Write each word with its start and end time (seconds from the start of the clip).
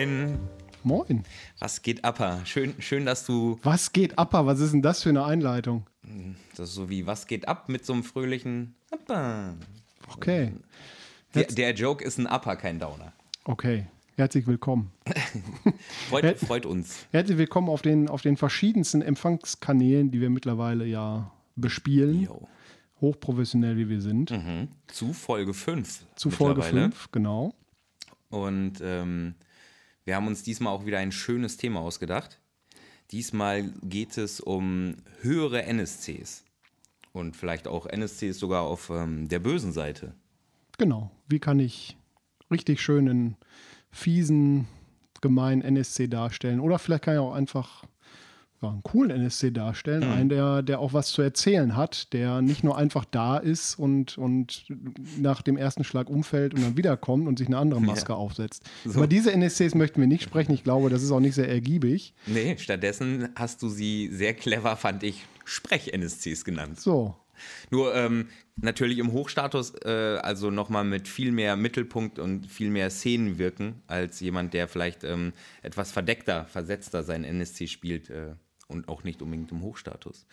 Moin. 0.00 0.38
Moin. 0.82 1.24
Was 1.58 1.82
geht 1.82 2.04
ab? 2.06 2.40
Schön, 2.46 2.74
schön, 2.78 3.04
dass 3.04 3.26
du. 3.26 3.58
Was 3.62 3.92
geht 3.92 4.18
ab? 4.18 4.30
Was 4.32 4.58
ist 4.58 4.72
denn 4.72 4.80
das 4.80 5.02
für 5.02 5.10
eine 5.10 5.26
Einleitung? 5.26 5.86
Das 6.56 6.70
ist 6.70 6.74
so 6.74 6.88
wie 6.88 7.06
Was 7.06 7.26
geht 7.26 7.46
ab 7.46 7.68
mit 7.68 7.84
so 7.84 7.92
einem 7.92 8.02
fröhlichen 8.02 8.74
Appa. 8.90 9.54
Okay. 10.14 10.54
Der, 11.34 11.44
der 11.44 11.74
Joke 11.74 12.02
ist 12.02 12.18
ein 12.18 12.26
Upper, 12.26 12.56
kein 12.56 12.78
Downer. 12.78 13.12
Okay. 13.44 13.88
Herzlich 14.16 14.46
willkommen. 14.46 14.90
Freut, 16.08 16.38
freut 16.38 16.64
uns. 16.64 17.06
Herzlich 17.10 17.36
willkommen 17.36 17.68
auf 17.68 17.82
den, 17.82 18.08
auf 18.08 18.22
den 18.22 18.38
verschiedensten 18.38 19.02
Empfangskanälen, 19.02 20.10
die 20.10 20.22
wir 20.22 20.30
mittlerweile 20.30 20.86
ja 20.86 21.30
bespielen. 21.56 22.22
Jo. 22.22 22.48
Hochprofessionell 23.02 23.76
wie 23.76 23.90
wir 23.90 24.00
sind. 24.00 24.30
Mhm. 24.30 24.68
Zu 24.86 25.12
Folge 25.12 25.52
5. 25.52 26.06
Zu 26.14 26.30
Folge 26.30 26.62
5, 26.62 27.12
genau. 27.12 27.54
Und 28.30 28.80
ähm, 28.82 29.34
wir 30.04 30.16
haben 30.16 30.26
uns 30.26 30.42
diesmal 30.42 30.72
auch 30.72 30.86
wieder 30.86 30.98
ein 30.98 31.12
schönes 31.12 31.56
Thema 31.56 31.80
ausgedacht. 31.80 32.40
Diesmal 33.10 33.72
geht 33.82 34.16
es 34.18 34.40
um 34.40 34.96
höhere 35.20 35.64
NSCs. 35.64 36.44
Und 37.12 37.36
vielleicht 37.36 37.66
auch 37.66 37.86
NSCs 37.86 38.38
sogar 38.38 38.62
auf 38.62 38.90
ähm, 38.90 39.28
der 39.28 39.40
bösen 39.40 39.72
Seite. 39.72 40.14
Genau. 40.78 41.10
Wie 41.28 41.40
kann 41.40 41.58
ich 41.58 41.96
richtig 42.50 42.80
schönen, 42.80 43.36
fiesen, 43.90 44.68
gemeinen 45.20 45.62
NSC 45.62 46.06
darstellen? 46.06 46.60
Oder 46.60 46.78
vielleicht 46.78 47.04
kann 47.04 47.14
ich 47.14 47.20
auch 47.20 47.34
einfach 47.34 47.84
ja, 48.62 48.68
einen 48.70 48.82
coolen 48.82 49.10
NSC 49.10 49.50
darstellen. 49.52 50.06
Mhm. 50.06 50.12
Einen, 50.14 50.28
der, 50.28 50.62
der 50.62 50.80
auch 50.80 50.92
was 50.92 51.08
zu 51.08 51.22
erzählen 51.22 51.76
hat, 51.76 52.12
der 52.12 52.42
nicht 52.42 52.62
nur 52.64 52.76
einfach 52.76 53.04
da 53.04 53.38
ist 53.38 53.78
und, 53.78 54.18
und 54.18 54.64
nach 55.18 55.42
dem 55.42 55.56
ersten 55.56 55.82
Schlag 55.84 56.10
umfällt 56.10 56.54
und 56.54 56.62
dann 56.62 56.76
wiederkommt 56.76 57.26
und 57.26 57.38
sich 57.38 57.46
eine 57.48 57.58
andere 57.58 57.80
Maske 57.80 58.12
Ja. 58.12 58.18
aufsetzt. 58.18 58.64
So. 58.84 58.92
Über 58.98 59.06
diese 59.06 59.32
NSCs 59.32 59.74
möchten 59.74 60.00
wir 60.00 60.08
nicht 60.08 60.22
sprechen. 60.22 60.52
Ich 60.52 60.62
glaube, 60.64 60.90
das 60.90 61.02
ist 61.02 61.10
auch 61.10 61.20
nicht 61.20 61.34
sehr 61.34 61.48
ergiebig. 61.48 62.14
Nee, 62.26 62.56
stattdessen 62.58 63.28
hast 63.34 63.62
du 63.62 63.68
sie 63.68 64.08
sehr 64.12 64.34
clever, 64.34 64.76
fand 64.76 65.02
ich, 65.02 65.24
Sprech-NSCs 65.44 66.44
genannt. 66.44 66.80
So, 66.80 67.16
Nur 67.70 67.94
ähm, 67.94 68.28
natürlich 68.56 68.98
im 68.98 69.12
Hochstatus, 69.12 69.72
äh, 69.84 70.18
also 70.22 70.50
nochmal 70.50 70.84
mit 70.84 71.08
viel 71.08 71.32
mehr 71.32 71.56
Mittelpunkt 71.56 72.18
und 72.18 72.46
viel 72.46 72.68
mehr 72.70 72.90
Szenen 72.90 73.38
wirken, 73.38 73.82
als 73.86 74.20
jemand, 74.20 74.52
der 74.54 74.68
vielleicht 74.68 75.02
ähm, 75.04 75.32
etwas 75.62 75.90
verdeckter, 75.92 76.44
versetzter 76.46 77.02
sein 77.02 77.24
NSC 77.24 77.66
spielt 77.66 78.10
äh, 78.10 78.34
und 78.70 78.88
auch 78.88 79.04
nicht 79.04 79.20
unbedingt 79.20 79.52
im 79.52 79.62
Hochstatus. 79.62 80.26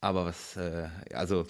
Aber 0.00 0.26
was, 0.26 0.56
äh, 0.56 0.88
also 1.12 1.46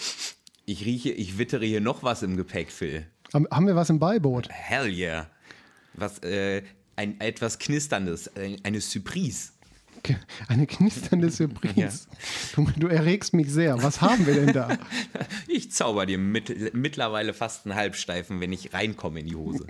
ich 0.64 0.84
rieche, 0.84 1.10
ich 1.10 1.38
wittere 1.38 1.64
hier 1.64 1.80
noch 1.80 2.02
was 2.02 2.22
im 2.22 2.36
Gepäck, 2.36 2.70
Phil. 2.70 3.06
haben, 3.32 3.66
wir 3.66 3.76
was 3.76 3.90
im 3.90 3.98
Beiboot? 3.98 4.48
Hell 4.50 4.88
yeah. 4.88 5.28
Was, 5.94 6.18
äh, 6.20 6.62
ein 6.96 7.20
etwas 7.20 7.58
Knisterndes, 7.58 8.30
eine 8.62 8.80
Surprise. 8.80 9.52
Eine 10.48 10.66
knisternde 10.66 11.30
Surprise. 11.30 12.06
Du, 12.54 12.66
du 12.76 12.88
erregst 12.88 13.34
mich 13.34 13.50
sehr. 13.50 13.82
Was 13.82 14.00
haben 14.00 14.26
wir 14.26 14.34
denn 14.34 14.52
da? 14.52 14.78
Ich 15.48 15.72
zauber 15.72 16.06
dir 16.06 16.18
mit, 16.18 16.74
mittlerweile 16.74 17.32
fast 17.32 17.66
einen 17.66 17.74
Halbsteifen, 17.74 18.40
wenn 18.40 18.52
ich 18.52 18.72
reinkomme 18.74 19.20
in 19.20 19.26
die 19.26 19.36
Hose. 19.36 19.66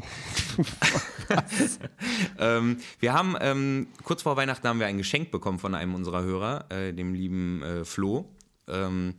ähm, 2.38 2.78
wir 2.98 3.12
haben 3.12 3.36
ähm, 3.40 3.86
kurz 4.02 4.22
vor 4.22 4.36
Weihnachten 4.36 4.66
haben 4.66 4.80
wir 4.80 4.86
ein 4.86 4.98
Geschenk 4.98 5.30
bekommen 5.30 5.58
von 5.58 5.74
einem 5.74 5.94
unserer 5.94 6.22
Hörer, 6.22 6.66
äh, 6.70 6.92
dem 6.92 7.14
lieben 7.14 7.62
äh, 7.62 7.84
Flo, 7.84 8.28
ähm, 8.68 9.14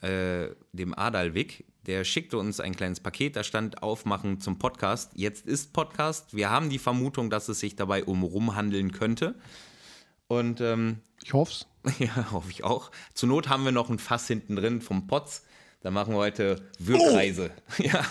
äh, 0.00 0.48
dem 0.72 0.96
Adalwig. 0.96 1.64
Der 1.86 2.04
schickte 2.04 2.38
uns 2.38 2.60
ein 2.60 2.76
kleines 2.76 3.00
Paket, 3.00 3.36
da 3.36 3.42
stand 3.42 3.82
Aufmachen 3.82 4.40
zum 4.40 4.58
Podcast. 4.58 5.12
Jetzt 5.14 5.46
ist 5.46 5.72
Podcast. 5.72 6.34
Wir 6.34 6.50
haben 6.50 6.70
die 6.70 6.78
Vermutung, 6.78 7.30
dass 7.30 7.48
es 7.48 7.60
sich 7.60 7.76
dabei 7.76 8.04
um 8.04 8.22
Rum 8.22 8.54
handeln 8.54 8.92
könnte. 8.92 9.34
Und 10.28 10.60
ähm, 10.60 11.00
Ich 11.24 11.32
hoff's. 11.32 11.66
ja, 11.98 12.30
hoffe 12.32 12.50
ich 12.50 12.62
auch. 12.64 12.90
Zur 13.14 13.28
Not 13.30 13.48
haben 13.48 13.64
wir 13.64 13.72
noch 13.72 13.88
ein 13.90 13.98
Fass 13.98 14.26
hinten 14.26 14.56
drin 14.56 14.80
vom 14.80 15.06
Potz. 15.06 15.42
Da 15.80 15.90
machen 15.90 16.12
wir 16.14 16.18
heute 16.18 16.62
Wirkreise. 16.78 17.50
Ja. 17.78 18.04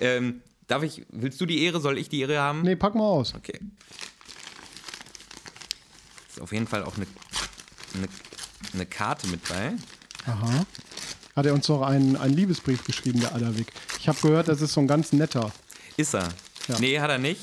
ähm, 0.00 0.42
darf 0.66 0.82
ich, 0.82 1.04
willst 1.10 1.40
du 1.40 1.46
die 1.46 1.62
Ehre? 1.64 1.80
Soll 1.80 1.98
ich 1.98 2.08
die 2.08 2.20
Ehre 2.20 2.38
haben? 2.40 2.62
Nee, 2.62 2.76
pack 2.76 2.94
mal 2.94 3.04
aus. 3.04 3.34
Okay. 3.34 3.58
Ist 6.28 6.40
auf 6.40 6.52
jeden 6.52 6.66
Fall 6.66 6.84
auch 6.84 6.96
eine, 6.96 7.06
eine, 7.94 8.08
eine 8.74 8.86
Karte 8.86 9.28
mit 9.28 9.46
bei. 9.48 9.72
Aha. 10.26 10.66
Hat 11.36 11.46
er 11.46 11.54
uns 11.54 11.66
doch 11.66 11.82
einen, 11.82 12.16
einen 12.16 12.34
Liebesbrief 12.34 12.84
geschrieben, 12.84 13.20
der 13.20 13.34
Adderwig. 13.34 13.72
Ich 13.98 14.08
habe 14.08 14.18
gehört, 14.20 14.48
das 14.48 14.60
ist 14.60 14.72
so 14.74 14.80
ein 14.80 14.88
ganz 14.88 15.12
netter. 15.12 15.52
Ist 15.96 16.14
er? 16.14 16.28
Ja. 16.68 16.78
Nee, 16.80 17.00
hat 17.00 17.10
er 17.10 17.18
nicht. 17.18 17.40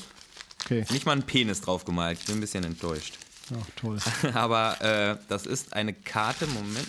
Okay. 0.64 0.84
Nicht 0.90 1.06
mal 1.06 1.12
einen 1.12 1.22
Penis 1.24 1.60
drauf 1.62 1.84
gemalt. 1.84 2.18
Ich 2.20 2.26
bin 2.26 2.36
ein 2.36 2.40
bisschen 2.40 2.64
enttäuscht. 2.64 3.18
Ach, 3.52 3.66
toll. 3.76 3.98
Aber 4.34 4.80
äh, 4.80 5.16
das 5.28 5.46
ist 5.46 5.72
eine 5.72 5.92
Karte, 5.92 6.46
Moment. 6.46 6.88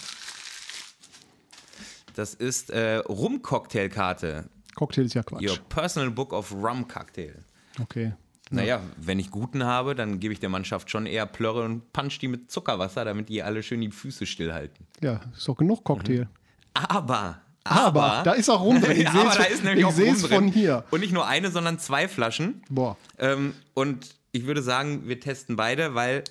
Das 2.16 2.34
ist 2.34 2.70
äh, 2.70 2.98
Rum-Cocktail-Karte. 2.98 4.50
Cocktail 4.76 5.06
ist 5.06 5.14
ja 5.14 5.24
Quatsch. 5.24 5.50
Your 5.50 5.58
Personal 5.70 6.12
Book 6.12 6.34
of 6.34 6.52
Rum 6.52 6.88
Cocktail. 6.88 7.36
Okay. 7.80 8.14
Naja, 8.52 8.82
wenn 8.98 9.18
ich 9.18 9.32
guten 9.32 9.64
habe, 9.64 9.96
dann 9.96 10.20
gebe 10.20 10.34
ich 10.34 10.40
der 10.42 10.50
Mannschaft 10.50 10.90
schon 10.92 11.06
eher 11.06 11.26
Plörre 11.26 11.64
und 11.64 11.94
punch 11.94 12.20
die 12.20 12.28
mit 12.28 12.52
Zuckerwasser, 12.52 13.06
damit 13.06 13.30
die 13.30 13.42
alle 13.42 13.64
schön 13.64 13.80
die 13.80 13.90
Füße 13.90 14.26
stillhalten. 14.26 14.86
Ja, 15.02 15.22
ist 15.36 15.48
doch 15.48 15.56
genug 15.56 15.86
Cocktail. 15.86 16.28
Aber, 16.74 17.42
Aber, 17.64 18.22
da 18.26 18.34
ist 18.34 18.50
auch 18.50 18.62
rum 18.62 18.82
drin. 18.82 18.98
Ich 18.98 19.08
aber 19.08 19.32
seh's 19.32 19.38
da 19.38 19.44
ist 19.44 19.64
nämlich 19.64 19.80
ich 19.80 19.86
auch 19.86 19.98
rum 19.98 20.22
drin. 20.22 20.30
von 20.30 20.48
hier. 20.50 20.84
Und 20.92 21.00
nicht 21.00 21.14
nur 21.14 21.28
eine, 21.28 21.50
sondern 21.50 21.80
zwei 21.80 22.10
Flaschen. 22.10 22.62
Boah. 22.70 22.98
Ähm, 23.18 23.54
und 23.74 24.16
ich 24.34 24.46
würde 24.46 24.62
sagen, 24.62 25.08
wir 25.08 25.20
testen 25.20 25.56
beide, 25.56 25.96
weil 25.96 26.24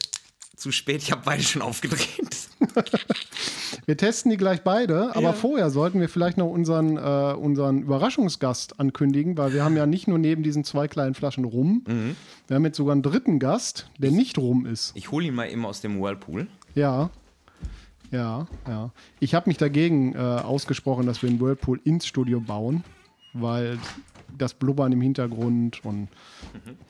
zu 0.56 0.72
spät, 0.72 1.03
ich 1.03 1.11
habe 1.12 1.22
beide 1.25 1.43
schon 1.43 1.62
aufgedreht. 1.62 2.49
Wir 3.87 3.97
testen 3.97 4.31
die 4.31 4.37
gleich 4.37 4.62
beide, 4.62 5.15
aber 5.16 5.33
vorher 5.33 5.71
sollten 5.71 6.00
wir 6.00 6.09
vielleicht 6.09 6.37
noch 6.37 6.49
unseren, 6.49 6.97
äh, 6.97 7.34
unseren 7.34 7.83
Überraschungsgast 7.83 8.78
ankündigen, 8.78 9.38
weil 9.38 9.53
wir 9.55 9.65
haben 9.65 9.77
ja 9.77 9.87
nicht 9.87 10.06
nur 10.06 10.19
neben 10.19 10.43
diesen 10.43 10.65
zwei 10.65 10.87
kleinen 10.87 11.15
Flaschen 11.15 11.44
rum, 11.44 11.83
Mhm. 11.88 12.16
wir 12.47 12.56
haben 12.56 12.65
jetzt 12.65 12.77
sogar 12.77 12.93
einen 12.93 13.03
dritten 13.03 13.38
Gast, 13.38 13.88
der 13.99 14.11
nicht 14.11 14.38
rum 14.38 14.66
ist. 14.66 14.93
Ich 14.94 15.11
hole 15.11 15.27
ihn 15.27 15.34
mal 15.34 15.50
eben 15.50 15.65
aus 15.65 15.81
dem 15.81 16.00
Whirlpool. 16.00 16.47
Ja. 16.75 17.11
Ja, 18.11 18.47
ja. 18.69 18.91
Ich 19.21 19.34
habe 19.34 19.49
mich 19.49 19.56
dagegen 19.56 20.15
äh, 20.15 20.19
ausgesprochen, 20.19 21.06
dass 21.06 21.22
wir 21.22 21.31
einen 21.31 21.41
Whirlpool 21.41 21.81
ins 21.84 22.06
Studio 22.06 22.41
bauen, 22.41 22.84
weil 23.32 23.78
das 24.37 24.53
Blubbern 24.55 24.93
im 24.93 25.00
Hintergrund 25.00 25.84
und 25.84 26.09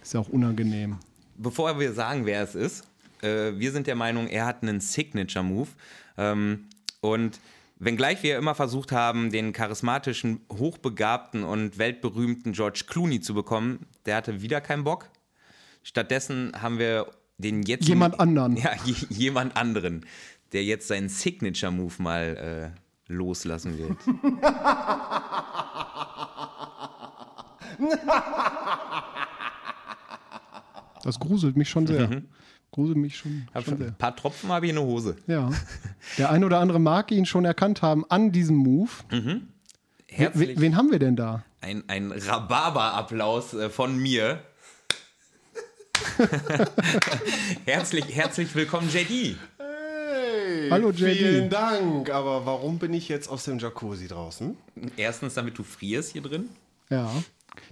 ist 0.02 0.14
ja 0.14 0.20
auch 0.20 0.28
unangenehm. 0.28 0.96
Bevor 1.36 1.78
wir 1.78 1.92
sagen, 1.92 2.26
wer 2.26 2.42
es 2.42 2.54
ist, 2.54 2.84
äh, 3.22 3.58
wir 3.58 3.72
sind 3.72 3.86
der 3.86 3.96
Meinung, 3.96 4.28
er 4.28 4.46
hat 4.46 4.62
einen 4.62 4.80
Signature-Move. 4.80 5.68
Ähm, 6.16 6.66
und 7.00 7.40
wenngleich 7.78 8.22
wir 8.22 8.38
immer 8.38 8.54
versucht 8.54 8.92
haben, 8.92 9.30
den 9.30 9.52
charismatischen, 9.52 10.40
hochbegabten 10.52 11.44
und 11.44 11.78
weltberühmten 11.78 12.52
George 12.52 12.84
Clooney 12.86 13.20
zu 13.20 13.34
bekommen, 13.34 13.86
der 14.06 14.16
hatte 14.16 14.42
wieder 14.42 14.60
keinen 14.60 14.84
Bock. 14.84 15.10
Stattdessen 15.82 16.52
haben 16.60 16.78
wir 16.78 17.06
den 17.38 17.62
jetzt. 17.62 17.88
Jemand 17.88 18.20
anderen. 18.20 18.56
Ja, 18.62 18.72
je, 18.84 18.94
jemand 19.08 19.56
anderen, 19.56 20.04
der 20.52 20.64
jetzt 20.64 20.88
seinen 20.88 21.08
Signature-Move 21.08 21.94
mal 21.98 22.72
äh, 22.76 23.12
loslassen 23.12 23.78
wird. 23.78 23.96
Das 31.02 31.18
gruselt 31.18 31.56
mich 31.56 31.68
schon 31.68 31.86
sehr. 31.86 32.22
Gruselt 32.72 32.98
mich 32.98 33.16
schon, 33.16 33.48
Hab 33.52 33.64
schon 33.64 33.78
schon, 33.78 33.86
ein 33.88 33.94
paar 33.94 34.14
Tropfen 34.14 34.50
habe 34.50 34.66
ich 34.66 34.70
in 34.70 34.76
der 34.76 34.84
Hose. 34.84 35.16
Ja. 35.26 35.50
Der 36.18 36.30
ein 36.30 36.44
oder 36.44 36.60
andere 36.60 36.78
mag 36.78 37.10
ihn 37.10 37.26
schon 37.26 37.44
erkannt 37.44 37.82
haben 37.82 38.04
an 38.08 38.30
diesem 38.32 38.56
Move. 38.56 38.90
Herzlich. 40.06 40.50
Wen, 40.50 40.60
wen 40.60 40.76
haben 40.76 40.90
wir 40.90 40.98
denn 40.98 41.16
da? 41.16 41.44
ein, 41.60 41.84
ein 41.88 42.12
Rhabarber-Applaus 42.12 43.54
äh, 43.54 43.70
von 43.70 43.96
mir. 43.96 44.42
herzlich, 47.66 48.04
herzlich 48.14 48.54
willkommen, 48.54 48.88
JD. 48.88 49.36
Hey, 49.58 50.70
Hallo, 50.70 50.90
JD. 50.90 51.16
Vielen 51.16 51.50
Dank. 51.50 52.10
Aber 52.10 52.46
warum 52.46 52.78
bin 52.78 52.94
ich 52.94 53.08
jetzt 53.08 53.28
aus 53.28 53.44
dem 53.44 53.58
Jacuzzi 53.58 54.08
draußen? 54.08 54.56
Erstens, 54.96 55.34
damit 55.34 55.58
du 55.58 55.62
frierst 55.62 56.12
hier 56.12 56.22
drin. 56.22 56.48
Ja. 56.88 57.10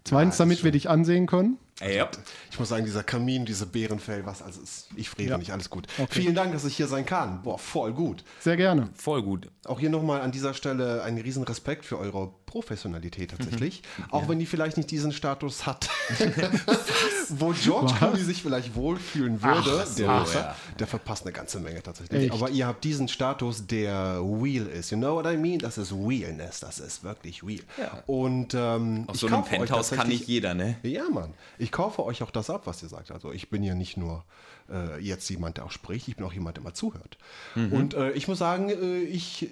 Zweitens, 0.04 0.36
damit 0.36 0.64
wir 0.64 0.72
dich 0.72 0.88
ansehen 0.88 1.26
können. 1.26 1.56
Ja. 1.80 2.10
Ich 2.50 2.58
muss 2.58 2.68
sagen, 2.68 2.84
dieser 2.84 3.02
Kamin, 3.02 3.44
diese 3.44 3.66
Bärenfell, 3.66 4.26
was 4.26 4.42
also 4.42 4.60
ist, 4.60 4.88
ich 4.96 5.08
friere 5.08 5.38
nicht, 5.38 5.52
alles 5.52 5.70
gut. 5.70 5.86
Vielen 6.10 6.34
Dank, 6.34 6.52
dass 6.52 6.64
ich 6.64 6.76
hier 6.76 6.88
sein 6.88 7.06
kann. 7.06 7.42
Boah, 7.42 7.58
voll 7.58 7.92
gut. 7.92 8.24
Sehr 8.40 8.56
gerne. 8.56 8.88
Voll 8.94 9.22
gut. 9.22 9.48
Auch 9.64 9.78
hier 9.78 9.90
nochmal 9.90 10.22
an 10.22 10.32
dieser 10.32 10.54
Stelle 10.54 11.02
einen 11.02 11.18
riesen 11.18 11.44
Respekt 11.44 11.84
für 11.84 11.98
eure 11.98 12.32
Professionalität 12.46 13.30
tatsächlich. 13.30 13.82
Auch 14.10 14.28
wenn 14.28 14.38
die 14.38 14.46
vielleicht 14.46 14.76
nicht 14.78 14.90
diesen 14.90 15.12
Status 15.12 15.66
hat, 15.66 15.88
wo 17.28 17.52
George 17.52 17.92
Clooney 17.98 18.22
sich 18.22 18.42
vielleicht 18.42 18.74
wohlfühlen 18.74 19.42
würde, 19.42 19.86
so, 19.86 19.96
der, 19.98 20.06
ja. 20.06 20.56
der 20.78 20.86
verpasst 20.86 21.24
eine 21.24 21.32
ganze 21.32 21.60
Menge 21.60 21.82
tatsächlich. 21.82 22.24
Echt? 22.24 22.32
Aber 22.32 22.48
ihr 22.48 22.66
habt 22.66 22.82
diesen 22.84 23.06
Status, 23.08 23.66
der 23.66 24.20
real 24.22 24.66
ist. 24.66 24.90
You 24.90 24.96
know 24.96 25.14
what 25.14 25.26
I 25.26 25.36
mean? 25.36 25.58
Das 25.58 25.76
ist 25.76 25.92
Realness, 25.92 26.60
das 26.60 26.80
ist 26.80 27.04
wirklich 27.04 27.42
real. 27.44 27.60
Und 28.06 28.54
ähm, 28.54 29.04
Auf 29.06 29.16
ich 29.16 29.20
so 29.20 29.26
einem 29.26 29.44
Penthouse 29.44 29.90
kann 29.90 30.08
nicht 30.08 30.26
jeder, 30.26 30.54
ne? 30.54 30.76
ja, 30.82 31.08
Mann. 31.10 31.34
Ich 31.58 31.67
kaufe 31.72 32.04
euch 32.04 32.22
auch 32.22 32.30
das 32.30 32.50
ab, 32.50 32.66
was 32.66 32.82
ihr 32.82 32.88
sagt. 32.88 33.10
Also 33.10 33.32
ich 33.32 33.50
bin 33.50 33.62
ja 33.62 33.74
nicht 33.74 33.96
nur 33.96 34.24
äh, 34.70 34.98
jetzt 35.00 35.28
jemand, 35.28 35.56
der 35.56 35.66
auch 35.66 35.70
spricht, 35.70 36.08
ich 36.08 36.16
bin 36.16 36.24
auch 36.26 36.32
jemand, 36.32 36.56
der 36.56 36.64
mal 36.64 36.74
zuhört. 36.74 37.18
Und 37.54 37.94
äh, 37.94 38.12
ich 38.12 38.28
muss 38.28 38.38
sagen, 38.38 38.70
äh, 38.70 39.00
ich 39.00 39.48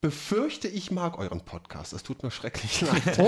befürchte, 0.00 0.68
ich 0.68 0.90
mag 0.90 1.18
euren 1.18 1.40
Podcast. 1.40 1.92
Es 1.92 2.02
tut 2.02 2.22
mir 2.22 2.30
schrecklich 2.30 2.80
leid. 2.82 3.18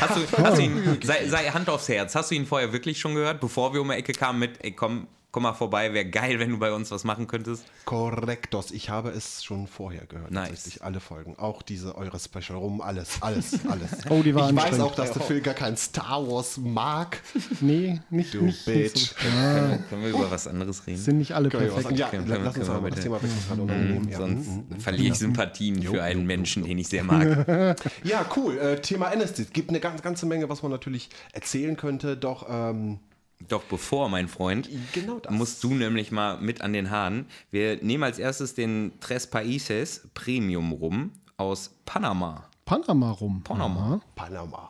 Hast 0.00 0.16
du, 0.16 0.38
hast 0.38 0.58
du 0.58 0.62
ihn, 0.62 1.00
sei, 1.02 1.26
sei 1.28 1.50
Hand 1.50 1.68
aufs 1.68 1.88
Herz, 1.88 2.14
hast 2.14 2.30
du 2.30 2.34
ihn 2.34 2.46
vorher 2.46 2.72
wirklich 2.72 3.00
schon 3.00 3.14
gehört, 3.14 3.40
bevor 3.40 3.72
wir 3.72 3.80
um 3.80 3.88
die 3.88 3.94
Ecke 3.94 4.12
kamen 4.12 4.38
mit, 4.38 4.64
ey 4.64 4.72
komm, 4.72 5.08
komm 5.30 5.42
mal 5.42 5.52
vorbei, 5.52 5.92
wäre 5.92 6.06
geil, 6.06 6.38
wenn 6.38 6.50
du 6.50 6.58
bei 6.58 6.72
uns 6.72 6.90
was 6.90 7.04
machen 7.04 7.26
könntest? 7.26 7.64
Korrektos. 7.84 8.70
Ich 8.70 8.88
habe 8.90 9.10
es 9.10 9.44
schon 9.44 9.66
vorher 9.66 10.06
gehört. 10.06 10.30
Nice. 10.30 10.48
Tatsächlich 10.48 10.82
alle 10.84 11.00
Folgen. 11.00 11.36
Auch 11.38 11.62
diese 11.62 11.94
eure 11.96 12.18
Special 12.18 12.58
rum, 12.58 12.80
alles, 12.80 13.20
alles, 13.20 13.58
alles. 13.68 13.90
Oh, 14.08 14.22
die 14.22 14.34
war 14.34 14.50
ich 14.50 14.56
weiß 14.56 14.80
auch, 14.80 14.94
dass 14.94 15.12
der 15.12 15.22
Phil 15.22 15.40
gar 15.40 15.54
kein 15.54 15.76
Star 15.76 16.26
Wars 16.26 16.56
mag. 16.56 17.20
Nee, 17.60 18.00
nicht, 18.10 18.34
Du 18.34 18.42
nicht, 18.42 18.66
nicht 18.68 18.94
Bitch. 18.94 19.08
so. 19.08 19.14
Können, 19.16 19.84
können 19.88 20.02
wir 20.02 20.10
über 20.10 20.30
was 20.30 20.46
anderes 20.46 20.86
reden? 20.86 20.98
Sind 20.98 21.18
nicht 21.18 21.32
alle 21.34 21.48
Können 21.48 21.68
perfekt. 21.70 21.98
Ja, 21.98 22.08
Können- 22.08 22.26
lass 22.28 22.54
können 22.54 22.68
uns 22.68 22.68
das 22.68 22.82
bitte- 22.82 23.00
Thema 23.02 23.16
wechseln. 23.16 23.32
Das 23.38 23.48
gerade 23.48 23.62
unangenehm. 23.62 24.08
Ja, 24.08 24.18
Sonst 24.18 24.48
mm. 24.48 24.78
verliere 24.78 25.12
ich 25.12 25.18
Sympathien 25.18 25.82
für 25.82 26.02
einen 26.02 26.26
Menschen, 26.26 26.64
den 26.64 26.78
ich 26.78 26.88
sehr 26.88 27.04
mag. 27.04 27.76
Ja, 28.04 28.24
cool. 28.36 28.58
Äh, 28.58 28.80
Thema 28.80 29.10
NSD. 29.12 29.42
Es 29.42 29.50
gibt 29.52 29.70
eine 29.70 29.80
ganze, 29.80 30.02
ganze 30.02 30.26
Menge, 30.26 30.48
was 30.48 30.62
man 30.62 30.70
natürlich 30.70 31.10
erzählen 31.32 31.76
könnte. 31.76 32.16
Doch, 32.16 32.46
ähm, 32.48 33.00
Doch 33.46 33.62
bevor, 33.64 34.08
mein 34.08 34.26
Freund, 34.28 34.68
Genau 34.92 35.20
das. 35.20 35.32
musst 35.32 35.62
du 35.62 35.72
nämlich 35.74 36.10
mal 36.10 36.38
mit 36.40 36.60
an 36.60 36.72
den 36.72 36.90
Haaren. 36.90 37.26
Wir 37.50 37.82
nehmen 37.82 38.02
als 38.02 38.18
erstes 38.18 38.54
den 38.54 38.92
Tres 39.00 39.30
Países 39.30 40.02
Premium 40.14 40.72
Rum 40.72 41.12
aus 41.36 41.70
Panama. 41.86 42.44
Panama 42.64 43.12
rum. 43.12 43.42
Panama. 43.44 44.00
Panama. 44.16 44.68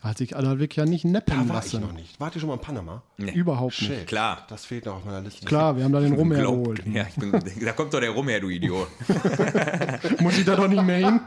Hat 0.00 0.18
sich 0.18 0.36
Adalwig 0.36 0.76
ja 0.76 0.86
nicht 0.86 1.04
neppen 1.04 1.32
Da 1.34 1.52
war 1.52 1.64
ich 1.64 1.72
lassen. 1.72 1.80
noch 1.80 1.92
nicht. 1.92 2.20
Wart 2.20 2.34
ihr 2.36 2.40
schon 2.40 2.48
mal 2.48 2.54
in 2.54 2.60
Panama? 2.60 3.02
Überhaupt 3.18 3.80
nicht. 3.82 3.90
Shit. 3.92 4.06
Klar. 4.06 4.46
Das 4.48 4.64
fehlt 4.64 4.86
noch 4.86 4.96
auf 4.96 5.04
meiner 5.04 5.20
Liste. 5.20 5.44
Klar, 5.44 5.76
wir 5.76 5.82
haben 5.82 5.92
da 5.92 6.00
den 6.00 6.12
Rum 6.14 6.30
hergeholt. 6.32 6.86
Ja, 6.86 7.06
ich 7.08 7.16
bin, 7.16 7.32
da 7.32 7.72
kommt 7.72 7.92
doch 7.92 7.98
der 8.00 8.10
Rum 8.10 8.28
her, 8.28 8.38
du 8.38 8.48
Idiot. 8.48 8.86
Muss 10.20 10.38
ich 10.38 10.44
da 10.44 10.54
doch 10.54 10.68
nicht 10.68 10.82
mehr 10.84 10.98
hin? 10.98 11.20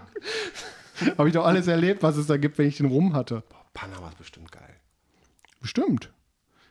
Habe 1.17 1.27
ich 1.27 1.33
doch 1.33 1.45
alles 1.45 1.67
erlebt, 1.67 2.01
was 2.03 2.15
es 2.15 2.27
da 2.27 2.37
gibt, 2.37 2.57
wenn 2.57 2.67
ich 2.67 2.77
den 2.77 2.85
Rum 2.85 3.13
hatte. 3.13 3.43
Panama 3.73 4.07
ist 4.09 4.17
bestimmt 4.17 4.51
geil. 4.51 4.75
Bestimmt. 5.61 6.09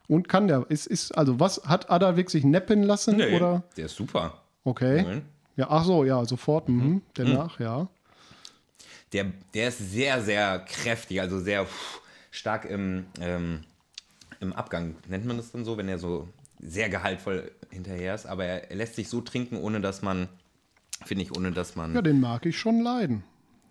Und 0.09 0.29
kann 0.29 0.49
der. 0.49 0.67
Ist, 0.71 0.87
ist, 0.87 1.17
also, 1.17 1.39
was 1.39 1.63
hat 1.65 1.91
Adalwig 1.91 2.31
sich 2.31 2.43
neppen 2.43 2.83
lassen? 2.83 3.21
Oder? 3.21 3.63
Der 3.77 3.87
ist 3.87 3.95
super. 3.97 4.43
Okay. 4.65 5.03
Nein. 5.03 5.23
Ja, 5.57 5.67
ach 5.71 5.85
so, 5.85 6.05
ja, 6.05 6.25
sofort. 6.25 6.69
Mhm. 6.69 7.03
Danach, 7.15 7.61
ja. 7.61 7.89
Der, 9.13 9.27
der 9.55 9.69
ist 9.69 9.91
sehr, 9.91 10.23
sehr 10.23 10.61
kräftig, 10.61 11.21
also 11.21 11.41
sehr 11.41 11.65
pff, 11.65 12.01
stark 12.31 12.65
im, 12.65 13.07
ähm, 13.21 13.65
im 14.41 14.53
Abgang. 14.53 14.95
Nennt 15.09 15.27
man 15.27 15.37
das 15.37 15.51
dann 15.53 15.65
so, 15.65 15.77
wenn 15.77 15.89
er 15.89 15.99
so 15.99 16.29
sehr 16.61 16.89
gehaltvoll 16.89 17.51
hinterher 17.71 18.15
ist. 18.15 18.27
Aber 18.27 18.45
er, 18.45 18.71
er 18.71 18.77
lässt 18.77 18.95
sich 18.95 19.09
so 19.09 19.21
trinken, 19.21 19.57
ohne 19.57 19.81
dass 19.81 20.03
man, 20.03 20.29
finde 21.05 21.25
ich, 21.25 21.37
ohne 21.37 21.53
dass 21.53 21.77
man 21.77 21.95
Ja, 21.95 22.03
den 22.03 22.21
mag 22.21 22.47
ich 22.47 22.59
schon 22.59 22.81
leiden. 22.81 23.25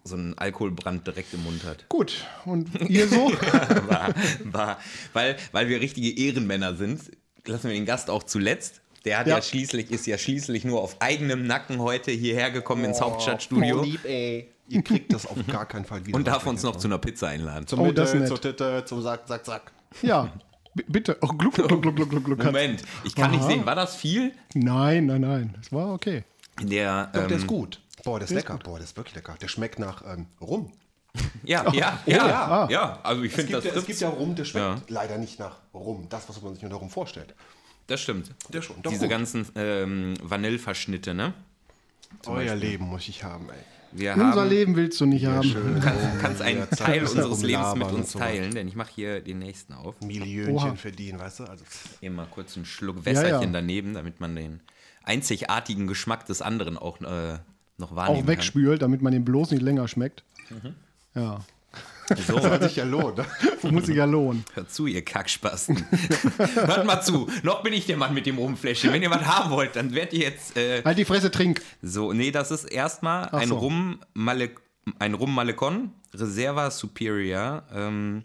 So 0.07 0.15
einen 0.15 0.37
Alkoholbrand 0.37 1.05
direkt 1.05 1.33
im 1.33 1.43
Mund 1.43 1.63
hat. 1.65 1.87
Gut. 1.89 2.25
Und 2.45 2.69
ihr 2.89 3.07
so? 3.07 3.31
war, 3.87 4.13
war, 4.43 4.79
weil, 5.13 5.35
weil 5.51 5.69
wir 5.69 5.79
richtige 5.81 6.09
Ehrenmänner 6.17 6.75
sind, 6.75 7.01
lassen 7.45 7.67
wir 7.69 7.73
den 7.75 7.85
Gast 7.85 8.09
auch 8.09 8.23
zuletzt. 8.23 8.81
Der 9.05 9.19
hat 9.19 9.27
ja, 9.27 9.35
Ja. 9.37 9.41
schließlich, 9.41 9.91
ist 9.91 10.07
ja 10.07 10.17
schließlich 10.17 10.65
nur 10.65 10.81
auf 10.81 10.97
eigenem 11.01 11.45
Nacken 11.45 11.79
heute 11.79 12.11
hierher 12.11 12.51
gekommen 12.51 12.83
ins 12.85 12.99
Hauptstadtstudio 13.01 13.83
lieb, 13.83 14.03
ey. 14.05 14.49
Ihr 14.69 14.81
kriegt 14.81 15.13
das 15.13 15.25
auf 15.25 15.37
gar 15.47 15.65
keinen 15.65 15.85
Fall 15.85 16.05
wieder. 16.05 16.17
und 16.17 16.27
darf 16.27 16.45
uns 16.45 16.61
noch 16.63 16.75
zu 16.75 16.87
einer 16.89 16.97
Pizza 16.97 17.27
einladen. 17.29 17.67
Zum 17.67 17.79
Oh, 17.79 17.83
Mitte, 17.83 17.95
das 17.95 18.13
ist 18.13 18.19
nett. 18.19 18.27
zur 18.27 18.41
Titte, 18.41 18.83
zum 18.85 19.01
Sack, 19.01 19.21
Sack, 19.27 19.45
Sack. 19.45 19.71
ja. 20.01 20.33
B 20.73 20.83
bitte. 20.89 21.17
Oh, 21.21 21.27
gluck, 21.27 21.53
gluck, 21.55 21.69
gluck, 21.81 21.95
gluck, 21.95 22.09
gluck, 22.09 22.23
gluck. 22.25 22.43
Moment, 22.43 22.83
ich 23.05 23.15
kann 23.15 23.31
nicht 23.31 23.39
Aha. 23.41 23.49
sehen, 23.49 23.65
war 23.65 23.75
das 23.75 23.95
viel? 23.95 24.33
Nein, 24.53 25.05
nein, 25.07 25.21
nein. 25.21 25.55
Das 25.57 25.71
war 25.71 25.93
okay. 25.93 26.23
Der, 26.61 27.05
Doch, 27.05 27.21
der 27.21 27.31
ähm, 27.31 27.37
ist 27.37 27.47
gut. 27.47 27.79
Boah, 28.07 28.19
der 28.19 28.27
ist 28.27 28.33
lecker. 28.33 28.57
Boah, 28.63 28.77
der 28.77 28.85
ist 28.85 28.95
wirklich 28.95 29.15
lecker. 29.15 29.35
Der 29.41 29.47
schmeckt 29.49 29.79
nach 29.79 30.01
ähm, 30.05 30.27
Rum. 30.39 30.71
Ja, 31.43 31.63
ja, 31.73 31.99
ja, 32.05 32.27
ja. 32.27 32.67
ja, 32.69 32.99
Also 33.03 33.23
ich 33.23 33.31
Es 33.31 33.35
finde 33.35 33.51
gibt, 33.53 33.65
das 33.65 33.73
ja, 33.73 33.79
es 33.79 33.85
gibt 33.85 33.99
ja 33.99 34.09
Rum, 34.09 34.35
der 34.35 34.45
schmeckt 34.45 34.65
Ja. 34.65 34.81
leider 34.87 35.17
nicht 35.17 35.39
nach 35.39 35.57
Rum. 35.73 36.07
Das, 36.09 36.29
was 36.29 36.41
man 36.41 36.53
sich 36.55 36.63
unter 36.63 36.77
Rum 36.77 36.89
vorstellt. 36.89 37.33
Das 37.87 37.99
stimmt. 38.01 38.33
Der 38.49 38.61
schon. 38.61 38.81
Doch 38.81 38.91
Diese 38.91 39.05
gut. 39.05 39.09
ganzen 39.09 39.47
ähm, 39.55 40.13
Vanilleverschnitte, 40.21 41.13
ne? 41.13 41.33
Euer 42.25 42.55
Leben 42.55 42.85
muss 42.85 43.07
ich 43.09 43.23
haben, 43.23 43.49
ey. 43.49 43.55
Wir 43.91 44.13
Unser 44.13 44.41
haben, 44.41 44.49
Leben 44.49 44.75
willst 44.75 44.99
du 45.01 45.05
nicht 45.05 45.25
haben. 45.25 45.49
Du 45.53 45.79
kannst, 45.81 46.19
kannst 46.21 46.41
einen 46.41 46.59
Ja, 46.59 46.65
Teil 46.67 47.01
unseres 47.01 47.41
Lebens 47.41 47.75
mit 47.75 47.91
uns 47.91 48.11
so. 48.11 48.19
teilen, 48.19 48.53
denn 48.53 48.67
ich 48.67 48.75
mache 48.75 48.91
hier 48.93 49.21
den 49.21 49.39
nächsten 49.39 49.73
auf. 49.73 49.99
Millionchen 50.01 50.53
Oha. 50.53 50.75
verdienen, 50.75 51.19
weißt 51.19 51.39
du? 51.39 51.43
Also. 51.45 51.63
Immer 52.01 52.25
kurz 52.25 52.55
einen 52.55 52.65
Schluck 52.65 53.05
Wässerchen 53.05 53.53
ja. 53.53 53.59
daneben, 53.59 53.93
damit 53.93 54.19
man 54.19 54.35
den 54.35 54.61
einzigartigen 55.03 55.87
Geschmack 55.87 56.25
des 56.25 56.41
anderen 56.41 56.77
auch 56.77 57.01
äh, 57.01 57.39
noch 57.77 57.95
wahrnehmen 57.95 58.23
Auch 58.23 58.27
wegspült, 58.27 58.81
damit 58.81 59.01
man 59.01 59.13
den 59.13 59.23
bloß 59.25 59.51
nicht 59.51 59.61
länger 59.61 59.87
schmeckt. 59.87 60.23
Ja. 61.15 61.21
kann. 61.23 61.41
So, 62.25 62.41
hat 62.41 62.63
sich 62.63 62.77
ja 62.77 62.85
lohnt. 62.85 63.17
ne? 63.17 63.25
Muss 63.69 63.85
sich 63.87 63.97
ja 63.97 64.05
lohnen. 64.05 64.45
hört 64.53 64.71
zu, 64.71 64.87
ihr 64.87 65.03
Kackspasten. 65.03 65.75
Hört 66.55 66.85
mal 66.85 67.01
zu, 67.01 67.27
noch 67.43 67.63
bin 67.63 67.73
ich 67.73 67.85
der 67.85 67.97
Mann 67.97 68.13
mit 68.13 68.25
dem 68.25 68.37
Rumfläschchen. 68.37 68.93
Wenn 68.93 69.03
ihr 69.03 69.09
was 69.11 69.25
haben 69.25 69.51
wollt, 69.51 69.75
dann 69.75 69.93
werdet 69.93 70.13
ihr 70.13 70.21
jetzt 70.21 70.55
äh, 70.55 70.81
Halt 70.85 70.97
die 70.97 71.03
Fresse, 71.03 71.29
trink. 71.31 71.61
so, 71.81 72.13
nee, 72.13 72.31
das 72.31 72.49
ist 72.51 72.63
erstmal 72.63 73.27
ein 73.29 73.49
so. 73.49 73.57
Rum 73.57 73.99
Male, 74.13 74.51
ein 74.99 75.15
Rum 75.15 75.35
Malecon, 75.35 75.91
Reserva 76.13 76.71
Superior. 76.71 77.63
Ähm, 77.75 78.23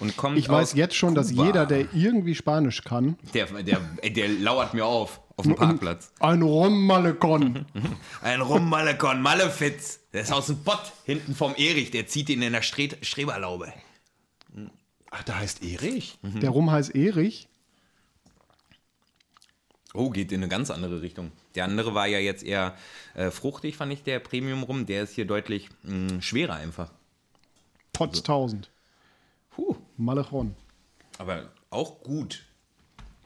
und 0.00 0.16
kommt 0.16 0.36
Ich 0.36 0.48
weiß 0.48 0.70
aus 0.70 0.76
jetzt 0.76 0.96
schon, 0.96 1.14
dass 1.14 1.28
Kuba. 1.30 1.44
jeder, 1.46 1.66
der 1.66 1.94
irgendwie 1.94 2.34
Spanisch 2.34 2.82
kann, 2.82 3.16
Der, 3.34 3.46
der, 3.62 3.78
der 4.10 4.28
lauert 4.30 4.74
mir 4.74 4.84
auf, 4.84 5.20
auf 5.50 5.56
dem 5.56 5.56
Parkplatz. 5.56 6.12
ein 6.20 6.42
Rom-Malekon. 6.42 7.66
Ein 8.22 8.40
Rum 8.40 8.68
Malecon, 8.68 9.20
Malefiz. 9.22 10.00
Der 10.12 10.22
ist 10.22 10.32
aus 10.32 10.46
dem 10.46 10.62
Pott, 10.62 10.92
hinten 11.04 11.34
vom 11.34 11.54
Erich, 11.56 11.90
der 11.90 12.06
zieht 12.06 12.28
ihn 12.30 12.42
in 12.42 12.52
der 12.52 12.62
Stre 12.62 12.88
Streberlaube. 13.02 13.72
Ach, 15.10 15.22
der 15.24 15.38
heißt 15.38 15.62
Erich? 15.62 16.18
Der 16.22 16.50
Rum 16.50 16.70
heißt 16.70 16.94
Erich. 16.94 17.48
Oh, 19.94 20.08
geht 20.10 20.32
in 20.32 20.40
eine 20.40 20.48
ganz 20.48 20.70
andere 20.70 21.02
Richtung. 21.02 21.32
Der 21.54 21.64
andere 21.64 21.94
war 21.94 22.06
ja 22.06 22.18
jetzt 22.18 22.42
eher 22.42 22.74
äh, 23.14 23.30
fruchtig, 23.30 23.76
fand 23.76 23.92
ich, 23.92 24.02
der 24.02 24.20
Premium 24.20 24.62
Rum. 24.62 24.86
Der 24.86 25.02
ist 25.02 25.14
hier 25.14 25.26
deutlich 25.26 25.68
mh, 25.82 26.22
schwerer 26.22 26.54
einfach. 26.54 26.90
Potz 27.92 28.18
1000. 28.20 28.70
Puh, 29.50 29.76
Malechon. 29.98 30.54
aber 31.18 31.50
auch 31.68 32.00
gut. 32.02 32.46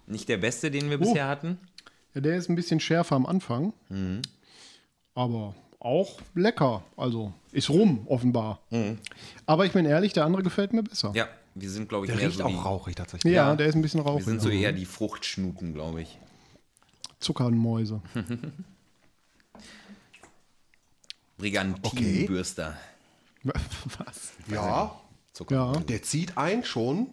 Nicht 0.09 0.29
der 0.29 0.39
beste, 0.39 0.71
den 0.73 0.91
wir 0.91 0.97
Oh. 0.97 1.01
bisher 1.01 1.29
hatten. 1.29 1.59
Ja, 2.17 2.23
der 2.23 2.37
ist 2.39 2.49
ein 2.49 2.57
bisschen 2.57 2.81
schärfer 2.81 3.15
am 3.15 3.27
Anfang. 3.27 3.75
Aber 5.15 5.55
auch 5.79 6.19
lecker. 6.35 6.83
Also 6.97 7.35
ist 7.53 7.69
rum, 7.69 8.07
offenbar. 8.09 8.61
Aber 9.45 9.67
ich 9.67 9.73
bin 9.73 9.85
ehrlich, 9.85 10.15
der 10.15 10.25
andere 10.25 10.43
gefällt 10.43 10.73
mir 10.73 10.83
besser. 10.83 11.13
Ja, 11.15 11.29
wir 11.55 11.69
sind, 11.71 11.91
glaube 11.91 12.07
ich, 12.07 12.13
Der 12.13 12.27
riecht 12.27 12.39
so 12.39 12.45
auch 12.45 12.49
die, 12.49 12.55
rauchig 12.57 12.95
tatsächlich. 12.97 13.35
Ja, 13.35 13.51
Ja. 13.51 13.57
der 13.57 13.67
ist 13.67 13.75
ein 13.75 13.83
bisschen 13.83 14.01
wir 14.03 14.07
rauchig. 14.11 14.25
sind 14.25 14.41
so 14.41 14.49
eher 14.49 14.73
die 14.73 14.87
Fruchtschnuten, 14.87 15.75
glaube 15.75 16.01
ich. 16.01 16.19
Zuckermäuse. 17.21 18.01
Brigantinbürster. 21.37 22.79
Was? 23.43 24.33
Ja, 24.49 24.99
Zucker. 25.35 25.55
Ja, 25.75 25.81
der 25.81 26.03
zieht 26.03 26.39
ein 26.39 26.65
schon 26.65 27.09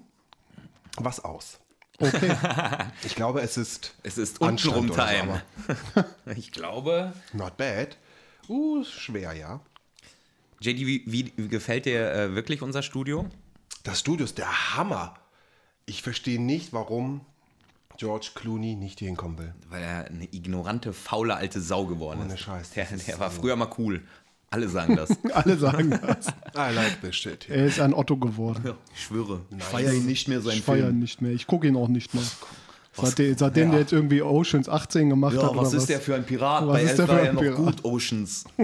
was 0.95 1.19
aus. 1.24 1.60
Okay. 2.00 2.35
Ich 3.03 3.15
glaube, 3.15 3.41
es 3.41 3.57
ist 3.57 3.95
Es 4.03 4.17
ist 4.17 4.41
untenrum 4.41 4.91
Time. 4.91 5.41
ich 6.35 6.51
glaube. 6.51 7.13
not 7.33 7.57
bad. 7.57 7.97
Uh, 8.50 8.83
schwer, 8.83 9.33
ja. 9.33 9.62
JD, 10.59 10.79
wie, 10.79 11.03
wie, 11.05 11.33
wie 11.35 11.47
gefällt 11.47 11.85
dir 11.85 12.12
äh, 12.12 12.35
wirklich 12.35 12.62
unser 12.62 12.83
Studio? 12.83 13.25
Das 13.83 14.00
Studio 14.00 14.23
ist 14.23 14.38
der 14.38 14.75
Hammer. 14.75 15.15
Ich 15.85 16.01
verstehe 16.03 16.41
nicht, 16.41 16.71
warum 16.71 17.21
George 17.97 18.31
Clooney 18.33 18.75
nicht 18.75 19.00
hier 19.00 19.09
hinkommen 19.09 19.38
will. 19.38 19.53
Weil 19.69 19.83
er 19.83 20.05
eine 20.05 20.25
ignorante, 20.31 20.93
faule 20.93 21.35
alte 21.35 21.62
Sau 21.62 21.85
geworden 21.85 22.21
Ohne 22.21 22.33
ist. 22.33 22.39
Scheiß, 22.39 22.71
Der, 22.71 22.85
der 22.85 23.19
war 23.19 23.29
früher 23.29 23.55
mal 23.55 23.69
cool. 23.77 24.01
Alle 24.53 24.69
sagen 24.69 24.95
das. 24.95 25.10
Alle 25.33 25.57
sagen 25.57 25.89
das. 26.05 26.27
I 26.55 26.74
like 26.75 27.01
this 27.01 27.15
shit. 27.15 27.50
Er 27.50 27.65
ist 27.65 27.79
ein 27.79 27.93
Otto 27.93 28.17
geworden. 28.17 28.74
Ich 28.93 29.03
schwöre. 29.05 29.41
Ich 29.57 29.63
feiere 29.63 29.93
ihn 29.93 30.05
nicht 30.05 30.27
mehr 30.27 30.41
sein 30.41 30.57
Ich 30.57 30.63
feiere 30.63 30.89
ihn 30.89 31.00
nicht 31.00 31.22
mehr. 31.22 31.31
Ich 31.31 31.48
gucke 31.48 31.67
ihn 31.67 31.75
auch 31.75 31.88
nicht 31.88 32.13
mehr. 32.13 32.24
Seitdem, 32.95 33.36
seitdem 33.36 33.63
Ja. 33.65 33.72
der 33.72 33.79
jetzt 33.79 33.91
irgendwie 33.93 34.22
Oceans 34.22 34.69
18 34.69 35.10
gemacht 35.10 35.33
Ja, 35.36 35.43
hat. 35.50 35.55
was 35.55 35.69
oder 35.69 35.77
ist 35.77 35.89
der 35.89 36.00
für 36.00 36.13
ein 36.13 36.24
Pirat? 36.24 36.67
Was 36.67 36.74
Bei 36.74 36.83
ist 36.83 36.98
der 37.00 37.07
für 37.07 37.13
war 37.13 37.19
ein 37.22 37.25
er 37.25 37.33
noch 37.33 37.41
Pirat? 37.41 37.57
gut, 37.57 37.86
Oceans. 37.86 38.43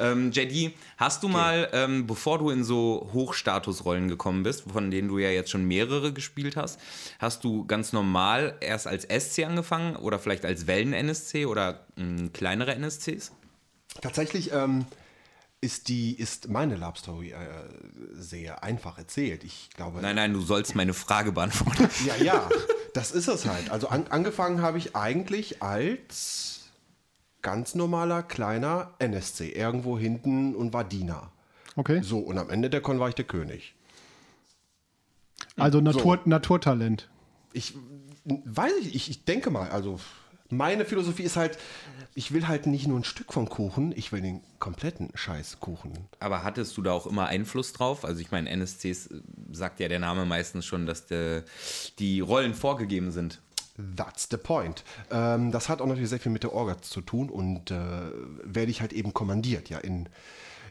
ähm, 0.00 0.30
JD, 0.30 0.72
hast 0.96 1.22
du 1.22 1.28
mal, 1.28 1.68
ähm, 1.72 2.06
bevor 2.06 2.38
du 2.38 2.50
in 2.50 2.62
so 2.64 3.08
Hochstatusrollen 3.12 4.06
gekommen 4.08 4.42
bist, 4.44 4.62
von 4.70 4.90
denen 4.92 5.08
du 5.08 5.18
ja 5.18 5.30
jetzt 5.30 5.50
schon 5.50 5.64
mehrere 5.66 6.12
gespielt 6.12 6.56
hast, 6.56 6.78
hast 7.18 7.42
du 7.42 7.66
ganz 7.66 7.92
normal 7.92 8.54
erst 8.60 8.86
als 8.86 9.04
SC 9.04 9.44
angefangen 9.46 9.96
oder 9.96 10.18
vielleicht 10.20 10.44
als 10.44 10.66
Wellen-NSC 10.68 11.46
oder 11.46 11.80
mh, 11.96 12.28
kleinere 12.32 12.76
NSCs? 12.78 13.32
Tatsächlich 14.00 14.52
ähm, 14.52 14.86
ist 15.60 15.88
die 15.88 16.18
ist 16.18 16.48
meine 16.48 16.76
Love 16.76 16.98
Story 16.98 17.30
äh, 17.30 17.36
sehr 18.12 18.62
einfach 18.62 18.98
erzählt. 18.98 19.44
Ich 19.44 19.70
glaube. 19.74 20.00
Nein, 20.00 20.16
nein, 20.16 20.32
du 20.32 20.40
sollst 20.40 20.74
meine 20.74 20.94
Frage 20.94 21.32
beantworten. 21.32 21.88
Ja, 22.06 22.16
ja, 22.16 22.48
das 22.94 23.10
ist 23.10 23.28
es 23.28 23.46
halt. 23.46 23.70
Also 23.70 23.88
an, 23.88 24.06
angefangen 24.08 24.62
habe 24.62 24.78
ich 24.78 24.94
eigentlich 24.94 25.62
als 25.62 26.68
ganz 27.42 27.74
normaler 27.74 28.22
kleiner 28.22 28.94
NSC 28.98 29.50
irgendwo 29.50 29.98
hinten 29.98 30.54
und 30.54 30.72
war 30.72 30.84
Diener. 30.84 31.32
Okay. 31.76 32.00
So, 32.02 32.18
und 32.18 32.38
am 32.38 32.50
Ende 32.50 32.70
der 32.70 32.80
Con 32.80 33.00
war 33.00 33.08
ich 33.08 33.14
der 33.14 33.24
König. 33.24 33.74
Also 35.56 35.80
Natur, 35.80 36.20
Naturtalent. 36.24 37.08
Ich 37.52 37.74
weiß 38.24 38.72
ich, 38.80 39.10
ich 39.10 39.24
denke 39.24 39.50
mal, 39.50 39.70
also 39.70 39.98
meine 40.50 40.84
Philosophie 40.84 41.22
ist 41.22 41.36
halt, 41.36 41.58
ich 42.14 42.32
will 42.32 42.48
halt 42.48 42.66
nicht 42.66 42.86
nur 42.86 42.98
ein 42.98 43.04
Stück 43.04 43.32
vom 43.32 43.48
Kuchen, 43.48 43.92
ich 43.96 44.12
will 44.12 44.20
den 44.20 44.40
kompletten 44.58 45.10
Scheißkuchen. 45.14 45.92
Aber 46.20 46.42
hattest 46.42 46.76
du 46.76 46.82
da 46.82 46.92
auch 46.92 47.06
immer 47.06 47.26
Einfluss 47.26 47.72
drauf? 47.72 48.04
Also 48.04 48.20
ich 48.20 48.30
meine, 48.30 48.48
NSCs 48.50 49.06
äh, 49.06 49.20
sagt 49.52 49.80
ja 49.80 49.88
der 49.88 49.98
Name 49.98 50.24
meistens 50.24 50.64
schon, 50.64 50.86
dass 50.86 51.06
der, 51.06 51.44
die 51.98 52.20
Rollen 52.20 52.54
vorgegeben 52.54 53.10
sind. 53.12 53.40
That's 53.96 54.26
the 54.30 54.36
point. 54.36 54.82
Ähm, 55.10 55.52
das 55.52 55.68
hat 55.68 55.80
auch 55.80 55.86
natürlich 55.86 56.08
sehr 56.08 56.18
viel 56.18 56.32
mit 56.32 56.42
der 56.42 56.52
Orga 56.52 56.82
zu 56.82 57.00
tun 57.00 57.30
und 57.30 57.70
äh, 57.70 57.76
werde 58.42 58.70
ich 58.70 58.80
halt 58.80 58.92
eben 58.92 59.14
kommandiert. 59.14 59.68
Ja, 59.68 59.78
in, 59.78 60.08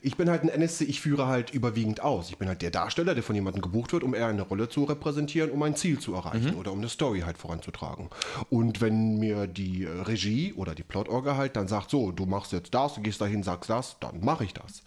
ich 0.08 0.16
bin 0.16 0.30
halt 0.30 0.42
ein 0.44 0.50
NSC, 0.50 0.86
ich 0.86 1.02
führe 1.02 1.28
halt 1.28 1.50
überwiegend 1.50 2.02
aus. 2.02 2.30
Ich 2.30 2.38
bin 2.38 2.48
halt 2.48 2.62
der 2.62 2.72
Darsteller, 2.72 3.14
der 3.14 3.24
von 3.24 3.36
jemandem 3.36 3.62
gebucht 3.62 3.92
wird, 3.92 4.04
um 4.04 4.16
eher 4.16 4.28
eine 4.28 4.42
Rolle 4.42 4.70
zu 4.70 4.86
repräsentieren, 4.86 5.52
um 5.52 5.62
ein 5.64 5.76
Ziel 5.76 6.00
zu 6.00 6.14
erreichen 6.14 6.56
oder 6.56 6.72
um 6.72 6.80
eine 6.80 6.88
Story 6.88 7.22
halt 7.22 7.38
voranzutragen. 7.38 8.10
Und 8.50 8.80
wenn 8.80 9.18
mir 9.18 9.48
die 9.48 9.84
äh, 9.84 9.90
Regie 9.90 10.54
oder 10.54 10.76
die 10.76 10.84
Plot-Orga 10.84 11.36
halt 11.36 11.58
dann 11.58 11.68
sagt, 11.68 11.90
so, 11.90 12.14
du 12.14 12.26
machst 12.26 12.54
jetzt 12.54 12.74
das, 12.74 12.94
du 12.94 13.02
gehst 13.02 13.20
dahin, 13.20 13.44
sagst 13.44 13.70
das, 13.70 13.98
dann 14.00 14.24
mache 14.24 14.46
ich 14.46 14.54
das. 14.54 14.82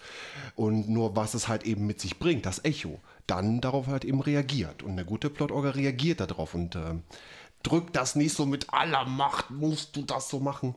Und 0.57 0.89
nur 0.89 1.15
was 1.17 1.35
es 1.35 1.49
halt 1.49 1.65
eben 1.65 1.87
mit 1.87 2.01
sich 2.01 2.19
bringt, 2.19 2.47
das 2.47 2.65
Echo, 2.65 2.99
dann 3.27 3.61
darauf 3.61 3.89
halt 3.89 4.07
eben 4.07 4.21
reagiert. 4.21 4.83
Und 4.83 4.93
eine 4.93 5.05
gute 5.05 5.29
Plot-Orga 5.29 5.71
reagiert 5.71 6.21
darauf 6.21 6.55
und 6.55 6.77
ähm, 6.77 7.03
drück 7.63 7.93
das 7.93 8.17
nicht 8.17 8.35
so 8.35 8.47
mit 8.47 8.73
aller 8.73 9.05
Macht, 9.05 9.51
musst 9.51 9.97
du 9.97 10.03
das 10.03 10.31
so 10.31 10.41
machen, 10.41 10.75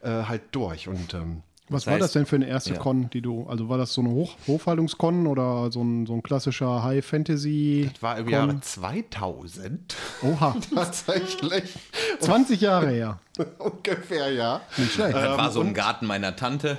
äh, 0.00 0.10
halt 0.10 0.42
durch. 0.52 0.86
Und 0.86 1.12
ähm, 1.14 1.42
Was 1.70 1.84
Das 1.84 1.92
war 1.92 1.98
das 1.98 2.10
heißt- 2.10 2.14
denn 2.14 2.26
für 2.26 2.36
eine 2.36 2.46
erste 2.48 2.74
Ja. 2.74 2.78
Con, 2.80 3.08
die 3.10 3.22
du, 3.22 3.46
also 3.48 3.68
war 3.68 3.78
das 3.78 3.94
so 3.94 4.00
eine 4.00 4.10
Hoch 4.10 4.34
Hochhaltungskon 4.46 5.26
oder 5.26 5.70
so 5.70 5.82
ein, 5.82 6.04
so 6.06 6.14
ein 6.14 6.22
klassischer 6.22 6.82
High 6.82 7.04
Fantasy? 7.04 7.90
war 8.00 8.18
im 8.18 8.24
Con? 8.24 8.32
Jahre 8.32 8.60
2000 8.60 9.96
Oha, 10.22 10.56
tatsächlich 10.74 11.74
20 12.20 12.60
Jahre 12.60 12.90
her. 12.90 13.18
ungefähr, 13.58 14.32
ja. 14.32 14.60
Nicht 14.76 14.92
schlecht. 14.94 15.14
Das 15.14 15.38
war 15.38 15.50
so 15.50 15.62
im 15.62 15.72
Garten 15.72 16.06
meiner 16.06 16.36
Tante. 16.36 16.76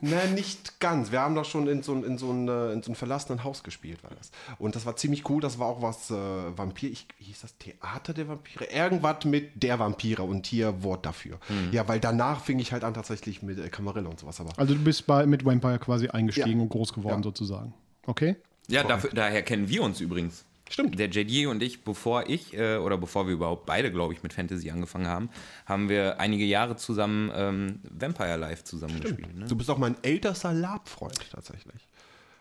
Nein, 0.00 0.34
nicht 0.34 0.80
ganz. 0.80 1.10
Wir 1.12 1.20
haben 1.20 1.34
doch 1.34 1.44
schon 1.44 1.66
in 1.68 1.82
so, 1.82 1.92
ein- 1.94 2.04
in, 2.04 2.18
so 2.18 2.30
ein, 2.30 2.48
äh, 2.48 2.72
in 2.72 2.82
so 2.82 2.88
einem 2.90 2.94
verlassenen 2.96 3.44
Haus 3.44 3.62
gespielt, 3.62 4.02
war 4.02 4.10
das. 4.18 4.30
Und 4.58 4.76
das 4.76 4.86
war 4.86 4.96
ziemlich 4.96 5.28
cool. 5.28 5.40
Das 5.40 5.58
war 5.58 5.66
auch 5.68 5.82
was 5.82 6.10
äh, 6.10 6.14
Vampir. 6.14 6.90
Ich, 6.90 7.06
wie 7.18 7.24
hieß 7.24 7.40
das? 7.42 7.56
Theater 7.58 8.12
der 8.14 8.28
Vampire? 8.28 8.64
Irgendwas 8.66 9.24
mit 9.24 9.62
der 9.62 9.78
Vampire 9.78 10.22
und 10.22 10.46
hier 10.46 10.82
Wort 10.82 11.06
dafür. 11.06 11.38
Ja, 11.72 11.86
weil 11.88 12.00
danach 12.00 12.40
fing 12.42 12.58
ich 12.58 12.72
halt 12.72 12.84
an 12.84 12.94
tatsächlich 12.94 13.42
mit 13.42 13.58
äh, 13.58 13.68
Camarilla 13.68 14.08
und 14.08 14.18
sowas. 14.20 14.40
Aber 14.40 14.50
Also 14.58 14.74
du 14.74 14.80
bist 14.82 15.06
bei, 15.06 15.26
mit 15.26 15.44
Vampire 15.44 15.78
quasi 15.78 16.08
eingestiegen 16.08 16.58
Ja. 16.58 16.62
und 16.62 16.68
groß 16.68 16.92
geworden 16.92 17.18
Ja. 17.18 17.22
sozusagen. 17.24 17.74
Okay? 18.06 18.36
Ja, 18.68 18.84
dafür, 18.84 19.10
daher 19.12 19.42
kennen 19.42 19.68
wir 19.68 19.82
uns 19.82 20.00
übrigens. 20.00 20.44
Stimmt. 20.70 20.98
Der 20.98 21.08
JD 21.10 21.46
und 21.48 21.62
ich, 21.62 21.82
bevor 21.84 22.28
ich, 22.28 22.54
äh, 22.56 22.76
oder 22.76 22.96
bevor 22.96 23.26
wir 23.26 23.34
überhaupt 23.34 23.66
beide, 23.66 23.90
glaube 23.90 24.14
ich, 24.14 24.22
mit 24.22 24.32
Fantasy 24.32 24.70
angefangen 24.70 25.08
haben, 25.08 25.28
haben 25.66 25.88
wir 25.88 26.20
einige 26.20 26.44
Jahre 26.44 26.76
zusammen 26.76 27.30
ähm, 27.34 27.80
Vampire 27.90 28.36
Live 28.36 28.64
zusammengespielt. 28.64 29.36
Ne? 29.36 29.46
du 29.46 29.56
bist 29.56 29.68
auch 29.68 29.78
mein 29.78 29.96
ältester 30.02 30.52
Labfreund 30.52 31.18
tatsächlich. 31.30 31.90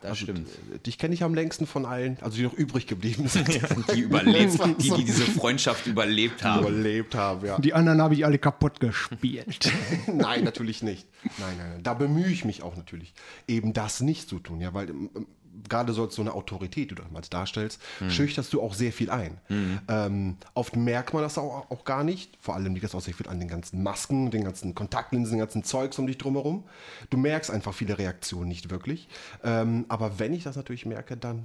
Das 0.01 0.17
stimmt. 0.17 0.48
Äh, 0.74 0.79
Dich 0.79 0.98
kenne 0.98 1.13
ich 1.13 1.24
am 1.24 1.33
längsten 1.33 1.67
von 1.67 1.86
allen, 1.86 2.17
also 2.21 2.38
die 2.38 2.43
noch 2.43 2.53
übrig 2.53 2.88
geblieben 2.88 3.27
sind. 3.27 3.48
Die 3.93 4.00
überlebt, 4.00 4.53
die, 4.79 4.91
die 4.91 5.03
diese 5.03 5.25
Freundschaft 5.25 5.88
überlebt 5.88 6.43
haben. 6.43 6.62
überlebt 6.62 7.15
haben, 7.15 7.45
ja. 7.45 7.59
Die 7.59 7.74
anderen 7.74 8.01
habe 8.01 8.13
ich 8.13 8.25
alle 8.25 8.38
kaputt 8.38 8.79
gespielt. 8.79 9.71
nein, 10.07 10.43
natürlich 10.43 10.83
nicht. 10.83 11.07
Nein, 11.38 11.57
nein, 11.57 11.69
nein. 11.71 11.83
Da 11.83 11.95
bemühe 11.95 12.27
ich 12.29 12.45
mich 12.45 12.63
auch 12.63 12.77
natürlich, 12.77 13.13
eben 13.48 13.74
das 13.74 14.00
nicht 14.00 14.29
zu 14.29 14.39
tun, 14.39 14.62
ja, 14.62 14.74
weil 14.74 14.89
ähm, 14.89 15.09
gerade 15.68 15.94
so 15.94 16.03
als 16.03 16.15
so 16.15 16.22
eine 16.22 16.34
Autorität, 16.34 16.91
die 16.91 16.96
du 16.96 17.01
damals 17.03 17.29
darstellst, 17.29 17.82
schüchterst 18.08 18.53
du 18.53 18.62
auch 18.62 18.74
sehr 18.74 18.91
viel 18.91 19.10
ein. 19.10 19.38
Ähm, 19.88 20.38
oft 20.53 20.75
merkt 20.75 21.13
man 21.13 21.24
das 21.24 21.38
auch, 21.38 21.70
auch 21.70 21.86
gar 21.86 22.03
nicht. 22.03 22.38
Vor 22.39 22.56
allem 22.56 22.74
liegt 22.74 22.84
das 22.84 22.96
auch 22.96 23.01
sehr 23.01 23.13
viel 23.13 23.27
an 23.27 23.39
den 23.39 23.48
ganzen 23.48 23.84
Masken, 23.84 24.32
den 24.32 24.44
ganzen 24.44 24.75
Kontaktlinsen, 24.75 25.36
den 25.36 25.39
ganzen 25.39 25.63
Zeugs 25.63 26.00
um 26.00 26.08
dich 26.08 26.18
drumherum. 26.18 26.63
Du 27.10 27.18
merkst 27.18 27.51
einfach 27.51 27.74
viele 27.74 27.98
Reaktionen 27.98 28.48
nicht 28.48 28.70
wirklich. 28.70 29.08
Ähm, 29.44 29.86
aber 29.89 30.20
wenn 30.20 30.34
ich 30.34 30.44
das 30.44 30.56
natürlich 30.56 30.86
merke, 30.86 31.18
dann 31.18 31.44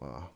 äh, 0.00 0.04
ah, 0.04 0.30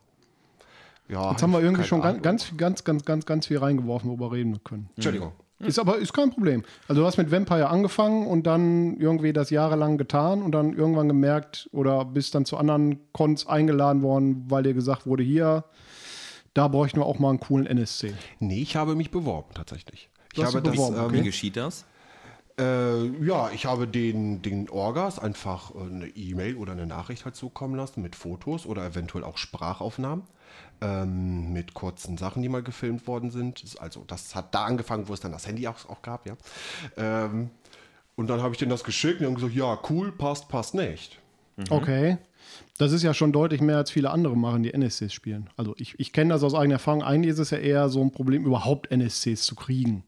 ja. 1.09 1.31
Jetzt 1.31 1.43
haben 1.43 1.53
wir 1.53 1.63
irgendwie 1.63 1.85
schon 1.85 2.01
ganz, 2.01 2.11
Ahnung. 2.11 2.23
ganz, 2.23 2.57
ganz, 2.57 2.85
ganz, 2.85 3.05
ganz, 3.05 3.27
ganz 3.27 3.47
viel 3.47 3.59
reingeworfen, 3.59 4.11
worüber 4.11 4.31
wir 4.31 4.39
reden 4.39 4.63
können. 4.63 4.91
Entschuldigung. 4.97 5.33
Ist 5.61 5.79
aber 5.79 5.99
ist 5.99 6.13
kein 6.13 6.31
Problem. 6.31 6.63
Also 6.87 7.03
du 7.03 7.07
hast 7.07 7.17
mit 7.17 7.33
Vampire 7.33 7.69
angefangen 7.69 8.27
und 8.29 8.47
dann 8.47 8.97
irgendwie 8.99 9.33
das 9.33 9.51
jahrelang 9.51 9.99
getan 9.99 10.43
und 10.43 10.53
dann 10.53 10.73
irgendwann 10.73 11.09
gemerkt 11.09 11.69
oder 11.73 12.05
bist 12.05 12.35
dann 12.35 12.45
zu 12.45 12.57
anderen 12.57 13.01
Cons 13.13 13.47
eingeladen 13.47 14.03
worden, 14.03 14.45
weil 14.49 14.63
dir 14.63 14.75
gesagt 14.75 15.07
wurde, 15.07 15.25
hier, 15.25 15.65
da 16.55 16.69
bräuchten 16.69 17.01
wir 17.01 17.07
auch 17.07 17.19
mal 17.19 17.31
einen 17.31 17.41
coolen 17.41 17.67
NSC. 17.67 18.15
Nee, 18.39 18.63
ich 18.63 18.77
habe 18.77 18.95
mich 18.95 19.11
beworben 19.11 19.49
tatsächlich. 19.55 20.11
Ich 20.33 20.41
Du 20.41 20.45
habe 20.45 20.61
beworben, 20.61 20.95
das, 20.95 21.07
ähm, 21.07 21.13
Wie 21.13 21.23
geschieht 21.23 21.57
das? 21.57 21.85
Äh, 22.59 23.25
ja, 23.25 23.51
ich 23.53 23.67
habe 23.67 23.87
den, 23.87 24.43
den 24.43 24.69
Orgas 24.69 25.19
einfach 25.19 25.75
äh, 25.75 25.79
eine 25.81 26.09
E-Mail 26.09 26.57
oder 26.57 26.73
eine 26.73 26.87
Nachricht 26.87 27.25
halt 27.25 27.37
zukommen 27.37 27.75
lassen 27.77 28.03
mit 28.03 28.17
Fotos 28.17 28.67
oder 28.67 28.85
eventuell 28.85 29.23
auch 29.25 29.39
Sprachaufnahmen 29.39 30.25
ähm, 30.81 31.53
mit 31.53 31.75
kurzen 31.75 32.17
Sachen, 32.19 32.43
die 32.43 32.49
mal 32.49 32.63
gefilmt 32.63 33.07
worden 33.07 33.31
sind. 33.31 33.63
Das- 33.63 33.77
Also 33.77 34.05
das 34.07 34.35
hat 34.35 34.55
da 34.55 34.65
angefangen, 34.65 35.09
wo 35.09 35.15
es 35.15 35.21
dann 35.21 35.33
das 35.33 35.47
Handy 35.47 35.69
auch, 35.69 35.89
auch 35.89 36.03
gab, 36.03 36.27
ja. 36.27 36.37
Ähm, 36.97 37.51
und 38.17 38.29
dann 38.29 38.43
habe 38.43 38.53
ich 38.55 38.59
denen 38.59 38.71
das 38.71 38.83
geschickt 38.83 39.15
und 39.15 39.21
die 39.21 39.27
haben 39.27 39.35
gesagt, 39.37 39.55
ja, 39.55 39.79
cool, 39.91 40.11
passt, 40.11 40.49
passt 40.49 40.75
nicht. 40.75 41.19
Okay. 41.71 42.19
Das 42.79 42.93
ist 42.93 43.03
ja 43.03 43.15
schon 43.15 43.31
deutlich 43.33 43.61
mehr 43.61 43.77
als 43.77 43.91
viele 43.91 44.11
andere 44.11 44.37
machen, 44.37 44.63
die 44.63 44.73
NSCs 44.73 45.13
spielen. 45.13 45.51
Also 45.57 45.75
ich, 45.77 45.99
ich 46.01 46.13
kenne 46.13 46.33
das 46.35 46.43
aus 46.43 46.55
eigener 46.55 46.75
Erfahrung. 46.77 47.03
Eigentlich 47.03 47.33
ist 47.33 47.39
es 47.41 47.51
ja 47.51 47.59
eher 47.59 47.89
so 47.89 48.01
ein 48.01 48.11
Problem, 48.11 48.45
überhaupt 48.45 48.91
NSCs 48.91 49.43
zu 49.43 49.55
kriegen. 49.55 50.03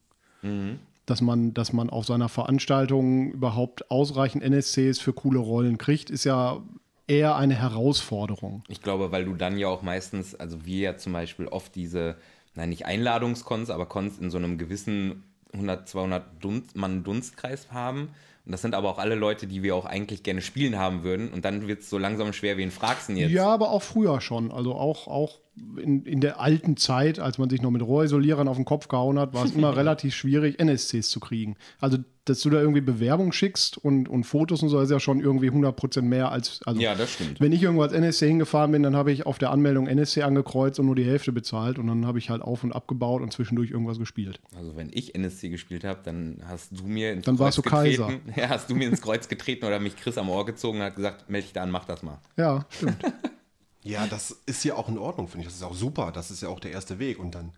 Dass, 1.07 1.21
man, 1.21 1.54
dass 1.54 1.73
man 1.73 1.90
auf 1.90 2.07
seiner 2.07 2.28
Veranstaltung 2.28 3.33
überhaupt 3.33 3.90
ausreichend 3.90 4.45
NSCs 4.45 5.00
für 5.00 5.12
coole 5.12 5.40
Rollen 5.40 5.76
kriegt, 5.76 6.11
ist 6.11 6.25
ja 6.25 6.62
eher 7.09 7.35
eine 7.35 7.54
Herausforderung. 7.54 8.62
Ich 8.69 8.83
glaube, 8.83 9.11
weil 9.11 9.25
du 9.25 9.35
dann 9.35 9.59
ja 9.59 9.66
auch 9.69 9.83
meistens, 9.83 10.35
also 10.37 10.64
wir 10.64 10.78
ja 10.78 10.97
zum 10.97 11.12
Beispiel 11.12 11.49
oft 11.49 11.75
diese, 11.75 12.16
nein, 12.54 12.69
nicht 12.69 12.87
Einladungskons, 12.87 13.71
aber 13.71 13.87
Kons 13.87 14.19
in 14.19 14.30
so 14.30 14.38
einem 14.38 14.59
gewissen 14.59 15.25
100, 15.52 15.88
200 15.88 16.45
Dunst, 16.45 16.76
Mann 16.76 17.02
Dunstkreis 17.02 17.73
haben. 17.73 18.11
Und 18.47 18.52
das 18.52 18.62
sind 18.62 18.75
aber 18.75 18.88
auch 18.88 18.99
alle 18.99 19.16
Leute, 19.16 19.47
die 19.47 19.62
wir 19.62 19.75
auch 19.75 19.85
eigentlich 19.85 20.23
gerne 20.23 20.40
spielen 20.40 20.78
haben 20.78 21.02
würden. 21.02 21.28
Und 21.28 21.45
dann 21.45 21.69
wird 21.69 21.80
es 21.80 21.90
so 21.90 21.99
langsam 21.99 22.33
schwer, 22.33 22.57
wen 22.57 22.71
fragst 22.71 23.09
du 23.09 23.12
jetzt? 23.14 23.33
Ja, 23.33 23.49
aber 23.49 23.71
auch 23.71 23.83
früher 23.83 24.21
schon. 24.21 24.50
Also 24.50 24.75
auch, 24.75 25.09
auch 25.09 25.38
in, 25.76 26.05
in 26.05 26.21
der 26.21 26.40
alten 26.40 26.76
Zeit, 26.76 27.19
als 27.19 27.38
man 27.38 27.50
sich 27.50 27.62
noch 27.62 27.71
mit 27.71 27.83
Rohrisolierern 27.83 28.49
auf 28.49 28.57
den 28.57 28.64
Kopf 28.64 28.88
gehauen 28.88 29.19
hat, 29.19 29.35
war 29.35 29.45
es 29.45 29.52
immer 29.52 29.76
relativ 29.76 30.14
schwierig, 30.14 30.59
NSCs 30.59 31.11
zu 31.11 31.21
kriegen. 31.21 31.57
Also, 31.79 31.99
dass 32.26 32.40
du 32.40 32.50
da 32.50 32.61
irgendwie 32.61 32.81
Bewerbung 32.81 33.33
schickst 33.33 33.79
und, 33.79 34.09
und 34.09 34.25
Fotos 34.25 34.62
und 34.62 34.69
so, 34.69 34.81
ist 34.81 34.90
ja 34.90 35.00
schon 35.00 35.21
irgendwie 35.21 35.50
100% 35.50 36.02
mehr 36.02 36.31
als. 36.31 36.61
Also, 36.64 36.81
Ja, 36.81 36.95
das 36.95 37.12
stimmt. 37.14 37.40
Wenn 37.40 37.52
ich 37.52 37.62
irgendwo 37.62 37.83
als 37.83 37.93
NSC 37.93 38.29
hingefahren 38.29 38.73
bin, 38.73 38.83
dann 38.83 38.95
habe 38.95 39.11
ich 39.11 39.26
auf 39.26 39.38
der 39.38 39.50
Anmeldung 39.50 39.87
NSC 39.87 40.23
angekreuzt 40.23 40.79
und 40.79 40.87
nur 40.87 40.95
die 40.95 41.05
Hälfte 41.05 41.33
bezahlt 41.33 41.79
und 41.79 41.87
dann 41.87 42.07
habe 42.07 42.19
ich 42.19 42.31
halt 42.31 42.43
auf 42.43 42.62
und 42.62 42.73
abgebaut 42.73 43.23
und 43.23 43.33
zwischendurch 43.33 43.71
irgendwas 43.71 43.99
gespielt. 43.99 44.40
Also 44.57 44.76
wenn 44.76 44.90
ich 44.93 45.14
NSC 45.14 45.49
gespielt 45.49 45.85
habe, 45.85 46.00
dann 46.05 46.43
hast 46.47 46.79
du 46.79 46.85
mir 46.87 47.12
ins 47.12 47.25
Dann 47.25 47.37
Kreuz 47.37 47.45
warst 47.47 47.59
du 47.59 47.62
getreten. 47.62 48.21
Ja, 48.37 48.49
hast 48.49 48.71
du 48.71 48.75
mir 48.75 48.88
ins 48.88 49.00
Kreuz 49.00 49.29
getreten 49.29 49.64
oder 49.67 49.81
mich 49.81 49.97
Chris 49.97 50.17
am 50.19 50.29
Ohr 50.29 50.45
gezogen 50.47 50.79
und 50.79 50.85
hat 50.85 50.97
gesagt, 50.97 51.29
melde 51.29 51.47
dich 51.47 51.52
da 51.52 51.62
an, 51.62 51.71
mach 51.71 51.85
das 51.85 52.02
mal. 52.02 52.19
Ja, 52.37 52.67
stimmt. 52.71 52.97
Ja, 53.82 54.06
das 54.06 54.37
ist 54.46 54.64
ja 54.64 54.75
auch 54.75 54.88
in 54.88 54.99
Ordnung, 54.99 55.28
finde 55.28 55.42
ich. 55.42 55.49
Das 55.49 55.56
ist 55.56 55.62
auch 55.62 55.75
super. 55.75 56.12
Das 56.12 56.30
ist 56.30 56.42
ja 56.42 56.49
auch 56.49 56.60
der 56.60 56.72
erste 56.72 56.99
Weg. 56.99 57.18
Und 57.18 57.34
dann, 57.34 57.52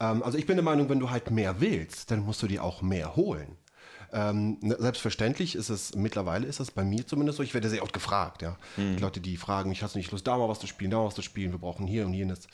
ähm, 0.00 0.22
also 0.22 0.38
ich 0.38 0.46
bin 0.46 0.56
der 0.56 0.64
Meinung, 0.64 0.88
wenn 0.88 1.00
du 1.00 1.10
halt 1.10 1.30
mehr 1.30 1.60
willst, 1.60 2.10
dann 2.10 2.20
musst 2.20 2.42
du 2.42 2.46
dir 2.46 2.64
auch 2.64 2.82
mehr 2.82 3.16
holen. 3.16 3.56
Ähm, 4.12 4.58
ne, 4.60 4.76
selbstverständlich 4.78 5.56
ist 5.56 5.68
es, 5.68 5.94
mittlerweile 5.94 6.46
ist 6.46 6.60
es 6.60 6.70
bei 6.70 6.84
mir 6.84 7.06
zumindest 7.06 7.38
so, 7.38 7.42
ich 7.42 7.54
werde 7.54 7.68
sehr 7.68 7.82
oft 7.82 7.92
gefragt, 7.92 8.40
ja. 8.40 8.56
Die 8.96 9.00
Leute, 9.02 9.20
die 9.20 9.36
fragen 9.36 9.68
mich, 9.68 9.82
hast 9.82 9.94
du 9.94 9.98
nicht 9.98 10.12
Lust, 10.12 10.26
da 10.26 10.38
mal 10.38 10.48
was 10.48 10.60
zu 10.60 10.68
spielen, 10.68 10.92
da 10.92 10.98
mal 10.98 11.06
was 11.06 11.16
zu 11.16 11.22
spielen, 11.22 11.50
wir 11.50 11.58
brauchen 11.58 11.86
hier 11.86 12.06
und 12.06 12.14
jenes. 12.14 12.46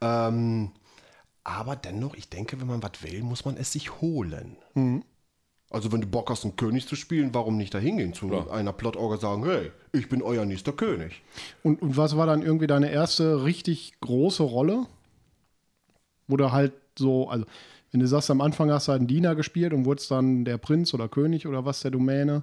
Ähm, 0.00 0.70
aber 1.42 1.74
dennoch, 1.74 2.14
ich 2.14 2.30
denke, 2.30 2.60
wenn 2.60 2.68
man 2.68 2.82
was 2.82 3.02
will, 3.02 3.22
muss 3.22 3.44
man 3.44 3.56
es 3.56 3.72
sich 3.72 4.00
holen. 4.00 4.56
Also 5.70 5.92
wenn 5.92 6.00
du 6.00 6.08
Bock 6.08 6.28
hast, 6.30 6.44
einen 6.44 6.56
König 6.56 6.88
zu 6.88 6.96
spielen, 6.96 7.32
warum 7.32 7.56
nicht 7.56 7.72
da 7.72 7.78
hingehen 7.78 8.12
zu 8.12 8.48
einer 8.50 8.72
Plot-Orga 8.72 9.18
sagen, 9.18 9.44
hey, 9.44 9.70
ich 9.92 10.08
bin 10.08 10.20
euer 10.20 10.44
nächster 10.44 10.72
König. 10.72 11.22
Und, 11.62 11.80
und 11.80 11.96
was 11.96 12.16
war 12.16 12.26
dann 12.26 12.42
irgendwie 12.42 12.66
deine 12.66 12.90
erste 12.90 13.44
richtig 13.44 13.92
große 14.00 14.42
Rolle? 14.42 14.86
Wo 16.26 16.36
du 16.36 16.50
halt 16.50 16.72
so, 16.98 17.28
also 17.28 17.46
wenn 17.92 18.00
du 18.00 18.08
sagst, 18.08 18.30
am 18.30 18.40
Anfang 18.40 18.70
hast 18.70 18.88
du 18.88 18.92
halt 18.92 19.00
einen 19.00 19.08
Diener 19.08 19.36
gespielt 19.36 19.72
und 19.72 19.84
wurdest 19.84 20.10
dann 20.10 20.44
der 20.44 20.58
Prinz 20.58 20.92
oder 20.92 21.08
König 21.08 21.46
oder 21.46 21.64
was 21.64 21.80
der 21.80 21.92
Domäne, 21.92 22.42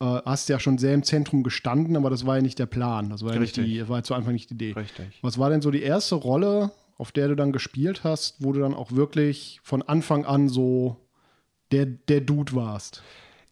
äh, 0.00 0.04
hast 0.04 0.48
ja 0.48 0.60
schon 0.60 0.78
sehr 0.78 0.94
im 0.94 1.02
Zentrum 1.02 1.42
gestanden, 1.42 1.96
aber 1.96 2.10
das 2.10 2.26
war 2.26 2.36
ja 2.36 2.42
nicht 2.42 2.60
der 2.60 2.66
Plan. 2.66 3.10
Das 3.10 3.24
war 3.24 3.34
ja 3.34 3.40
nicht 3.40 3.56
die, 3.56 3.78
das 3.78 3.88
war 3.88 3.98
ja 3.98 4.02
zu 4.04 4.14
Anfang 4.14 4.34
nicht 4.34 4.50
die 4.50 4.54
Idee. 4.54 4.72
Richtig. 4.72 5.18
Was 5.22 5.38
war 5.38 5.50
denn 5.50 5.62
so 5.62 5.72
die 5.72 5.82
erste 5.82 6.14
Rolle, 6.14 6.70
auf 6.96 7.10
der 7.10 7.26
du 7.26 7.34
dann 7.34 7.50
gespielt 7.50 8.04
hast, 8.04 8.36
wo 8.38 8.52
du 8.52 8.60
dann 8.60 8.74
auch 8.74 8.92
wirklich 8.92 9.60
von 9.64 9.82
Anfang 9.82 10.24
an 10.24 10.48
so 10.48 10.96
der, 11.72 11.86
der 11.86 12.20
Dude 12.20 12.54
warst? 12.54 13.02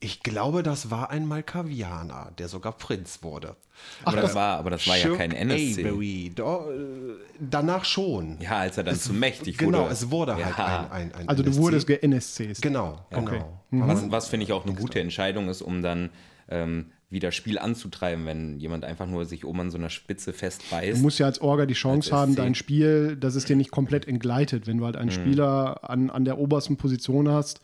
Ich 0.03 0.23
glaube, 0.23 0.63
das 0.63 0.91
war 0.91 1.11
ein 1.11 1.27
Malkavianer, 1.27 2.33
der 2.39 2.49
sogar 2.49 2.73
Prinz 2.73 3.19
wurde. 3.23 3.57
Aber 4.03 4.17
das 4.21 4.35
war, 4.35 4.59
aber 4.59 4.71
das 4.71 4.87
war 4.89 4.97
ja 4.97 5.15
kein 5.15 5.31
NSC. 5.31 5.85
Avery. 5.87 6.33
Da, 6.35 6.61
äh, 6.71 7.17
danach 7.39 7.85
schon. 7.85 8.39
Ja, 8.41 8.59
als 8.61 8.79
er 8.79 8.85
dann 8.85 8.97
zu 8.97 9.13
mächtig 9.13 9.59
genau, 9.59 9.81
wurde. 9.83 9.93
es 9.93 10.11
wurde 10.11 10.33
ja. 10.39 10.57
halt 10.57 10.91
ein, 10.91 10.91
ein, 11.13 11.15
ein 11.15 11.29
Also 11.29 11.43
du 11.43 11.51
NSC. 11.51 11.63
wurdest 11.63 11.87
ge-NSCs. 11.87 12.61
Genau, 12.63 13.05
Okay. 13.13 13.43
genau. 13.71 13.89
Was, 13.89 14.11
was 14.11 14.29
finde 14.29 14.45
ich 14.45 14.53
auch 14.53 14.65
eine 14.65 14.75
gute 14.75 15.01
Entscheidung 15.01 15.49
ist, 15.51 15.61
um 15.61 15.83
dann 15.83 16.09
ähm, 16.49 16.93
wieder 17.11 17.33
Spiel 17.33 17.59
anzutreiben, 17.59 18.25
wenn 18.25 18.59
jemand 18.59 18.85
einfach 18.85 19.07
nur 19.07 19.25
sich 19.27 19.45
oben 19.45 19.61
an 19.61 19.71
so 19.71 19.77
einer 19.79 19.91
Spitze 19.91 20.31
Du 20.33 20.39
festbeißt. 20.39 21.03
musst 21.03 21.19
ja 21.19 21.27
als 21.27 21.41
Orga 21.41 21.67
die 21.67 21.75
Chance 21.75 22.13
Als 22.13 22.21
haben, 22.21 22.37
dein 22.37 22.55
Spiel, 22.55 23.17
dass 23.17 23.35
es 23.35 23.45
dir 23.45 23.57
nicht 23.57 23.71
komplett 23.71 24.07
entgleitet. 24.09 24.67
Wenn 24.67 24.79
du 24.79 24.85
halt 24.87 24.97
einen 24.97 25.11
Spieler 25.11 25.89
an, 25.91 26.09
an 26.11 26.25
der 26.25 26.39
obersten 26.39 26.77
Position 26.77 27.29
hast, 27.29 27.61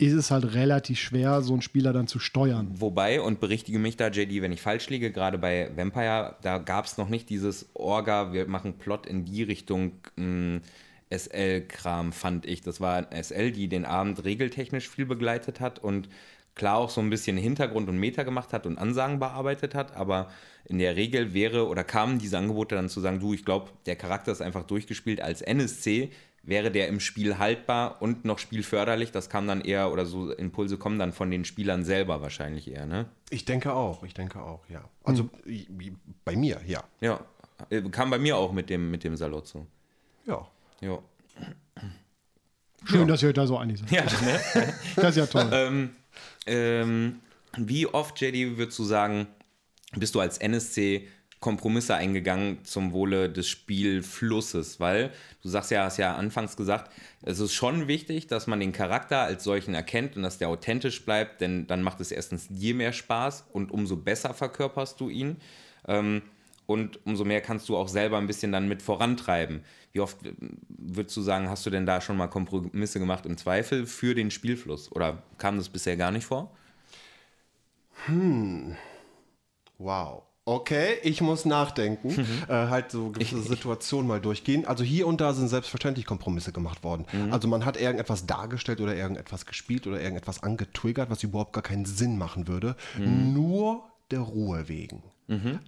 ist 0.00 0.14
es 0.14 0.30
halt 0.30 0.54
relativ 0.54 0.98
schwer, 0.98 1.42
so 1.42 1.52
einen 1.52 1.62
Spieler 1.62 1.92
dann 1.92 2.06
zu 2.06 2.18
steuern. 2.18 2.68
Wobei, 2.72 3.20
und 3.20 3.40
berichtige 3.40 3.78
mich 3.78 3.96
da, 3.96 4.08
JD, 4.08 4.40
wenn 4.40 4.52
ich 4.52 4.62
falsch 4.62 4.88
liege, 4.88 5.12
gerade 5.12 5.36
bei 5.36 5.70
Vampire, 5.76 6.36
da 6.42 6.58
gab 6.58 6.86
es 6.86 6.96
noch 6.96 7.08
nicht 7.08 7.28
dieses 7.28 7.68
Orga, 7.74 8.32
wir 8.32 8.46
machen 8.48 8.78
Plot 8.78 9.06
in 9.06 9.26
die 9.26 9.42
Richtung 9.42 9.92
mh, 10.16 10.60
SL-Kram, 11.10 12.12
fand 12.12 12.46
ich. 12.46 12.62
Das 12.62 12.80
war 12.80 13.08
SL, 13.12 13.52
die 13.52 13.68
den 13.68 13.84
Abend 13.84 14.24
regeltechnisch 14.24 14.88
viel 14.88 15.04
begleitet 15.04 15.60
hat 15.60 15.78
und 15.78 16.08
klar 16.54 16.78
auch 16.78 16.90
so 16.90 17.00
ein 17.00 17.10
bisschen 17.10 17.36
Hintergrund 17.36 17.88
und 17.88 17.98
Meta 17.98 18.22
gemacht 18.22 18.52
hat 18.52 18.66
und 18.66 18.78
Ansagen 18.78 19.18
bearbeitet 19.18 19.74
hat, 19.74 19.94
aber 19.96 20.30
in 20.64 20.78
der 20.78 20.96
Regel 20.96 21.34
wäre 21.34 21.68
oder 21.68 21.84
kamen 21.84 22.18
diese 22.18 22.38
Angebote 22.38 22.74
dann 22.74 22.88
zu 22.88 23.00
sagen, 23.00 23.20
du, 23.20 23.34
ich 23.34 23.44
glaube, 23.44 23.70
der 23.86 23.96
Charakter 23.96 24.32
ist 24.32 24.40
einfach 24.40 24.64
durchgespielt 24.64 25.20
als 25.20 25.42
NSC, 25.42 26.10
wäre 26.42 26.70
der 26.70 26.88
im 26.88 27.00
Spiel 27.00 27.38
haltbar 27.38 28.00
und 28.00 28.24
noch 28.24 28.38
spielförderlich. 28.38 29.12
Das 29.12 29.28
kam 29.28 29.46
dann 29.46 29.60
eher, 29.60 29.92
oder 29.92 30.06
so 30.06 30.32
Impulse 30.32 30.78
kommen 30.78 30.98
dann 30.98 31.12
von 31.12 31.30
den 31.30 31.44
Spielern 31.44 31.84
selber 31.84 32.22
wahrscheinlich 32.22 32.70
eher, 32.70 32.86
ne? 32.86 33.06
Ich 33.30 33.44
denke 33.44 33.72
auch, 33.74 34.02
ich 34.04 34.14
denke 34.14 34.40
auch, 34.42 34.60
ja. 34.68 34.82
Also 35.04 35.28
i- 35.46 35.66
bei 36.24 36.36
mir, 36.36 36.60
ja. 36.66 36.82
Ja, 37.00 37.20
äh, 37.68 37.82
kam 37.82 38.10
bei 38.10 38.18
mir 38.18 38.36
auch 38.36 38.52
mit 38.52 38.70
dem, 38.70 38.90
mit 38.90 39.04
dem 39.04 39.16
Salozzo. 39.16 39.66
Ja. 40.26 40.46
Ja. 40.80 40.98
Schön, 42.86 43.06
dass 43.06 43.22
ihr 43.22 43.32
da 43.32 43.46
so 43.46 43.58
einig 43.58 43.78
seid. 43.78 43.90
Ja, 43.90 44.02
ne? 44.04 44.40
Das 44.96 45.10
ist 45.10 45.16
ja 45.16 45.26
toll. 45.26 45.50
ähm, 45.52 45.90
ähm, 46.46 47.20
wie 47.58 47.86
oft, 47.86 48.18
JD, 48.20 48.56
würdest 48.56 48.78
du 48.78 48.84
sagen, 48.84 49.26
bist 49.96 50.14
du 50.14 50.20
als 50.20 50.38
NSC 50.38 51.06
Kompromisse 51.40 51.94
eingegangen 51.94 52.64
zum 52.64 52.92
Wohle 52.92 53.30
des 53.30 53.48
Spielflusses? 53.48 54.78
Weil 54.78 55.10
du 55.42 55.48
sagst 55.48 55.70
ja, 55.70 55.84
hast 55.84 55.96
ja 55.96 56.14
anfangs 56.14 56.56
gesagt, 56.56 56.92
es 57.22 57.40
ist 57.40 57.52
schon 57.52 57.88
wichtig, 57.88 58.26
dass 58.26 58.46
man 58.46 58.60
den 58.60 58.72
Charakter 58.72 59.20
als 59.20 59.44
solchen 59.44 59.74
erkennt 59.74 60.16
und 60.16 60.22
dass 60.22 60.38
der 60.38 60.48
authentisch 60.48 61.04
bleibt, 61.04 61.40
denn 61.40 61.66
dann 61.66 61.82
macht 61.82 62.00
es 62.00 62.12
erstens 62.12 62.48
dir 62.48 62.74
mehr 62.74 62.92
Spaß 62.92 63.46
und 63.52 63.72
umso 63.72 63.96
besser 63.96 64.34
verkörperst 64.34 65.00
du 65.00 65.08
ihn. 65.08 65.36
Ähm, 65.88 66.22
und 66.66 67.04
umso 67.04 67.24
mehr 67.24 67.40
kannst 67.40 67.68
du 67.68 67.76
auch 67.76 67.88
selber 67.88 68.18
ein 68.18 68.28
bisschen 68.28 68.52
dann 68.52 68.68
mit 68.68 68.80
vorantreiben. 68.80 69.64
Wie 69.92 69.98
oft 69.98 70.24
äh, 70.24 70.34
würdest 70.68 71.16
du 71.16 71.20
sagen, 71.20 71.50
hast 71.50 71.66
du 71.66 71.70
denn 71.70 71.84
da 71.84 72.00
schon 72.00 72.16
mal 72.16 72.28
Kompromisse 72.28 73.00
gemacht 73.00 73.26
im 73.26 73.36
Zweifel 73.36 73.86
für 73.86 74.14
den 74.14 74.30
Spielfluss? 74.30 74.92
Oder 74.92 75.24
kam 75.38 75.56
das 75.56 75.68
bisher 75.68 75.96
gar 75.96 76.12
nicht 76.12 76.26
vor? 76.26 76.56
Wow. 79.78 80.29
Okay, 80.46 80.94
ich 81.02 81.20
muss 81.20 81.44
nachdenken, 81.44 82.26
äh, 82.48 82.52
halt 82.52 82.90
so 82.90 83.10
gewisse 83.10 83.40
Situationen 83.42 84.08
mal 84.08 84.20
durchgehen. 84.20 84.64
Also 84.66 84.82
hier 84.82 85.06
und 85.06 85.20
da 85.20 85.32
sind 85.32 85.48
selbstverständlich 85.48 86.06
Kompromisse 86.06 86.50
gemacht 86.50 86.82
worden. 86.82 87.04
Also 87.30 87.46
man 87.46 87.64
hat 87.64 87.78
irgendetwas 87.80 88.26
dargestellt 88.26 88.80
oder 88.80 88.96
irgendetwas 88.96 89.46
gespielt 89.46 89.86
oder 89.86 90.00
irgendetwas 90.00 90.42
angetriggert, 90.42 91.10
was 91.10 91.22
überhaupt 91.22 91.52
gar 91.52 91.62
keinen 91.62 91.84
Sinn 91.84 92.18
machen 92.18 92.48
würde. 92.48 92.74
Nur 92.98 93.84
der 94.12 94.20
Ruhe 94.20 94.68
wegen. 94.68 95.02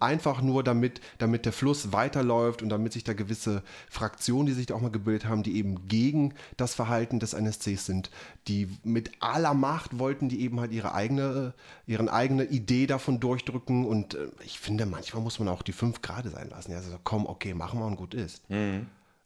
Einfach 0.00 0.42
nur, 0.42 0.64
damit, 0.64 1.00
damit 1.18 1.44
der 1.46 1.52
Fluss 1.52 1.92
weiterläuft 1.92 2.62
und 2.62 2.68
damit 2.68 2.92
sich 2.92 3.04
da 3.04 3.12
gewisse 3.12 3.62
Fraktionen, 3.88 4.46
die 4.46 4.52
sich 4.52 4.66
da 4.66 4.74
auch 4.74 4.80
mal 4.80 4.90
gebildet 4.90 5.28
haben, 5.28 5.44
die 5.44 5.56
eben 5.56 5.86
gegen 5.86 6.34
das 6.56 6.74
Verhalten 6.74 7.20
des 7.20 7.32
NSCs 7.32 7.86
sind, 7.86 8.10
die 8.48 8.68
mit 8.82 9.12
aller 9.20 9.54
Macht 9.54 10.00
wollten, 10.00 10.28
die 10.28 10.40
eben 10.40 10.58
halt 10.58 10.72
ihre 10.72 10.94
eigene, 10.94 11.54
ihren 11.86 12.08
eigene 12.08 12.44
Idee 12.44 12.88
davon 12.88 13.20
durchdrücken. 13.20 13.86
Und 13.86 14.14
äh, 14.14 14.26
ich 14.44 14.58
finde, 14.58 14.84
manchmal 14.84 15.22
muss 15.22 15.38
man 15.38 15.48
auch 15.48 15.62
die 15.62 15.72
fünf 15.72 16.02
Grade 16.02 16.30
sein 16.30 16.50
lassen. 16.50 16.72
Ja, 16.72 16.78
also 16.78 16.98
komm, 17.04 17.26
okay, 17.26 17.54
machen 17.54 17.78
wir 17.78 17.86
und 17.86 17.96
gut 17.96 18.14
ist. 18.14 18.42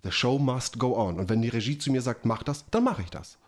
The 0.02 0.12
show 0.12 0.38
must 0.38 0.78
go 0.78 0.96
on. 0.96 1.18
Und 1.18 1.30
wenn 1.30 1.40
die 1.40 1.48
Regie 1.48 1.78
zu 1.78 1.90
mir 1.90 2.02
sagt, 2.02 2.26
mach 2.26 2.42
das, 2.42 2.66
dann 2.70 2.84
mache 2.84 3.02
ich 3.02 3.10
das. 3.10 3.38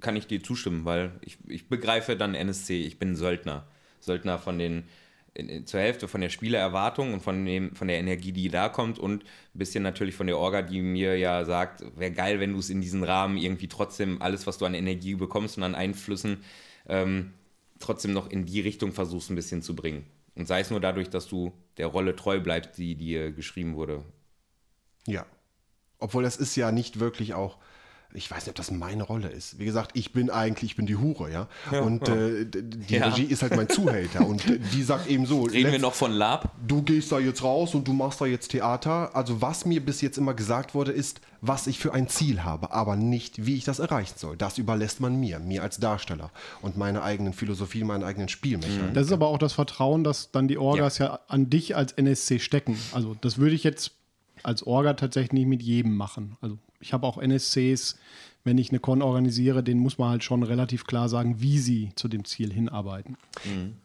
Kann 0.00 0.16
ich 0.16 0.26
dir 0.26 0.42
zustimmen, 0.42 0.84
weil 0.84 1.12
ich, 1.22 1.38
ich 1.46 1.68
begreife 1.68 2.16
dann 2.16 2.34
NSC, 2.34 2.82
ich 2.82 2.98
bin 2.98 3.16
Söldner. 3.16 3.66
Söldner 4.00 4.38
von 4.38 4.58
den, 4.58 4.84
zur 5.64 5.80
Hälfte 5.80 6.08
von 6.08 6.20
der 6.20 6.28
Spielererwartung 6.28 7.14
und 7.14 7.20
von, 7.20 7.44
dem, 7.44 7.74
von 7.74 7.88
der 7.88 7.98
Energie, 7.98 8.32
die 8.32 8.48
da 8.48 8.68
kommt 8.68 8.98
und 8.98 9.22
ein 9.24 9.58
bisschen 9.58 9.82
natürlich 9.82 10.14
von 10.14 10.26
der 10.26 10.38
Orga, 10.38 10.62
die 10.62 10.82
mir 10.82 11.16
ja 11.16 11.44
sagt, 11.44 11.82
wäre 11.96 12.12
geil, 12.12 12.38
wenn 12.40 12.52
du 12.52 12.58
es 12.58 12.70
in 12.70 12.80
diesen 12.80 13.02
Rahmen 13.02 13.36
irgendwie 13.36 13.68
trotzdem 13.68 14.20
alles, 14.20 14.46
was 14.46 14.58
du 14.58 14.66
an 14.66 14.74
Energie 14.74 15.14
bekommst 15.14 15.56
und 15.56 15.62
an 15.62 15.74
Einflüssen, 15.74 16.44
ähm, 16.88 17.32
trotzdem 17.78 18.12
noch 18.12 18.30
in 18.30 18.44
die 18.44 18.60
Richtung 18.60 18.92
versuchst 18.92 19.30
ein 19.30 19.36
bisschen 19.36 19.62
zu 19.62 19.74
bringen. 19.74 20.04
Und 20.34 20.46
sei 20.46 20.60
es 20.60 20.70
nur 20.70 20.80
dadurch, 20.80 21.10
dass 21.10 21.28
du 21.28 21.52
der 21.76 21.86
Rolle 21.86 22.16
treu 22.16 22.40
bleibst, 22.40 22.78
die 22.78 22.94
dir 22.94 23.32
geschrieben 23.32 23.74
wurde. 23.74 24.04
Ja. 25.06 25.26
Obwohl 25.98 26.22
das 26.22 26.36
ist 26.36 26.56
ja 26.56 26.72
nicht 26.72 27.00
wirklich 27.00 27.34
auch, 27.34 27.58
ich 28.14 28.30
weiß 28.30 28.40
nicht, 28.40 28.48
ob 28.50 28.54
das 28.56 28.70
meine 28.70 29.02
Rolle 29.02 29.28
ist. 29.28 29.58
Wie 29.58 29.64
gesagt, 29.64 29.92
ich 29.94 30.12
bin 30.12 30.28
eigentlich, 30.30 30.72
ich 30.72 30.76
bin 30.76 30.86
die 30.86 30.96
Hure, 30.96 31.30
ja. 31.30 31.80
und 31.80 32.08
Äh, 32.08 32.44
d- 32.44 32.62
die 32.62 32.94
Ja. 32.96 33.06
Regie 33.08 33.24
ist 33.24 33.42
halt 33.42 33.56
mein 33.56 33.68
Zuhälter 33.68 34.26
und 34.26 34.42
die 34.74 34.82
sagt 34.82 35.06
eben 35.08 35.24
so, 35.26 35.44
Reden 35.44 35.72
wir 35.72 35.78
noch 35.78 35.94
von 35.94 36.12
Lab? 36.12 36.50
du 36.66 36.82
gehst 36.82 37.10
da 37.12 37.18
jetzt 37.18 37.42
raus 37.42 37.74
und 37.74 37.88
du 37.88 37.92
machst 37.92 38.20
da 38.20 38.26
jetzt 38.26 38.48
Theater. 38.50 39.14
Also 39.16 39.40
was 39.40 39.64
mir 39.64 39.84
bis 39.84 40.00
jetzt 40.00 40.18
immer 40.18 40.34
gesagt 40.34 40.74
wurde, 40.74 40.92
ist, 40.92 41.20
was 41.40 41.66
ich 41.66 41.78
für 41.78 41.92
ein 41.94 42.08
Ziel 42.08 42.44
habe, 42.44 42.70
aber 42.72 42.94
nicht, 42.96 43.46
wie 43.46 43.56
ich 43.56 43.64
das 43.64 43.78
erreichen 43.80 44.14
soll. 44.16 44.36
Das 44.36 44.58
überlässt 44.58 45.00
man 45.00 45.18
mir, 45.18 45.38
mir 45.40 45.62
als 45.62 45.78
Darsteller 45.78 46.30
und 46.60 46.76
meine 46.76 47.02
eigenen 47.02 47.32
Philosophien, 47.32 47.86
meinen 47.86 48.04
eigenen 48.04 48.28
Spielmechaniken. 48.28 48.94
Das 48.94 49.06
ist 49.06 49.12
aber 49.12 49.26
auch 49.28 49.38
das 49.38 49.52
Vertrauen, 49.54 50.04
dass 50.04 50.30
dann 50.30 50.46
die 50.48 50.58
Orgas 50.58 50.98
ja, 50.98 51.18
an 51.28 51.50
dich 51.50 51.74
als 51.76 51.92
NSC 51.92 52.38
stecken. 52.38 52.76
Also 52.92 53.16
das 53.20 53.38
würde 53.38 53.54
ich 53.56 53.64
jetzt 53.64 53.92
als 54.44 54.64
Orga 54.66 54.94
tatsächlich 54.94 55.32
nicht 55.32 55.46
mit 55.48 55.62
jedem 55.62 55.96
machen. 55.96 56.36
Also 56.40 56.58
ich 56.82 56.92
habe 56.92 57.06
auch 57.06 57.16
NSCs, 57.18 57.96
wenn 58.44 58.58
ich 58.58 58.70
eine 58.70 58.80
Con 58.80 59.02
organisiere, 59.02 59.62
denen 59.62 59.80
muss 59.80 59.98
man 59.98 60.10
halt 60.10 60.24
schon 60.24 60.42
relativ 60.42 60.84
klar 60.84 61.08
sagen, 61.08 61.40
wie 61.40 61.58
sie 61.58 61.90
zu 61.94 62.08
dem 62.08 62.24
Ziel 62.24 62.52
hinarbeiten. 62.52 63.16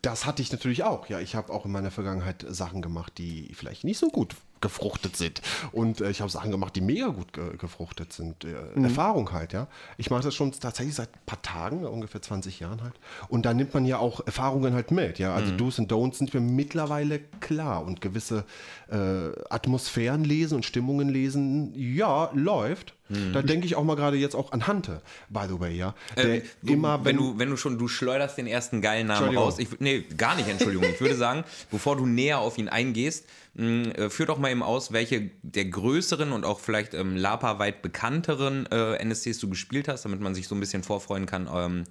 Das 0.02 0.26
hatte 0.26 0.42
ich 0.42 0.52
natürlich 0.52 0.84
auch. 0.84 1.08
Ja, 1.10 1.20
ich 1.20 1.36
habe 1.36 1.54
auch 1.54 1.66
in 1.66 1.72
meiner 1.72 1.92
Vergangenheit 1.92 2.46
Sachen 2.50 2.82
gemacht, 2.82 3.14
die 3.18 3.54
vielleicht 3.54 3.84
nicht 3.84 4.00
so 4.00 4.10
gut 4.10 4.36
gefruchtet 4.62 5.16
sind. 5.16 5.42
Und 5.72 6.02
äh, 6.02 6.10
ich 6.10 6.22
habe 6.22 6.30
Sachen 6.30 6.52
gemacht, 6.52 6.76
die 6.76 6.82
mega 6.82 7.08
gut 7.08 7.34
ge 7.34 7.58
gefruchtet 7.58 8.14
sind. 8.14 8.44
Äh, 8.44 8.82
Erfahrung 8.82 9.32
halt, 9.32 9.54
ja. 9.54 9.68
Ich 9.98 10.10
mache 10.10 10.24
das 10.24 10.36
schon 10.36 10.52
tatsächlich 10.52 10.96
seit 10.96 11.14
ein 11.14 11.20
paar 11.26 11.42
Tagen, 11.42 11.86
ungefähr 11.86 12.22
20 12.22 12.60
Jahren 12.60 12.84
halt. 12.84 12.96
Und 13.30 13.46
da 13.46 13.54
nimmt 13.54 13.74
man 13.74 13.86
ja 13.86 13.98
auch 14.00 14.26
Erfahrungen 14.26 14.74
halt 14.74 14.92
mit, 14.92 15.20
ja. 15.20 15.34
Also 15.34 15.56
Do's 15.56 15.80
und 15.80 15.92
Don'ts 15.92 16.16
sind 16.16 16.34
mir 16.34 16.42
mittlerweile 16.42 17.20
klar. 17.40 17.84
Und 17.86 18.02
gewisse 18.02 18.46
äh, 18.90 19.30
Atmosphären 19.50 20.24
lesen 20.24 20.56
und 20.56 20.66
Stimmungen 20.66 21.10
lesen, 21.10 21.74
ja, 21.76 22.30
läuft. 22.34 22.97
Da 23.10 23.42
denke 23.42 23.66
ich 23.66 23.76
auch 23.76 23.84
mal 23.84 23.96
gerade 23.96 24.18
jetzt 24.18 24.36
auch 24.36 24.52
an 24.52 24.68
Hante, 24.68 25.02
by 25.30 25.46
the 25.48 25.60
way, 25.60 25.76
ja. 25.76 25.96
Äh, 26.16 26.42
du, 26.62 26.74
immer, 26.74 27.06
wenn, 27.06 27.16
du, 27.16 27.40
wenn 27.40 27.50
du 27.50 27.56
schon, 27.56 27.78
du 27.78 27.88
schleuderst 27.88 28.38
den 28.38 28.48
ersten 28.48 28.82
geilen 28.82 29.08
Namen 29.08 29.38
raus. 29.38 29.60
Ich, 29.60 29.80
nee, 29.80 30.02
gar 30.18 30.36
nicht, 30.36 30.50
Entschuldigung. 30.50 30.90
Ich 30.90 31.00
würde 31.00 31.16
sagen, 31.18 31.44
bevor 31.72 31.96
du 31.96 32.06
näher 32.06 32.40
auf 32.40 32.58
ihn 32.58 32.68
eingehst, 32.68 33.26
mh, 33.54 33.92
äh, 33.92 34.10
führ 34.10 34.26
doch 34.26 34.38
mal 34.38 34.52
eben 34.52 34.64
aus, 34.64 34.92
welche 34.92 35.32
der 35.42 35.66
größeren 35.66 36.34
und 36.34 36.46
auch 36.46 36.60
vielleicht 36.60 36.94
ähm, 36.94 37.16
Lapa-weit 37.16 37.82
bekannteren 37.82 38.66
äh, 38.72 38.96
NSCs 39.04 39.40
du 39.40 39.50
gespielt 39.50 39.88
hast, 39.88 40.04
damit 40.04 40.20
man 40.20 40.36
sich 40.36 40.48
so 40.48 40.56
ein 40.56 40.60
bisschen 40.60 40.84
vorfreuen 40.84 41.26
kann, 41.26 41.50
ähm, 41.54 41.84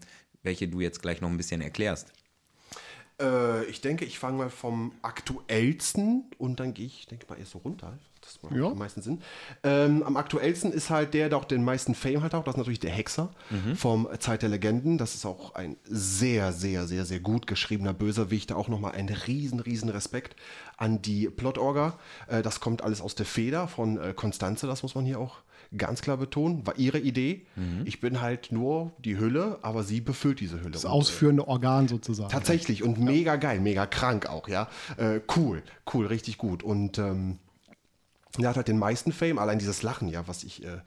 welche 0.42 0.68
du 0.68 0.81
jetzt 0.81 1.00
gleich 1.00 1.20
noch 1.20 1.31
ein 1.31 1.37
bisschen 1.37 1.62
erklärst. 1.62 2.12
Äh, 3.20 3.64
ich 3.64 3.81
denke, 3.81 4.05
ich 4.05 4.18
fange 4.18 4.38
mal 4.38 4.50
vom 4.50 4.92
aktuellsten 5.02 6.24
und 6.38 6.61
dann 6.61 6.74
gehe 6.74 6.87
ich, 6.87 7.07
denke 7.07 7.26
mal, 7.29 7.38
erst 7.38 7.52
so 7.52 7.59
runter. 7.59 7.98
Das 8.27 8.43
macht 8.43 8.57
Ja. 8.57 8.67
am 8.67 8.79
meisten 8.79 9.03
Sinn. 9.03 9.21
Ähm, 9.62 10.03
am 10.03 10.17
aktuellsten 10.17 10.73
ist 10.73 10.91
halt 10.91 11.15
der, 11.15 11.29
der 11.29 11.39
auch 11.39 11.45
den 11.45 11.62
meisten 11.62 11.95
Fame 11.95 12.23
hat 12.23 12.35
auch. 12.35 12.43
Das 12.45 12.55
ist 12.55 12.59
natürlich 12.59 12.81
der 12.81 12.91
Hexer 12.91 13.31
vom 13.77 14.09
Zeit 14.19 14.43
der 14.43 14.49
Legenden. 14.49 14.99
Das 14.99 15.15
ist 15.15 15.25
auch 15.25 15.55
ein 15.55 15.77
sehr, 15.85 16.53
sehr, 16.53 16.87
sehr, 16.87 17.05
sehr 17.05 17.21
gut 17.21 17.47
geschriebener 17.47 17.95
Bösewicht. 17.95 18.53
Auch 18.53 18.69
nochmal 18.69 18.93
ein 18.93 19.09
riesen, 19.09 19.61
riesen 19.61 19.89
Respekt 19.89 20.35
an 20.77 21.01
die 21.03 21.29
Plotorga. 21.31 21.99
Äh, 22.27 22.43
das 22.43 22.59
kommt 22.61 22.83
alles 22.83 23.01
aus 23.01 23.15
der 23.15 23.27
Feder 23.27 23.69
von 23.69 23.97
äh, 23.99 24.12
Konstanze. 24.15 24.67
Das 24.67 24.83
muss 24.83 24.95
man 24.97 25.05
hier 25.05 25.21
auch 25.21 25.39
ganz 25.77 26.01
klar 26.03 26.17
betonen. 26.17 26.67
War 26.67 26.77
ihre 26.79 26.99
Idee. 26.99 27.45
Ich 27.85 28.01
bin 28.01 28.21
halt 28.21 28.51
nur 28.53 28.93
die 28.99 29.19
Hülle, 29.19 29.59
aber 29.62 29.83
sie 29.83 30.01
befüllt 30.01 30.41
diese 30.41 30.61
Hülle. 30.61 30.71
Das 30.71 30.85
Und, 30.85 30.91
äh, 30.91 30.95
ausführende 30.95 31.47
Organ 31.49 31.89
sozusagen. 31.89 32.31
Tatsächlich 32.31 32.83
und 32.83 32.99
mega 32.99 33.37
geil, 33.37 33.61
mega 33.61 33.87
krank 33.87 34.27
auch, 34.29 34.49
ja. 34.49 34.69
Äh, 34.97 35.21
cool, 35.37 35.62
cool, 35.93 36.07
richtig 36.07 36.39
gut. 36.39 36.62
Und 36.62 36.99
ähm, 36.99 37.39
er 38.44 38.51
hat 38.51 38.57
halt 38.57 38.68
den 38.68 38.79
meisten 38.79 39.12
Fame, 39.12 39.38
allein 39.38 39.59
dieses 39.59 39.83
Lachen, 39.83 40.09
ja, 40.09 40.27
was 40.29 40.44
ich, 40.44 40.64
äh, 40.64 40.79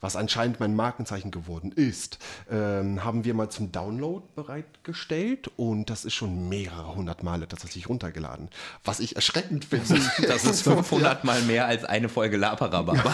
was 0.00 0.16
anscheinend 0.16 0.60
mein 0.60 0.74
Markenzeichen 0.74 1.30
geworden 1.30 1.72
ist, 1.72 2.18
ähm, 2.50 3.04
haben 3.04 3.24
wir 3.24 3.34
mal 3.34 3.48
zum 3.48 3.72
Download 3.72 4.24
bereitgestellt 4.34 5.50
und 5.56 5.90
das 5.90 6.04
ist 6.04 6.14
schon 6.14 6.48
mehrere 6.48 6.94
hundert 6.94 7.22
Male 7.22 7.48
tatsächlich 7.48 7.88
runtergeladen. 7.88 8.48
Was 8.84 9.00
ich 9.00 9.16
erschreckend 9.16 9.64
finde. 9.64 9.78
Das 10.28 10.44
ist 10.44 10.62
500 10.62 11.24
Mal 11.24 11.40
mehr 11.42 11.66
als 11.66 11.84
eine 11.84 12.08
Folge 12.08 12.36
Laparababa. 12.36 13.12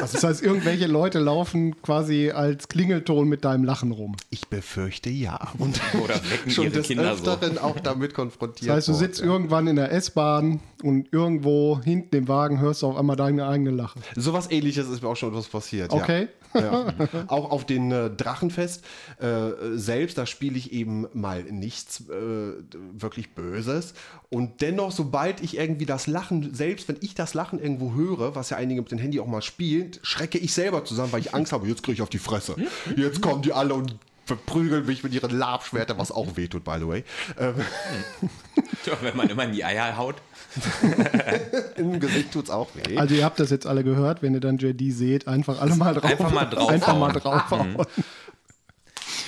Also 0.00 0.12
das 0.12 0.22
heißt, 0.22 0.42
irgendwelche 0.42 0.86
Leute 0.86 1.18
laufen 1.18 1.80
quasi 1.82 2.30
als 2.30 2.68
Klingelton 2.68 3.28
mit 3.28 3.44
deinem 3.44 3.64
Lachen 3.64 3.90
rum. 3.90 4.16
Ich 4.30 4.48
befürchte 4.48 5.10
ja. 5.10 5.38
Und 5.58 5.80
Oder 6.02 6.14
wecken 6.30 6.50
schon 6.50 6.64
ihre 6.64 6.74
des 6.74 6.86
Kinder 6.86 7.16
so. 7.16 7.30
Öfteren 7.30 7.58
auch 7.58 7.80
damit 7.80 8.14
konfrontiert. 8.14 8.68
Das 8.68 8.76
heißt, 8.76 8.88
du 8.88 8.92
sitzt 8.94 9.20
ja. 9.20 9.26
irgendwann 9.26 9.66
in 9.66 9.76
der 9.76 9.92
S-Bahn 9.92 10.60
und 10.82 11.12
irgendwo 11.12 11.80
hinten 11.82 12.16
im 12.16 12.28
Wagen 12.28 12.60
hörst 12.60 12.82
du 12.82 12.88
auf 12.88 12.96
einmal 12.96 13.16
deine 13.16 13.46
eigene 13.46 13.70
Lache. 13.70 14.00
Sowas 14.16 14.50
ähnliches 14.50 14.88
ist 14.88 15.02
mir 15.02 15.08
auch 15.08 15.16
schon 15.16 15.30
etwas 15.30 15.48
passiert. 15.48 15.92
Okay. 15.92 16.21
Ja. 16.21 16.21
Ja. 16.54 16.86
Auch 17.28 17.50
auf 17.50 17.66
den 17.66 17.90
äh, 17.92 18.10
Drachenfest 18.10 18.84
äh, 19.18 19.50
selbst, 19.74 20.18
da 20.18 20.26
spiele 20.26 20.56
ich 20.56 20.72
eben 20.72 21.06
mal 21.12 21.44
nichts 21.44 22.08
äh, 22.08 22.52
wirklich 22.92 23.34
Böses. 23.34 23.94
Und 24.30 24.60
dennoch, 24.60 24.92
sobald 24.92 25.40
ich 25.40 25.56
irgendwie 25.56 25.86
das 25.86 26.06
Lachen, 26.06 26.54
selbst 26.54 26.88
wenn 26.88 26.96
ich 27.00 27.14
das 27.14 27.34
Lachen 27.34 27.58
irgendwo 27.58 27.94
höre, 27.94 28.34
was 28.34 28.50
ja 28.50 28.56
einige 28.56 28.82
mit 28.82 28.90
dem 28.90 28.98
Handy 28.98 29.20
auch 29.20 29.26
mal 29.26 29.42
spielen, 29.42 29.92
schrecke 30.02 30.38
ich 30.38 30.52
selber 30.52 30.84
zusammen, 30.84 31.12
weil 31.12 31.20
ich 31.20 31.34
Angst 31.34 31.52
habe, 31.52 31.66
jetzt 31.68 31.82
kriege 31.82 31.94
ich 31.94 32.02
auf 32.02 32.10
die 32.10 32.18
Fresse. 32.18 32.56
Jetzt 32.96 33.22
kommen 33.22 33.42
die 33.42 33.52
alle 33.52 33.74
und 33.74 33.96
verprügeln 34.24 34.86
mich 34.86 35.02
mit 35.02 35.12
ihren 35.12 35.36
Labschwertern, 35.36 35.98
was 35.98 36.12
auch 36.12 36.36
wehtut, 36.36 36.64
by 36.64 36.76
the 36.78 36.86
way. 36.86 37.04
Ähm, 37.38 37.54
Tja, 38.84 38.96
wenn 39.02 39.16
man 39.16 39.28
immer 39.28 39.44
in 39.44 39.52
die 39.52 39.64
Eier 39.64 39.96
haut. 39.96 40.16
Im 41.76 41.98
Gesicht 42.00 42.32
tut 42.32 42.44
es 42.44 42.50
auch 42.50 42.68
weh. 42.74 42.98
Also 42.98 43.14
ihr 43.14 43.24
habt 43.24 43.40
das 43.40 43.50
jetzt 43.50 43.66
alle 43.66 43.84
gehört, 43.84 44.22
wenn 44.22 44.34
ihr 44.34 44.40
dann 44.40 44.58
JD 44.58 44.92
seht, 44.92 45.28
einfach 45.28 45.60
alle 45.60 45.74
mal 45.76 45.94
drauf. 45.94 46.10
Einfach 46.10 46.30
mal 46.32 46.44
draufhauen. 46.44 46.74
Einfach 46.74 46.98
mal 46.98 47.12
draufhauen. 47.12 47.76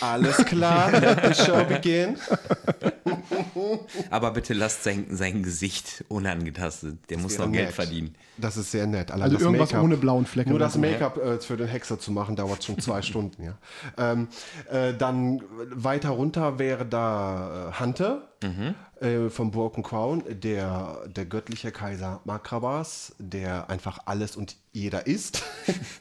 Alles 0.00 0.36
klar, 0.44 0.90
let 0.92 1.36
the 1.36 1.44
show 1.44 1.64
begin. 1.64 2.16
Aber 4.10 4.30
bitte 4.32 4.54
lasst 4.54 4.84
sein, 4.84 5.06
sein 5.10 5.42
Gesicht 5.42 6.04
unangetastet. 6.08 6.98
Der 7.10 7.18
muss 7.18 7.38
noch 7.38 7.50
Geld 7.50 7.66
nett. 7.66 7.74
verdienen. 7.74 8.14
Das 8.36 8.56
ist 8.56 8.70
sehr 8.70 8.86
nett. 8.86 9.10
Allein 9.10 9.24
Also 9.24 9.36
das 9.36 9.42
irgendwas 9.44 9.74
ohne 9.74 9.96
blauen 9.96 10.26
Flecken 10.26 10.50
Nur 10.50 10.58
das. 10.58 10.76
Make-up 10.76 11.16
äh, 11.18 11.38
für 11.38 11.56
den 11.56 11.68
Hexer 11.68 11.98
zu 11.98 12.12
machen, 12.12 12.36
dauert 12.36 12.64
schon 12.64 12.78
zwei 12.80 13.00
Stunden. 13.02 13.42
Ja. 13.44 13.54
Ähm, 13.96 14.28
äh, 14.70 14.92
dann 14.94 15.42
weiter 15.70 16.10
runter 16.10 16.58
wäre 16.58 16.84
da 16.84 17.70
äh, 17.70 17.80
Hunter 17.80 18.28
äh, 19.00 19.30
vom 19.30 19.50
Broken 19.50 19.82
Crown, 19.82 20.22
der, 20.28 21.02
der 21.06 21.24
göttliche 21.26 21.70
Kaiser 21.72 22.20
Makrabas, 22.24 23.14
der 23.18 23.68
einfach 23.70 23.98
alles 24.06 24.36
und 24.36 24.56
jeder 24.72 25.06
ist. 25.06 25.42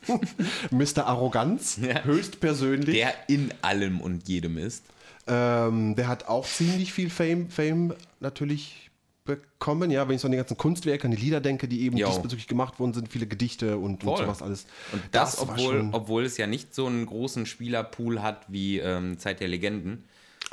Mr. 0.72 1.06
Arroganz, 1.08 1.78
Ja. 1.82 2.04
höchstpersönlich. 2.04 2.96
Der 2.96 3.14
in 3.28 3.54
allem 3.62 4.02
und 4.02 4.28
jedem 4.28 4.58
ist. 4.58 4.84
Ähm, 5.28 5.96
der 5.96 6.08
hat 6.08 6.28
auch 6.28 6.46
ziemlich 6.46 6.92
viel 6.92 7.10
Fame, 7.10 7.50
Fame 7.50 7.94
natürlich 8.20 8.90
bekommen, 9.26 9.90
ja, 9.90 10.06
wenn 10.08 10.16
ich 10.16 10.22
so 10.22 10.28
an 10.28 10.32
die 10.34 10.38
ganzen 10.38 10.58
Kunstwerke, 10.58 11.06
an 11.06 11.12
die 11.12 11.18
Lieder 11.18 11.40
denke, 11.40 11.70
die 11.70 11.84
eben 11.84 11.96
Jo. 11.96 12.08
diesbezüglich 12.08 12.48
gemacht 12.48 12.78
worden 12.80 12.94
sind, 12.94 13.10
viele 13.10 13.26
Gedichte 13.26 13.78
und, 13.78 14.04
und 14.04 14.18
sowas 14.18 14.42
alles. 14.42 14.66
Und 14.92 15.02
das, 15.12 15.38
war 15.40 15.50
obwohl, 15.54 15.90
obwohl 15.94 16.26
es 16.26 16.36
ja 16.36 16.46
nicht 16.46 16.76
so 16.76 16.88
einen 16.88 17.06
großen 17.06 17.46
Spielerpool 17.46 18.22
hat 18.22 18.46
wie 18.50 18.80
ähm, 18.80 19.18
Zeit 19.18 19.40
der 19.40 19.48
Legenden. 19.48 20.04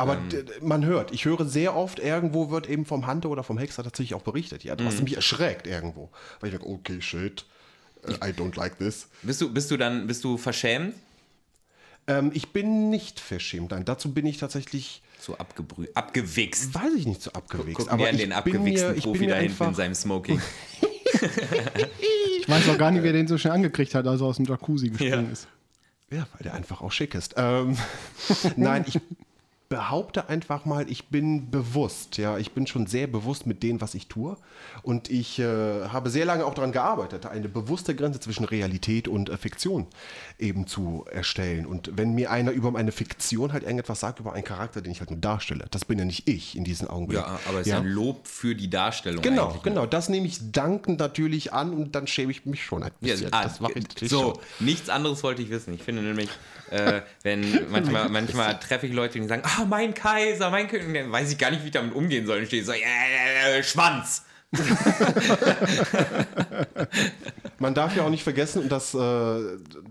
Aber 0.01 0.17
Ähm. 0.17 0.45
man 0.63 0.85
hört, 0.85 1.13
ich 1.13 1.25
höre 1.27 1.45
sehr 1.45 1.77
oft, 1.77 1.99
irgendwo 1.99 2.51
wird 2.51 2.69
eben 2.69 2.87
vom 2.87 3.07
Hunter 3.07 3.29
oder 3.29 3.43
vom 3.43 3.59
Hexer 3.59 3.83
tatsächlich 3.85 4.15
auch 4.15 4.23
berichtet. 4.23 4.65
Ja, 4.65 4.75
Mhm. 4.75 4.87
was 4.87 5.01
mich 5.03 5.15
erschreckt 5.17 5.67
irgendwo. 5.67 6.11
Weil 6.41 6.51
ich 6.53 6.59
denke, 6.59 6.73
okay, 6.73 7.01
shit, 7.03 7.45
äh, 8.07 8.13
I 8.15 8.33
don't 8.33 8.57
like 8.57 8.79
this. 8.79 9.09
Bist 9.23 9.41
du, 9.43 9.53
bist 9.53 9.71
du 9.71 9.77
dann, 9.77 10.07
bist 10.07 10.25
du 10.25 10.37
verschämt? 10.39 10.95
Ähm, 12.07 12.31
ich 12.35 12.49
bin 12.53 12.89
nicht 12.89 13.21
verschämt. 13.21 13.73
Nein, 13.73 13.85
dazu 13.85 14.13
bin 14.15 14.25
ich 14.25 14.39
tatsächlich, 14.39 15.03
So 15.21 15.37
abgebrüht, 15.37 15.95
abgewichst. 15.95 16.75
weiß 16.75 16.95
ich 16.97 17.07
nicht, 17.07 17.21
so 17.23 17.31
abgewichst. 17.33 17.77
Guck 17.77 17.89
aber 17.93 18.05
mir 18.05 18.09
an 18.09 18.15
ich 18.15 18.21
den 18.23 18.33
abgewichsten 18.33 18.91
mir, 18.93 18.97
ich 18.97 19.05
Profi 19.05 19.27
da 19.27 19.37
hinten 19.37 19.65
in 19.65 19.75
seinem 19.75 19.95
Smoking. 19.95 20.41
Ich 22.41 22.49
weiß 22.49 22.69
auch 22.71 22.79
gar 22.79 22.91
nicht, 22.91 23.03
wer 23.03 23.13
den 23.13 23.29
so 23.29 23.37
schnell 23.39 23.53
angekriegt 23.53 23.95
hat, 23.95 24.07
als 24.07 24.21
er 24.21 24.27
aus 24.29 24.37
dem 24.37 24.47
Jacuzzi 24.47 24.89
gesprungen 24.89 25.27
Ja. 25.27 25.33
ist. 25.33 25.47
Ja, 26.11 26.27
weil 26.33 26.43
der 26.43 26.55
einfach 26.55 26.81
auch 26.81 26.91
schick 26.91 27.15
ist. 27.15 27.35
Ähm, 27.37 27.77
nein, 28.57 28.85
ich 28.89 28.99
behaupte 29.70 30.28
einfach 30.28 30.64
mal, 30.64 30.90
ich 30.90 31.11
bin 31.11 31.48
bewusst, 31.52 32.18
ja, 32.18 32.37
ich 32.38 32.50
bin 32.50 32.66
schon 32.66 32.88
sehr 32.88 33.06
bewusst 33.06 33.46
mit 33.46 33.62
dem, 33.62 33.80
was 33.80 33.94
ich 33.94 34.09
tue. 34.09 34.37
Und 34.83 35.09
ich 35.09 35.38
äh, 35.38 35.44
habe 35.87 36.11
sehr 36.11 36.24
lange 36.24 36.44
auch 36.44 36.54
daran 36.54 36.72
gearbeitet, 36.72 37.24
eine 37.26 37.48
bewusste 37.48 37.94
Grenze 37.94 38.18
zwischen 38.18 38.44
Realität 38.44 39.06
und 39.06 39.28
äh, 39.30 39.37
Fiktion 39.37 39.87
eben 40.40 40.66
zu 40.66 41.06
erstellen. 41.12 41.66
Und 41.66 41.96
wenn 41.96 42.14
mir 42.16 42.33
einer 42.33 42.50
über 42.50 42.76
eine 42.76 42.90
Fiktion 42.90 43.52
halt 43.52 43.62
irgendetwas 43.62 44.00
sagt, 44.00 44.18
über 44.18 44.33
einen 44.33 44.42
Charakter, 44.42 44.80
den 44.83 44.90
ich 44.90 44.98
halt 44.98 45.11
nur 45.12 45.20
darstelle, 45.20 45.66
das 45.70 45.85
bin 45.85 46.00
ja 46.00 46.04
nicht 46.04 46.28
ich 46.28 46.56
in 46.56 46.64
diesen 46.64 46.88
Augenblicken. 46.88 47.24
Ja, 47.24 47.38
aber 47.48 47.61
es 47.61 47.68
ist 47.68 47.72
ja 47.72 47.78
ein 47.78 47.87
Lob 47.87 48.26
für 48.26 48.56
die 48.56 48.68
Darstellung. 48.68 49.22
Genau, 49.22 49.50
eigentlich. 49.50 49.62
genau. 49.62 49.87
Das 49.87 50.09
nehme 50.09 50.26
ich 50.26 50.50
dankend 50.50 50.98
natürlich 50.98 51.52
an 51.52 51.72
und 51.72 51.94
dann 51.94 52.09
schäme 52.09 52.33
ich 52.33 52.44
mich 52.44 52.64
schon 52.64 52.83
ein 52.83 52.90
Ja, 53.02 53.12
bisschen. 53.12 53.33
ah, 53.33 53.44
das 53.44 53.61
mache 53.61 53.74
ich 53.78 53.85
natürlich 53.87 54.11
so, 54.11 54.35
schon. 54.35 54.66
nichts 54.66 54.88
anderes 54.88 55.22
wollte 55.22 55.42
ich 55.42 55.50
wissen. 55.50 55.72
Ich 55.74 55.85
finde 55.85 56.02
nämlich, 56.02 56.28
äh, 56.70 57.02
wenn 57.22 57.70
manchmal, 57.70 58.09
manchmal 58.11 58.59
treffe 58.59 58.88
ich 58.88 58.92
Leute, 58.92 59.20
die 59.20 59.28
sagen, 59.28 59.42
ah, 59.44 59.60
mein 59.66 59.94
Kaiser, 59.94 60.51
mein 60.51 60.68
König, 60.68 60.92
dann 60.94 61.12
weiß 61.12 61.33
ich 61.33 61.38
gar 61.38 61.51
nicht, 61.51 61.62
wie 61.62 61.66
ich 61.66 61.73
damit 61.73 61.94
umgehen 61.94 62.27
soll. 62.27 62.40
Und 62.40 62.46
stehe 62.46 62.64
so, 62.64 62.73
äh, 62.73 63.62
Schwanz. 63.62 64.25
Man 67.59 67.75
darf 67.75 67.94
ja 67.94 68.03
auch 68.05 68.11
nicht 68.11 68.25
vergessen, 68.25 68.62
und 68.62 68.73
das 68.73 68.94
äh, 68.94 69.40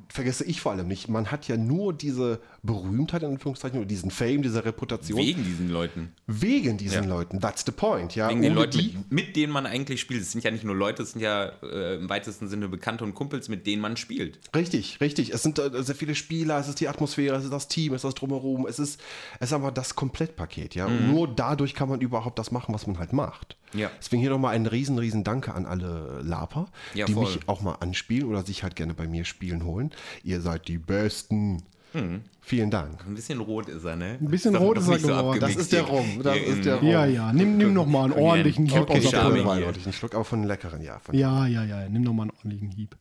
vergesse 0.10 0.44
ich 0.44 0.60
vor 0.60 0.74
allem 0.74 0.88
nicht, 0.88 1.08
man 1.08 1.32
hat 1.32 1.48
ja 1.48 1.56
nur 1.56 1.94
diese 1.94 2.42
Berühmtheit, 2.64 3.24
in 3.24 3.30
Anführungszeichen, 3.30 3.78
oder 3.80 3.88
diesen 3.88 4.12
Fame, 4.12 4.42
diese 4.42 4.66
Reputation, 4.66 5.18
Wegen 5.20 5.44
diesen 5.44 5.70
Leuten. 5.70 6.12
wegen 6.28 6.78
diesen 6.78 7.08
Leuten. 7.08 7.40
That's 7.40 7.64
the 7.66 7.72
point. 7.72 8.16
Ja, 8.16 8.30
Wegen 8.30 8.42
den 8.42 8.54
Leuten, 8.54 8.78
die, 8.78 8.96
mit, 9.10 9.12
mit 9.28 9.36
denen 9.36 9.54
man 9.54 9.66
eigentlich 9.66 10.02
spielt. 10.02 10.22
Es 10.22 10.32
sind 10.32 10.44
ja 10.44 10.52
nicht 10.52 10.64
nur 10.64 10.76
Leute, 10.76 11.04
es 11.04 11.12
sind 11.14 11.22
ja 11.22 11.52
äh, 11.64 11.96
im 11.96 12.10
weitesten 12.10 12.48
Sinne 12.48 12.68
Bekannte 12.68 13.04
und 13.04 13.14
Kumpels, 13.16 13.50
mit 13.50 13.66
denen 13.68 13.82
man 13.82 13.98
spielt. 13.98 14.40
Richtig, 14.56 15.00
richtig. 15.02 15.32
Es 15.34 15.44
sind 15.44 15.60
äh, 15.60 15.84
sehr 15.84 15.96
viele 15.96 16.16
Spieler, 16.16 16.60
es 16.60 16.68
ist 16.68 16.80
die 16.80 16.88
Atmosphäre, 16.88 17.36
es 17.38 17.44
ist 17.46 17.54
das 17.54 17.68
Team, 17.68 17.94
es 17.94 18.00
ist 18.00 18.06
das 18.06 18.16
Drumherum, 18.16 18.66
es 18.68 18.80
ist, 18.80 19.00
es 19.40 19.50
ist 19.50 19.54
aber 19.54 19.72
das 19.72 19.96
Komplettpaket. 19.96 20.76
Ja? 20.76 20.88
Und 20.88 21.12
nur 21.12 21.28
dadurch 21.28 21.74
kann 21.76 21.90
man 21.90 22.02
überhaupt 22.02 22.40
das 22.40 22.52
machen, 22.52 22.74
was 22.74 22.88
man 22.88 23.00
halt 23.00 23.14
macht. 23.14 23.56
Mhm. 23.74 23.80
Ja. 23.80 23.92
Deswegen 24.00 24.22
hier 24.22 24.32
nochmal 24.32 24.56
ein 24.56 24.66
riesen, 24.66 24.98
riesen 24.98 25.24
Danke 25.24 25.54
an 25.54 25.66
alle 25.66 26.22
Laper, 26.24 26.68
Ja, 26.96 27.06
die 27.06 27.14
voll. 27.14 27.26
mich 27.26 27.48
auch 27.48 27.62
mal 27.62 27.74
anspielen 27.76 28.28
oder 28.28 28.44
sich 28.44 28.64
halt 28.64 28.76
gerne 28.76 28.94
bei 28.96 29.08
mir 29.08 29.26
spielen 29.26 29.64
holen. 29.64 29.92
Ihr 30.24 30.42
seid 30.42 30.68
die 30.68 30.80
Besten. 30.80 31.64
Mhm. 31.94 32.22
Vielen 32.42 32.72
Dank. 32.72 33.06
Ein 33.06 33.16
bisschen 33.16 33.40
rot 33.40 33.68
ist 33.70 33.84
er, 33.84 33.96
ne? 33.96 34.18
Ein 34.22 34.28
bisschen 34.30 34.54
doch- 34.54 34.62
rot 34.62 34.78
ist 34.78 34.88
er 34.88 35.00
so 35.00 35.08
geworden. 35.08 35.40
Das 35.40 35.56
ist 35.56 35.72
der. 35.72 35.84
Rum, 35.84 36.22
das 36.24 36.38
ist 36.38 36.66
der 36.66 36.84
Ja, 36.84 37.06
ja, 37.06 37.34
nimm, 37.34 37.58
nimm 37.58 37.74
noch 37.74 37.86
mal 37.86 38.06
einen 38.06 38.14
ordentlichen 38.14 38.66
Hieb 38.66 38.82
Okay, 38.82 38.98
aus 38.98 39.02
der 39.04 39.10
Schade 39.10 39.24
Pulle. 39.30 39.36
hier. 39.42 39.46
Wein 39.50 39.64
wollte 39.66 39.80
ich 39.80 39.86
nicht 39.86 39.98
schlucken, 39.98 40.16
aber 40.16 40.26
von 40.26 40.44
leckeren, 40.44 40.82
ja. 40.82 41.00
Von 41.00 41.16
Ja, 41.16 41.46
ja, 41.48 41.64
ja, 41.64 41.88
nimm 41.90 42.02
noch 42.04 42.14
mal 42.14 42.24
einen 42.24 42.32
ordentlichen 42.32 42.72
Hieb. 42.72 42.96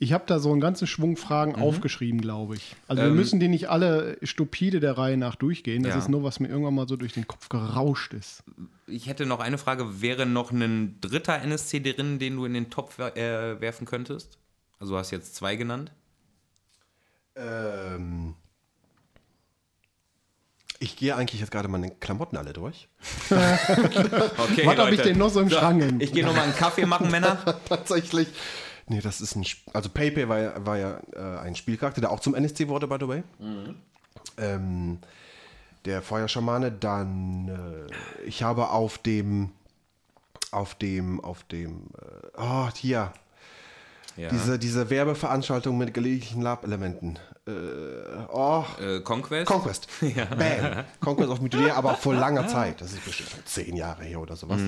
Ich 0.00 0.12
habe 0.12 0.22
da 0.28 0.38
so 0.38 0.52
einen 0.52 0.60
ganzen 0.60 0.86
Schwung 0.86 1.16
Fragen 1.16 1.52
Mhm. 1.56 1.62
aufgeschrieben, 1.62 2.20
glaube 2.20 2.54
ich. 2.54 2.76
Also 2.86 3.02
wir 3.02 3.10
müssen 3.10 3.40
die 3.40 3.48
nicht 3.48 3.68
alle 3.68 4.16
stupide 4.22 4.78
der 4.78 4.96
Reihe 4.96 5.16
nach 5.16 5.34
durchgehen. 5.34 5.82
Das 5.82 5.90
Ähm. 5.94 5.98
Ja. 5.98 6.02
ist 6.04 6.08
nur, 6.08 6.22
was 6.22 6.38
mir 6.38 6.46
irgendwann 6.46 6.74
mal 6.74 6.86
so 6.86 6.94
durch 6.94 7.14
den 7.14 7.26
Kopf 7.26 7.48
gerauscht 7.48 8.14
ist. 8.14 8.44
Ich 8.86 9.08
hätte 9.08 9.26
noch 9.26 9.40
eine 9.40 9.58
Frage. 9.58 10.00
Wäre 10.00 10.24
noch 10.24 10.52
ein 10.52 10.98
dritter 11.00 11.42
NSC 11.42 11.80
drin, 11.80 12.20
den 12.20 12.36
du 12.36 12.44
in 12.44 12.54
den 12.54 12.70
Topf 12.70 12.98
äh, 13.00 13.60
werfen 13.60 13.86
könntest? 13.86 14.38
Also 14.78 14.92
du 14.92 14.98
hast 15.00 15.10
jetzt 15.10 15.34
zwei 15.34 15.56
genannt. 15.56 15.90
Ähm, 17.38 18.34
ich 20.80 20.96
gehe 20.96 21.16
eigentlich 21.16 21.40
jetzt 21.40 21.50
gerade 21.50 21.68
meine 21.68 21.90
Klamotten 21.90 22.36
alle 22.36 22.52
durch. 22.52 22.88
Okay, 23.30 24.66
Was 24.66 24.76
hab 24.78 24.92
ich 24.92 25.00
denn 25.02 25.18
noch 25.18 25.30
so 25.30 25.40
im 25.40 25.50
Schrank 25.50 25.82
hängen? 25.82 26.00
Ich 26.00 26.12
gehe 26.12 26.24
nochmal 26.24 26.44
einen 26.44 26.54
Kaffee 26.54 26.86
machen, 26.86 27.10
Männer. 27.10 27.36
Tatsächlich. 27.68 28.28
Nee, 28.86 29.00
das 29.00 29.20
ist 29.20 29.36
ein. 29.36 29.42
Sp 29.44 29.68
also 29.72 29.88
PayPay 29.90 30.28
war 30.28 30.38
ja, 30.38 30.66
war 30.66 30.78
ja 30.78 31.00
äh, 31.14 31.40
ein 31.40 31.54
Spielcharakter, 31.54 32.00
der 32.00 32.10
auch 32.10 32.20
zum 32.20 32.34
NSC 32.34 32.68
wurde, 32.68 32.86
by 32.86 32.96
the 33.00 33.08
way. 33.08 33.22
Ähm, 34.38 34.98
der 35.84 36.02
Feuerschamane. 36.02 36.72
Dann. 36.72 37.48
Äh, 37.48 38.24
ich 38.24 38.42
habe 38.42 38.70
auf 38.70 38.98
dem. 38.98 39.52
Auf 40.52 40.74
dem. 40.74 41.20
Auf 41.20 41.44
dem. 41.44 41.88
Äh, 41.98 42.38
oh, 42.38 42.68
hier. 42.74 43.12
Ja. 44.18 44.30
Diese, 44.30 44.58
diese 44.58 44.90
Werbeveranstaltung 44.90 45.78
mit 45.78 45.94
gelegentlichen 45.94 46.42
Lab-Elementen. 46.42 47.18
Äh, 47.46 47.50
oh. 48.32 48.64
äh, 48.80 49.00
Conquest? 49.00 49.46
Conquest. 49.46 49.88
Bam. 50.00 50.84
Conquest 51.00 51.30
of 51.30 51.40
Mythologie, 51.40 51.70
aber 51.70 51.94
vor 51.94 52.14
langer 52.14 52.48
Zeit. 52.48 52.80
Das 52.80 52.92
ist 52.92 53.04
bestimmt 53.04 53.30
zehn 53.44 53.76
Jahre 53.76 54.02
her 54.02 54.20
oder 54.20 54.34
sowas. 54.34 54.60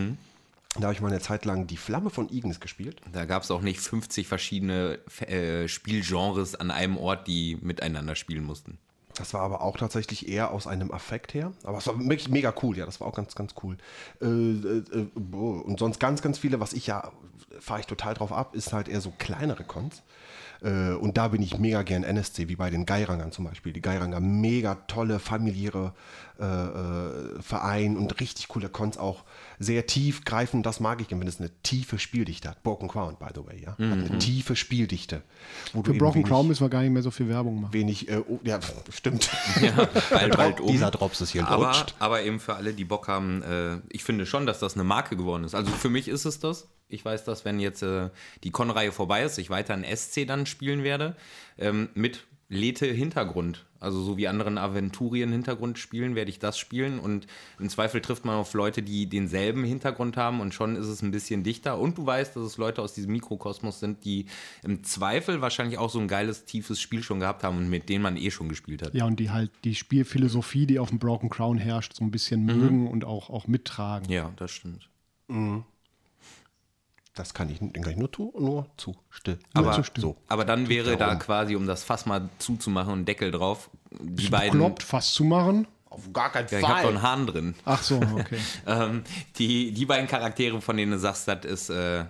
Da 0.76 0.82
habe 0.82 0.92
ich 0.94 1.00
mal 1.00 1.08
eine 1.08 1.18
Zeit 1.18 1.44
lang 1.44 1.66
die 1.66 1.76
Flamme 1.76 2.10
von 2.10 2.28
Ignis 2.28 2.60
gespielt. 2.60 3.00
Da 3.12 3.24
gab 3.24 3.42
es 3.42 3.50
auch 3.50 3.60
nicht 3.60 3.80
50 3.80 4.28
verschiedene 4.28 5.00
äh, 5.26 5.66
Spielgenres 5.66 6.54
an 6.54 6.70
einem 6.70 6.96
Ort, 6.96 7.26
die 7.26 7.58
miteinander 7.60 8.14
spielen 8.14 8.44
mussten. 8.44 8.78
Das 9.20 9.34
war 9.34 9.42
aber 9.42 9.60
auch 9.60 9.76
tatsächlich 9.76 10.30
eher 10.30 10.50
aus 10.50 10.66
einem 10.66 10.90
Affekt 10.90 11.34
her. 11.34 11.52
Aber 11.64 11.76
es 11.76 11.86
war 11.86 11.98
wirklich 11.98 12.30
mega 12.30 12.54
cool, 12.62 12.78
ja, 12.78 12.86
das 12.86 13.00
war 13.00 13.06
auch 13.06 13.14
ganz, 13.14 13.34
ganz 13.34 13.54
cool. 13.62 13.76
Äh, 14.22 14.24
äh, 14.24 14.82
äh, 14.92 15.08
und 15.14 15.78
sonst 15.78 16.00
ganz, 16.00 16.22
ganz 16.22 16.38
viele, 16.38 16.58
was 16.58 16.72
ich 16.72 16.86
ja, 16.86 17.12
fahre 17.60 17.80
ich 17.80 17.86
total 17.86 18.14
drauf 18.14 18.32
ab, 18.32 18.54
ist 18.54 18.72
halt 18.72 18.88
eher 18.88 19.02
so 19.02 19.12
kleinere 19.18 19.64
Cons. 19.64 20.02
Äh, 20.62 20.92
und 20.92 21.18
da 21.18 21.28
bin 21.28 21.42
ich 21.42 21.58
mega 21.58 21.82
gern 21.82 22.02
NSC, 22.02 22.48
wie 22.48 22.56
bei 22.56 22.70
den 22.70 22.86
Geirangern 22.86 23.30
zum 23.30 23.44
Beispiel. 23.44 23.74
Die 23.74 23.82
Geiranger, 23.82 24.20
mega 24.20 24.76
tolle, 24.86 25.18
familiäre 25.18 25.92
äh, 26.40 26.44
äh, 26.44 27.42
Verein 27.42 27.96
und 27.96 28.18
richtig 28.20 28.48
coole 28.48 28.68
Cons 28.68 28.96
auch. 28.98 29.24
Sehr 29.58 29.86
tiefgreifend, 29.86 30.64
das 30.64 30.80
mag 30.80 31.00
ich, 31.02 31.10
wenn 31.10 31.26
es 31.26 31.38
eine 31.38 31.50
tiefe 31.62 31.98
Spieldichte 31.98 32.48
hat. 32.48 32.62
Broken 32.62 32.88
Crown, 32.88 33.16
by 33.18 33.26
the 33.34 33.46
way, 33.46 33.62
ja. 33.62 33.72
Hat 33.72 33.78
eine 33.78 34.18
tiefe 34.18 34.56
Spieldichte. 34.56 35.22
wo 35.74 35.82
Für 35.82 35.92
Broken 35.92 36.22
Crown 36.22 36.48
müssen 36.48 36.64
wir 36.64 36.70
gar 36.70 36.80
nicht 36.80 36.92
mehr 36.92 37.02
so 37.02 37.10
viel 37.10 37.28
Werbung 37.28 37.60
machen. 37.60 37.74
Wenig, 37.74 38.08
äh, 38.08 38.22
oh, 38.26 38.40
ja, 38.42 38.58
stimmt. 38.90 39.28
Bald, 40.10 40.36
bald 40.36 40.60
um. 40.60 40.68
Dieser 40.68 40.90
Drops 40.90 41.20
ist 41.20 41.30
hier 41.30 41.46
aber, 41.46 41.72
gerutscht. 41.72 41.94
aber 41.98 42.22
eben 42.22 42.40
für 42.40 42.54
alle, 42.54 42.72
die 42.72 42.84
Bock 42.84 43.06
haben, 43.08 43.42
äh, 43.42 43.78
ich 43.90 44.02
finde 44.02 44.24
schon, 44.24 44.46
dass 44.46 44.60
das 44.60 44.74
eine 44.74 44.84
Marke 44.84 45.16
geworden 45.16 45.44
ist. 45.44 45.54
Also 45.54 45.70
für 45.70 45.90
mich 45.90 46.08
ist 46.08 46.24
es 46.24 46.40
das. 46.40 46.68
Ich 46.88 47.04
weiß, 47.04 47.24
dass 47.24 47.44
wenn 47.44 47.60
jetzt 47.60 47.82
äh, 47.82 48.08
die 48.42 48.50
Con-Reihe 48.50 48.92
vorbei 48.92 49.22
ist, 49.24 49.38
ich 49.38 49.50
weiter 49.50 49.74
in 49.74 49.84
SC 49.96 50.26
dann 50.26 50.46
spielen 50.46 50.82
werde, 50.82 51.16
ähm, 51.58 51.90
mit 51.94 52.24
Lete-Hintergrund. 52.50 53.64
Also 53.78 54.02
so 54.02 54.18
wie 54.18 54.28
anderen 54.28 54.58
Aventurien-Hintergrund 54.58 55.78
spielen, 55.78 56.14
werde 56.14 56.30
ich 56.30 56.38
das 56.38 56.58
spielen. 56.58 56.98
Und 56.98 57.26
im 57.58 57.70
Zweifel 57.70 58.02
trifft 58.02 58.26
man 58.26 58.34
auf 58.34 58.52
Leute, 58.52 58.82
die 58.82 59.08
denselben 59.08 59.64
Hintergrund 59.64 60.18
haben 60.18 60.40
und 60.40 60.52
schon 60.52 60.76
ist 60.76 60.88
es 60.88 61.00
ein 61.00 61.12
bisschen 61.12 61.44
dichter. 61.44 61.78
Und 61.78 61.96
du 61.96 62.04
weißt, 62.04 62.36
dass 62.36 62.42
es 62.42 62.58
Leute 62.58 62.82
aus 62.82 62.92
diesem 62.92 63.12
Mikrokosmos 63.12 63.80
sind, 63.80 64.04
die 64.04 64.26
im 64.62 64.84
Zweifel 64.84 65.40
wahrscheinlich 65.40 65.78
auch 65.78 65.88
so 65.88 65.98
ein 65.98 66.08
geiles, 66.08 66.44
tiefes 66.44 66.80
Spiel 66.80 67.02
schon 67.02 67.20
gehabt 67.20 67.42
haben 67.42 67.56
und 67.56 67.70
mit 67.70 67.88
denen 67.88 68.02
man 68.02 68.16
eh 68.18 68.30
schon 68.30 68.50
gespielt 68.50 68.82
hat. 68.82 68.92
Ja, 68.92 69.06
und 69.06 69.18
die 69.18 69.30
halt 69.30 69.50
die 69.64 69.74
Spielphilosophie, 69.74 70.66
die 70.66 70.78
auf 70.78 70.90
dem 70.90 70.98
Broken 70.98 71.30
Crown 71.30 71.56
herrscht, 71.56 71.94
so 71.94 72.04
ein 72.04 72.10
bisschen 72.10 72.44
mögen 72.44 72.86
und 72.86 73.04
auch, 73.04 73.30
auch 73.30 73.46
mittragen. 73.46 74.10
Ja, 74.10 74.32
das 74.36 74.50
stimmt. 74.50 74.90
Das 77.20 77.34
kann 77.34 77.50
ich, 77.50 77.58
kann 77.58 77.92
ich 77.92 77.98
nur, 77.98 78.10
tu, 78.10 78.32
nur 78.38 78.66
zustimmen. 78.78 79.40
Aber, 79.52 79.72
zustimmen. 79.72 80.00
so. 80.00 80.16
aber 80.26 80.46
dann 80.46 80.70
wäre 80.70 80.96
da 80.96 81.16
quasi, 81.16 81.54
um 81.54 81.66
das 81.66 81.84
Fass 81.84 82.06
mal 82.06 82.30
zuzumachen 82.38 82.92
und 82.94 82.98
einen 83.00 83.04
Deckel 83.04 83.30
drauf, 83.30 83.68
die 83.90 84.08
Bist 84.08 84.30
beiden. 84.30 84.52
bekloppt, 84.52 84.82
fast 84.82 85.12
zu 85.12 85.24
machen? 85.24 85.68
Auf 85.90 86.10
gar 86.14 86.32
keinen 86.32 86.48
Ja, 86.50 86.60
ich 86.60 86.66
habe 86.66 86.80
doch 86.80 86.88
einen 86.88 87.02
Hahn 87.02 87.26
drin. 87.26 87.54
Ach 87.66 87.82
so, 87.82 87.96
okay. 88.18 88.38
Ähm, 88.66 89.02
die, 89.36 89.72
die 89.72 89.84
beiden 89.84 90.08
Charaktere, 90.08 90.62
von 90.62 90.78
denen 90.78 90.92
du 90.92 90.98
sagst, 90.98 91.28
das 91.28 91.44
ist, 91.44 91.68
äh, 91.68 92.06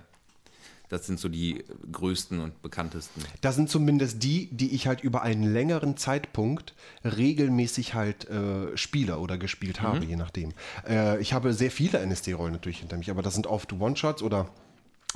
das 0.89 1.09
sind 1.09 1.19
so 1.19 1.29
die 1.29 1.65
größten 1.91 2.39
und 2.39 2.63
bekanntesten. 2.63 3.25
Das 3.41 3.57
sind 3.57 3.69
zumindest 3.69 4.23
die, 4.23 4.49
die 4.53 4.77
ich 4.77 4.87
halt 4.87 5.01
über 5.01 5.23
einen 5.23 5.43
längeren 5.43 5.97
Zeitpunkt 5.97 6.73
regelmäßig 7.03 7.95
halt 7.95 8.31
äh, 8.31 8.77
spiele 8.77 9.19
oder 9.19 9.39
gespielt 9.39 9.83
habe, 9.83 10.05
je 10.05 10.15
nachdem. 10.15 10.53
Äh, 10.89 11.21
ich 11.21 11.33
habe 11.33 11.53
sehr 11.53 11.73
viele 11.73 11.99
NSD-Rollen 11.99 12.53
natürlich 12.53 12.79
hinter 12.79 12.97
mich, 12.97 13.11
aber 13.11 13.23
das 13.23 13.35
sind 13.35 13.49
oft 13.49 13.73
One-Shots 13.73 14.23
oder 14.23 14.49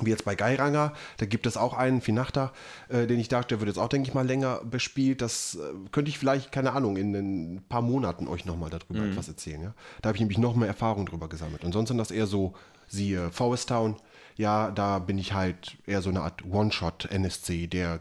wie 0.01 0.11
jetzt 0.11 0.25
bei 0.25 0.35
Geiranger, 0.35 0.93
da 1.19 1.27
gibt 1.27 1.47
es 1.47 1.57
auch 1.57 1.75
einen, 1.75 2.01
Finachta, 2.01 2.53
äh, 2.89 3.07
den 3.07 3.21
ich 3.21 3.29
der 3.29 3.49
wird 3.49 3.67
jetzt 3.67 3.79
auch, 3.79 3.89
denke 3.89 4.09
ich 4.09 4.15
mal, 4.15 4.27
länger 4.27 4.61
bespielt. 4.65 5.23
Das 5.23 5.57
äh, 5.57 5.91
könnte 5.93 6.09
ich 6.09 6.19
vielleicht, 6.19 6.53
keine 6.53 6.73
Ahnung, 6.73 6.97
in 6.97 7.15
ein 7.15 7.65
paar 7.69 7.83
Monaten 7.83 8.27
euch 8.27 8.45
nochmal 8.45 8.71
darüber 8.71 9.05
etwas 9.05 9.29
erzählen. 9.29 9.63
Ja? 9.63 9.75
Da 10.03 10.09
habe 10.09 10.17
ich 10.17 10.21
nämlich 10.21 10.39
noch 10.39 10.57
mehr 10.57 10.69
Erfahrung 10.69 11.07
drüber 11.07 11.29
gesammelt. 11.29 11.65
Und 11.65 11.73
sonst 11.73 11.89
sind 11.89 11.99
das 11.99 12.11
eher 12.11 12.27
so, 12.27 12.55
siehe 12.89 13.31
Forest 13.31 13.69
Town, 13.69 13.97
ja, 14.37 14.71
da 14.71 14.99
bin 14.99 15.19
ich 15.19 15.33
halt 15.33 15.77
eher 15.87 16.03
so 16.03 16.11
eine 16.11 16.23
Art 16.23 16.45
One-Shot-NSC, 16.45 17.69
der 17.69 18.01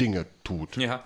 Dinge 0.00 0.26
tut. 0.42 0.76
Ja. 0.76 1.04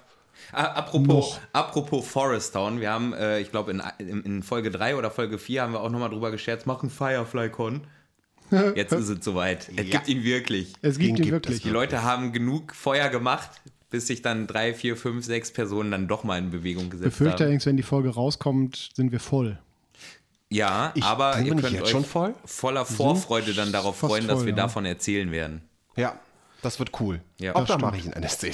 Apropos, 0.52 1.40
apropos 1.52 2.06
Forest 2.06 2.54
Town, 2.54 2.80
wir 2.80 2.90
haben, 2.90 3.12
äh, 3.12 3.40
ich 3.40 3.50
glaube, 3.50 3.70
in, 3.70 3.82
in, 3.98 4.22
in 4.22 4.42
Folge 4.42 4.70
3 4.70 4.96
oder 4.96 5.10
Folge 5.10 5.38
4 5.38 5.62
haben 5.62 5.72
wir 5.72 5.80
auch 5.80 5.90
nochmal 5.90 6.10
drüber 6.10 6.30
gescherzt, 6.30 6.66
machen 6.66 6.90
Firefly-Con. 6.90 7.86
Jetzt 8.76 8.92
ist 8.92 9.08
es 9.08 9.24
soweit. 9.24 9.68
Es 9.70 9.76
Ja. 9.76 9.82
gibt 9.84 10.08
ihn 10.08 10.22
wirklich. 10.24 10.72
Es 10.82 10.98
gibt 10.98 11.10
ihn 11.10 11.14
gibt 11.16 11.30
wirklich. 11.30 11.62
Die 11.62 11.70
Leute 11.70 12.02
haben 12.02 12.32
genug 12.32 12.74
Feuer 12.74 13.08
gemacht, 13.08 13.50
bis 13.90 14.06
sich 14.06 14.22
dann 14.22 14.46
drei, 14.46 14.74
vier, 14.74 14.96
fünf, 14.96 15.24
sechs 15.24 15.52
Personen 15.52 15.90
dann 15.90 16.08
doch 16.08 16.24
mal 16.24 16.38
in 16.38 16.50
Bewegung 16.50 16.90
gesetzt 16.90 17.04
Befürchte 17.10 17.32
haben. 17.34 17.42
allerdings, 17.42 17.66
wenn 17.66 17.76
die 17.76 17.82
Folge 17.82 18.10
rauskommt, 18.10 18.90
sind 18.94 19.12
wir 19.12 19.20
voll. 19.20 19.58
Ja, 20.50 20.92
Ich- 20.94 21.02
aber 21.02 21.38
ihr 21.40 21.50
könnt 21.54 21.70
jetzt 21.70 21.82
euch 21.84 21.88
schon 21.90 22.04
voll? 22.04 22.34
voller 22.44 22.84
Vorfreude 22.84 23.54
dann 23.54 23.72
darauf 23.72 23.96
fast 23.96 24.10
freuen, 24.12 24.26
dass 24.28 24.38
voll, 24.38 24.46
wir 24.46 24.52
ja. 24.52 24.56
davon 24.56 24.84
erzählen 24.84 25.30
werden. 25.32 25.62
Ja, 25.96 26.18
das 26.62 26.78
wird 26.78 26.90
cool. 27.00 27.20
Ja, 27.40 27.54
auch 27.56 27.60
das 27.66 27.68
da 27.68 27.78
mache 27.78 27.96
ich 27.96 28.04
einen 28.04 28.12
NSC. 28.14 28.52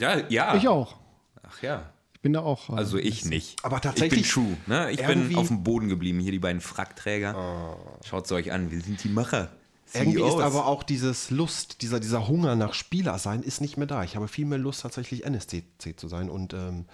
Ja, 0.00 0.18
ja. 0.28 0.54
Ich 0.56 0.68
auch. 0.68 0.96
Ach 1.42 1.62
ja. 1.62 1.82
Ich 2.18 2.22
bin 2.22 2.32
da 2.32 2.40
auch. 2.40 2.68
äh, 2.68 2.72
Also 2.72 2.98
ich 2.98 3.24
nicht. 3.26 3.64
Aber 3.64 3.80
tatsächlich 3.80 4.26
Ich 4.26 4.34
bin 4.34 4.44
true. 4.44 4.56
Ne? 4.66 4.90
Ich 4.90 5.06
bin 5.06 5.36
auf 5.36 5.46
dem 5.46 5.62
Boden 5.62 5.88
geblieben. 5.88 6.18
Hier 6.18 6.32
die 6.32 6.40
beiden 6.40 6.60
Frackträger. 6.60 7.76
Schaut 8.04 8.24
es 8.24 8.32
euch 8.32 8.50
an. 8.50 8.72
Wir 8.72 8.80
sind 8.80 9.04
die 9.04 9.08
Macher. 9.08 9.50
Irgendwie 9.94 10.20
ist 10.20 10.32
CEOs. 10.32 10.42
aber 10.42 10.66
auch 10.66 10.82
dieses 10.82 11.30
Lust, 11.30 11.80
dieser, 11.80 12.00
dieser 12.00 12.26
Hunger 12.26 12.56
nach 12.56 12.74
Spieler 12.74 13.18
sein, 13.18 13.42
ist 13.42 13.60
nicht 13.60 13.76
mehr 13.76 13.86
da. 13.86 14.02
Ich 14.02 14.16
habe 14.16 14.26
viel 14.26 14.46
mehr 14.46 14.58
Lust, 14.58 14.82
tatsächlich 14.82 15.24
NSC 15.24 15.62
zu 15.96 16.08
sein 16.08 16.28
und 16.28 16.54
ähm, 16.54 16.86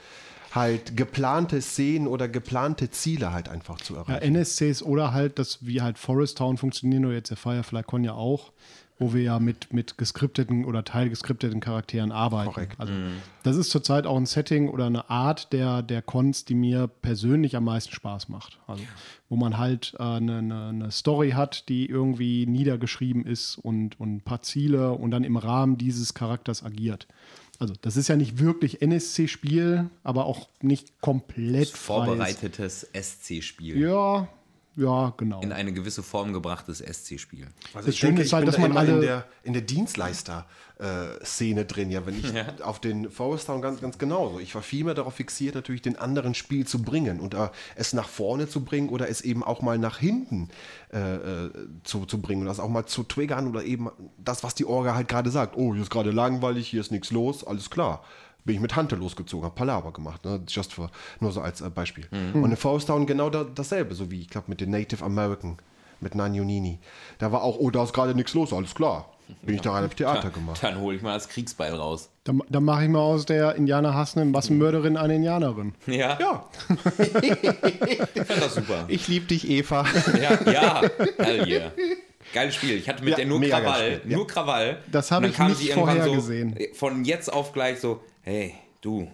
halt 0.52 0.94
geplante 0.94 1.62
Szenen 1.62 2.06
oder 2.06 2.28
geplante 2.28 2.90
Ziele 2.90 3.32
halt 3.32 3.48
einfach 3.48 3.78
zu 3.80 3.94
ja, 3.94 4.00
erreichen. 4.00 4.36
NSCs 4.36 4.82
oder 4.82 5.12
halt, 5.12 5.38
das 5.38 5.66
wie 5.66 5.80
halt 5.80 5.98
Forest 5.98 6.38
Town 6.38 6.58
funktionieren 6.58 7.06
oder 7.06 7.14
jetzt 7.14 7.30
der 7.30 7.38
Firefly 7.38 7.82
Con 7.82 8.04
ja 8.04 8.12
auch, 8.12 8.52
wo 8.98 9.12
wir 9.12 9.22
ja 9.22 9.38
mit, 9.40 9.72
mit 9.72 9.98
geskripteten 9.98 10.64
oder 10.64 10.84
teilgeskripteten 10.84 11.60
Charakteren 11.60 12.12
arbeiten. 12.12 12.52
Korrekt. 12.52 12.78
Also 12.78 12.92
das 13.42 13.56
ist 13.56 13.70
zurzeit 13.70 14.06
auch 14.06 14.16
ein 14.16 14.26
Setting 14.26 14.68
oder 14.68 14.86
eine 14.86 15.10
Art 15.10 15.52
der, 15.52 15.82
der 15.82 16.00
Cons, 16.00 16.44
die 16.44 16.54
mir 16.54 16.86
persönlich 16.86 17.56
am 17.56 17.64
meisten 17.64 17.92
Spaß 17.92 18.28
macht. 18.28 18.58
Also 18.66 18.84
wo 19.28 19.36
man 19.36 19.58
halt 19.58 19.94
äh, 19.98 20.02
eine, 20.02 20.38
eine, 20.38 20.66
eine 20.68 20.90
Story 20.90 21.30
hat, 21.30 21.68
die 21.68 21.86
irgendwie 21.86 22.46
niedergeschrieben 22.46 23.26
ist 23.26 23.58
und, 23.58 23.98
und 23.98 24.16
ein 24.16 24.20
paar 24.20 24.42
Ziele 24.42 24.92
und 24.92 25.10
dann 25.10 25.24
im 25.24 25.36
Rahmen 25.36 25.76
dieses 25.76 26.14
Charakters 26.14 26.62
agiert. 26.62 27.08
Also 27.58 27.74
das 27.80 27.96
ist 27.96 28.08
ja 28.08 28.16
nicht 28.16 28.38
wirklich 28.38 28.82
NSC-Spiel, 28.82 29.90
aber 30.02 30.26
auch 30.26 30.48
nicht 30.60 31.00
komplett 31.00 31.68
vorbereitetes 31.68 32.88
SC-Spiel. 32.92 33.78
Ja, 33.78 34.28
ja, 34.76 35.12
genau. 35.16 35.40
In 35.40 35.52
eine 35.52 35.72
gewisse 35.72 36.02
Form 36.02 36.32
gebrachtes 36.32 36.80
SC-Spiel. 36.80 37.46
Also 37.74 37.86
Das 37.86 37.96
Schöne 37.96 38.22
ist 38.22 38.32
halt, 38.32 38.48
dass 38.48 38.56
da 38.56 38.60
man 38.62 38.70
immer 38.72 38.80
alle- 38.80 38.94
in 38.94 39.00
der, 39.02 39.24
in 39.44 39.52
der 39.52 39.62
Dienstleister-Szene 40.78 41.64
drin, 41.64 41.90
ja, 41.90 42.04
wenn 42.06 42.18
ich 42.18 42.32
auf 42.62 42.80
den 42.80 43.10
Forest 43.10 43.46
Town 43.46 43.62
ganz, 43.62 43.80
ganz 43.80 43.98
genauso. 43.98 44.40
Ich 44.40 44.54
war 44.54 44.62
viel 44.62 44.84
mehr 44.84 44.94
darauf 44.94 45.14
fixiert, 45.14 45.54
natürlich 45.54 45.82
den 45.82 45.96
anderen 45.96 46.34
Spiel 46.34 46.66
zu 46.66 46.82
bringen 46.82 47.20
und 47.20 47.34
äh, 47.34 47.48
es 47.76 47.92
nach 47.92 48.08
vorne 48.08 48.48
zu 48.48 48.64
bringen 48.64 48.88
oder 48.88 49.08
es 49.08 49.20
eben 49.20 49.42
auch 49.44 49.62
mal 49.62 49.78
nach 49.78 49.98
hinten 49.98 50.48
äh, 50.92 50.98
äh, 51.16 51.50
zu, 51.84 52.06
zu 52.06 52.20
bringen 52.20 52.42
und 52.42 52.48
das 52.48 52.60
auch 52.60 52.68
mal 52.68 52.86
zu 52.86 53.02
triggern 53.04 53.48
oder 53.48 53.62
eben 53.64 53.88
das, 54.18 54.42
was 54.42 54.54
die 54.54 54.64
Orga 54.64 54.94
halt 54.94 55.08
gerade 55.08 55.30
sagt. 55.30 55.56
Oh, 55.56 55.72
hier 55.74 55.82
ist 55.82 55.90
gerade 55.90 56.10
langweilig, 56.10 56.68
hier 56.68 56.80
ist 56.80 56.90
nichts 56.90 57.10
los, 57.10 57.44
alles 57.46 57.70
klar. 57.70 58.02
Bin 58.44 58.56
ich 58.56 58.60
mit 58.60 58.76
Hante 58.76 58.96
losgezogen, 58.96 59.46
hab 59.46 59.54
Palaver 59.54 59.92
gemacht, 59.92 60.24
ne? 60.24 60.40
just 60.48 60.74
for, 60.74 60.90
nur 61.20 61.32
so 61.32 61.40
als 61.40 61.60
äh, 61.62 61.70
Beispiel. 61.70 62.06
Und 62.34 62.44
in 62.50 62.56
Forest 62.56 62.88
Town 62.88 63.06
genau 63.06 63.30
da, 63.30 63.44
dasselbe, 63.44 63.94
so 63.94 64.10
wie 64.10 64.20
ich 64.20 64.28
glaube 64.28 64.46
mit 64.48 64.60
den 64.60 64.70
Native 64.70 65.02
American 65.04 65.56
mit 66.00 66.14
Nanjonini. 66.14 66.78
Da 67.18 67.32
war 67.32 67.42
auch, 67.42 67.58
oh, 67.58 67.70
da 67.70 67.82
ist 67.82 67.92
gerade 67.92 68.14
nichts 68.14 68.34
los, 68.34 68.52
alles 68.52 68.74
klar. 68.74 69.08
Bin 69.42 69.54
ich 69.54 69.62
da 69.62 69.72
rein 69.72 69.84
auf 69.86 69.94
Theater 69.94 70.28
gemacht. 70.28 70.62
Dann 70.62 70.78
hole 70.78 70.96
ich 70.96 71.02
mal 71.02 71.14
das 71.14 71.28
Kriegsbeil 71.28 71.74
raus. 71.74 72.10
Da, 72.24 72.34
da 72.48 72.60
mache 72.60 72.84
ich 72.84 72.90
mal 72.90 73.00
aus 73.00 73.24
der 73.24 73.54
Indianer 73.54 73.94
hassenden 73.94 74.30
Massenmörderin 74.32 74.98
eine 74.98 75.14
Indianerin. 75.14 75.74
Ja, 75.86 76.18
Ja, 76.20 76.44
ich 76.98 78.22
fand 78.22 78.42
das 78.42 78.54
super. 78.54 78.84
ich 78.88 79.08
liebe 79.08 79.24
dich, 79.26 79.48
Eva. 79.48 79.86
Ja, 80.20 80.50
ja, 80.50 80.82
hell 81.16 81.48
yeah. 81.48 81.72
Geiles 82.32 82.54
Spiel. 82.54 82.76
Ich 82.76 82.88
hatte 82.88 83.02
mit 83.02 83.12
Ja, 83.12 83.16
der 83.18 83.26
nur 83.26 83.40
Krawall. 83.40 83.96
Spiel, 83.96 84.10
ja. 84.10 84.16
Nur 84.16 84.26
Krawall. 84.26 84.82
Das 84.90 85.10
habe 85.10 85.28
ich 85.28 85.38
nicht 85.38 85.56
sie 85.56 85.68
irgendwann 85.68 85.98
vorhergesehen. 85.98 86.56
So, 86.58 86.74
von 86.74 87.04
jetzt 87.04 87.32
auf 87.32 87.52
gleich 87.52 87.80
so, 87.80 88.02
hey, 88.22 88.54
du, 88.80 89.08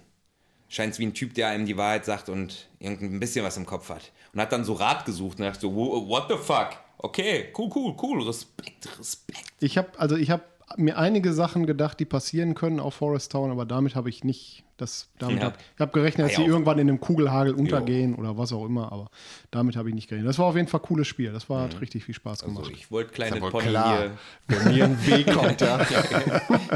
scheint 0.69 0.93
es 0.93 0.99
wie 0.99 1.07
ein 1.07 1.15
Typ, 1.15 1.35
der 1.35 1.49
einem 1.49 1.67
die 1.67 1.77
Wahrheit 1.77 2.05
sagt 2.05 2.29
und 2.29 2.69
irgendein 2.79 3.21
bisschen 3.21 3.45
was 3.45 3.57
im 3.57 3.67
Kopf 3.67 3.89
hat. 3.91 4.13
Und 4.33 4.41
hat 4.41 4.53
dann 4.53 4.65
so 4.65 4.75
Rat 4.75 5.05
gesucht 5.05 5.39
und 5.39 5.45
dachte 5.45 5.61
so, 5.61 5.75
what 5.75 6.27
the 6.29 6.37
fuck? 6.37 6.71
Okay, 6.99 7.47
cool, 7.57 7.71
cool, 7.75 7.97
cool, 8.01 8.23
Respekt, 8.23 8.89
Respekt. 8.99 9.45
Ich 9.61 9.77
habe 9.79 9.89
also 9.99 10.17
ich 10.17 10.31
habe 10.31 10.45
mir 10.77 10.99
einige 10.99 11.33
Sachen 11.33 11.67
gedacht, 11.67 11.99
die 11.99 12.05
passieren 12.05 12.55
können 12.55 12.79
auf 12.79 12.95
Forest 12.95 13.33
Town, 13.33 13.51
aber 13.51 13.67
damit 13.67 13.95
habe 13.97 14.09
ich 14.09 14.23
nicht 14.23 14.65
das 14.81 15.09
damit 15.19 15.39
Ja. 15.39 15.47
hab, 15.47 15.59
ich 15.75 15.81
habe 15.81 15.93
gerechnet, 15.93 16.29
dass 16.29 16.37
sie 16.37 16.45
irgendwann 16.45 16.79
in 16.79 16.89
einem 16.89 17.01
Kugelhagel 17.01 17.55
untergehen 17.55 18.15
oder 18.15 18.37
was 18.39 18.53
auch 18.53 18.65
immer, 18.65 18.91
aber 18.93 19.07
damit 19.51 19.77
habe 19.77 19.89
ich 19.89 19.95
nicht 19.95 20.09
gerechnet. 20.09 20.29
Das 20.29 20.39
war 20.39 20.47
auf 20.47 20.57
jeden 20.57 20.69
Fall 20.69 20.81
ein 20.81 20.87
cooles 20.87 21.07
Spiel. 21.07 21.33
Das 21.33 21.49
war 21.51 21.65
hat 21.65 21.81
richtig 21.81 22.05
viel 22.05 22.15
Spaß 22.15 22.45
gemacht. 22.45 22.61
Also 22.61 22.71
ich 22.73 22.91
wollte 22.91 23.13
kleine 23.13 23.41
Pony 23.41 23.67
klar. 23.69 23.99
hier, 23.99 24.11
Wenn 24.49 24.75
mir 24.75 24.85
ein 24.85 25.07
Weg 25.07 25.27
kommt, 25.35 25.61
ja. 25.61 25.81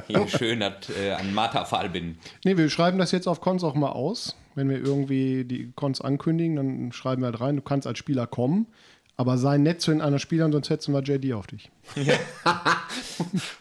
hier 0.07 0.29
schön 0.29 0.63
hat, 0.63 0.89
äh, 0.91 1.13
an 1.13 1.33
Marterpfahl 1.35 1.89
binden. 1.89 2.19
Nee, 2.45 2.57
wir 2.57 2.69
schreiben 2.71 2.99
das 2.99 3.13
jetzt 3.13 3.27
auf 3.27 3.41
Cons 3.41 3.65
auch 3.65 3.75
mal 3.75 3.91
aus. 3.91 4.37
Wenn 4.55 4.69
wir 4.71 4.79
irgendwie 4.79 5.45
die 5.45 5.73
Cons 5.75 6.01
ankündigen, 6.01 6.57
dann 6.57 6.93
schreiben 6.93 7.23
wir 7.23 7.27
halt 7.27 7.41
rein, 7.41 7.57
du 7.57 7.63
kannst 7.63 7.87
als 7.89 7.99
Spieler 7.99 8.27
kommen, 8.29 8.67
aber 9.17 9.39
sei 9.39 9.59
nett 9.59 9.81
zu 9.81 9.91
den 9.91 10.01
anderen 10.01 10.19
Spielern, 10.19 10.53
sonst 10.53 10.69
setzen 10.69 10.93
wir 10.93 11.03
JD 11.03 11.33
auf 11.35 11.47
dich. 11.47 11.71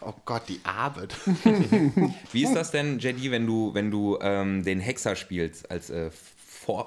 Oh 0.01 0.13
Gott, 0.25 0.43
die 0.49 0.59
Arbeit. 0.63 1.15
Wie 2.31 2.43
ist 2.43 2.55
das 2.55 2.71
denn, 2.71 2.99
JD, 2.99 3.29
wenn 3.29 3.45
du, 3.45 3.73
wenn 3.73 3.91
du 3.91 4.17
ähm, 4.21 4.63
den 4.63 4.79
Hexer 4.79 5.15
spielst, 5.15 5.69
als 5.69 5.89
äh, 5.89 6.09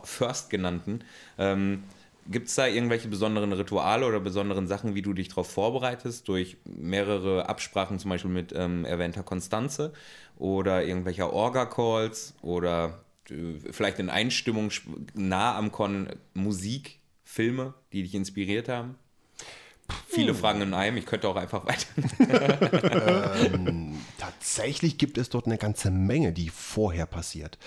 First 0.05 0.51
genannten? 0.51 1.01
Ähm, 1.39 1.85
Gibt 2.29 2.49
es 2.49 2.57
da 2.57 2.67
irgendwelche 2.67 3.09
besonderen 3.09 3.53
Rituale 3.53 4.05
oder 4.07 4.19
besonderen 4.19 4.67
Sachen, 4.67 4.95
wie 4.97 5.03
du 5.03 5.13
dich 5.13 5.29
darauf 5.29 5.49
vorbereitest, 5.49 6.27
durch 6.27 6.57
mehrere 6.65 7.49
Absprachen, 7.49 8.01
zum 8.01 8.11
Beispiel 8.11 8.33
mit 8.33 8.53
ähm, 8.57 8.85
erwähnter 8.85 9.23
Konstanze 9.23 9.93
oder 10.37 10.85
irgendwelcher 10.85 11.33
Orga-Calls 11.33 12.35
oder 12.43 13.05
äh, 13.31 13.55
vielleicht 13.71 14.01
in 14.01 14.11
Einstimmung 14.11 14.71
nah 15.15 15.57
am 15.57 15.71
Con 15.71 16.09
Musik, 16.35 16.99
Filme, 17.37 17.75
die 17.93 18.03
dich 18.03 18.15
inspiriert 18.15 18.67
haben? 18.67 18.97
Viele 20.09 20.35
Fragen 20.35 20.63
in 20.63 20.75
einem, 20.75 20.97
ich 20.97 21.07
könnte 21.07 21.29
auch 21.29 21.37
einfach 21.37 21.67
weiter. 21.67 21.87
Tatsächlich 24.19 24.97
gibt 24.97 25.19
es 25.19 25.29
dort 25.29 25.47
eine 25.47 25.59
ganze 25.59 25.91
Menge, 25.91 26.33
die 26.33 26.49
vorher 26.49 27.07
passiert. 27.07 27.59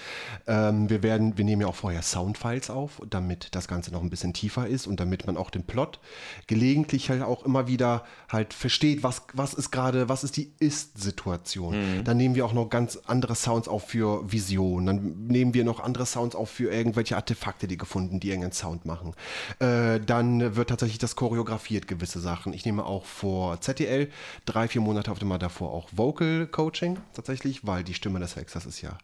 Ähm, 0.47 0.89
wir, 0.89 1.03
werden, 1.03 1.37
wir 1.37 1.45
nehmen 1.45 1.61
ja 1.61 1.67
auch 1.67 1.75
vorher 1.75 2.01
Soundfiles 2.01 2.69
auf, 2.69 3.01
damit 3.09 3.49
das 3.53 3.67
Ganze 3.67 3.91
noch 3.91 4.01
ein 4.01 4.09
bisschen 4.09 4.33
tiefer 4.33 4.67
ist 4.67 4.87
und 4.87 4.99
damit 4.99 5.27
man 5.27 5.37
auch 5.37 5.51
den 5.51 5.63
Plot 5.63 5.99
gelegentlich 6.47 7.09
halt 7.09 7.21
auch 7.21 7.45
immer 7.45 7.67
wieder 7.67 8.03
halt 8.29 8.53
versteht, 8.53 9.03
was, 9.03 9.23
was 9.33 9.53
ist 9.53 9.71
gerade, 9.71 10.09
was 10.09 10.23
ist 10.23 10.37
die 10.37 10.51
Ist-Situation. 10.59 12.03
Dann 12.03 12.17
nehmen 12.17 12.35
wir 12.35 12.45
auch 12.45 12.53
noch 12.53 12.69
ganz 12.69 12.97
andere 13.05 13.35
Sounds 13.35 13.67
auf 13.67 13.87
für 13.89 14.31
Visionen. 14.31 14.85
Dann 14.85 15.27
nehmen 15.27 15.53
wir 15.53 15.63
noch 15.63 15.79
andere 15.79 16.05
Sounds 16.05 16.35
auf 16.35 16.49
für 16.49 16.71
irgendwelche 16.71 17.15
Artefakte, 17.15 17.67
die 17.67 17.77
gefunden, 17.77 18.19
die 18.19 18.29
irgendeinen 18.29 18.53
Sound 18.53 18.85
machen. 18.85 19.13
Äh, 19.59 19.99
dann 19.99 20.55
wird 20.55 20.69
tatsächlich 20.69 20.97
das 20.97 21.15
choreografiert, 21.15 21.87
gewisse 21.87 22.08
Sachen. 22.17 22.53
Ich 22.53 22.65
nehme 22.65 22.83
auch 22.85 23.05
vor 23.05 23.61
ZTL 23.61 24.09
drei, 24.45 24.67
vier 24.67 24.81
Monate 24.81 25.11
auf 25.11 25.21
einmal 25.21 25.37
davor 25.37 25.71
auch 25.71 25.89
Vocal 25.91 26.47
Coaching 26.47 26.97
tatsächlich, 27.13 27.67
weil 27.67 27.83
die 27.83 27.93
Stimme 27.93 28.19
des 28.19 28.35
Hexers 28.35 28.65
ist 28.65 28.81
ja, 28.81 28.97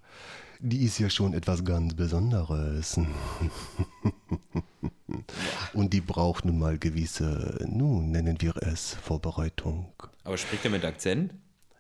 die 0.60 0.84
ist 0.84 0.98
ja 0.98 1.12
schon 1.12 1.36
etwas 1.36 1.64
ganz 1.64 1.94
Besonderes. 1.94 3.00
Und 5.74 5.94
die 5.94 6.02
braucht 6.02 6.46
nun 6.46 6.58
mal 6.58 6.80
gewisse, 6.80 7.64
nun 7.68 8.10
nennen 8.12 8.42
wir 8.42 8.56
es 8.64 8.96
Vorbereitung. 8.96 9.94
Aber 10.24 10.38
spricht 10.38 10.66
er 10.66 10.72
mit 10.72 10.84
Akzent? 10.84 11.36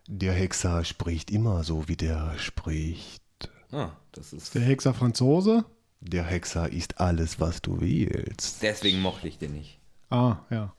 Der 0.07 0.33
Hexer 0.33 0.83
spricht 0.83 1.31
immer 1.31 1.63
so, 1.63 1.87
wie 1.87 1.95
der 1.95 2.37
spricht. 2.37 3.23
Ah, 3.71 3.89
das 4.11 4.33
ist. 4.33 4.53
Der 4.53 4.61
Hexer 4.61 4.93
Franzose? 4.93 5.65
Der 5.99 6.23
Hexer 6.23 6.71
ist 6.71 6.99
alles, 6.99 7.39
was 7.39 7.61
du 7.61 7.81
willst. 7.81 8.61
Deswegen 8.61 9.01
mochte 9.01 9.27
ich 9.27 9.39
den 9.39 9.53
nicht. 9.53 9.79
Ah, 10.15 10.37
ja. 10.49 10.73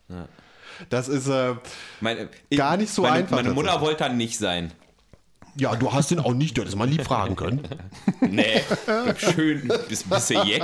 Das 0.90 1.08
ist, 1.08 1.28
äh, 1.28 1.54
Meine, 2.00 2.28
Gar 2.54 2.76
nicht 2.76 2.92
so 2.92 3.02
meine, 3.02 3.14
einfach 3.16 3.36
Meine 3.36 3.50
Mutter 3.52 3.80
wollte 3.80 4.04
er 4.04 4.10
nicht 4.12 4.38
sein. 4.38 4.72
ja, 5.58 5.74
du 5.74 5.90
hast 5.92 6.10
ihn 6.10 6.18
auch 6.18 6.34
nicht, 6.34 6.56
du 6.56 6.60
hättest 6.62 6.76
mal 6.76 6.88
lieb 6.88 7.02
fragen 7.04 7.34
können. 7.36 7.62
Nee, 8.20 8.62
schön, 9.18 9.70
bis 9.88 10.02
bisschen 10.04 10.46
jeck. 10.46 10.62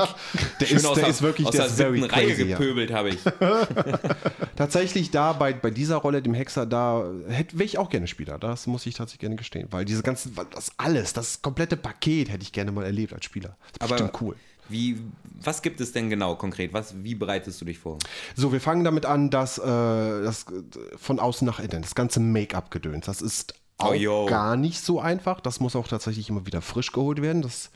Der 0.60 0.66
schön 0.66 0.76
ist- 0.78 0.86
aus 0.86 0.98
der 0.98 1.06
ist 1.08 1.22
wirklich- 1.22 1.46
aus 1.46 1.52
der 1.54 1.68
der 1.68 1.70
siebten 1.92 2.04
Reihe 2.04 2.26
crazy, 2.28 2.42
ja. 2.44 2.58
gepöbelt 2.58 2.92
habe 2.92 3.10
ich. 3.10 3.18
Tatsächlich 4.56 5.10
da 5.10 5.32
bei, 5.32 5.52
bei 5.52 5.70
dieser 5.70 5.96
Rolle, 5.96 6.22
dem 6.22 6.34
Hexer, 6.34 6.66
da 6.66 7.04
hätte 7.28 7.54
wäre 7.58 7.64
ich 7.64 7.78
auch 7.78 7.88
gerne 7.90 8.06
Spieler. 8.06 8.38
Das 8.38 8.66
muss 8.66 8.86
ich 8.86 8.94
tatsächlich 8.94 9.20
gerne 9.20 9.36
gestehen. 9.36 9.68
Weil 9.70 9.84
diese 9.84 10.02
ganzen, 10.02 10.34
das 10.52 10.72
alles, 10.76 11.12
das 11.12 11.42
komplette 11.42 11.76
Paket 11.76 12.30
hätte 12.30 12.42
ich 12.42 12.52
gerne 12.52 12.72
mal 12.72 12.84
erlebt 12.84 13.12
als 13.12 13.24
Spieler. 13.24 13.56
Das 13.78 13.86
ist 13.86 13.92
bestimmt 13.96 14.20
cool. 14.20 14.36
Wie, 14.68 15.00
was 15.40 15.62
gibt 15.62 15.80
es 15.80 15.92
denn 15.92 16.08
genau 16.10 16.36
konkret? 16.36 16.72
Was, 16.72 17.02
wie 17.02 17.14
bereitest 17.14 17.60
du 17.60 17.64
dich 17.64 17.78
vor? 17.78 17.98
So, 18.34 18.52
wir 18.52 18.60
fangen 18.60 18.84
damit 18.84 19.06
an, 19.06 19.30
dass 19.30 19.58
äh, 19.58 19.62
das 19.62 20.44
äh, 20.44 20.96
von 20.96 21.18
außen 21.18 21.46
nach 21.46 21.58
innen, 21.58 21.82
das 21.82 21.94
ganze 21.94 22.20
Make-up-Gedöns, 22.20 23.06
das 23.06 23.22
ist 23.22 23.54
auch 23.82 23.94
Oh, 23.94 24.26
gar 24.26 24.56
nicht 24.56 24.80
so 24.80 25.00
einfach. 25.00 25.40
Das 25.40 25.60
muss 25.60 25.76
auch 25.76 25.88
tatsächlich 25.88 26.28
immer 26.28 26.46
wieder 26.46 26.62
frisch 26.62 26.92
geholt 26.92 27.22
werden, 27.22 27.42
dass, 27.42 27.70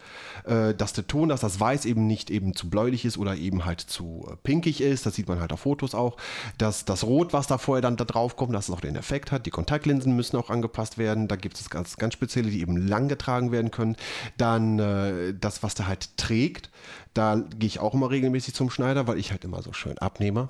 äh, 0.44 0.74
dass 0.74 0.92
der 0.92 1.06
Ton, 1.06 1.28
dass 1.28 1.40
das 1.40 1.60
Weiß 1.60 1.84
eben 1.84 2.06
nicht 2.06 2.30
eben 2.30 2.54
zu 2.54 2.68
bläulich 2.70 3.04
ist 3.04 3.18
oder 3.18 3.36
eben 3.36 3.64
halt 3.64 3.80
zu 3.80 4.28
äh, 4.30 4.36
pinkig 4.36 4.80
ist. 4.80 5.06
Das 5.06 5.14
sieht 5.14 5.28
man 5.28 5.40
halt 5.40 5.52
auf 5.52 5.60
Fotos 5.60 5.94
auch. 5.94 6.16
Dass 6.58 6.84
das 6.84 7.04
Rot, 7.04 7.32
was 7.32 7.46
da 7.46 7.58
vorher 7.58 7.82
dann 7.82 7.96
da 7.96 8.04
drauf 8.04 8.36
kommt, 8.36 8.54
dass 8.54 8.68
es 8.68 8.74
auch 8.74 8.80
den 8.80 8.96
Effekt 8.96 9.32
hat. 9.32 9.46
Die 9.46 9.50
Kontaktlinsen 9.50 10.14
müssen 10.14 10.36
auch 10.36 10.50
angepasst 10.50 10.98
werden. 10.98 11.28
Da 11.28 11.36
gibt 11.36 11.58
es 11.60 11.70
ganz, 11.70 11.96
ganz 11.96 12.14
spezielle, 12.14 12.50
die 12.50 12.60
eben 12.60 12.76
lang 12.76 13.08
getragen 13.08 13.52
werden 13.52 13.70
können. 13.70 13.96
Dann 14.36 14.78
äh, 14.78 15.34
das, 15.38 15.62
was 15.62 15.74
der 15.74 15.86
halt 15.86 16.16
trägt. 16.16 16.70
Da 17.14 17.36
gehe 17.58 17.66
ich 17.66 17.80
auch 17.80 17.94
immer 17.94 18.10
regelmäßig 18.10 18.54
zum 18.54 18.70
Schneider, 18.70 19.06
weil 19.06 19.18
ich 19.18 19.30
halt 19.30 19.44
immer 19.44 19.62
so 19.62 19.72
schön 19.72 19.98
abnehme. 19.98 20.48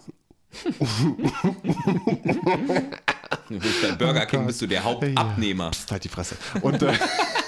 Du 3.48 3.59
bist 3.61 3.82
bei 3.82 3.92
Burger 3.92 4.26
King 4.26 4.46
bist 4.46 4.61
du 4.62 4.66
der 4.66 4.82
Hauptabnehmer. 4.82 5.70
Psst, 5.70 5.90
halt 5.92 6.04
die 6.04 6.09
Fresse. 6.09 6.37
Und 6.62 6.82
äh, 6.82 6.92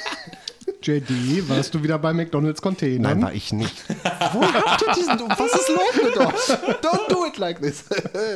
JD, 0.83 1.49
warst 1.49 1.75
du 1.75 1.83
wieder 1.83 1.99
bei 1.99 2.13
McDonalds 2.13 2.63
Container? 2.63 3.09
nein, 3.09 3.23
war 3.23 3.33
ich 3.33 3.53
nicht. 3.53 3.85
Wo 4.33 4.43
habt 4.43 4.83
ihr 4.83 4.95
diesen? 4.95 5.19
Was 5.29 5.53
ist 5.53 5.69
los 5.69 6.05
mit 6.05 6.17
euch? 6.17 6.77
Don't 6.83 7.09
do 7.09 7.27
it 7.27 7.37
like 7.37 7.61
this. 7.61 7.85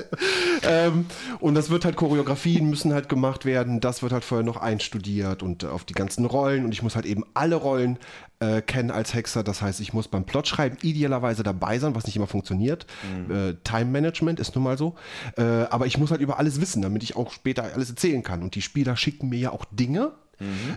ähm, 0.62 1.06
und 1.38 1.54
das 1.54 1.70
wird 1.70 1.84
halt 1.84 1.96
Choreografien 1.96 2.68
müssen 2.68 2.92
halt 2.92 3.08
gemacht 3.08 3.44
werden. 3.44 3.80
Das 3.80 4.02
wird 4.02 4.12
halt 4.12 4.24
vorher 4.24 4.44
noch 4.44 4.56
einstudiert 4.56 5.42
und 5.42 5.62
äh, 5.62 5.66
auf 5.66 5.84
die 5.84 5.94
ganzen 5.94 6.24
Rollen. 6.24 6.64
Und 6.64 6.72
ich 6.72 6.82
muss 6.82 6.96
halt 6.96 7.06
eben 7.06 7.24
alle 7.34 7.56
Rollen 7.56 7.98
äh, 8.40 8.60
kennen 8.60 8.90
als 8.90 9.14
Hexer. 9.14 9.44
Das 9.44 9.62
heißt, 9.62 9.80
ich 9.80 9.92
muss 9.92 10.08
beim 10.08 10.24
Plotschreiben 10.24 10.78
idealerweise 10.82 11.44
dabei 11.44 11.78
sein, 11.78 11.94
was 11.94 12.06
nicht 12.06 12.16
immer 12.16 12.26
funktioniert. 12.26 12.86
Äh, 13.28 13.54
Time 13.62 13.86
Management 13.86 14.40
ist 14.40 14.54
nun 14.56 14.64
mal 14.64 14.76
so. 14.76 14.96
Äh, 15.36 15.42
aber 15.42 15.86
ich 15.86 15.96
muss 15.96 16.10
halt 16.10 16.20
über 16.20 16.38
alles 16.38 16.60
wissen, 16.60 16.82
damit 16.82 17.04
ich 17.04 17.14
auch 17.16 17.32
später 17.32 17.62
alles 17.74 17.90
erzählen 17.90 18.22
kann. 18.22 18.42
Und 18.42 18.56
die 18.56 18.62
Spieler 18.62 18.96
schicken 18.96 19.28
mir 19.28 19.38
ja 19.38 19.52
auch 19.52 19.64
Dinge. 19.70 20.12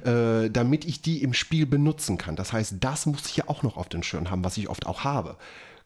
Äh, 0.06 0.50
damit 0.50 0.86
ich 0.86 1.02
die 1.02 1.22
im 1.24 1.34
Spiel 1.34 1.66
benutzen 1.66 2.18
kann. 2.18 2.36
Das 2.36 2.54
heißt, 2.54 2.76
das 2.80 3.06
muss 3.06 3.26
ich 3.28 3.38
ja 3.38 3.46
auch 3.48 3.64
noch 3.64 3.78
auf 3.78 3.90
den 3.90 4.04
Schirm 4.04 4.30
haben, 4.30 4.44
was 4.44 4.58
ich 4.58 4.70
oft 4.70 4.86
auch 4.86 5.04
habe. 5.04 5.38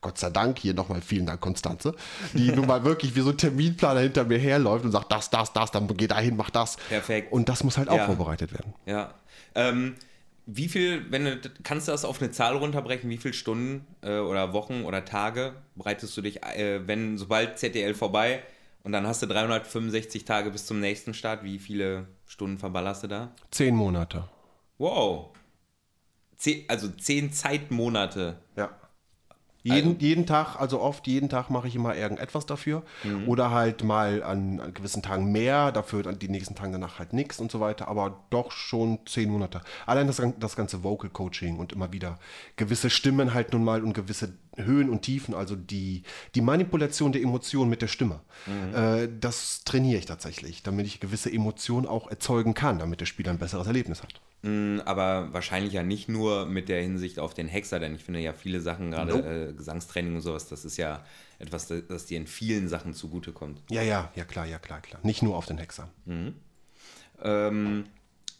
Gott 0.01 0.17
sei 0.17 0.29
Dank, 0.29 0.59
hier 0.59 0.73
nochmal 0.73 1.01
vielen 1.01 1.25
Dank, 1.25 1.41
Konstanze, 1.41 1.93
die 2.33 2.51
nun 2.55 2.67
mal 2.67 2.85
wirklich 2.85 3.15
wie 3.15 3.21
so 3.21 3.31
ein 3.31 3.37
Terminplaner 3.37 3.99
hinter 3.99 4.23
mir 4.23 4.37
herläuft 4.37 4.85
und 4.85 4.91
sagt, 4.91 5.11
das, 5.11 5.29
das, 5.29 5.51
das, 5.51 5.71
dann 5.71 5.87
geh 5.97 6.07
dahin, 6.07 6.37
mach 6.37 6.49
das. 6.49 6.77
Perfekt. 6.87 7.31
Und 7.33 7.49
das 7.49 7.63
muss 7.63 7.77
halt 7.77 7.89
auch 7.89 7.97
Ja. 7.97 8.05
vorbereitet 8.05 8.53
werden. 8.53 8.73
Ja. 8.85 9.13
Ähm, 9.55 9.95
wie 10.45 10.67
viel, 10.69 11.05
wenn 11.11 11.25
du, 11.25 11.37
kannst 11.63 11.87
du 11.87 11.91
das 11.91 12.05
auf 12.05 12.21
eine 12.21 12.31
Zahl 12.31 12.55
runterbrechen, 12.55 13.09
wie 13.09 13.17
viele 13.17 13.33
Stunden 13.33 13.85
äh, 14.01 14.19
oder 14.19 14.53
Wochen 14.53 14.83
oder 14.83 15.03
Tage 15.05 15.53
bereitest 15.75 16.15
du 16.17 16.21
dich, 16.21 16.43
äh, 16.43 16.87
wenn, 16.87 17.17
sobald 17.17 17.59
ZDL 17.59 17.93
vorbei 17.93 18.41
und 18.83 18.93
dann 18.93 19.05
hast 19.05 19.21
du 19.21 19.27
365 19.27 20.23
Tage 20.25 20.49
bis 20.49 20.65
zum 20.65 20.79
nächsten 20.79 21.13
Start, 21.13 21.43
wie 21.43 21.59
viele 21.59 22.07
Stunden 22.29 22.59
verballerst 22.59 23.01
du 23.01 23.07
da? 23.07 23.31
Zehn 23.49 23.75
Monate. 23.75 24.23
Wow. 24.77 25.33
Zehn, 26.37 26.63
also 26.69 26.87
zehn 26.89 27.33
Zeitmonate. 27.33 28.37
Ja. 28.55 28.69
Jeden, 29.61 29.99
jeden 29.99 30.25
Tag, 30.25 30.55
also 30.57 30.79
oft 30.79 31.05
jeden 31.05 31.27
Tag 31.27 31.49
mache 31.49 31.67
ich 31.67 31.75
immer 31.75 31.95
irgendetwas 31.95 32.45
dafür. 32.45 32.83
Oder 33.27 33.51
halt 33.51 33.83
mal 33.83 34.23
an, 34.23 34.59
an 34.59 34.73
gewissen 34.73 35.01
Tagen 35.01 35.31
mehr, 35.31 35.71
dafür 35.71 36.03
dann 36.03 36.17
die 36.17 36.29
nächsten 36.29 36.55
Tage 36.55 36.71
danach 36.71 36.99
halt 36.99 37.13
nichts 37.13 37.39
und 37.39 37.51
so 37.51 37.59
weiter. 37.59 37.87
Aber 37.87 38.23
doch 38.29 38.51
schon 38.51 38.99
zehn 39.05 39.29
Monate. 39.29 39.61
Allein 39.85 40.07
das, 40.07 40.21
das 40.39 40.55
ganze 40.55 40.83
Vocal 40.83 41.09
Coaching 41.09 41.57
und 41.57 41.73
immer 41.73 41.91
wieder 41.91 42.19
gewisse 42.55 42.89
Stimmen 42.89 43.33
halt 43.33 43.53
nun 43.53 43.63
mal 43.63 43.83
und 43.83 43.93
gewisse 43.93 44.33
Höhen 44.55 44.89
und 44.89 45.01
Tiefen, 45.01 45.33
also 45.33 45.55
die, 45.55 46.03
die 46.35 46.41
Manipulation 46.41 47.11
der 47.11 47.21
Emotionen 47.21 47.69
mit 47.69 47.81
der 47.81 47.87
Stimme. 47.87 48.21
Äh, 48.73 49.07
das 49.19 49.63
trainiere 49.63 49.99
ich 49.99 50.05
tatsächlich, 50.05 50.63
damit 50.63 50.85
ich 50.85 50.99
gewisse 50.99 51.31
Emotionen 51.31 51.85
auch 51.85 52.09
erzeugen 52.09 52.53
kann, 52.53 52.79
damit 52.79 53.01
der 53.01 53.05
Spieler 53.05 53.31
ein 53.31 53.39
besseres 53.39 53.67
Erlebnis 53.67 54.03
hat. 54.03 54.21
Mm, 54.41 54.79
Aber 54.85 55.33
wahrscheinlich 55.33 55.73
ja 55.73 55.83
nicht 55.83 56.07
nur 56.07 56.45
mit 56.45 56.69
der 56.69 56.81
Hinsicht 56.81 57.19
auf 57.19 57.33
den 57.33 57.47
Hexer, 57.47 57.79
denn 57.79 57.95
ich 57.95 58.03
finde 58.03 58.19
ja 58.19 58.33
viele 58.33 58.61
Sachen, 58.61 58.91
gerade 58.91 59.49
äh, 59.49 59.53
Gesangstraining 59.53 60.15
und 60.15 60.21
sowas, 60.21 60.47
das 60.47 60.65
ist 60.65 60.77
ja 60.77 61.03
etwas, 61.39 61.67
das, 61.67 61.87
das 61.87 62.05
dir 62.05 62.17
in 62.17 62.27
vielen 62.27 62.69
Sachen 62.69 62.93
zugutekommt. 62.93 63.61
Ja, 63.69 63.81
ja, 63.81 64.11
ja 64.15 64.25
klar, 64.25 64.45
ja 64.45 64.59
klar, 64.59 64.81
klar. 64.81 65.01
Nicht 65.03 65.23
nur 65.23 65.35
auf 65.35 65.45
den 65.45 65.57
Hexer. 65.57 65.89
Ähm, 67.21 67.83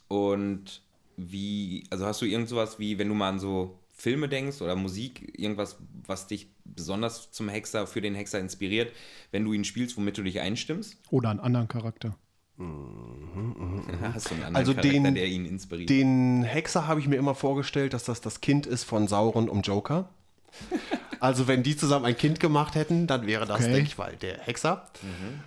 und 0.08 0.82
wie, 1.16 1.84
also 1.90 2.06
hast 2.06 2.22
du 2.22 2.26
irgend 2.26 2.48
sowas 2.48 2.78
wie, 2.78 2.98
wenn 2.98 3.08
du 3.08 3.14
mal 3.14 3.28
an 3.28 3.38
so 3.40 3.78
Filme 3.94 4.28
denkst 4.28 4.62
oder 4.62 4.76
Musik, 4.76 5.38
irgendwas, 5.38 5.76
was 6.06 6.26
dich 6.26 6.48
besonders 6.64 7.30
zum 7.30 7.50
Hexer, 7.50 7.86
für 7.86 8.00
den 8.00 8.14
Hexer 8.14 8.38
inspiriert, 8.38 8.92
wenn 9.30 9.44
du 9.44 9.52
ihn 9.52 9.64
spielst, 9.64 9.96
womit 9.98 10.16
du 10.16 10.22
dich 10.22 10.40
einstimmst? 10.40 10.96
Oder 11.10 11.28
einen 11.28 11.40
anderen 11.40 11.68
Charakter. 11.68 12.16
Hast 12.60 14.30
du 14.30 14.34
einen 14.34 14.44
anderen 14.44 14.56
Also 14.56 14.72
Charakter, 14.74 14.90
den- 14.92 15.14
der 15.14 15.26
ihn 15.26 15.46
inspiriert? 15.46 15.88
Den 15.88 16.42
Hexer 16.42 16.86
habe 16.86 17.00
ich 17.00 17.08
mir 17.08 17.16
immer 17.16 17.34
vorgestellt, 17.34 17.94
dass 17.94 18.04
das 18.04 18.20
das 18.20 18.40
Kind 18.40 18.66
ist 18.66 18.84
von 18.84 19.08
Sauron 19.08 19.48
und 19.48 19.66
Joker. 19.66 20.08
Also 21.22 21.46
wenn 21.46 21.62
die 21.62 21.76
zusammen 21.76 22.06
ein 22.06 22.16
Kind 22.16 22.40
gemacht 22.40 22.74
hätten, 22.74 23.06
dann 23.06 23.26
wäre 23.26 23.44
das, 23.44 23.60
Okay. 23.60 23.72
denke 23.74 23.88
ich 23.88 23.98
mal, 23.98 24.16
der 24.16 24.38
Hexer. 24.38 24.88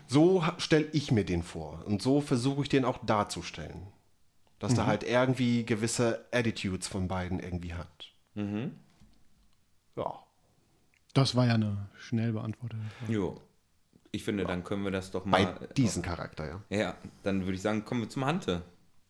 So 0.06 0.44
stelle 0.60 0.86
ich 0.92 1.12
mir 1.12 1.26
den 1.26 1.42
vor. 1.42 1.82
Und 1.88 2.00
so 2.00 2.22
versuche 2.22 2.62
ich 2.62 2.70
den 2.70 2.86
auch 2.86 3.00
darzustellen. 3.04 3.88
Dass 4.60 4.76
der 4.76 4.86
halt 4.86 5.02
irgendwie 5.02 5.66
gewisse 5.66 6.26
Attitudes 6.32 6.88
von 6.88 7.08
beiden 7.08 7.40
irgendwie 7.40 7.74
hat. 7.74 8.14
Ja. 9.96 10.14
Das 11.16 11.36
war 11.36 11.48
ja 11.48 11.56
eine 11.56 11.90
schnell 11.98 12.34
beantwortete 12.34 12.84
Frage. 13.00 13.12
jo. 13.14 13.42
Ich 14.16 14.24
finde, 14.24 14.46
dann 14.46 14.64
können 14.64 14.84
wir 14.84 14.92
das 14.92 15.10
doch 15.10 15.24
Bei 15.26 15.44
mal. 15.44 15.70
diesem 15.76 16.04
Charakter, 16.04 16.46
ja. 16.46 16.62
Ja, 16.70 16.96
dann 17.24 17.46
würde 17.46 17.56
ich 17.56 17.64
sagen, 17.64 17.84
kommen 17.84 18.02
wir 18.02 18.10
zum 18.10 18.26
Hante. 18.26 18.62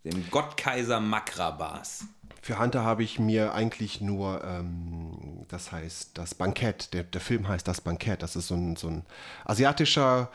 Dem 0.06 0.30
Gottkaiser 0.32 1.02
Makrabas. 1.02 2.06
Für 2.42 2.58
Hunter 2.58 2.86
habe 2.86 3.04
ich 3.04 3.20
mir 3.20 3.54
eigentlich 3.54 4.00
nur, 4.00 4.42
ähm, 4.46 5.46
das 5.50 5.74
heißt, 5.74 6.18
das 6.18 6.36
Bankett, 6.36 6.94
der, 6.94 7.04
der 7.04 7.20
Film 7.20 7.50
heißt 7.50 7.68
Das 7.68 7.82
Bankett, 7.82 8.24
das 8.24 8.38
ist 8.38 8.48
so 8.48 8.56
ein, 8.56 8.78
so 8.78 8.88
ein 8.88 9.06
asiatischer 9.44 10.30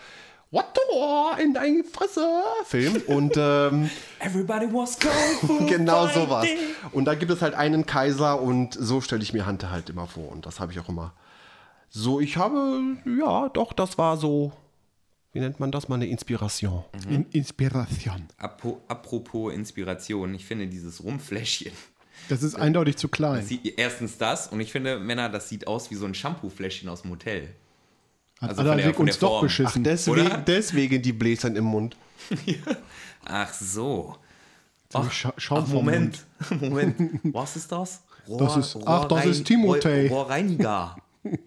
What 0.50 0.66
the 0.74 1.42
in 1.42 1.54
deine 1.54 1.84
Fresse 1.84 2.26
Film 2.64 3.02
und 3.06 3.36
ähm, 3.36 3.90
Everybody 4.18 4.66
was 4.72 4.98
kung 4.98 5.66
genau 5.66 6.08
sowas. 6.08 6.46
Und 6.92 7.06
da 7.06 7.14
gibt 7.14 7.30
es 7.30 7.40
halt 7.42 7.54
einen 7.54 7.86
Kaiser 7.86 8.40
und 8.40 8.74
so 8.74 9.00
stelle 9.00 9.22
ich 9.22 9.32
mir 9.32 9.46
Hunter 9.46 9.70
halt 9.70 9.88
immer 9.90 10.06
vor 10.06 10.30
und 10.30 10.46
das 10.46 10.60
habe 10.60 10.72
ich 10.72 10.80
auch 10.80 10.88
immer 10.88 11.12
so, 11.90 12.20
ich 12.20 12.36
habe, 12.36 12.96
ja, 13.18 13.48
doch, 13.48 13.72
das 13.72 13.96
war 13.98 14.16
so, 14.16 14.52
wie 15.32 15.40
nennt 15.40 15.58
man 15.60 15.70
das, 15.72 15.88
mal 15.88 15.96
eine 15.96 16.06
Inspiration. 16.06 16.84
In 17.08 17.26
Inspiration. 17.32 18.26
Apo, 18.38 18.80
apropos 18.88 19.52
Inspiration, 19.52 20.34
ich 20.34 20.44
finde 20.44 20.66
dieses 20.66 21.02
Rumfläschchen. 21.02 21.72
Das 22.28 22.42
ist 22.42 22.56
eindeutig 22.56 22.96
zu 22.96 23.08
klein. 23.08 23.44
Sie, 23.44 23.60
erstens 23.76 24.18
das 24.18 24.48
und 24.48 24.60
ich 24.60 24.72
finde, 24.72 24.98
Männer, 24.98 25.28
das 25.28 25.48
sieht 25.48 25.66
aus 25.66 25.90
wie 25.90 25.94
so 25.94 26.04
ein 26.04 26.14
Shampoo-Fläschchen 26.14 26.88
aus 26.88 27.02
dem 27.02 27.12
Hotel. 27.12 27.48
Hat 28.40 28.50
also 28.50 28.56
von 28.56 28.64
der- 28.66 28.72
Adalwig 28.74 28.96
von 28.96 29.06
der 29.06 29.14
uns 29.14 29.18
doch 29.20 29.40
beschissen. 29.40 29.84
Deswegen, 29.84 30.26
Oder? 30.26 30.38
deswegen 30.38 31.00
die 31.00 31.12
Bläsern 31.12 31.56
im 31.56 31.64
Mund. 31.64 31.96
Ach 33.24 33.52
so. 33.52 34.16
Ach, 34.92 35.10
Scha 35.10 35.32
Schaum 35.36 35.64
Ach, 35.66 35.72
Moment. 35.72 36.24
Moment. 36.60 37.20
Was 37.34 37.56
ist 37.56 37.70
das? 37.72 38.02
Rohr, 38.26 38.38
Das 38.38 38.56
ist- 38.56 38.78
ach, 38.84 39.04
das 39.06 39.24
ist 39.26 39.44
Timotei. 39.46 40.08
Rohr, 40.08 40.22
Rohrreiniger. 40.24 40.96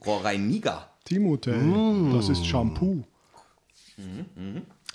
Rohrreiniger. 0.06 0.88
Timotei. 1.06 1.52
Mm. 1.58 2.14
Das 2.14 2.30
ist 2.30 2.46
Shampoo. 2.46 3.04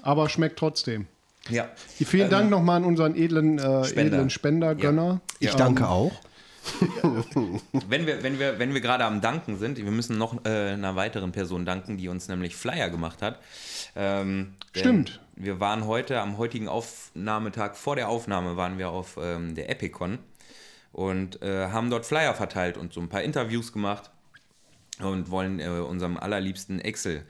Aber 0.03 0.29
schmeckt 0.29 0.59
trotzdem. 0.59 1.07
Ja. 1.49 1.69
Vielen 1.89 2.31
Dank 2.31 2.51
nochmal 2.51 2.79
an 2.79 2.85
unseren 2.85 3.15
edlen, 3.17 3.59
äh, 3.59 3.85
Spender. 3.85 4.17
edlen 4.17 4.31
Spender-Gönner. 4.31 5.21
Ich 5.41 5.51
Ja. 5.51 5.57
danke 5.57 5.89
auch. 5.89 6.13
Wenn 7.89 8.07
wir, 8.07 8.25
wenn 8.25 8.41
wir, 8.41 8.59
wenn 8.59 8.75
wir 8.75 8.81
gerade 8.81 9.05
am 9.05 9.21
Danken 9.21 9.57
sind, 9.57 9.79
wir 9.79 9.89
müssen 9.93 10.19
noch 10.19 10.45
äh, 10.45 10.73
einer 10.73 10.97
weiteren 10.97 11.31
Person 11.31 11.65
danken, 11.65 11.97
die 11.97 12.09
uns 12.09 12.27
nämlich 12.27 12.57
Flyer 12.57 12.91
gemacht 12.91 13.23
hat. 13.23 13.39
Ähm, 13.95 14.55
Stimmt. 14.75 15.21
Wir 15.37 15.61
waren 15.61 15.87
heute, 15.87 16.21
am 16.21 16.39
heutigen 16.39 16.67
Aufnahmetag 16.67 17.77
vor 17.77 17.95
der 17.95 18.09
Aufnahme, 18.09 18.57
waren 18.57 18.79
wir 18.79 18.91
auf 18.91 19.17
ähm, 19.23 19.55
der 19.55 19.71
Epicon 19.71 20.19
und 20.91 21.41
äh, 21.41 21.69
haben 21.69 21.89
dort 21.89 22.05
Flyer 22.05 22.35
verteilt 22.35 22.77
und 22.77 22.93
so 22.93 23.01
ein 23.01 23.09
paar 23.09 23.23
Interviews 23.23 23.73
gemacht 23.73 24.11
und 25.01 25.31
wollen 25.31 25.61
äh, 25.61 25.69
unserem 25.69 26.17
allerliebsten 26.17 26.81
Excel 26.81 27.25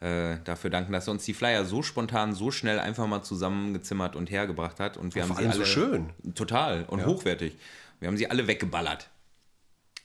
äh, 0.00 0.36
dafür 0.44 0.70
danken, 0.70 0.92
dass 0.92 1.06
er 1.08 1.12
uns 1.12 1.24
die 1.24 1.34
Flyer 1.34 1.64
so 1.64 1.82
spontan, 1.82 2.32
so 2.34 2.50
schnell 2.50 2.78
einfach 2.78 3.06
mal 3.06 3.22
zusammengezimmert 3.22 4.16
und 4.16 4.30
hergebracht 4.30 4.80
hat. 4.80 4.96
Und 4.96 5.14
wir 5.14 5.24
Vor 5.24 5.36
haben 5.36 5.42
sie 5.42 5.48
allem 5.48 5.52
so 5.52 5.58
alle 5.58 5.66
schön. 5.66 6.34
total 6.34 6.84
und 6.84 7.04
hochwertig. 7.04 7.56
Wir 8.00 8.08
haben 8.08 8.16
sie 8.16 8.30
alle 8.30 8.46
weggeballert. 8.46 9.10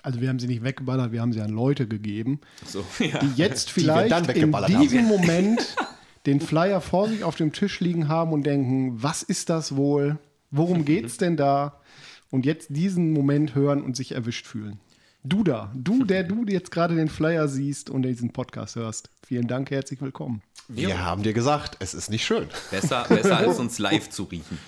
Also 0.03 0.21
wir 0.21 0.29
haben 0.29 0.37
sie 0.37 0.47
nicht 0.47 0.63
weggeballert, 0.63 1.11
wir 1.11 1.21
haben 1.21 1.33
sie 1.33 1.41
an 1.41 1.49
Leute 1.49 1.87
gegeben, 1.87 2.39
So, 2.63 2.85
ja. 2.99 3.17
die 3.19 3.41
jetzt 3.41 3.71
vielleicht 3.71 4.11
dann 4.11 4.29
in 4.29 4.51
diesem 4.79 5.05
Moment 5.05 5.75
den 6.27 6.41
Flyer 6.41 6.79
vor 6.79 7.07
sich 7.07 7.23
auf 7.23 7.35
dem 7.35 7.53
Tisch 7.53 7.79
liegen 7.79 8.07
haben 8.07 8.31
und 8.31 8.43
denken, 8.43 9.01
was 9.01 9.23
ist 9.23 9.49
das 9.49 9.75
wohl? 9.75 10.19
Worum 10.51 10.85
geht's 10.85 11.17
denn 11.17 11.37
da? 11.37 11.81
Und 12.29 12.45
jetzt 12.45 12.67
diesen 12.69 13.13
Moment 13.13 13.55
hören 13.55 13.81
und 13.81 13.95
sich 13.95 14.11
erwischt 14.11 14.45
fühlen. 14.45 14.79
Du 15.27 15.43
da, 15.43 15.71
du, 15.73 16.03
der 16.03 16.23
du 16.23 16.45
jetzt 16.45 16.69
gerade 16.69 16.95
den 16.95 17.07
Flyer 17.07 17.47
siehst 17.47 17.89
und 17.89 18.03
diesen 18.03 18.31
Podcast 18.31 18.75
hörst. 18.75 19.09
Vielen 19.25 19.47
Dank, 19.47 19.71
herzlich 19.71 19.99
willkommen. 19.99 20.43
Wir 20.67 21.03
haben 21.03 21.23
dir 21.23 21.33
gesagt, 21.33 21.77
es 21.79 21.95
ist 21.95 22.11
nicht 22.11 22.23
schön. 22.23 22.47
Besser, 22.69 23.05
besser 23.09 23.37
als 23.37 23.57
uns 23.57 23.79
live 23.79 24.07
zu 24.11 24.25
riechen. 24.25 24.59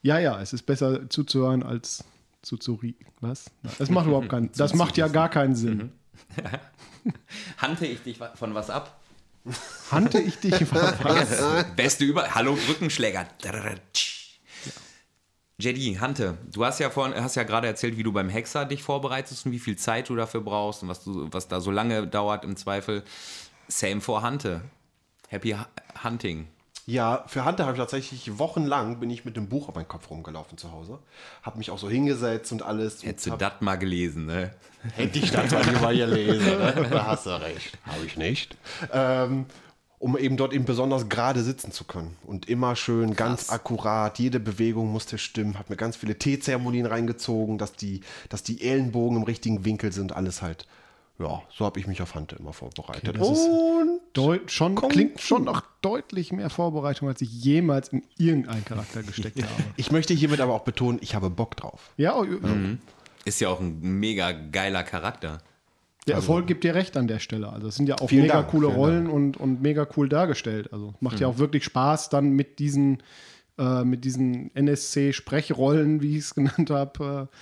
Ja, 0.00 0.20
ja, 0.20 0.40
es 0.40 0.52
ist 0.52 0.66
besser 0.66 1.10
zuzuhören 1.10 1.64
als 1.64 2.04
zuzuriechen. 2.42 3.06
Was? 3.20 3.46
Das 3.78 3.90
macht 3.90 4.06
überhaupt 4.06 4.28
keinen 4.28 4.52
Das 4.56 4.72
macht 4.72 4.96
ja 4.98 5.08
gar 5.08 5.30
keinen 5.30 5.56
Sinn. 5.56 5.90
Hante 7.58 7.86
ich 7.86 8.00
dich 8.02 8.20
von 8.36 8.54
was 8.54 8.70
ab? 8.70 9.00
Hante 9.90 10.20
ich 10.20 10.38
dich 10.38 10.72
was? 10.72 11.74
Beste 11.74 12.04
über. 12.04 12.36
Hallo, 12.36 12.56
Rückenschläger. 12.68 13.26
Jedi, 15.60 15.96
Hante, 16.00 16.38
du 16.52 16.64
hast 16.64 16.78
ja, 16.78 16.88
vorhin, 16.88 17.20
hast 17.20 17.34
ja 17.34 17.42
gerade 17.42 17.66
erzählt, 17.66 17.96
wie 17.96 18.04
du 18.04 18.12
beim 18.12 18.28
Hexer 18.28 18.64
dich 18.64 18.84
vorbereitest 18.84 19.44
und 19.44 19.50
wie 19.50 19.58
viel 19.58 19.74
Zeit 19.74 20.08
du 20.08 20.14
dafür 20.14 20.40
brauchst 20.40 20.84
und 20.84 20.88
was, 20.88 21.02
du, 21.02 21.26
was 21.32 21.48
da 21.48 21.60
so 21.60 21.72
lange 21.72 22.06
dauert 22.06 22.44
im 22.44 22.54
Zweifel. 22.56 23.02
Same 23.66 24.00
for 24.00 24.22
Hante. 24.22 24.60
Happy 25.26 25.50
Hu- 25.50 26.04
Hunting. 26.04 26.46
Ja, 26.86 27.24
für 27.26 27.44
Hunter 27.44 27.64
habe 27.64 27.72
ich 27.74 27.78
tatsächlich 27.80 28.38
wochenlang 28.38 29.00
bin 29.00 29.10
ich 29.10 29.24
mit 29.24 29.36
dem 29.36 29.48
Buch 29.48 29.68
auf 29.68 29.74
meinem 29.74 29.88
Kopf 29.88 30.08
rumgelaufen 30.08 30.56
zu 30.56 30.70
Hause. 30.70 31.00
Habe 31.42 31.58
mich 31.58 31.70
auch 31.72 31.78
so 31.78 31.90
hingesetzt 31.90 32.52
und 32.52 32.62
alles. 32.62 33.02
Hättest 33.02 33.26
du 33.26 33.36
das 33.36 33.54
mal 33.60 33.76
gelesen, 33.76 34.26
ne? 34.26 34.54
Hätte 34.94 35.18
ich 35.18 35.30
das 35.32 35.50
mal 35.82 35.94
gelesen. 35.94 36.46
Ne? 36.46 36.86
Da 36.88 37.06
hast 37.08 37.26
du 37.26 37.30
recht. 37.42 37.76
Habe 37.84 38.06
ich 38.06 38.16
nicht. 38.16 38.56
Ähm, 38.92 39.44
um 39.98 40.16
eben 40.16 40.36
dort 40.36 40.52
eben 40.52 40.64
besonders 40.64 41.08
gerade 41.08 41.42
sitzen 41.42 41.72
zu 41.72 41.84
können. 41.84 42.16
Und 42.24 42.48
immer 42.48 42.76
schön, 42.76 43.14
ganz 43.14 43.50
akkurat, 43.50 44.18
jede 44.18 44.38
Bewegung 44.40 44.92
musste 44.92 45.18
stimmen. 45.18 45.58
Habe 45.58 45.72
mir 45.72 45.76
ganz 45.76 45.96
viele 45.96 46.18
Teezeremonien 46.18 46.86
reingezogen, 46.86 47.58
dass 47.58 47.72
die, 47.72 48.00
dass 48.28 48.42
die 48.42 48.62
Ellenbogen 48.62 49.16
im 49.16 49.22
richtigen 49.24 49.64
Winkel 49.64 49.92
sind, 49.92 50.14
alles 50.14 50.42
halt. 50.42 50.66
Ja, 51.18 51.42
so 51.52 51.64
habe 51.64 51.80
ich 51.80 51.88
mich 51.88 52.00
auf 52.00 52.14
Hunter 52.14 52.38
immer 52.38 52.52
vorbereitet. 52.52 53.18
das 53.18 53.28
ist- 53.28 53.48
und 53.48 54.00
Deut 54.12 54.50
schon, 54.50 54.76
Kung 54.76 54.88
klingt 54.88 55.20
Fu. 55.20 55.26
schon 55.26 55.44
nach 55.44 55.62
deutlich 55.82 56.32
mehr 56.32 56.48
Vorbereitung, 56.48 57.08
als 57.08 57.20
ich 57.20 57.30
jemals 57.30 57.88
in 57.88 58.02
irgendeinen 58.16 58.64
Charakter 58.64 59.02
gesteckt 59.02 59.42
habe. 59.42 59.52
ich 59.76 59.90
möchte 59.90 60.14
hiermit 60.14 60.40
aber 60.40 60.54
auch 60.54 60.62
betonen, 60.62 60.98
ich 61.02 61.14
habe 61.14 61.28
Bock 61.28 61.56
drauf. 61.56 61.90
Ja, 61.96 62.16
oh, 62.16 62.24
Ist 63.24 63.40
ja 63.40 63.48
auch 63.48 63.60
ein 63.60 63.80
mega 63.80 64.30
geiler 64.32 64.84
Charakter. 64.84 65.38
Der 66.08 66.16
Erfolg 66.16 66.46
gibt 66.46 66.64
dir 66.64 66.74
recht 66.74 66.96
an 66.96 67.06
der 67.06 67.18
Stelle. 67.18 67.52
Also 67.52 67.68
es 67.68 67.76
sind 67.76 67.88
ja 67.88 67.96
auch 67.96 68.10
mega 68.10 68.34
Dank, 68.34 68.48
coole 68.48 68.66
Rollen 68.66 69.06
und, 69.06 69.36
und 69.36 69.62
mega 69.62 69.86
cool 69.96 70.08
dargestellt. 70.08 70.72
Also 70.72 70.94
macht 71.00 71.20
ja 71.20 71.26
auch 71.26 71.38
wirklich 71.38 71.64
Spaß, 71.64 72.08
dann 72.08 72.30
mit 72.30 72.58
diesen, 72.58 73.02
äh, 73.58 73.84
mit 73.84 74.04
diesen 74.04 74.50
NSC-Sprechrollen, 74.54 76.02
wie 76.02 76.16
ich 76.16 76.24
es 76.24 76.34
genannt 76.34 76.70
habe, 76.70 77.28
äh, 77.30 77.36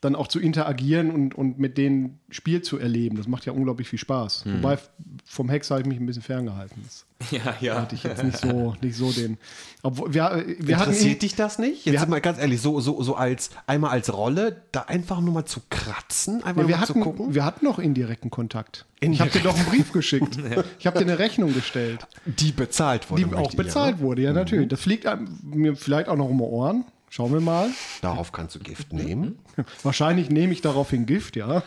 dann 0.00 0.14
auch 0.14 0.28
zu 0.28 0.38
interagieren 0.38 1.10
und, 1.10 1.34
und 1.34 1.58
mit 1.58 1.76
denen 1.76 2.20
Spiel 2.30 2.62
zu 2.62 2.78
erleben. 2.78 3.16
Das 3.16 3.26
macht 3.26 3.44
ja 3.46 3.52
unglaublich 3.52 3.88
viel 3.88 3.98
Spaß. 3.98 4.44
Wobei 4.46 4.74
f- 4.74 4.90
vom 5.24 5.48
Hex 5.48 5.70
habe 5.72 5.80
ich 5.80 5.88
mich 5.88 5.98
ein 5.98 6.06
bisschen 6.06 6.22
ferngehalten. 6.22 6.80
Das 6.84 7.04
Ja, 7.32 7.56
ja. 7.60 7.80
hatte 7.80 7.96
ich 7.96 8.04
jetzt 8.04 8.22
nicht 8.22 8.38
so, 8.38 8.76
nicht 8.80 8.94
so 8.96 9.10
den. 9.10 9.38
Obwohl, 9.82 10.14
wir, 10.14 10.44
wir 10.60 10.76
hatten 10.78 10.90
Interessiert 10.90 11.22
dich 11.22 11.34
das 11.34 11.58
nicht? 11.58 11.84
Jetzt 11.84 12.00
Wir 12.00 12.06
mal 12.06 12.20
ganz 12.20 12.38
ehrlich, 12.38 12.60
so, 12.60 12.78
so, 12.78 13.02
so 13.02 13.16
als 13.16 13.50
einmal 13.66 13.90
als 13.90 14.12
Rolle, 14.12 14.62
da 14.70 14.82
einfach 14.82 15.20
nur 15.20 15.34
mal 15.34 15.46
zu 15.46 15.60
kratzen, 15.68 16.44
einfach 16.44 16.62
Ja, 16.62 16.68
wir, 16.68 16.76
mal 16.76 16.86
zu 16.86 16.90
hatten, 16.90 17.00
gucken. 17.00 17.34
wir 17.34 17.44
hatten 17.44 17.64
noch 17.64 17.80
indirekten 17.80 18.30
Kontakt. 18.30 18.86
Ich 19.00 19.20
habe 19.20 19.30
dir 19.32 19.40
doch 19.40 19.56
einen 19.56 19.66
Brief 19.66 19.90
geschickt. 19.90 20.38
Ich 20.78 20.86
habe 20.86 20.96
dir 20.98 21.06
eine 21.06 21.18
Rechnung 21.18 21.52
gestellt, 21.54 22.06
Die 22.24 22.52
bezahlt 22.52 23.10
wurde. 23.10 23.24
die 23.24 23.34
auch 23.34 23.50
ich, 23.50 23.56
bezahlt 23.56 23.96
ne? 23.96 24.02
wurde. 24.02 24.22
Ja, 24.22 24.32
natürlich. 24.32 24.68
Das 24.68 24.80
fliegt 24.80 25.06
mir 25.42 25.74
vielleicht 25.74 26.08
auch 26.08 26.16
noch 26.16 26.28
um 26.28 26.38
die 26.38 26.44
Ohren. 26.44 26.84
Schauen 27.10 27.32
wir 27.32 27.40
mal. 27.40 27.70
Darauf 28.02 28.32
kannst 28.32 28.54
du 28.54 28.58
Gift 28.58 28.92
nehmen. 28.92 29.38
Wahrscheinlich 29.82 30.28
nehme 30.30 30.52
ich 30.52 30.60
daraufhin 30.60 31.06
Gift, 31.06 31.36
ja. 31.36 31.62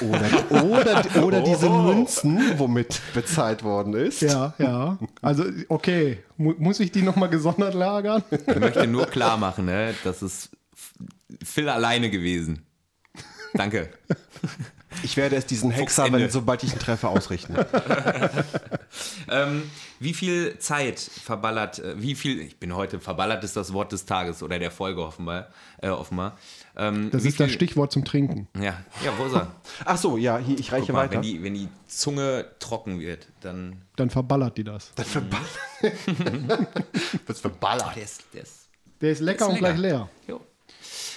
Oder, 0.00 0.64
oder, 0.64 1.22
oder 1.22 1.40
diese 1.40 1.70
Münzen, 1.70 2.58
womit 2.58 3.00
bezahlt 3.14 3.62
worden 3.62 3.94
ist. 3.94 4.22
Ja, 4.22 4.54
ja. 4.58 4.98
Also, 5.20 5.44
okay. 5.68 6.18
Mu 6.36 6.54
muss 6.58 6.80
ich 6.80 6.90
die 6.90 7.02
nochmal 7.02 7.28
gesondert 7.28 7.74
lagern? 7.74 8.24
Ich 8.30 8.58
möchte 8.58 8.86
nur 8.86 9.06
klar 9.06 9.36
machen, 9.36 9.66
ne? 9.66 9.94
Das 10.02 10.22
ist 10.22 10.50
Phil 11.44 11.68
alleine 11.68 12.10
gewesen. 12.10 12.66
Danke. 13.54 13.90
Ich 15.02 15.16
werde 15.16 15.36
es 15.36 15.46
diesen 15.46 15.70
Hexer, 15.70 16.12
wenn, 16.12 16.28
sobald 16.30 16.62
ich 16.64 16.72
ihn 16.72 16.78
treffe, 16.78 17.08
ausrichten. 17.08 17.56
Ähm, 19.30 19.62
wie 20.02 20.14
viel 20.14 20.58
Zeit 20.58 20.98
verballert, 21.00 21.78
äh, 21.78 22.00
wie 22.00 22.14
viel, 22.14 22.40
ich 22.40 22.58
bin 22.58 22.74
heute, 22.74 23.00
verballert 23.00 23.44
ist 23.44 23.56
das 23.56 23.72
Wort 23.72 23.92
des 23.92 24.04
Tages 24.06 24.42
oder 24.42 24.58
der 24.58 24.70
Folge 24.70 25.02
offenbar. 25.04 25.48
Äh, 25.80 25.88
offenbar. 25.88 26.36
Ähm, 26.76 27.10
Das 27.10 27.24
ist 27.24 27.38
das 27.40 27.50
Stichwort 27.52 27.92
zum 27.92 28.04
Trinken. 28.04 28.48
Ja, 28.56 28.82
ja, 29.04 29.12
wo 29.18 29.24
ist 29.26 29.34
er? 29.34 29.52
Ach 29.84 29.96
so, 29.98 30.16
ja, 30.16 30.38
hier, 30.38 30.58
ich 30.58 30.72
reiche 30.72 30.86
Guck 30.86 30.94
mal, 30.94 31.00
weiter. 31.02 31.14
wenn, 31.14 31.22
die, 31.22 31.42
wenn 31.42 31.54
die 31.54 31.68
Zunge 31.86 32.46
trocken 32.58 33.00
wird, 33.00 33.26
dann. 33.40 33.82
Dann 33.96 34.10
verballert 34.10 34.56
die 34.56 34.64
das. 34.64 34.92
das 34.94 35.08
verballert. 35.08 35.48
das 37.26 37.40
verballert. 37.40 37.96
Der 37.96 38.02
ist, 38.02 38.22
der 38.32 38.42
ist 38.42 38.68
Der 39.00 39.10
ist 39.12 39.20
lecker 39.20 39.46
Ist 39.46 39.52
und 39.52 39.58
gleich 39.58 39.76
leer. 39.78 40.08
Jo. 40.26 40.40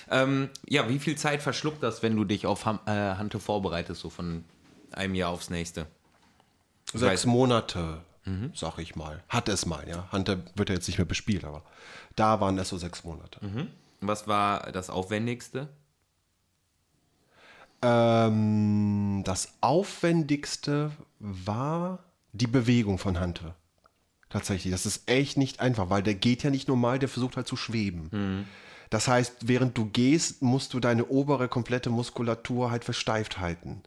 Ähm, 0.10 0.50
ja, 0.68 0.88
wie 0.90 1.00
viel 1.00 1.16
Zeit 1.18 1.42
verschluckt 1.42 1.82
das, 1.82 2.04
wenn 2.04 2.16
du 2.16 2.26
dich 2.26 2.46
auf 2.46 2.66
Ham 2.66 2.80
äh, 2.86 2.92
Hante 2.92 3.40
vorbereitest, 3.40 4.02
so 4.02 4.10
von 4.10 4.44
einem 4.92 5.16
Jahr 5.16 5.32
aufs 5.32 5.50
nächste? 5.50 5.88
Sechs 6.94 7.26
weiß- 7.26 7.28
Monate, 8.26 8.52
sag 8.56 8.80
ich 8.80 8.96
mal. 8.96 9.24
Hat 9.30 9.50
es 9.50 9.66
mal, 9.66 9.88
ja. 9.88 10.12
Hunter 10.12 10.40
wird 10.56 10.70
ja 10.70 10.76
jetzt 10.76 10.88
nicht 10.88 10.98
mehr 10.98 11.06
bespielt, 11.06 11.46
aber 11.46 11.64
da 12.16 12.40
waren 12.42 12.58
es 12.58 12.70
so 12.70 12.78
sechs 12.78 13.04
Monate. 13.04 13.40
Was 14.02 14.28
war 14.28 14.72
das 14.72 14.90
Aufwendigste? 14.90 15.70
Ähm, 17.82 19.22
das 19.26 19.54
Aufwendigste 19.62 20.92
war 21.20 22.00
die 22.34 22.48
Bewegung 22.48 22.98
von 22.98 23.20
Hunter. 23.20 23.56
Tatsächlich. 24.30 24.72
Das 24.72 24.86
ist 24.86 25.10
echt 25.10 25.38
nicht 25.38 25.60
einfach, 25.60 25.90
weil 25.90 26.04
der 26.04 26.16
geht 26.16 26.44
ja 26.44 26.50
nicht 26.50 26.68
normal, 26.68 27.00
der 27.00 27.10
versucht 27.10 27.38
halt 27.38 27.48
zu 27.48 27.56
schweben. 27.56 28.46
Das 28.90 29.08
heißt, 29.08 29.48
während 29.48 29.78
du 29.78 29.86
gehst, 29.86 30.42
musst 30.42 30.74
du 30.74 30.80
deine 30.80 31.06
obere 31.08 31.48
komplette 31.48 31.90
Muskulatur 31.90 32.72
halt 32.72 32.84
versteift 32.84 33.40
halten. 33.40 33.82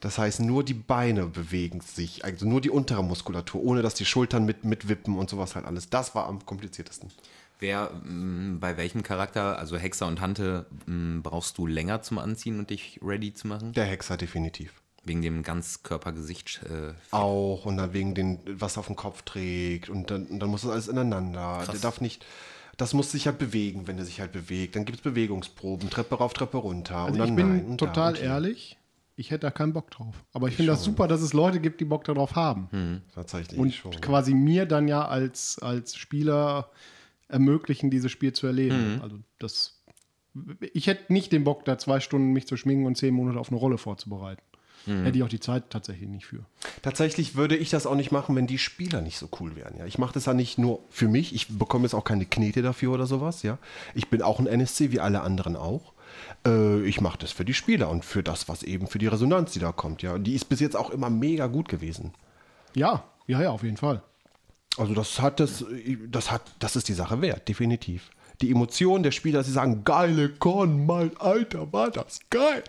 Das 0.00 0.16
heißt, 0.16 0.40
nur 0.40 0.64
die 0.64 0.74
Beine 0.74 1.26
bewegen 1.26 1.82
sich, 1.82 2.24
also 2.24 2.46
nur 2.46 2.62
die 2.62 2.70
untere 2.70 3.04
Muskulatur, 3.04 3.62
ohne 3.62 3.82
dass 3.82 3.94
die 3.94 4.06
Schultern 4.06 4.46
mit, 4.46 4.64
mitwippen 4.64 5.16
und 5.16 5.28
sowas 5.28 5.54
halt 5.54 5.66
alles. 5.66 5.90
Das 5.90 6.14
war 6.14 6.26
am 6.26 6.44
kompliziertesten. 6.46 7.10
Wer, 7.58 7.90
mh, 8.04 8.58
bei 8.60 8.78
welchem 8.78 9.02
Charakter, 9.02 9.58
also 9.58 9.76
Hexer 9.76 10.06
und 10.06 10.22
Hante, 10.22 10.64
mh, 10.86 11.20
brauchst 11.22 11.58
du 11.58 11.66
länger 11.66 12.00
zum 12.00 12.18
Anziehen 12.18 12.58
und 12.58 12.70
dich 12.70 12.98
ready 13.02 13.34
zu 13.34 13.46
machen? 13.46 13.72
Der 13.74 13.84
Hexer 13.84 14.16
definitiv. 14.16 14.72
Wegen 15.04 15.20
dem 15.20 15.42
Ganzkörpergesicht. 15.42 16.60
Äh, 16.64 16.94
Auch 17.10 17.66
und 17.66 17.76
dann 17.76 17.92
wegen 17.92 18.14
den, 18.14 18.40
was 18.46 18.76
er 18.76 18.80
auf 18.80 18.86
dem 18.86 18.96
Kopf 18.96 19.22
trägt 19.22 19.90
und 19.90 20.10
dann, 20.10 20.26
und 20.26 20.40
dann 20.40 20.48
muss 20.48 20.62
das 20.62 20.70
alles 20.70 20.88
ineinander. 20.88 21.64
Der 21.70 21.78
darf 21.80 22.00
nicht, 22.00 22.24
das 22.78 22.94
muss 22.94 23.10
sich 23.12 23.26
halt 23.26 23.38
bewegen, 23.38 23.86
wenn 23.86 23.98
er 23.98 24.06
sich 24.06 24.20
halt 24.20 24.32
bewegt. 24.32 24.76
Dann 24.76 24.86
gibt 24.86 24.98
es 24.98 25.02
Bewegungsproben, 25.02 25.90
Treppe 25.90 26.14
rauf, 26.16 26.32
Treppe 26.32 26.56
runter. 26.56 26.96
Also 26.96 27.12
und 27.12 27.18
dann 27.18 27.28
ich 27.28 27.36
bin 27.36 27.48
nein, 27.68 27.78
total 27.78 28.12
und 28.12 28.18
hier. 28.18 28.28
ehrlich, 28.28 28.78
ich 29.20 29.30
hätte 29.30 29.40
da 29.46 29.50
keinen 29.50 29.72
Bock 29.74 29.90
drauf. 29.90 30.24
Aber 30.32 30.48
ich 30.48 30.56
finde 30.56 30.72
das 30.72 30.82
super, 30.82 31.06
dass 31.06 31.20
es 31.20 31.32
Leute 31.34 31.60
gibt, 31.60 31.80
die 31.80 31.84
Bock 31.84 32.04
darauf 32.04 32.34
haben. 32.36 33.02
Tatsächlich 33.14 33.58
Und 33.58 33.74
schon. 33.74 33.92
quasi 34.00 34.34
mir 34.34 34.66
dann 34.66 34.88
ja 34.88 35.06
als, 35.06 35.58
als 35.60 35.94
Spieler 35.96 36.70
ermöglichen, 37.28 37.90
dieses 37.90 38.10
Spiel 38.10 38.32
zu 38.32 38.46
erleben. 38.46 39.00
Also 39.02 39.18
das. 39.38 39.76
Ich 40.72 40.86
hätte 40.86 41.12
nicht 41.12 41.32
den 41.32 41.44
Bock, 41.44 41.64
da 41.64 41.76
zwei 41.76 42.00
Stunden 42.00 42.32
mich 42.32 42.46
zu 42.46 42.56
schminken 42.56 42.86
und 42.86 42.96
zehn 42.96 43.12
Monate 43.12 43.38
auf 43.38 43.50
eine 43.50 43.58
Rolle 43.58 43.78
vorzubereiten. 43.78 44.42
Hätte 44.86 45.18
ich 45.18 45.22
auch 45.22 45.28
die 45.28 45.40
Zeit 45.40 45.68
tatsächlich 45.68 46.08
nicht 46.08 46.24
für. 46.24 46.46
Tatsächlich 46.80 47.36
würde 47.36 47.54
ich 47.54 47.68
das 47.68 47.86
auch 47.86 47.94
nicht 47.94 48.12
machen, 48.12 48.34
wenn 48.34 48.46
die 48.46 48.56
Spieler 48.56 49.02
nicht 49.02 49.18
so 49.18 49.28
cool 49.38 49.54
wären. 49.54 49.76
Ja, 49.76 49.84
ich 49.84 49.98
mache 49.98 50.14
das 50.14 50.24
ja 50.24 50.32
nicht 50.32 50.56
nur 50.56 50.80
für 50.88 51.06
mich. 51.06 51.34
Ich 51.34 51.48
bekomme 51.58 51.84
jetzt 51.84 51.92
auch 51.92 52.04
keine 52.04 52.24
Knete 52.24 52.62
dafür 52.62 52.94
oder 52.94 53.06
sowas. 53.06 53.42
Ja, 53.42 53.58
ich 53.94 54.08
bin 54.08 54.22
auch 54.22 54.38
ein 54.40 54.46
NSC 54.46 54.90
wie 54.90 55.00
alle 55.00 55.20
anderen 55.20 55.56
auch. 55.56 55.92
Äh, 56.46 56.82
ich 56.82 57.00
mache 57.00 57.18
das 57.18 57.32
für 57.32 57.44
die 57.44 57.54
Spieler 57.54 57.90
und 57.90 58.04
für 58.04 58.22
das, 58.22 58.48
was 58.48 58.62
eben 58.62 58.86
für 58.86 58.98
die 58.98 59.06
Resonanz, 59.06 59.52
die 59.52 59.58
da 59.58 59.72
kommt. 59.72 60.02
Ja, 60.02 60.18
die 60.18 60.34
ist 60.34 60.48
bis 60.48 60.60
jetzt 60.60 60.76
auch 60.76 60.90
immer 60.90 61.10
mega 61.10 61.46
gut 61.46 61.68
gewesen. 61.68 62.12
Ja, 62.74 63.04
ja, 63.26 63.42
ja, 63.42 63.50
auf 63.50 63.62
jeden 63.62 63.76
Fall. 63.76 64.02
Also 64.76 64.94
das 64.94 65.20
hat 65.20 65.40
das, 65.40 65.64
das 66.08 66.30
hat, 66.30 66.42
das 66.58 66.76
ist 66.76 66.88
die 66.88 66.94
Sache 66.94 67.20
wert, 67.20 67.48
definitiv. 67.48 68.10
Die 68.40 68.50
Emotionen 68.50 69.02
der 69.02 69.10
Spieler, 69.10 69.40
dass 69.40 69.46
sie 69.46 69.52
sagen, 69.52 69.84
geile 69.84 70.30
Con, 70.30 70.86
mein 70.86 71.16
Alter, 71.18 71.72
war 71.72 71.90
das 71.90 72.20
geil. 72.30 72.64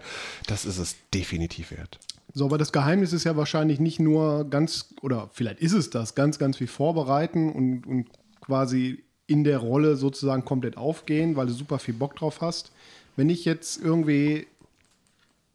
Das 0.47 0.65
ist 0.65 0.77
es 0.77 0.97
definitiv 1.13 1.71
wert. 1.71 1.99
So, 2.33 2.45
aber 2.45 2.57
das 2.57 2.71
Geheimnis 2.71 3.13
ist 3.13 3.23
ja 3.23 3.35
wahrscheinlich 3.37 3.79
nicht 3.79 3.99
nur 3.99 4.49
ganz, 4.49 4.93
oder 5.01 5.29
vielleicht 5.33 5.59
ist 5.59 5.73
es 5.73 5.89
das, 5.89 6.15
ganz, 6.15 6.39
ganz 6.39 6.57
viel 6.57 6.67
vorbereiten 6.67 7.51
und, 7.51 7.85
und 7.85 8.07
quasi 8.41 9.03
in 9.27 9.43
der 9.43 9.59
Rolle 9.59 9.95
sozusagen 9.95 10.43
komplett 10.43 10.77
aufgehen, 10.77 11.35
weil 11.35 11.47
du 11.47 11.53
super 11.53 11.79
viel 11.79 11.93
Bock 11.93 12.15
drauf 12.15 12.41
hast. 12.41 12.71
Wenn 13.15 13.29
ich 13.29 13.45
jetzt 13.45 13.81
irgendwie, 13.81 14.47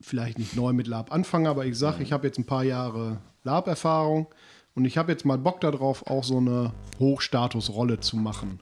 vielleicht 0.01 0.39
nicht 0.39 0.57
neu 0.57 0.73
mit 0.73 0.87
Lab 0.87 1.13
anfange, 1.13 1.49
aber 1.49 1.67
ich 1.67 1.77
sage, 1.79 2.03
ich 2.03 2.13
habe 2.13 2.27
jetzt 2.27 2.39
ein 2.39 2.47
paar 2.47 2.65
Jahre 2.65 3.19
Lab-Erfahrung 3.45 4.27
und 4.75 4.85
ich 4.85 4.99
habe 4.99 5.13
jetzt 5.13 5.25
mal 5.25 5.39
Bock 5.39 5.61
darauf, 5.61 6.07
auch 6.07 6.25
so 6.25 6.39
eine 6.39 6.73
Hochstatus-Rolle 6.99 8.01
zu 8.01 8.17
machen. 8.17 8.61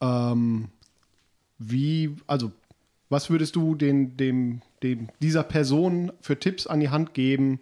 Ähm, 0.00 0.68
wie, 1.58 2.16
also, 2.26 2.52
was 3.08 3.30
würdest 3.30 3.56
du 3.56 3.74
den, 3.74 4.16
dem, 4.16 4.62
dem, 4.82 5.08
dieser 5.20 5.42
Person 5.42 6.12
für 6.20 6.38
Tipps 6.38 6.66
an 6.66 6.80
die 6.80 6.90
Hand 6.90 7.14
geben, 7.14 7.60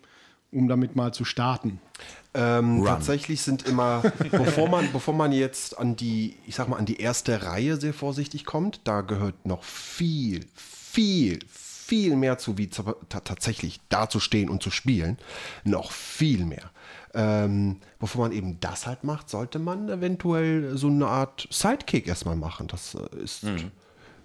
um 0.52 0.68
damit 0.68 0.94
mal 0.96 1.12
zu 1.12 1.24
starten? 1.24 1.80
Ähm, 2.34 2.82
tatsächlich 2.84 3.42
sind 3.42 3.66
immer, 3.66 4.02
bevor 4.30 4.68
man, 4.68 4.90
bevor 4.92 5.14
man 5.14 5.32
jetzt 5.32 5.78
an 5.78 5.96
die, 5.96 6.36
ich 6.46 6.54
sag 6.54 6.68
mal, 6.68 6.76
an 6.76 6.86
die 6.86 7.00
erste 7.00 7.42
Reihe 7.42 7.76
sehr 7.76 7.94
vorsichtig 7.94 8.44
kommt, 8.44 8.80
da 8.84 9.02
gehört 9.02 9.46
noch 9.46 9.64
viel, 9.64 10.46
viel, 10.54 11.40
viel 11.92 12.16
mehr 12.16 12.38
zu, 12.38 12.56
wie 12.56 12.68
tatsächlich 12.68 13.80
dazustehen 13.88 14.48
und 14.48 14.62
zu 14.62 14.70
spielen. 14.70 15.18
Noch 15.64 15.92
viel 15.92 16.44
mehr. 16.44 16.70
Ähm, 17.14 17.76
bevor 17.98 18.22
man 18.22 18.32
eben 18.32 18.58
das 18.60 18.86
halt 18.86 19.04
macht, 19.04 19.28
sollte 19.28 19.58
man 19.58 19.90
eventuell 19.90 20.78
so 20.78 20.86
eine 20.86 21.06
Art 21.06 21.46
Sidekick 21.50 22.06
erstmal 22.06 22.36
machen. 22.36 22.68
Das 22.68 22.94
äh, 22.94 23.22
ist 23.22 23.44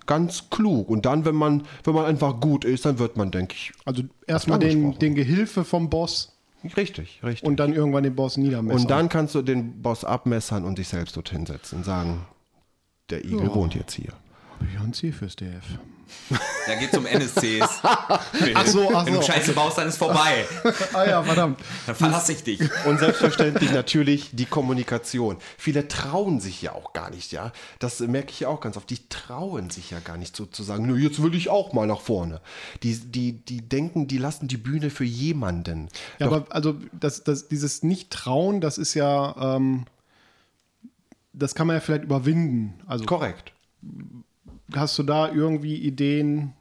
ganz 0.08 0.50
klug. 0.50 0.90
Und 0.90 1.06
dann, 1.06 1.24
wenn 1.26 1.36
man, 1.36 1.64
wenn 1.84 1.94
man 1.94 2.06
einfach 2.06 2.40
gut 2.40 2.66
ist, 2.66 2.86
dann 2.86 2.98
wird 3.00 3.16
man, 3.18 3.30
denke 3.32 3.54
ich, 3.56 3.72
Also 3.86 4.04
erstmal 4.26 4.58
den, 4.60 4.98
den 4.98 5.14
Gehilfe 5.14 5.64
vom 5.64 5.90
Boss 5.90 6.34
richtig, 6.76 7.22
richtig. 7.24 7.48
und 7.48 7.58
dann 7.60 7.74
irgendwann 7.74 8.04
den 8.04 8.16
Boss 8.16 8.38
niedermessen. 8.38 8.82
Und 8.82 8.90
dann 8.92 9.10
kannst 9.10 9.36
du 9.36 9.42
den 9.44 9.82
Boss 9.82 10.04
abmessern 10.04 10.66
und 10.66 10.80
dich 10.80 10.88
selbst 10.88 11.16
dorthin 11.16 11.46
setzen 11.46 11.78
und 11.78 11.84
sagen, 11.86 12.26
der 13.10 13.24
Igel 13.24 13.44
Ja. 13.44 13.56
wohnt 13.56 13.76
jetzt 13.76 13.94
hier. 13.94 14.14
Ziel 14.98 15.14
fürs 15.14 15.36
DF. 15.36 15.64
da 16.66 16.76
geht 16.76 16.92
es 16.92 16.98
um 16.98 17.06
NSCs. 17.06 17.82
Ach 17.84 18.66
so, 18.66 18.90
ach 18.96 19.06
Wenn 19.06 19.14
du 19.14 19.22
so. 19.22 19.28
Scheiße 19.28 19.54
baust, 19.54 19.78
dann 19.78 19.90
ist 19.90 19.98
vorbei. 19.98 20.46
Ah 20.94 21.06
ja, 21.06 21.22
verdammt. 21.22 21.60
Dann 21.86 21.96
verlasse 21.96 22.32
ich 22.32 22.44
dich. 22.44 22.62
Und 22.86 23.00
selbstverständlich 23.00 23.72
natürlich 23.72 24.30
die 24.32 24.46
Kommunikation. 24.46 25.38
Viele 25.58 25.88
trauen 25.88 26.40
sich 26.40 26.62
ja 26.62 26.72
auch 26.72 26.94
gar 26.94 27.12
nicht, 27.12 27.32
ja. 27.32 27.52
Das 27.80 28.00
merke 28.00 28.32
ich 28.32 28.40
ja 28.40 28.48
auch 28.48 28.62
ganz 28.62 28.78
oft. 28.78 28.90
Die 28.90 29.08
trauen 29.10 29.70
sich 29.70 29.92
ja 29.92 30.00
gar 30.00 30.18
nicht 30.18 30.36
so 30.36 30.46
zu 30.46 30.64
sagen, 30.64 30.88
nö, 30.88 30.98
jetzt 30.98 31.22
will 31.22 31.36
ich 31.36 31.50
auch 31.50 31.74
mal 31.74 31.86
nach 31.86 32.02
vorne. 32.02 32.42
Die, 32.84 32.96
die, 32.98 33.34
die 33.34 33.62
denken, 33.62 34.08
die 34.08 34.18
lassen 34.18 34.48
die 34.48 34.58
Bühne 34.58 34.90
für 34.90 35.06
jemanden. 35.06 35.90
Ja, 36.20 36.28
Doch 36.28 36.38
aber 36.38 36.56
also 36.56 36.76
das, 36.94 37.24
das, 37.24 37.50
dieses 37.50 37.84
Nicht-Trauen, 37.84 38.62
das 38.62 38.78
ist 38.78 38.94
ja, 38.94 39.56
ähm, 39.56 39.86
das 41.34 41.54
kann 41.54 41.68
man 41.68 41.76
ja 41.76 41.82
vielleicht 41.82 42.06
überwinden. 42.06 42.80
Also 42.88 43.06
korrekt. 43.06 43.52
Hast 44.76 44.98
du 44.98 45.04
da 45.04 45.32
irgendwie 45.32 45.76
Ideen, 45.78 46.54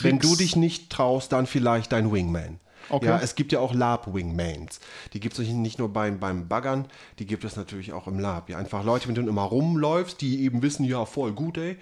Wenn 0.00 0.18
Tricks? 0.20 0.28
du 0.30 0.36
dich 0.36 0.56
nicht 0.56 0.90
traust, 0.90 1.32
dann 1.32 1.46
vielleicht 1.46 1.92
dein 1.92 2.12
Wingman. 2.12 2.60
Okay. 2.88 3.06
Ja, 3.06 3.18
es 3.18 3.34
gibt 3.34 3.50
ja 3.50 3.58
auch 3.58 3.74
Lab-Wingmans. 3.74 4.78
Die 5.12 5.18
gibt 5.18 5.36
es 5.38 5.48
nicht 5.48 5.78
nur 5.80 5.92
beim, 5.92 6.20
beim 6.20 6.46
Baggern, 6.46 6.86
die 7.18 7.26
gibt 7.26 7.44
es 7.44 7.56
natürlich 7.56 7.92
auch 7.92 8.06
im 8.06 8.20
Lab. 8.20 8.48
Ja, 8.48 8.58
einfach 8.58 8.84
Leute, 8.84 9.08
mit 9.08 9.16
denen 9.16 9.26
du 9.26 9.32
immer 9.32 9.42
rumläufst, 9.42 10.20
die 10.20 10.44
eben 10.44 10.62
wissen, 10.62 10.84
ja, 10.84 11.04
voll 11.04 11.32
gut, 11.32 11.58
ey, 11.58 11.78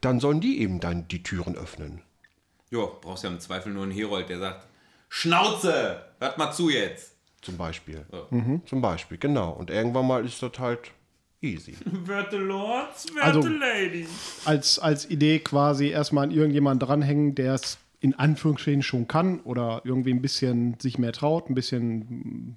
dann 0.00 0.18
sollen 0.18 0.40
die 0.40 0.60
eben 0.60 0.80
dann 0.80 1.06
die 1.08 1.22
Türen 1.22 1.54
öffnen. 1.54 2.02
Jo, 2.70 2.90
brauchst 3.00 3.22
ja 3.22 3.30
im 3.30 3.38
Zweifel 3.40 3.72
nur 3.72 3.84
einen 3.84 3.92
Herold, 3.92 4.28
der 4.28 4.38
sagt: 4.40 4.66
Schnauze! 5.08 6.02
Hört 6.18 6.38
mal 6.38 6.52
zu 6.52 6.70
jetzt! 6.70 7.12
Zum 7.40 7.56
Beispiel. 7.56 8.04
Zum 8.66 8.80
Beispiel, 8.82 9.16
genau. 9.16 9.50
Und 9.52 9.70
irgendwann 9.70 10.06
mal 10.06 10.24
ist 10.24 10.42
das 10.42 10.58
halt 10.58 10.90
easy. 11.40 11.74
Werte 11.84 12.36
Lords, 12.38 13.06
werte 13.14 13.38
Also- 13.38 13.48
Ladies. 13.48 14.08
als, 14.44 14.78
als 14.78 15.08
Idee 15.10 15.38
quasi 15.40 15.88
erstmal 15.88 16.24
an 16.24 16.30
irgendjemanden 16.30 16.86
dranhängen, 16.86 17.34
der 17.34 17.54
es 17.54 17.78
in 18.00 18.14
Anführungsstrichen 18.14 18.82
schon 18.82 19.08
kann 19.08 19.40
oder 19.40 19.80
irgendwie 19.84 20.10
ein 20.12 20.22
bisschen 20.22 20.76
sich 20.78 20.98
mehr 20.98 21.12
traut, 21.12 21.50
ein 21.50 21.54
bisschen 21.54 21.98
mm, 21.98 22.56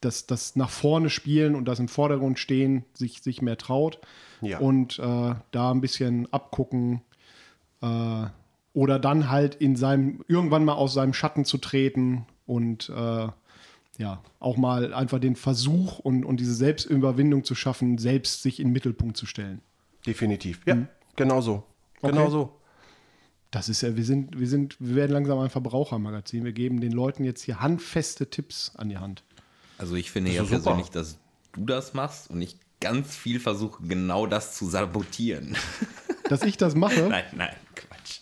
das, 0.00 0.26
das 0.26 0.56
nach 0.56 0.70
vorne 0.70 1.10
spielen 1.10 1.54
und 1.54 1.66
das 1.66 1.78
im 1.80 1.88
Vordergrund 1.88 2.38
stehen, 2.38 2.84
sich, 2.94 3.20
sich 3.22 3.42
mehr 3.42 3.58
traut 3.58 3.98
Ja. 4.40 4.58
und 4.58 4.98
äh, 4.98 5.34
da 5.50 5.70
ein 5.70 5.80
bisschen 5.80 6.32
abgucken 6.32 7.02
äh, 7.82 8.26
oder 8.72 8.98
dann 8.98 9.28
halt 9.28 9.56
in 9.56 9.74
seinem, 9.76 10.24
irgendwann 10.28 10.64
mal 10.64 10.74
aus 10.74 10.94
seinem 10.94 11.12
Schatten 11.14 11.44
zu 11.44 11.58
treten 11.58 12.26
und 12.46 12.88
äh, 12.90 13.28
ja, 13.98 14.22
auch 14.38 14.56
mal 14.56 14.94
einfach 14.94 15.18
den 15.18 15.36
Versuch 15.36 15.98
und, 15.98 16.24
und 16.24 16.38
diese 16.38 16.54
Selbstüberwindung 16.54 17.44
zu 17.44 17.54
schaffen, 17.54 17.98
selbst 17.98 18.42
sich 18.42 18.60
in 18.60 18.68
den 18.68 18.72
Mittelpunkt 18.72 19.16
zu 19.16 19.26
stellen. 19.26 19.60
Definitiv. 20.06 20.60
Ja, 20.66 20.86
genau 21.16 21.40
so. 21.40 21.64
Genau 22.00 22.22
Okay. 22.22 22.30
so. 22.30 22.54
Das 23.50 23.68
ist 23.68 23.80
ja, 23.80 23.96
wir 23.96 24.04
sind, 24.04 24.38
wir 24.38 24.46
sind, 24.46 24.76
wir 24.78 24.94
werden 24.94 25.12
langsam 25.12 25.38
ein 25.38 25.50
Verbrauchermagazin. 25.50 26.44
Wir 26.44 26.52
geben 26.52 26.80
den 26.80 26.92
Leuten 26.92 27.24
jetzt 27.24 27.42
hier 27.42 27.60
handfeste 27.60 28.28
Tipps 28.30 28.72
an 28.76 28.88
die 28.88 28.98
Hand. 28.98 29.24
Also 29.78 29.94
ich 29.96 30.10
finde 30.10 30.30
ja 30.30 30.42
super. 30.44 30.56
persönlich, 30.60 30.90
dass 30.90 31.18
du 31.52 31.64
das 31.64 31.94
machst 31.94 32.30
und 32.30 32.40
ich 32.42 32.56
ganz 32.80 33.16
viel 33.16 33.40
versuche, 33.40 33.82
genau 33.82 34.26
das 34.26 34.56
zu 34.56 34.66
sabotieren. 34.66 35.56
Dass 36.28 36.42
ich 36.42 36.56
das 36.56 36.74
mache, 36.74 37.00
nein, 37.08 37.24
nein, 37.34 37.56
Quatsch. 37.74 38.20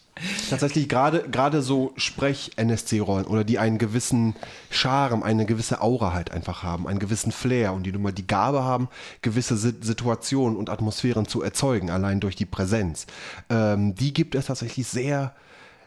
Tatsächlich 0.50 0.88
gerade 0.88 1.28
gerade 1.30 1.62
so 1.62 1.92
Sprech-NSC-Rollen 1.96 3.26
oder 3.26 3.44
die 3.44 3.58
einen 3.58 3.78
gewissen 3.78 4.34
Charme, 4.70 5.22
eine 5.22 5.46
gewisse 5.46 5.80
Aura 5.80 6.12
halt 6.12 6.30
einfach 6.30 6.62
haben, 6.62 6.86
einen 6.86 6.98
gewissen 6.98 7.32
Flair 7.32 7.72
und 7.72 7.84
die 7.84 7.92
nun 7.92 8.02
mal 8.02 8.12
die 8.12 8.26
Gabe 8.26 8.62
haben, 8.64 8.88
gewisse 9.22 9.56
Si- 9.56 9.74
Situationen 9.80 10.56
und 10.56 10.70
Atmosphären 10.70 11.26
zu 11.26 11.42
erzeugen, 11.42 11.90
allein 11.90 12.20
durch 12.20 12.36
die 12.36 12.46
Präsenz. 12.46 13.06
Ähm, 13.50 13.94
die 13.94 14.12
gibt 14.14 14.34
es 14.34 14.46
tatsächlich 14.46 14.86
sehr, 14.86 15.34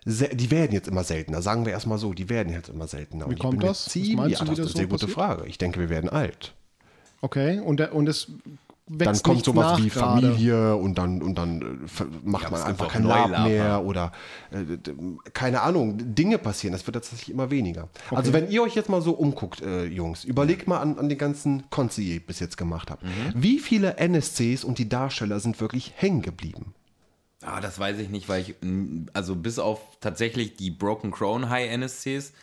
sehr, 0.06 0.30
die 0.36 0.50
werden 0.52 0.72
jetzt 0.72 0.88
immer 0.88 1.04
seltener, 1.04 1.42
sagen 1.42 1.66
wir 1.66 1.74
erstmal 1.74 1.98
so, 1.98 2.14
die 2.14 2.30
werden 2.30 2.54
jetzt 2.54 2.70
immer 2.70 2.88
seltener. 2.88 3.28
Und 3.28 3.34
ich 3.34 3.40
kommt 3.40 3.64
das? 3.64 3.86
Ziemlich, 3.86 4.40
ja, 4.40 4.46
wie 4.46 4.50
das 4.50 4.58
das 4.58 4.66
ist 4.70 4.76
eine 4.76 4.86
so 4.86 4.90
gute 4.90 5.06
passiert? 5.08 5.12
Frage. 5.12 5.48
Ich 5.48 5.58
denke, 5.58 5.80
wir 5.80 5.90
werden 5.90 6.10
alt. 6.10 6.54
okay, 7.22 7.60
und, 7.60 7.82
und 7.92 8.08
es 8.08 8.28
Dann 8.92 9.22
kommt 9.22 9.46
sowas 9.46 9.74
nach 9.74 9.84
wie 9.84 9.90
gerade. 9.90 10.22
Familie 10.28 10.76
und 10.76 10.98
dann, 10.98 11.22
und 11.22 11.36
dann 11.36 11.62
äh, 11.62 12.04
macht 12.24 12.44
Ja, 12.46 12.50
man 12.50 12.62
einfach 12.64 12.88
auch 12.88 12.92
kein 12.92 13.04
Lab 13.04 13.30
Neulaber. 13.30 13.48
mehr 13.48 13.86
oder 13.86 14.12
äh, 14.52 14.78
keine 15.34 15.62
Ahnung, 15.62 15.96
Dinge 16.16 16.40
passieren. 16.40 16.74
Das 16.74 16.86
wird 16.88 16.96
tatsächlich 16.96 17.30
immer 17.30 17.52
weniger. 17.52 17.90
Also 18.10 18.34
wenn 18.34 18.50
ihr 18.50 18.64
euch 18.64 18.76
jetzt 18.76 18.90
mal 18.90 19.02
so 19.02 19.12
umguckt, 19.12 19.62
äh, 19.62 19.86
Jungs, 19.86 20.24
überlegt 20.24 20.68
mal 20.68 20.80
an, 20.80 20.98
an 20.98 21.08
den 21.08 21.18
ganzen 21.20 21.70
Cons, 21.70 21.96
die 21.96 22.16
ihr 22.16 22.20
bis 22.20 22.40
jetzt 22.40 22.58
gemacht 22.58 22.90
habt. 22.90 23.04
Mhm. 23.04 23.10
Wie 23.36 23.60
viele 23.60 23.98
NSCs 23.98 24.64
und 24.64 24.80
die 24.80 24.90
Darsteller 24.90 25.40
sind 25.40 25.62
wirklich 25.62 25.94
hängen 25.96 26.24
geblieben? 26.24 26.74
Ah, 27.42 27.62
das 27.62 27.80
weiß 27.80 28.00
ich 28.00 28.10
nicht, 28.10 28.28
weil 28.28 28.42
ich, 28.42 28.56
also 29.14 29.36
bis 29.36 29.60
auf 29.60 29.80
tatsächlich 30.02 30.56
die 30.58 30.72
Broken 30.72 31.12
Crown 31.12 31.50
High 31.50 31.72
NSCs, 31.72 32.34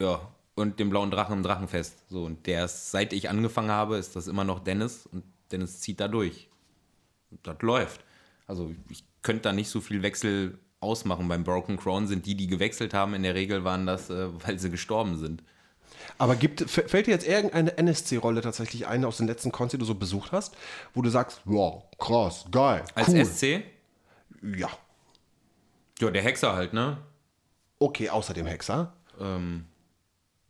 ja, 0.00 0.20
und 0.56 0.78
den 0.80 0.90
blauen 0.90 1.10
Drachen 1.10 1.36
im 1.36 1.42
Drachenfest. 1.42 1.94
So, 2.10 2.24
und 2.24 2.46
der 2.46 2.64
ist, 2.64 2.90
seit 2.90 3.12
ich 3.12 3.30
angefangen 3.30 3.70
habe, 3.70 3.96
ist 3.96 4.16
das 4.16 4.26
immer 4.26 4.44
noch 4.44 4.58
Dennis 4.58 5.06
und 5.10 5.22
Dennis 5.52 5.80
zieht 5.80 6.00
da 6.00 6.08
durch. 6.08 6.48
Das 7.42 7.56
läuft. 7.60 8.04
Also 8.46 8.72
ich 8.88 9.04
könnte 9.22 9.42
da 9.42 9.52
nicht 9.52 9.68
so 9.68 9.80
viel 9.80 10.02
Wechsel 10.02 10.58
ausmachen. 10.80 11.28
Beim 11.28 11.44
Broken 11.44 11.76
Crown 11.76 12.06
sind 12.06 12.26
die, 12.26 12.34
die 12.34 12.46
gewechselt 12.46 12.94
haben, 12.94 13.14
in 13.14 13.22
der 13.22 13.34
Regel 13.34 13.64
waren 13.64 13.86
das, 13.86 14.10
äh, 14.10 14.28
weil 14.46 14.58
sie 14.58 14.70
gestorben 14.70 15.18
sind. 15.18 15.42
Aber 16.18 16.36
gibt, 16.36 16.68
fällt 16.70 17.06
dir 17.06 17.10
jetzt 17.10 17.26
irgendeine 17.26 17.76
NSC-Rolle 17.78 18.40
tatsächlich 18.40 18.86
ein 18.86 19.04
aus 19.04 19.16
den 19.16 19.26
letzten 19.26 19.50
Cons, 19.50 19.72
die 19.72 19.78
du 19.78 19.84
so 19.84 19.94
besucht 19.94 20.32
hast, 20.32 20.56
wo 20.94 21.02
du 21.02 21.10
sagst, 21.10 21.40
wow, 21.44 21.84
krass, 21.98 22.44
geil, 22.50 22.84
Als 22.94 23.08
cool. 23.08 23.24
SC? 23.24 23.62
Ja. 24.42 24.68
Ja, 25.98 26.10
der 26.10 26.22
Hexer 26.22 26.54
halt, 26.54 26.72
ne? 26.72 26.98
Okay, 27.78 28.10
außer 28.10 28.34
dem 28.34 28.46
Hexer. 28.46 28.92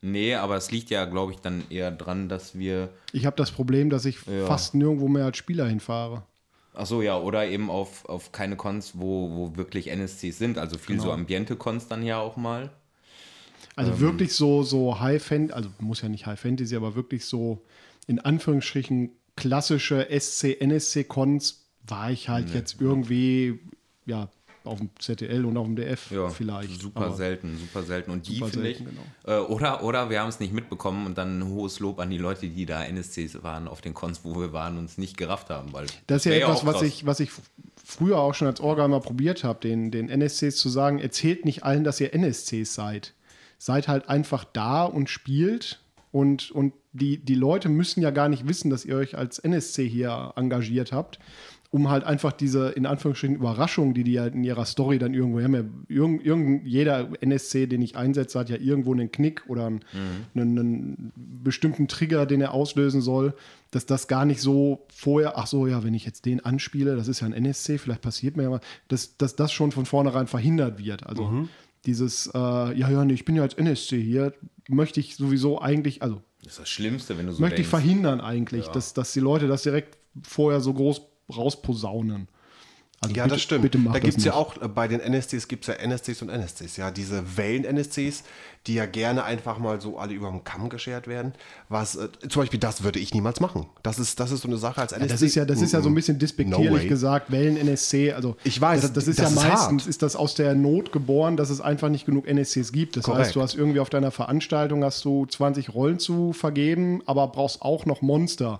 Nee, 0.01 0.35
aber 0.35 0.55
es 0.57 0.71
liegt 0.71 0.89
ja, 0.89 1.05
glaube 1.05 1.33
ich, 1.33 1.39
dann 1.39 1.63
eher 1.69 1.91
dran, 1.91 2.29
dass 2.29 2.57
wir 2.57 2.89
Ich 3.11 3.25
habe 3.25 3.35
das 3.35 3.51
Problem, 3.51 3.89
dass 3.89 4.05
ich 4.05 4.19
fast 4.19 4.75
nirgendwo 4.75 5.07
mehr 5.07 5.25
als 5.25 5.37
Spieler 5.37 5.67
hinfahre. 5.67 6.23
Ach 6.73 6.85
so, 6.85 7.01
ja, 7.01 7.17
oder 7.17 7.47
eben 7.47 7.71
auf, 7.71 8.05
auf 8.05 8.31
keine 8.31 8.55
Cons, 8.55 8.91
wo, 8.93 9.31
wo 9.31 9.57
wirklich 9.57 9.87
NSCs 9.87 10.37
sind. 10.37 10.57
Also 10.59 10.77
viel 10.77 10.99
so 10.99 11.11
Ambiente-Cons 11.11 11.87
dann 11.87 12.03
ja 12.03 12.19
auch 12.19 12.37
mal. 12.37 12.69
Also 13.75 13.91
Ähm. 13.93 13.99
wirklich 13.99 14.33
so, 14.33 14.61
so 14.63 14.99
High 14.99 15.23
Fantasy, 15.23 15.53
also 15.53 15.69
muss 15.79 16.01
ja 16.01 16.09
nicht 16.09 16.27
High 16.27 16.39
Fantasy, 16.39 16.75
aber 16.75 16.95
wirklich 16.95 17.25
so 17.25 17.63
in 18.05 18.19
Anführungsstrichen 18.19 19.11
klassische 19.35 20.07
SC, 20.19 20.59
NSC-Cons 20.61 21.65
war 21.87 22.11
ich 22.11 22.29
halt 22.29 22.53
jetzt 22.53 22.81
irgendwie, 22.81 23.59
ja, 24.05 24.29
auf 24.67 24.79
dem 24.79 24.89
ZDL 24.99 25.45
und 25.45 25.57
auf 25.57 25.65
dem 25.65 25.75
DF 25.75 26.11
Ja, 26.11 26.29
vielleicht. 26.29 26.81
Super 26.81 27.05
aber 27.05 27.15
selten, 27.15 27.57
super 27.57 27.83
selten. 27.83 28.11
Und 28.11 28.27
die 28.27 28.37
finde 28.37 28.69
ich. 28.69 28.77
selten, 28.77 28.97
Äh, 29.25 29.37
oder, 29.37 29.83
oder 29.83 30.09
wir 30.09 30.21
haben 30.21 30.29
es 30.29 30.39
nicht 30.39 30.53
mitbekommen 30.53 31.05
und 31.05 31.17
dann 31.17 31.39
ein 31.39 31.47
hohes 31.47 31.79
Lob 31.79 31.99
an 31.99 32.09
die 32.09 32.17
Leute, 32.17 32.47
die 32.47 32.65
da 32.65 32.83
NSCs 32.83 33.43
waren 33.43 33.67
auf 33.67 33.81
den 33.81 33.93
Cons, 33.93 34.21
wo 34.23 34.39
wir 34.39 34.53
waren 34.53 34.77
und 34.77 34.85
es 34.85 34.97
nicht 34.97 35.17
gerafft 35.17 35.49
haben. 35.49 35.73
Weil 35.73 35.87
Das 36.07 36.25
ist 36.25 36.31
ja 36.31 36.37
etwas, 36.37 36.65
was 36.65 36.81
ich, 36.81 37.05
was 37.05 37.19
ich 37.19 37.31
früher 37.83 38.19
auch 38.19 38.33
schon 38.33 38.47
als 38.47 38.59
Orga 38.59 38.87
mal 38.87 38.99
probiert 38.99 39.43
habe, 39.43 39.59
den, 39.61 39.91
den 39.91 40.09
NSCs 40.09 40.57
zu 40.57 40.69
sagen, 40.69 40.99
erzählt 40.99 41.45
nicht 41.45 41.63
allen, 41.63 41.83
dass 41.83 41.99
ihr 42.01 42.13
NSCs 42.13 42.73
seid. 42.73 43.13
Seid 43.57 43.87
halt 43.87 44.09
einfach 44.09 44.43
da 44.43 44.83
und 44.83 45.09
spielt. 45.09 45.79
Und, 46.11 46.51
und 46.51 46.73
die, 46.93 47.17
die 47.17 47.35
Leute 47.35 47.69
müssen 47.69 48.01
ja 48.01 48.11
gar 48.11 48.29
nicht 48.29 48.47
wissen, 48.47 48.69
dass 48.69 48.85
ihr 48.85 48.95
euch 48.95 49.17
als 49.17 49.39
NSC 49.39 49.87
hier 49.87 50.33
engagiert 50.35 50.91
habt, 50.91 51.19
um 51.69 51.89
halt 51.89 52.03
einfach 52.05 52.31
diese, 52.31 52.69
in 52.69 52.85
Anführungsstrichen, 52.85 53.35
Überraschung, 53.35 53.93
die 53.93 54.03
die 54.03 54.19
halt 54.19 54.35
in 54.35 54.43
ihrer 54.43 54.65
Story 54.65 54.99
dann 54.99 55.13
irgendwo 55.13 55.41
haben. 55.41 55.53
Ja, 55.53 55.63
irgend, 55.89 56.25
irgend, 56.25 56.65
jeder 56.65 57.09
NSC, 57.21 57.67
den 57.67 57.81
ich 57.81 57.95
einsetze, 57.97 58.39
hat 58.39 58.49
ja 58.49 58.57
irgendwo 58.57 58.93
einen 58.93 59.11
Knick 59.11 59.43
oder 59.47 59.65
einen, 59.67 59.81
einen, 60.33 60.59
einen 60.59 61.11
bestimmten 61.43 61.87
Trigger, 61.87 62.25
den 62.25 62.41
er 62.41 62.53
auslösen 62.53 63.01
soll, 63.01 63.33
dass 63.71 63.85
das 63.85 64.07
gar 64.07 64.25
nicht 64.25 64.39
so 64.39 64.85
vorher, 64.93 65.37
ach 65.37 65.47
so, 65.47 65.67
ja, 65.67 65.83
wenn 65.83 65.93
ich 65.93 66.05
jetzt 66.05 66.25
den 66.25 66.43
anspiele, 66.43 66.95
das 66.95 67.07
ist 67.09 67.19
ja 67.19 67.27
ein 67.27 67.33
NSC, 67.33 67.77
vielleicht 67.77 68.01
passiert 68.01 68.37
mir 68.37 68.43
ja 68.43 68.51
was, 68.51 68.61
dass, 68.87 69.17
dass 69.17 69.35
das 69.35 69.51
schon 69.51 69.71
von 69.71 69.85
vornherein 69.85 70.27
verhindert 70.27 70.79
wird. 70.79 71.05
Also 71.05 71.47
dieses, 71.85 72.27
äh, 72.27 72.37
ja, 72.37 72.89
ja, 72.89 73.03
nee, 73.05 73.13
ich 73.13 73.25
bin 73.25 73.35
ja 73.35 73.43
als 73.43 73.53
NSC 73.55 74.01
hier, 74.01 74.33
möchte 74.69 74.99
ich 74.99 75.15
sowieso 75.15 75.61
eigentlich, 75.61 76.01
also 76.01 76.21
Das 76.43 76.53
ist 76.53 76.59
das 76.59 76.69
Schlimmste, 76.69 77.17
wenn 77.17 77.27
du 77.27 77.33
so 77.33 77.41
möchte 77.41 77.61
ich 77.61 77.69
denkst. 77.69 77.83
verhindern 77.83 78.21
eigentlich, 78.21 78.67
dass, 78.67 78.93
dass 78.93 79.11
die 79.13 79.19
Leute 79.19 79.47
das 79.47 79.63
direkt 79.63 79.97
vorher 80.23 80.61
so 80.61 80.73
groß 80.73 81.01
rausposaunen. 81.35 82.27
Also 82.99 83.13
Ja, 83.15 83.23
bitte, 83.25 83.35
das 83.35 83.43
stimmt. 83.43 83.75
Da 83.93 83.99
gibt 83.99 84.17
es 84.17 84.23
ja 84.23 84.33
auch, 84.33 84.59
äh, 84.59 84.67
bei 84.67 84.87
den 84.87 84.99
NSCs 84.99 85.47
gibt 85.47 85.67
es 85.67 85.67
ja 85.67 85.75
NSCs 85.75 86.23
und 86.23 86.29
NSCs. 86.29 86.77
Ja, 86.77 86.89
diese 86.89 87.37
Wellen-NSCs, 87.37 88.23
die 88.65 88.73
ja 88.73 88.87
gerne 88.87 89.23
einfach 89.23 89.59
mal 89.59 89.79
so 89.79 89.99
alle 89.99 90.13
über 90.15 90.31
den 90.31 90.43
Kamm 90.43 90.67
geschert 90.69 91.07
werden. 91.07 91.33
Was, 91.69 91.95
äh, 91.95 92.09
zum 92.27 92.41
Beispiel, 92.41 92.59
das 92.59 92.81
würde 92.81 92.97
ich 92.97 93.13
niemals 93.13 93.39
machen. 93.39 93.67
Das 93.83 93.99
ist, 93.99 94.19
das 94.19 94.31
ist 94.31 94.41
so 94.41 94.47
eine 94.47 94.57
Sache 94.57 94.81
als 94.81 94.93
NSC. 94.93 95.11
Das 95.13 95.21
ist 95.21 95.35
ja, 95.35 95.45
das 95.45 95.61
ist 95.61 95.73
ja 95.73 95.81
so 95.81 95.89
ein 95.89 95.93
bisschen 95.93 96.15
No 96.15 96.21
despektierlich 96.21 96.71
way. 96.71 96.87
gesagt, 96.87 97.31
Wellen-NSC, 97.31 98.13
also 98.13 98.35
Ich 98.43 98.59
weiß, 98.59 98.81
das, 98.81 98.93
das 98.93 99.07
ist 99.07 99.19
das 99.19 99.35
ja 99.35 99.41
ist 99.43 99.47
meistens, 99.47 99.83
hart. 99.83 99.89
ist 99.89 100.01
das 100.01 100.15
aus 100.15 100.33
der 100.33 100.55
Not 100.55 100.91
geboren, 100.91 101.37
dass 101.37 101.51
es 101.51 101.61
einfach 101.61 101.89
nicht 101.89 102.07
genug 102.07 102.25
NSCs 102.27 102.71
gibt. 102.71 102.97
Das 102.97 103.03
Korrekt. 103.05 103.25
heißt, 103.27 103.35
du 103.35 103.43
hast 103.43 103.53
irgendwie 103.53 103.79
auf 103.79 103.91
deiner 103.91 104.09
Veranstaltung 104.09 104.83
hast 104.83 105.05
du 105.05 105.27
20 105.27 105.71
Rollen 105.75 105.99
zu 105.99 106.33
vergeben, 106.33 107.03
aber 107.05 107.27
brauchst 107.27 107.61
auch 107.61 107.85
noch 107.85 108.01
Monster. 108.01 108.59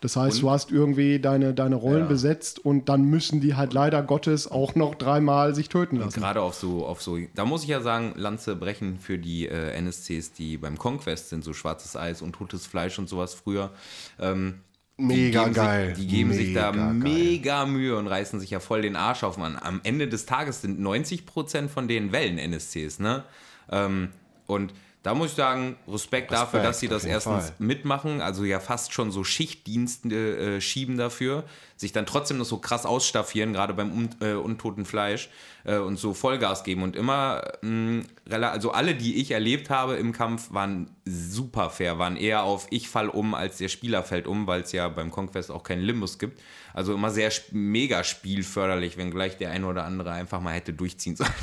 Das 0.00 0.14
heißt, 0.14 0.42
du 0.42 0.50
hast 0.50 0.70
irgendwie 0.70 1.18
deine, 1.18 1.54
deine 1.54 1.74
Rollen 1.74 2.06
besetzt 2.06 2.64
und 2.64 2.88
dann 2.88 3.04
müssen 3.04 3.40
die 3.40 3.56
halt 3.56 3.72
leider 3.72 4.00
Gottes 4.02 4.48
auch 4.48 4.76
noch 4.76 4.94
dreimal 4.94 5.56
sich 5.56 5.68
töten 5.68 5.96
lassen. 5.96 6.20
Gerade 6.20 6.40
auf 6.40 6.54
so, 6.54 6.86
auf 6.86 7.02
so, 7.02 7.18
da 7.34 7.44
muss 7.44 7.64
ich 7.64 7.68
ja 7.68 7.80
sagen, 7.80 8.12
Lanze 8.14 8.54
brechen 8.54 8.98
für 8.98 9.18
die 9.18 9.48
äh, 9.48 9.72
NSCs, 9.76 10.32
die 10.32 10.56
beim 10.56 10.78
Conquest 10.78 11.30
sind, 11.30 11.42
so 11.42 11.52
schwarzes 11.52 11.96
Eis 11.96 12.22
und 12.22 12.34
totes 12.34 12.64
Fleisch 12.64 12.98
und 12.98 13.08
sowas 13.08 13.34
früher. 13.34 13.72
Ähm, 14.20 14.60
Mega 15.00 15.44
die 15.46 15.52
geil. 15.52 15.94
Sich, 15.94 16.06
die 16.06 16.12
geben 16.12 16.32
sich 16.32 16.54
da 16.54 16.72
Mega 16.72 16.86
geil. 16.86 16.94
mega 16.94 17.66
Mühe 17.66 17.96
und 17.96 18.08
reißen 18.08 18.40
sich 18.40 18.50
ja 18.50 18.60
voll 18.60 18.82
den 18.82 18.96
Arsch 18.96 19.22
auf. 19.22 19.36
Man, 19.36 19.56
am 19.56 19.80
Ende 19.84 20.08
des 20.08 20.26
Tages 20.26 20.60
sind 20.60 20.80
90% 20.80 21.68
von 21.68 21.86
denen 21.86 22.12
Wellen-NSCs, 22.12 22.98
ne? 22.98 23.24
Ähm, 23.70 24.10
und 24.46 24.72
da 25.02 25.14
muss 25.14 25.30
ich 25.30 25.36
sagen, 25.36 25.76
Respekt, 25.86 26.32
dafür, 26.32 26.60
dass 26.60 26.80
sie 26.80 26.88
das 26.88 27.04
erstens 27.04 27.46
Fall. 27.46 27.54
mitmachen, 27.58 28.20
also 28.20 28.44
ja 28.44 28.60
fast 28.60 28.92
schon 28.92 29.10
so 29.10 29.24
Schichtdienste 29.24 30.56
äh, 30.56 30.60
schieben 30.60 30.98
dafür, 30.98 31.44
sich 31.76 31.92
dann 31.92 32.04
trotzdem 32.04 32.38
noch 32.38 32.44
so 32.44 32.58
krass 32.58 32.84
ausstaffieren, 32.84 33.52
gerade 33.52 33.72
beim 33.74 33.92
un 33.92 34.10
äh, 34.20 34.32
untoten 34.34 34.84
Fleisch 34.84 35.30
äh, 35.64 35.78
und 35.78 35.96
so 35.98 36.14
Vollgas 36.14 36.64
geben 36.64 36.82
und 36.82 36.96
immer, 36.96 37.42
mh, 37.62 38.02
rela- 38.28 38.50
also 38.50 38.72
alle, 38.72 38.94
die 38.96 39.16
ich 39.20 39.30
erlebt 39.30 39.70
habe 39.70 39.94
im 39.94 40.12
Kampf, 40.12 40.52
waren 40.52 40.90
super 41.04 41.70
fair, 41.70 41.98
waren 41.98 42.16
eher 42.16 42.42
auf 42.42 42.66
ich 42.70 42.88
fall 42.88 43.08
um, 43.08 43.34
als 43.34 43.58
der 43.58 43.68
Spieler 43.68 44.02
fällt 44.02 44.26
um, 44.26 44.46
weil 44.46 44.62
es 44.62 44.72
ja 44.72 44.88
beim 44.88 45.10
Conquest 45.10 45.50
auch 45.50 45.62
keinen 45.62 45.82
Limbus 45.82 46.18
gibt. 46.18 46.40
Also 46.74 46.92
immer 46.94 47.10
sehr 47.10 47.28
sp- 47.32 47.54
mega 47.54 48.04
spielförderlich, 48.04 48.96
wenn 48.96 49.10
gleich 49.10 49.38
der 49.38 49.52
eine 49.52 49.66
oder 49.66 49.84
andere 49.84 50.10
einfach 50.10 50.40
mal 50.40 50.52
hätte 50.54 50.72
durchziehen 50.72 51.16
sollen. 51.16 51.30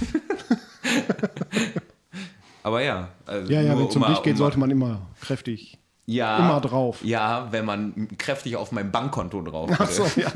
Aber 2.66 2.82
ja. 2.82 3.09
Also 3.28 3.51
Ja, 3.53 3.61
ja, 3.61 3.78
wenn 3.78 3.86
es 3.86 3.93
zum 3.93 4.01
um 4.01 4.09
Licht 4.09 4.24
geht, 4.24 4.38
sollte 4.38 4.57
man 4.57 4.72
immer 4.72 5.01
kräftig. 5.22 5.78
ja, 6.07 6.39
immer 6.39 6.59
drauf. 6.59 6.97
Ja, 7.03 7.47
wenn 7.51 7.63
man 7.63 8.07
kräftig 8.18 8.55
auf 8.55 8.72
mein 8.72 8.91
Bankkonto 8.91 9.43
drauf 9.43 9.70
Ach 9.78 9.88
so, 9.88 10.03
ja. 10.20 10.32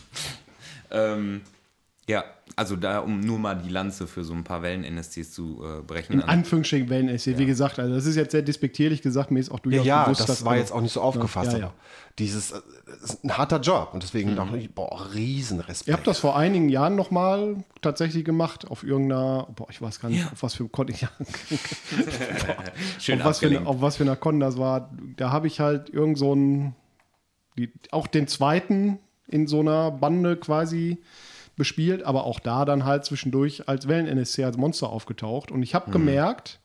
ähm, 0.90 1.42
ja, 2.08 2.24
also 2.56 2.76
da, 2.76 2.98
um 3.00 3.20
nur 3.20 3.38
mal 3.38 3.54
die 3.54 3.68
Lanze 3.68 4.06
für 4.06 4.24
so 4.24 4.34
ein 4.34 4.44
paar 4.44 4.62
Wellen-NSCs 4.62 5.32
zu 5.32 5.62
äh, 5.64 5.82
brechen. 5.82 6.14
In 6.14 6.22
Anführungsstrichen 6.22 6.88
Wellen-NSC. 6.90 7.38
Wie 7.38 7.46
gesagt, 7.46 7.78
also 7.78 7.94
das 7.94 8.06
ist 8.06 8.16
jetzt 8.16 8.32
sehr 8.32 8.42
despektierlich 8.42 9.02
gesagt, 9.02 9.30
mir 9.30 9.40
ist 9.40 9.50
auch 9.50 9.58
Ja, 9.58 9.62
durchaus 9.62 9.86
ja 9.86 10.04
bewusst, 10.04 10.20
das 10.20 10.26
dass 10.26 10.44
war 10.44 10.52
also- 10.52 10.60
jetzt 10.62 10.72
auch 10.72 10.80
nicht 10.80 10.92
so 10.92 11.00
aufgefasst. 11.00 11.52
Ja, 11.52 11.58
ja. 11.58 11.64
aber 11.66 11.74
Dieses 12.18 12.52
äh, 12.52 12.60
ist 13.02 13.24
ein 13.24 13.36
harter 13.38 13.60
Job 13.60 13.90
und 13.94 14.02
deswegen 14.02 14.36
dachte 14.36 14.58
ich, 14.58 14.70
boah, 14.74 15.08
Riesenrespekt. 15.14 15.88
Ihr 15.88 15.94
habt 15.94 16.06
das 16.06 16.18
vor 16.18 16.36
einigen 16.36 16.68
Jahren 16.68 16.94
nochmal 16.94 17.64
tatsächlich 17.80 18.24
gemacht, 18.24 18.70
auf 18.70 18.82
irgendeiner, 18.84 19.48
boah, 19.56 19.68
ich 19.70 19.80
weiß 19.80 20.00
gar 20.00 20.10
nicht, 20.10 20.30
auf 20.30 20.42
was 20.42 20.54
für 20.54 20.68
Con, 20.68 20.88
ja, 21.00 21.08
Schön 22.98 23.20
auf, 23.20 23.26
was 23.26 23.38
für, 23.38 23.66
auf 23.66 23.80
was 23.80 23.96
für 23.96 24.04
einer 24.04 24.16
Con 24.16 24.40
das 24.40 24.58
war. 24.58 24.90
Da 25.16 25.30
habe 25.30 25.46
ich 25.46 25.60
halt 25.60 25.88
irgend 25.90 26.18
so 26.18 26.32
einen, 26.32 26.74
die, 27.58 27.72
auch 27.90 28.06
den 28.06 28.26
zweiten 28.28 28.98
in 29.28 29.46
so 29.46 29.60
einer 29.60 29.90
Bande 29.90 30.36
quasi 30.36 30.98
bespielt, 31.56 32.02
aber 32.02 32.24
auch 32.24 32.40
da 32.40 32.64
dann 32.64 32.84
halt 32.84 33.04
zwischendurch 33.04 33.68
als 33.68 33.88
Wellen-NSC 33.88 34.44
als 34.44 34.56
Monster 34.56 34.88
aufgetaucht. 34.90 35.50
Und 35.50 35.62
ich 35.62 35.74
habe 35.74 35.88
Mhm. 35.88 35.92
gemerkt, 35.92 36.60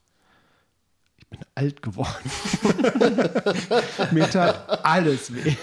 ich 1.18 1.28
bin 1.28 1.40
alt 1.56 1.82
geworden. 1.82 2.32
Mir 4.12 4.30
tat 4.30 4.86
alles 4.86 5.34
weh. 5.34 5.56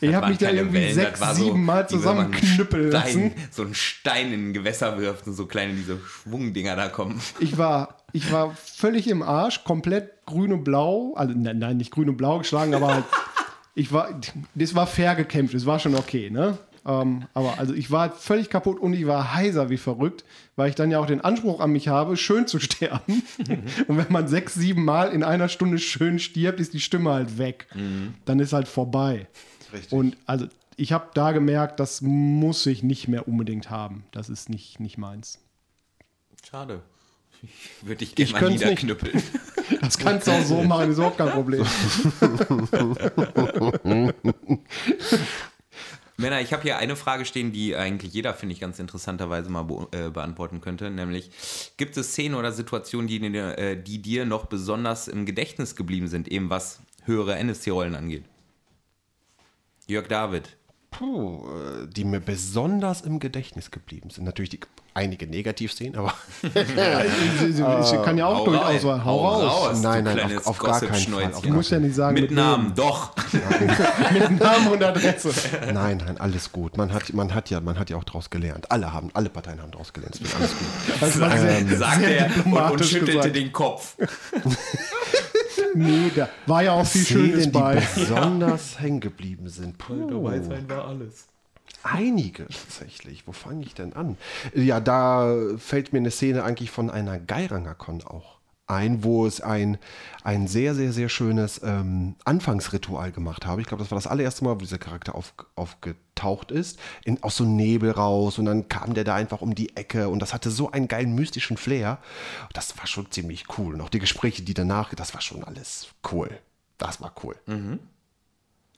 Ich 0.00 0.14
habe 0.14 0.28
mich 0.28 0.38
da 0.38 0.50
irgendwie 0.50 0.76
Wellen, 0.80 0.94
sechs, 0.94 1.20
sieben 1.36 1.64
Mal 1.64 1.88
zusammenknüppeln 1.88 2.90
lassen. 2.90 3.32
So 3.50 3.62
einen 3.62 3.74
Stein 3.74 4.32
in 4.32 4.50
ein 4.50 4.52
Gewässer 4.52 4.98
wirft 4.98 5.26
und 5.26 5.34
so 5.34 5.46
kleine 5.46 5.74
diese 5.74 5.98
Schwungdinger 5.98 6.76
da 6.76 6.88
kommen. 6.88 7.20
Ich 7.40 7.58
war, 7.58 7.96
ich 8.12 8.30
war 8.32 8.54
völlig 8.54 9.08
im 9.08 9.22
Arsch, 9.22 9.64
komplett 9.64 10.24
grün 10.26 10.52
und 10.52 10.64
blau. 10.64 11.14
Also 11.16 11.34
nein, 11.36 11.58
nein, 11.58 11.76
nicht 11.78 11.90
grün 11.90 12.08
und 12.08 12.16
blau 12.16 12.38
geschlagen, 12.38 12.74
aber 12.74 12.94
halt, 12.94 13.04
ich 13.74 13.92
war, 13.92 14.08
das 14.54 14.74
war 14.74 14.86
fair 14.86 15.14
gekämpft, 15.14 15.54
das 15.54 15.66
war 15.66 15.78
schon 15.78 15.94
okay, 15.94 16.30
ne? 16.30 16.58
Ähm, 16.84 17.26
aber 17.34 17.58
also 17.58 17.74
ich 17.74 17.90
war 17.90 18.10
völlig 18.10 18.50
kaputt 18.50 18.80
und 18.80 18.92
ich 18.92 19.06
war 19.06 19.34
heiser 19.34 19.70
wie 19.70 19.76
verrückt, 19.76 20.24
weil 20.56 20.68
ich 20.68 20.74
dann 20.74 20.90
ja 20.90 20.98
auch 20.98 21.06
den 21.06 21.20
Anspruch 21.20 21.60
an 21.60 21.70
mich 21.70 21.88
habe, 21.88 22.16
schön 22.16 22.46
zu 22.46 22.58
sterben. 22.60 23.22
und 23.88 23.96
wenn 23.96 24.10
man 24.10 24.26
sechs, 24.28 24.54
sieben 24.54 24.84
Mal 24.84 25.10
in 25.12 25.22
einer 25.22 25.48
Stunde 25.48 25.78
schön 25.78 26.18
stirbt, 26.18 26.58
ist 26.60 26.72
die 26.74 26.80
Stimme 26.80 27.10
halt 27.12 27.38
weg. 27.38 27.68
Dann 28.24 28.40
ist 28.40 28.52
halt 28.52 28.66
vorbei. 28.68 29.26
Richtig. 29.72 29.92
Und 29.92 30.16
also 30.26 30.46
ich 30.76 30.92
habe 30.92 31.08
da 31.14 31.32
gemerkt, 31.32 31.78
das 31.80 32.00
muss 32.02 32.66
ich 32.66 32.82
nicht 32.82 33.06
mehr 33.06 33.28
unbedingt 33.28 33.70
haben. 33.70 34.04
Das 34.10 34.28
ist 34.28 34.48
nicht, 34.48 34.80
nicht 34.80 34.98
meins. 34.98 35.38
Schade. 36.48 36.82
Würde 37.82 38.04
ich 38.04 38.14
gerne 38.14 38.26
Ich 38.26 38.32
mal 38.32 38.38
könnte 38.40 38.54
nicht. 38.54 38.82
niederknüppeln. 38.82 39.22
Das 39.80 39.98
kannst 39.98 40.26
du 40.26 40.32
auch 40.32 40.42
so 40.44 40.62
machen, 40.62 40.90
ist 40.90 40.98
überhaupt 40.98 41.16
kein 41.18 41.30
Problem. 41.30 41.64
Männer, 46.22 46.40
ich 46.40 46.52
habe 46.52 46.62
hier 46.62 46.78
eine 46.78 46.96
Frage 46.96 47.24
stehen, 47.24 47.52
die 47.52 47.76
eigentlich 47.76 48.14
jeder, 48.14 48.32
finde 48.32 48.54
ich, 48.54 48.60
ganz 48.60 48.78
interessanterweise 48.78 49.50
mal 49.50 49.64
be 49.64 49.88
äh, 49.90 50.08
beantworten 50.08 50.60
könnte. 50.60 50.90
Nämlich, 50.90 51.30
gibt 51.76 51.96
es 51.96 52.12
Szenen 52.12 52.36
oder 52.36 52.52
Situationen, 52.52 53.08
die, 53.08 53.18
dir, 53.18 53.58
äh, 53.58 53.76
die 53.76 54.00
dir 54.00 54.24
noch 54.24 54.46
besonders 54.46 55.08
im 55.08 55.26
Gedächtnis 55.26 55.76
geblieben 55.76 56.08
sind, 56.08 56.28
eben 56.28 56.48
was 56.48 56.80
höhere 57.04 57.36
NSC-Rollen 57.36 57.96
angeht? 57.96 58.24
Jörg 59.86 60.06
David. 60.06 60.56
Puh, 60.90 61.48
äh, 61.50 61.88
die 61.88 62.04
mir 62.04 62.20
besonders 62.20 63.00
im 63.00 63.18
Gedächtnis 63.18 63.70
geblieben 63.70 64.10
sind. 64.10 64.24
Natürlich 64.24 64.50
die, 64.50 64.60
einige 64.94 65.26
Negativszenen, 65.26 65.96
aber 65.96 66.12
Ich 66.42 68.02
kann 68.04 68.18
ja 68.18 68.26
auch 68.26 68.44
durchaus 68.44 68.82
sagen, 68.82 69.04
hau 69.04 69.26
raus. 69.28 69.80
Nein, 69.82 70.04
du 70.04 70.10
nein, 70.10 70.18
kleines 70.18 70.46
auf- 70.46 70.60
auf 70.60 70.66
gar 70.66 70.80
keinen. 70.80 70.94
Fall, 71.06 71.34
auf 71.34 71.42
Du 71.42 71.48
musst 71.50 71.70
ja 71.70 71.78
nicht 71.78 71.94
sagen, 71.94 72.14
Mit 72.14 72.24
mit, 72.30 72.32
Namen, 72.32 72.74
doch. 72.74 73.12
wem. 73.32 74.20
mit 74.30 74.40
Namen 74.40 74.68
und 74.68 74.82
Adresse. 74.82 75.30
nein, 75.72 76.02
nein, 76.04 76.18
alles 76.18 76.52
gut. 76.52 76.76
Man 76.76 76.92
hat, 76.92 77.12
man 77.12 77.34
hat 77.34 77.50
ja, 77.50 77.60
man 77.60 77.78
hat 77.78 77.90
ja 77.90 77.96
auch 77.96 78.04
daraus 78.04 78.30
gelernt. 78.30 78.70
Alle 78.70 78.92
haben, 78.92 79.10
alle 79.14 79.28
Parteien 79.30 79.60
haben 79.62 79.70
daraus 79.70 79.92
gelernt. 79.92 80.14
Es 80.16 80.22
wird 80.22 80.34
alles 80.36 80.50
gut. 80.50 81.00
Das 81.00 81.20
war 81.20 81.38
sehr, 81.38 81.76
Sagt 81.78 82.00
sehr 82.00 82.18
er 82.28 82.46
und, 82.46 82.54
und 82.72 82.84
schüttelte 82.84 83.12
gesagt. 83.18 83.36
den 83.36 83.52
Kopf. 83.52 83.96
Nee, 85.74 86.10
da 86.14 86.28
war 86.46 86.62
ja 86.62 86.72
auch 86.72 86.86
viel 86.86 87.04
Schönes 87.04 87.30
Szenen, 87.44 87.52
die 87.52 87.58
bei. 87.58 87.82
besonders 87.94 88.78
hängen 88.80 89.00
geblieben 89.00 89.48
sind. 89.48 89.78
Puh. 89.78 90.22
war 90.22 90.86
alles. 90.88 91.26
Einige 91.82 92.46
tatsächlich. 92.46 93.26
Wo 93.26 93.32
fange 93.32 93.64
ich 93.64 93.74
denn 93.74 93.92
an? 93.92 94.16
Ja, 94.54 94.80
da 94.80 95.34
fällt 95.58 95.92
mir 95.92 95.98
eine 95.98 96.10
Szene 96.10 96.44
eigentlich 96.44 96.70
von 96.70 96.90
einer 96.90 97.18
Geiranger-Con 97.18 98.02
auch 98.04 98.42
ein, 98.72 99.04
wo 99.04 99.26
es 99.26 99.40
ein, 99.40 99.78
ein 100.24 100.48
sehr, 100.48 100.74
sehr, 100.74 100.92
sehr 100.92 101.08
schönes 101.08 101.60
ähm, 101.62 102.14
Anfangsritual 102.24 103.12
gemacht 103.12 103.46
habe. 103.46 103.60
Ich 103.60 103.66
glaube, 103.66 103.82
das 103.82 103.90
war 103.90 103.96
das 103.96 104.06
allererste 104.06 104.44
Mal, 104.44 104.54
wo 104.54 104.58
dieser 104.58 104.78
Charakter 104.78 105.14
auf, 105.14 105.34
aufgetaucht 105.56 106.50
ist, 106.50 106.78
in, 107.04 107.22
aus 107.22 107.36
so 107.36 107.44
einem 107.44 107.56
Nebel 107.56 107.90
raus 107.90 108.38
und 108.38 108.46
dann 108.46 108.68
kam 108.68 108.94
der 108.94 109.04
da 109.04 109.14
einfach 109.14 109.42
um 109.42 109.54
die 109.54 109.76
Ecke 109.76 110.08
und 110.08 110.20
das 110.20 110.32
hatte 110.32 110.50
so 110.50 110.70
einen 110.70 110.88
geilen 110.88 111.14
mystischen 111.14 111.56
Flair. 111.56 111.98
Das 112.52 112.76
war 112.78 112.86
schon 112.86 113.10
ziemlich 113.10 113.44
cool. 113.58 113.74
Und 113.74 113.80
auch 113.80 113.90
die 113.90 113.98
Gespräche, 113.98 114.42
die 114.42 114.54
danach, 114.54 114.94
das 114.94 115.12
war 115.14 115.20
schon 115.20 115.44
alles 115.44 115.88
cool. 116.10 116.30
Das 116.78 117.00
war 117.00 117.12
cool. 117.22 117.36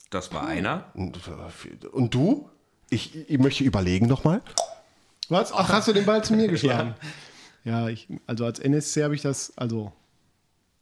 Das 0.09 0.33
war 0.33 0.45
einer. 0.45 0.85
Und, 0.93 1.19
äh, 1.27 1.87
und 1.87 2.13
du? 2.13 2.49
Ich, 2.95 3.29
ich 3.29 3.37
möchte 3.39 3.63
überlegen 3.63 4.07
nochmal. 4.07 4.41
Was? 5.29 5.51
Ach, 5.51 5.69
hast 5.69 5.87
du 5.87 5.93
den 5.93 6.05
Ball 6.05 6.23
zu 6.23 6.33
mir 6.33 6.47
geschlagen? 6.55 6.93
Ja, 7.63 7.89
ich, 7.89 8.07
also 8.27 8.45
als 8.45 8.59
NSC 8.59 9.03
habe 9.03 9.15
ich 9.15 9.21
das, 9.21 9.53
also 9.57 9.91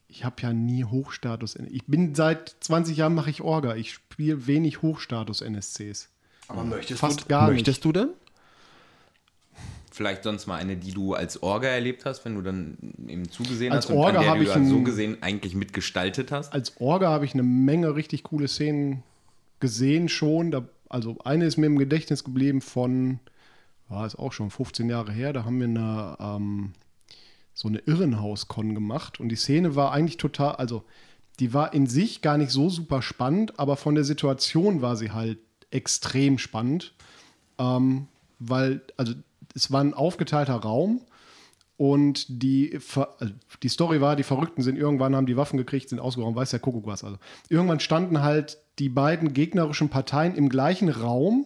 ich 0.07 0.23
habe 0.25 0.35
ja 0.41 0.53
nie 0.53 0.83
Hochstatus. 0.83 1.55
Ich 1.71 1.85
bin 1.87 2.13
seit 2.13 2.55
20 2.59 2.97
Jahren 2.97 3.15
mache 3.15 3.29
ich 3.29 3.41
Orga. 3.41 3.75
Ich 3.75 3.93
spiele 3.93 4.45
wenig 4.47 4.81
Hochstatus 4.81 5.41
NSCs. 5.41 6.09
Aber 6.49 6.63
möchtest, 6.63 6.99
Fast 6.99 7.21
du, 7.21 7.25
gar 7.25 7.49
möchtest 7.49 7.83
du 7.85 7.91
denn? 7.91 8.09
Vielleicht 9.91 10.23
sonst 10.23 10.47
mal 10.47 10.55
eine, 10.57 10.75
die 10.75 10.91
du 10.91 11.13
als 11.13 11.41
Orga 11.43 11.67
erlebt 11.67 12.05
hast, 12.05 12.25
wenn 12.25 12.35
du 12.35 12.41
dann 12.41 12.77
eben 13.07 13.29
zugesehen 13.29 13.71
Als 13.71 13.85
hast 13.85 13.91
und 13.91 13.97
Orga 13.97 14.19
an 14.19 14.25
der 14.25 14.35
du 14.35 14.41
ich 14.41 14.47
ja 14.49 14.55
ein- 14.55 14.67
so 14.67 14.81
gesehen 14.81 15.17
eigentlich 15.21 15.53
mitgestaltet 15.55 16.31
hast. 16.31 16.51
Als 16.51 16.73
Orga 16.81 17.09
habe 17.09 17.25
ich 17.25 17.33
eine 17.33 17.43
Menge 17.43 17.95
richtig 17.95 18.23
coole 18.23 18.47
Szenen 18.47 19.03
gesehen 19.59 20.09
schon. 20.09 20.49
Da, 20.51 20.63
also 20.93 21.17
eine 21.23 21.45
ist 21.45 21.57
mir 21.57 21.65
im 21.65 21.79
Gedächtnis 21.79 22.23
geblieben 22.23 22.61
von, 22.61 23.19
war 23.89 24.05
es 24.05 24.15
auch 24.15 24.31
schon 24.31 24.51
15 24.51 24.89
Jahre 24.89 25.11
her, 25.11 25.33
da 25.33 25.43
haben 25.43 25.59
wir 25.59 25.67
eine, 25.67 26.17
ähm, 26.19 26.73
so 27.55 27.67
eine 27.67 27.79
Irrenhaus-Con 27.79 28.75
gemacht 28.75 29.19
und 29.19 29.29
die 29.29 29.35
Szene 29.35 29.75
war 29.75 29.91
eigentlich 29.91 30.17
total, 30.17 30.55
also 30.55 30.83
die 31.39 31.51
war 31.51 31.73
in 31.73 31.87
sich 31.87 32.21
gar 32.21 32.37
nicht 32.37 32.51
so 32.51 32.69
super 32.69 33.01
spannend, 33.01 33.59
aber 33.59 33.75
von 33.75 33.95
der 33.95 34.03
Situation 34.03 34.83
war 34.83 34.95
sie 34.95 35.11
halt 35.11 35.39
extrem 35.71 36.37
spannend, 36.37 36.93
ähm, 37.57 38.07
weil, 38.37 38.81
also 38.95 39.13
es 39.55 39.71
war 39.71 39.81
ein 39.81 39.95
aufgeteilter 39.95 40.55
Raum 40.57 41.01
und 41.83 42.41
die, 42.41 42.79
also 42.95 43.33
die 43.61 43.67
Story 43.67 43.99
war, 43.99 44.15
die 44.15 44.23
Verrückten 44.23 44.61
sind 44.61 44.77
irgendwann, 44.77 45.17
haben 45.17 45.25
die 45.25 45.35
Waffen 45.35 45.57
gekriegt, 45.57 45.89
sind 45.89 45.99
ausgeräumt, 45.99 46.37
weiß 46.37 46.51
der 46.51 46.61
Kuckuck 46.61 46.87
was. 46.87 47.03
Also 47.03 47.17
irgendwann 47.49 47.81
standen 47.81 48.21
halt 48.21 48.57
die 48.79 48.87
beiden 48.87 49.33
gegnerischen 49.33 49.89
Parteien 49.89 50.33
im 50.33 50.47
gleichen 50.47 50.87
Raum, 50.87 51.45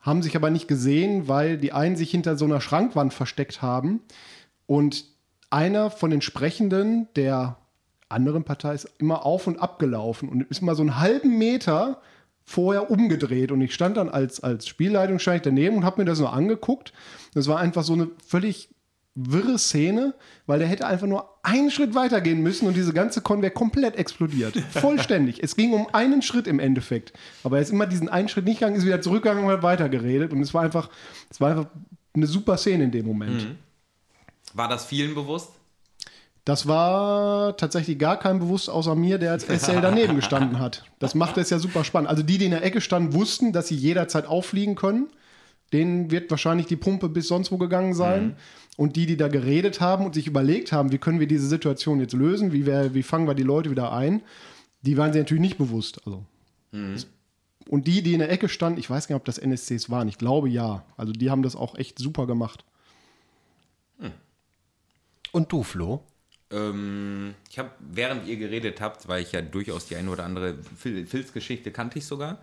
haben 0.00 0.22
sich 0.22 0.34
aber 0.34 0.48
nicht 0.48 0.66
gesehen, 0.66 1.28
weil 1.28 1.58
die 1.58 1.74
einen 1.74 1.94
sich 1.94 2.10
hinter 2.10 2.38
so 2.38 2.46
einer 2.46 2.62
Schrankwand 2.62 3.12
versteckt 3.12 3.60
haben 3.60 4.00
und 4.64 5.04
einer 5.50 5.90
von 5.90 6.10
den 6.10 6.22
Sprechenden 6.22 7.08
der 7.14 7.58
anderen 8.08 8.44
Partei 8.44 8.72
ist 8.72 8.88
immer 8.96 9.26
auf 9.26 9.46
und 9.46 9.60
ab 9.60 9.78
gelaufen 9.78 10.30
und 10.30 10.40
ist 10.44 10.62
mal 10.62 10.74
so 10.74 10.84
einen 10.84 10.98
halben 11.00 11.36
Meter 11.36 12.00
vorher 12.44 12.90
umgedreht 12.90 13.52
und 13.52 13.60
ich 13.60 13.74
stand 13.74 13.98
dann 13.98 14.08
als, 14.08 14.40
als 14.42 14.66
Spielleitung 14.66 15.18
daneben 15.42 15.76
und 15.76 15.84
habe 15.84 16.00
mir 16.00 16.06
das 16.06 16.18
nur 16.18 16.32
angeguckt. 16.32 16.94
Das 17.34 17.46
war 17.46 17.58
einfach 17.58 17.82
so 17.82 17.92
eine 17.92 18.08
völlig 18.26 18.70
wirre 19.16 19.58
Szene, 19.58 20.14
weil 20.46 20.58
der 20.58 20.68
hätte 20.68 20.86
einfach 20.86 21.06
nur 21.06 21.28
einen 21.42 21.70
Schritt 21.70 21.94
weitergehen 21.94 22.42
müssen 22.42 22.68
und 22.68 22.76
diese 22.76 22.92
ganze 22.92 23.22
Con 23.22 23.42
wäre 23.42 23.50
komplett 23.50 23.96
explodiert. 23.96 24.56
Vollständig. 24.70 25.42
es 25.42 25.56
ging 25.56 25.72
um 25.72 25.88
einen 25.92 26.22
Schritt 26.22 26.46
im 26.46 26.60
Endeffekt. 26.60 27.12
Aber 27.42 27.56
er 27.56 27.62
ist 27.62 27.70
immer 27.70 27.86
diesen 27.86 28.08
einen 28.08 28.28
Schritt 28.28 28.44
nicht 28.44 28.60
gegangen, 28.60 28.76
ist 28.76 28.84
wieder 28.84 29.00
zurückgegangen 29.00 29.44
und 29.44 29.50
hat 29.50 29.62
weitergeredet. 29.62 30.32
Und 30.32 30.42
es 30.42 30.52
war 30.52 30.62
einfach, 30.62 30.90
es 31.30 31.40
war 31.40 31.50
einfach 31.50 31.66
eine 32.14 32.26
super 32.26 32.58
Szene 32.58 32.84
in 32.84 32.90
dem 32.90 33.06
Moment. 33.06 33.46
War 34.54 34.68
das 34.68 34.84
vielen 34.84 35.14
bewusst? 35.14 35.50
Das 36.44 36.68
war 36.68 37.56
tatsächlich 37.56 37.98
gar 37.98 38.18
kein 38.18 38.38
bewusst 38.38 38.70
außer 38.70 38.94
mir, 38.94 39.18
der 39.18 39.32
als 39.32 39.44
SL 39.48 39.80
daneben 39.80 40.14
gestanden 40.14 40.60
hat. 40.60 40.84
Das 41.00 41.14
macht 41.14 41.38
es 41.38 41.50
ja 41.50 41.58
super 41.58 41.82
spannend. 41.84 42.08
Also 42.08 42.22
die, 42.22 42.38
die 42.38 42.44
in 42.44 42.52
der 42.52 42.64
Ecke 42.64 42.80
standen, 42.80 43.14
wussten, 43.14 43.52
dass 43.52 43.68
sie 43.68 43.74
jederzeit 43.74 44.26
auffliegen 44.26 44.76
können. 44.76 45.08
Denen 45.72 46.12
wird 46.12 46.30
wahrscheinlich 46.30 46.66
die 46.66 46.76
Pumpe 46.76 47.08
bis 47.08 47.26
sonst 47.26 47.50
wo 47.50 47.58
gegangen 47.58 47.94
sein. 47.94 48.36
Und 48.76 48.96
die, 48.96 49.06
die 49.06 49.16
da 49.16 49.28
geredet 49.28 49.80
haben 49.80 50.04
und 50.04 50.14
sich 50.14 50.26
überlegt 50.26 50.72
haben, 50.72 50.92
wie 50.92 50.98
können 50.98 51.20
wir 51.20 51.26
diese 51.26 51.46
Situation 51.46 52.00
jetzt 52.00 52.12
lösen, 52.12 52.52
wie, 52.52 52.66
wir, 52.66 52.94
wie 52.94 53.02
fangen 53.02 53.26
wir 53.26 53.34
die 53.34 53.42
Leute 53.42 53.70
wieder 53.70 53.92
ein, 53.92 54.22
die 54.82 54.96
waren 54.96 55.12
sich 55.12 55.20
natürlich 55.20 55.40
nicht 55.40 55.58
bewusst. 55.58 56.06
Also. 56.06 56.24
Und 57.68 57.86
die, 57.86 58.02
die 58.02 58.12
in 58.12 58.18
der 58.18 58.30
Ecke 58.30 58.48
standen, 58.48 58.78
ich 58.78 58.90
weiß 58.90 59.08
gar 59.08 59.16
nicht, 59.16 59.20
ob 59.20 59.24
das 59.24 59.38
NSCs 59.38 59.90
waren. 59.90 60.08
Ich 60.08 60.18
glaube 60.18 60.48
ja. 60.48 60.84
Also 60.96 61.12
die 61.12 61.30
haben 61.30 61.42
das 61.42 61.56
auch 61.56 61.74
echt 61.76 61.98
super 61.98 62.26
gemacht. 62.26 62.64
Und 65.36 65.52
du, 65.52 65.62
Flo? 65.62 66.02
Ähm, 66.50 67.34
ich 67.50 67.58
habe, 67.58 67.70
während 67.78 68.26
ihr 68.26 68.36
geredet 68.36 68.80
habt, 68.80 69.06
weil 69.06 69.22
ich 69.22 69.32
ja 69.32 69.42
durchaus 69.42 69.86
die 69.86 69.96
eine 69.96 70.10
oder 70.10 70.24
andere 70.24 70.56
Filzgeschichte 70.76 71.72
kannte 71.72 71.98
ich 71.98 72.06
sogar. 72.06 72.38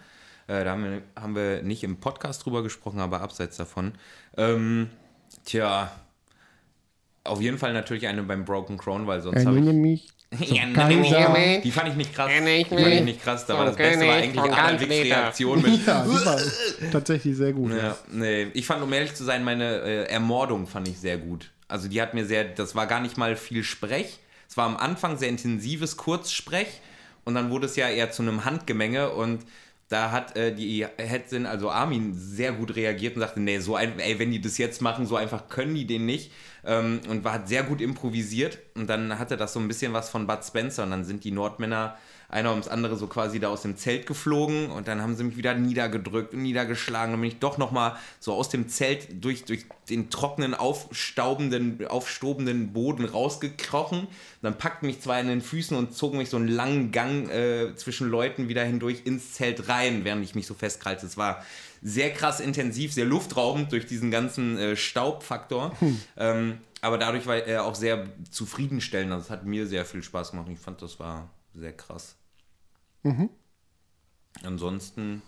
Äh, 0.46 0.64
da 0.64 0.72
haben 0.74 0.84
wir, 0.84 1.02
haben 1.16 1.36
wir 1.36 1.64
nicht 1.64 1.84
im 1.84 1.98
Podcast 1.98 2.46
drüber 2.46 2.62
gesprochen, 2.62 3.00
aber 3.00 3.22
abseits 3.22 3.58
davon. 3.58 3.94
Ähm, 4.38 4.92
tja, 5.46 5.92
auf 7.24 7.42
jeden 7.42 7.58
Fall 7.58 7.74
natürlich 7.74 8.08
eine 8.08 8.24
beim 8.24 8.46
Broken 8.46 8.78
Crown, 8.78 9.08
weil 9.08 9.22
sonst 9.22 9.46
habe 9.46 9.60
ich. 9.60 9.66
mich. 9.66 10.08
Ja, 10.40 10.64
Kaiser. 10.74 11.62
Die 11.64 11.70
fand 11.70 11.90
ich 11.90 11.96
nicht 11.96 12.16
krass. 12.16 12.28
Die 12.28 12.66
fand 12.66 12.88
ich 12.88 13.02
nicht. 13.04 13.22
krass. 13.22 13.46
Da 13.46 13.56
war 13.56 13.66
das 13.66 13.76
Beste 13.76 14.08
war 14.08 14.18
ich 14.18 14.24
eigentlich 14.24 14.56
Ganzliter. 14.56 15.04
Reaktion 15.04 15.62
mit. 15.62 15.86
Ja, 15.86 16.04
die 16.04 16.26
war 16.26 16.40
tatsächlich 16.92 17.38
sehr 17.38 17.54
gut. 17.54 17.72
Ja, 17.72 17.96
nee. 18.12 18.48
Ich 18.54 18.66
fand, 18.66 18.82
um 18.82 18.92
ehrlich 18.92 19.14
zu 19.14 19.24
sein, 19.24 19.44
meine 19.44 19.82
äh, 19.82 20.04
Ermordung 20.06 20.66
fand 20.66 20.88
ich 20.88 20.98
sehr 20.98 21.18
gut. 21.18 21.52
Also 21.68 21.88
die 21.88 22.02
hat 22.02 22.16
mir 22.16 22.26
sehr, 22.26 22.46
das 22.46 22.74
war 22.74 22.88
gar 22.88 23.00
nicht 23.00 23.16
mal 23.16 23.36
viel 23.36 23.64
Sprech. 23.64 24.18
Es 24.50 24.58
war 24.58 24.66
am 24.66 24.78
Anfang 24.78 25.18
sehr 25.18 25.30
intensives 25.30 25.98
Kurzsprech 25.98 26.82
und 27.26 27.36
dann 27.36 27.50
wurde 27.52 27.68
es 27.68 27.76
ja 27.76 27.88
eher 27.90 28.12
zu 28.12 28.24
einem 28.24 28.46
Handgemenge 28.46 29.12
und 29.12 29.46
da 29.90 30.12
hat 30.12 30.36
äh, 30.36 30.54
die 30.54 30.86
Hetzin, 30.98 31.46
also 31.46 31.70
Armin, 31.70 32.14
sehr 32.16 32.52
gut 32.54 32.76
reagiert 32.76 33.16
und 33.16 33.22
sagte, 33.22 33.40
nee, 33.40 33.60
so 33.60 33.76
ein, 33.76 34.00
ey, 34.00 34.18
wenn 34.18 34.32
die 34.32 34.42
das 34.42 34.58
jetzt 34.58 34.82
machen, 34.82 35.06
so 35.06 35.16
einfach 35.16 35.50
können 35.50 35.76
die 35.76 35.86
den 35.86 36.06
nicht. 36.06 36.32
Ähm, 36.66 37.02
und 37.10 37.24
war, 37.24 37.34
hat 37.34 37.48
sehr 37.48 37.64
gut 37.64 37.82
improvisiert. 37.82 38.60
Und 38.76 38.88
dann 38.88 39.20
hatte 39.20 39.38
das 39.38 39.54
so 39.54 39.60
ein 39.60 39.68
bisschen 39.68 39.94
was 39.94 40.10
von 40.10 40.28
Bud 40.28 40.44
Spencer. 40.44 40.84
Und 40.84 40.92
dann 40.92 41.06
sind 41.06 41.24
die 41.24 41.32
Nordmänner 41.32 41.98
einer 42.34 42.50
ums 42.50 42.68
andere 42.68 42.98
so 42.98 43.06
quasi 43.06 43.40
da 43.40 43.50
aus 43.50 43.62
dem 43.62 43.78
Zelt 43.78 44.08
geflogen 44.08 44.72
und 44.72 44.88
dann 44.88 45.02
haben 45.02 45.16
sie 45.16 45.24
mich 45.24 45.38
wieder 45.38 45.54
niedergedrückt 45.54 46.34
und 46.34 46.42
niedergeschlagen. 46.42 47.14
Dann 47.14 47.22
bin 47.22 47.30
ich 47.30 47.38
doch 47.38 47.60
nochmal 47.60 47.96
so 48.20 48.34
aus 48.34 48.50
dem 48.50 48.70
Zelt 48.70 49.24
durch, 49.24 49.46
durch 49.46 49.66
den 49.88 50.10
trockenen, 50.10 50.56
aufstaubenden, 50.56 51.86
aufstobenden 51.86 52.74
Boden 52.74 53.06
rausgekrochen. 53.06 54.08
Dann 54.42 54.58
packten 54.58 54.88
mich 54.88 55.00
zwei 55.00 55.22
in 55.22 55.28
den 55.28 55.42
Füßen 55.42 55.78
und 55.78 55.94
zogen 55.94 56.18
mich 56.18 56.30
so 56.30 56.38
einen 56.38 56.48
langen 56.48 56.92
Gang 56.92 57.30
äh, 57.30 57.76
zwischen 57.76 58.10
Leuten 58.10 58.50
wieder 58.50 58.64
hindurch 58.64 59.02
ins 59.06 59.34
Zelt 59.34 59.70
rein, 59.70 60.04
während 60.04 60.24
ich 60.24 60.34
mich 60.34 60.48
so 60.48 60.56
festkrallte. 60.56 61.06
Es 61.06 61.18
war 61.18 61.46
sehr 61.84 62.12
krass 62.14 62.40
intensiv, 62.40 62.94
sehr 62.94 63.06
luftraubend 63.06 63.72
durch 63.72 63.86
diesen 63.86 64.10
ganzen 64.10 64.58
äh, 64.58 64.76
Staubfaktor. 64.76 65.80
Hm. 65.80 66.02
Ähm, 66.18 66.58
aber 66.82 66.98
dadurch 66.98 67.28
war 67.28 67.36
er 67.36 67.66
auch 67.66 67.76
sehr 67.76 68.08
zufriedenstellend. 68.32 69.12
Das 69.12 69.30
hat 69.30 69.46
mir 69.46 69.68
sehr 69.68 69.86
viel 69.86 70.02
Spaß 70.02 70.32
gemacht. 70.32 70.48
Ich 70.52 70.60
fand, 70.60 70.82
das 70.82 71.00
war 71.00 71.30
sehr 71.54 71.74
krass. 71.74 72.16
Mhm. 73.04 73.30
Ansonsten 74.44 75.22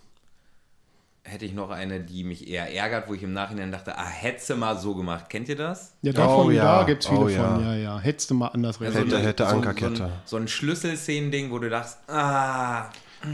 hätte 1.24 1.46
ich 1.46 1.54
noch 1.54 1.70
eine, 1.72 2.02
die 2.02 2.24
mich 2.24 2.48
eher 2.48 2.74
ärgert, 2.74 3.08
wo 3.08 3.14
ich 3.14 3.24
im 3.24 3.34
Nachhinein 3.34 3.72
dachte, 3.72 3.98
ah, 3.98 4.06
hättest 4.06 4.50
du 4.50 4.56
mal 4.56 4.78
so 4.78 4.96
gemacht. 4.96 5.30
Kennt 5.30 5.50
ihr 5.50 5.56
das? 5.56 5.96
Ja, 6.02 6.14
davon, 6.14 6.48
oh, 6.48 6.52
ja. 6.52 6.80
da 6.80 6.84
gibt 6.84 7.04
es 7.04 7.10
viele 7.10 7.22
oh, 7.22 7.28
ja. 7.28 7.56
von, 7.56 7.64
ja, 7.64 7.76
ja. 7.76 8.00
Hättest 8.00 8.30
du 8.30 8.36
mal 8.36 8.50
anders 8.50 8.80
reagiert. 8.80 9.06
Hätte, 9.06 9.20
hätte 9.20 9.48
Ankerkette. 9.48 9.96
So, 9.96 10.04
so, 10.04 10.12
so 10.26 10.38
ein 10.38 10.48
Schlüsselszenending, 10.48 11.52
wo 11.52 11.60
du 11.60 11.70
dachtest, 11.70 11.98
ah. 12.10 12.90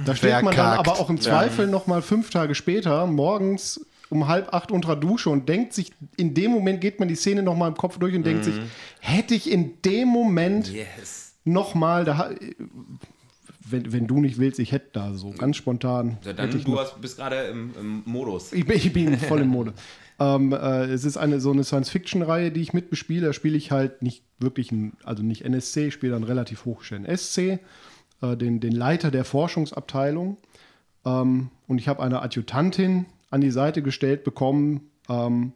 Da 0.06 0.16
steht 0.16 0.42
man 0.44 0.56
dann 0.56 0.78
aber 0.78 0.94
auch 0.94 1.10
im 1.10 1.20
Zweifel 1.20 1.66
ja. 1.66 1.72
noch 1.72 1.88
mal 1.88 2.02
fünf 2.02 2.30
Tage 2.30 2.56
später, 2.56 3.06
morgens 3.08 3.86
um 4.10 4.28
halb 4.28 4.54
acht 4.54 4.72
unter 4.72 4.96
Dusche 4.96 5.30
und 5.30 5.48
denkt 5.48 5.74
sich, 5.74 5.94
in 6.18 6.34
dem 6.34 6.52
Moment 6.52 6.82
geht 6.82 7.00
man 7.00 7.08
die 7.08 7.16
Szene 7.16 7.44
noch 7.44 7.56
mal 7.56 7.70
im 7.70 7.76
Kopf 7.76 7.98
durch 7.98 8.14
und 8.14 8.22
mhm. 8.22 8.26
denkt 8.26 8.44
sich, 8.44 8.56
hätte 9.00 9.34
ich 9.34 9.50
in 9.50 9.82
dem 9.84 10.10
Moment 10.10 10.72
yes. 10.72 11.36
noch 11.46 11.76
mal, 11.76 12.04
da 12.04 12.30
wenn, 13.72 13.92
wenn 13.94 14.08
du 14.08 14.20
nicht 14.20 14.38
willst, 14.38 14.60
ich 14.60 14.72
hätte 14.72 14.90
da 14.94 15.14
so 15.14 15.32
ganz 15.32 15.58
spontan. 15.58 16.18
Ja, 16.24 16.34
dann 16.34 16.52
du 16.52 16.80
hast, 16.80 17.00
bist 17.02 17.18
gerade 17.18 17.48
im, 17.48 17.72
im, 17.80 18.04
Modus. 18.06 18.54
Ich 18.54 18.66
bin, 18.66 18.78
ich 18.78 18.92
bin 18.92 19.18
voll 19.18 19.42
im 19.42 19.48
Modus. 19.48 19.74
ähm, 20.20 20.52
äh, 20.52 20.86
es 20.86 21.06
ist 21.06 21.18
eine 21.18 21.40
so 21.40 21.52
eine 21.52 21.64
Science-Fiction-Reihe, 21.64 22.52
die 22.52 22.62
ich 22.62 22.74
mitbespiele. 22.74 23.28
Da 23.28 23.34
spiele 23.34 23.58
ich 23.58 23.72
halt 23.72 24.02
nicht 24.02 24.24
wirklich, 24.40 24.72
ein, 24.72 24.94
also 25.04 25.24
nicht 25.24 25.44
NSC, 25.46 25.88
ich 25.88 25.94
spiele 25.94 26.14
dann 26.14 26.24
relativ 26.24 26.66
hochstellen 26.66 27.06
SC, 27.18 27.60
äh, 28.22 28.38
den, 28.38 28.60
den 28.60 28.74
Leiter 28.74 29.12
der 29.12 29.26
Forschungsabteilung. 29.26 30.38
Ähm, 31.06 31.50
und 31.68 31.78
ich 31.80 31.88
habe 31.88 32.04
eine 32.04 32.22
Adjutantin 32.22 33.06
an 33.30 33.42
die 33.42 33.52
Seite 33.52 33.82
gestellt 33.82 34.24
bekommen, 34.24 34.92
ähm, 35.10 35.54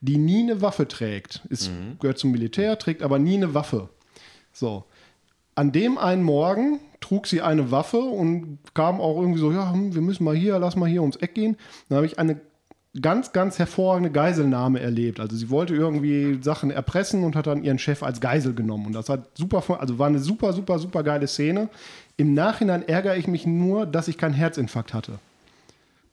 die 0.00 0.18
nie 0.18 0.42
eine 0.42 0.60
Waffe 0.60 0.88
trägt. 0.88 1.42
Ist, 1.48 1.70
mhm. 1.70 1.98
Gehört 2.00 2.18
zum 2.18 2.32
Militär, 2.32 2.78
trägt 2.78 3.02
aber 3.02 3.18
nie 3.18 3.36
eine 3.36 3.54
Waffe. 3.54 3.88
So. 4.52 4.84
An 5.54 5.70
dem 5.70 5.98
einen 5.98 6.22
Morgen 6.22 6.80
trug 7.00 7.26
sie 7.26 7.42
eine 7.42 7.70
Waffe 7.70 7.98
und 7.98 8.58
kam 8.74 9.00
auch 9.00 9.20
irgendwie 9.20 9.40
so, 9.40 9.52
ja, 9.52 9.72
hm, 9.72 9.94
wir 9.94 10.02
müssen 10.02 10.24
mal 10.24 10.34
hier, 10.34 10.58
lass 10.58 10.76
mal 10.76 10.88
hier 10.88 11.02
ums 11.02 11.16
Eck 11.16 11.34
gehen. 11.34 11.56
Dann 11.88 11.96
habe 11.96 12.06
ich 12.06 12.18
eine 12.18 12.40
ganz, 13.00 13.32
ganz 13.32 13.58
hervorragende 13.58 14.10
Geiselnahme 14.10 14.80
erlebt. 14.80 15.18
Also 15.18 15.34
sie 15.34 15.48
wollte 15.48 15.74
irgendwie 15.74 16.38
Sachen 16.42 16.70
erpressen 16.70 17.24
und 17.24 17.34
hat 17.36 17.46
dann 17.46 17.64
ihren 17.64 17.78
Chef 17.78 18.02
als 18.02 18.20
Geisel 18.20 18.54
genommen. 18.54 18.86
Und 18.86 18.92
das 18.92 19.08
hat 19.08 19.36
super, 19.36 19.62
also 19.80 19.98
war 19.98 20.08
eine 20.08 20.18
super, 20.18 20.52
super, 20.52 20.78
super 20.78 21.02
geile 21.02 21.26
Szene. 21.26 21.70
Im 22.18 22.34
Nachhinein 22.34 22.86
ärgere 22.86 23.16
ich 23.16 23.26
mich 23.26 23.46
nur, 23.46 23.86
dass 23.86 24.08
ich 24.08 24.18
keinen 24.18 24.34
Herzinfarkt 24.34 24.92
hatte. 24.92 25.18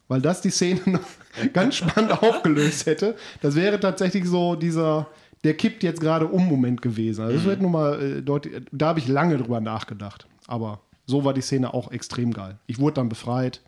Weil 0.08 0.22
das 0.22 0.42
die 0.42 0.52
Szene 0.52 0.80
noch 0.86 1.02
ganz 1.54 1.76
spannend 1.76 2.24
aufgelöst 2.24 2.86
hätte. 2.86 3.16
Das 3.42 3.56
wäre 3.56 3.80
tatsächlich 3.80 4.26
so 4.26 4.56
dieser, 4.56 5.08
der 5.44 5.56
kippt 5.56 5.84
jetzt 5.84 6.00
gerade 6.00 6.28
um 6.28 6.48
Moment 6.48 6.82
gewesen. 6.82 7.24
Also 7.24 7.34
das 7.36 7.44
mhm. 7.44 7.50
wird 7.50 7.62
nur 7.62 7.72
mal 7.72 8.02
äh, 8.02 8.22
deutlich, 8.22 8.64
da 8.72 8.88
habe 8.88 9.00
ich 9.00 9.08
lange 9.10 9.38
drüber 9.38 9.60
nachgedacht. 9.60 10.28
Aber 10.48 10.80
so 11.06 11.26
war 11.26 11.34
die 11.34 11.42
Szene 11.42 11.74
auch 11.74 11.92
extrem 11.92 12.32
geil. 12.34 12.58
Ich 12.68 12.80
wurde 12.80 12.96
dann 12.96 13.10
befreit 13.10 13.62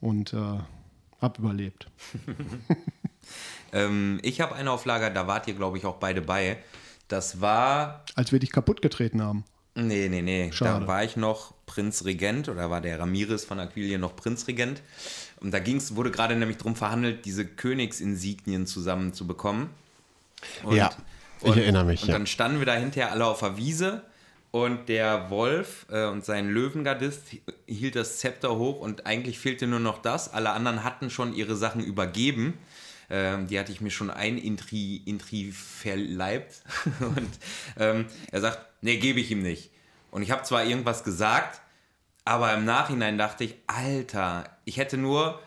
und 0.00 0.34
äh, 0.34 0.58
habe 1.22 1.40
überlebt. 1.40 1.86
ähm, 3.72 4.20
ich 4.22 4.40
habe 4.40 4.54
eine 4.54 4.70
auf 4.70 4.84
Lager, 4.84 5.10
da 5.10 5.26
wart 5.26 5.48
ihr, 5.48 5.54
glaube 5.54 5.78
ich, 5.78 5.86
auch 5.86 5.96
beide 5.96 6.20
bei. 6.20 6.58
Das 7.08 7.40
war. 7.40 8.04
Als 8.14 8.32
wir 8.32 8.38
dich 8.38 8.52
kaputt 8.52 8.82
getreten 8.82 9.22
haben. 9.22 9.44
Nee, 9.74 10.08
nee, 10.08 10.20
nee. 10.20 10.52
Schade. 10.52 10.80
Da 10.80 10.86
war 10.86 11.02
ich 11.02 11.16
noch 11.16 11.54
Prinzregent 11.64 12.48
oder 12.48 12.68
war 12.68 12.82
der 12.82 12.98
Ramirez 12.98 13.44
von 13.44 13.58
Aquilien 13.58 14.00
noch 14.00 14.16
Prinzregent. 14.16 14.82
Und 15.40 15.52
da 15.52 15.58
ging's, 15.58 15.96
wurde 15.96 16.10
gerade 16.10 16.36
nämlich 16.36 16.58
darum 16.58 16.76
verhandelt, 16.76 17.24
diese 17.24 17.46
Königsinsignien 17.46 18.66
zusammenzubekommen. 18.66 19.70
Und, 20.62 20.76
ja, 20.76 20.90
ich 21.40 21.46
und, 21.46 21.56
erinnere 21.56 21.84
mich. 21.84 22.02
Und 22.02 22.08
ja. 22.08 22.14
dann 22.14 22.26
standen 22.26 22.58
wir 22.58 22.66
da 22.66 22.74
hinterher 22.74 23.12
alle 23.12 23.26
auf 23.26 23.40
der 23.40 23.56
Wiese 23.56 24.02
und 24.52 24.88
der 24.90 25.30
Wolf 25.30 25.86
äh, 25.90 26.06
und 26.06 26.24
sein 26.24 26.48
Löwengardist 26.48 27.22
hielt 27.66 27.96
das 27.96 28.18
Zepter 28.18 28.56
hoch 28.56 28.80
und 28.80 29.06
eigentlich 29.06 29.38
fehlte 29.38 29.66
nur 29.66 29.80
noch 29.80 29.98
das. 29.98 30.32
Alle 30.32 30.50
anderen 30.50 30.84
hatten 30.84 31.10
schon 31.10 31.34
ihre 31.34 31.56
Sachen 31.56 31.82
übergeben. 31.82 32.58
Ähm, 33.08 33.46
die 33.46 33.58
hatte 33.58 33.72
ich 33.72 33.80
mir 33.80 33.90
schon 33.90 34.10
ein 34.10 34.36
Intri, 34.36 35.02
Intri 35.06 35.52
verleibt. 35.52 36.62
und 37.00 37.30
ähm, 37.78 38.04
er 38.30 38.40
sagt, 38.42 38.60
nee, 38.82 38.98
gebe 38.98 39.20
ich 39.20 39.30
ihm 39.30 39.42
nicht. 39.42 39.70
Und 40.10 40.22
ich 40.22 40.30
habe 40.30 40.42
zwar 40.42 40.64
irgendwas 40.64 41.02
gesagt, 41.02 41.62
aber 42.26 42.52
im 42.52 42.66
Nachhinein 42.66 43.16
dachte 43.16 43.44
ich, 43.44 43.56
Alter, 43.66 44.44
ich 44.66 44.76
hätte 44.76 44.98
nur 44.98 45.40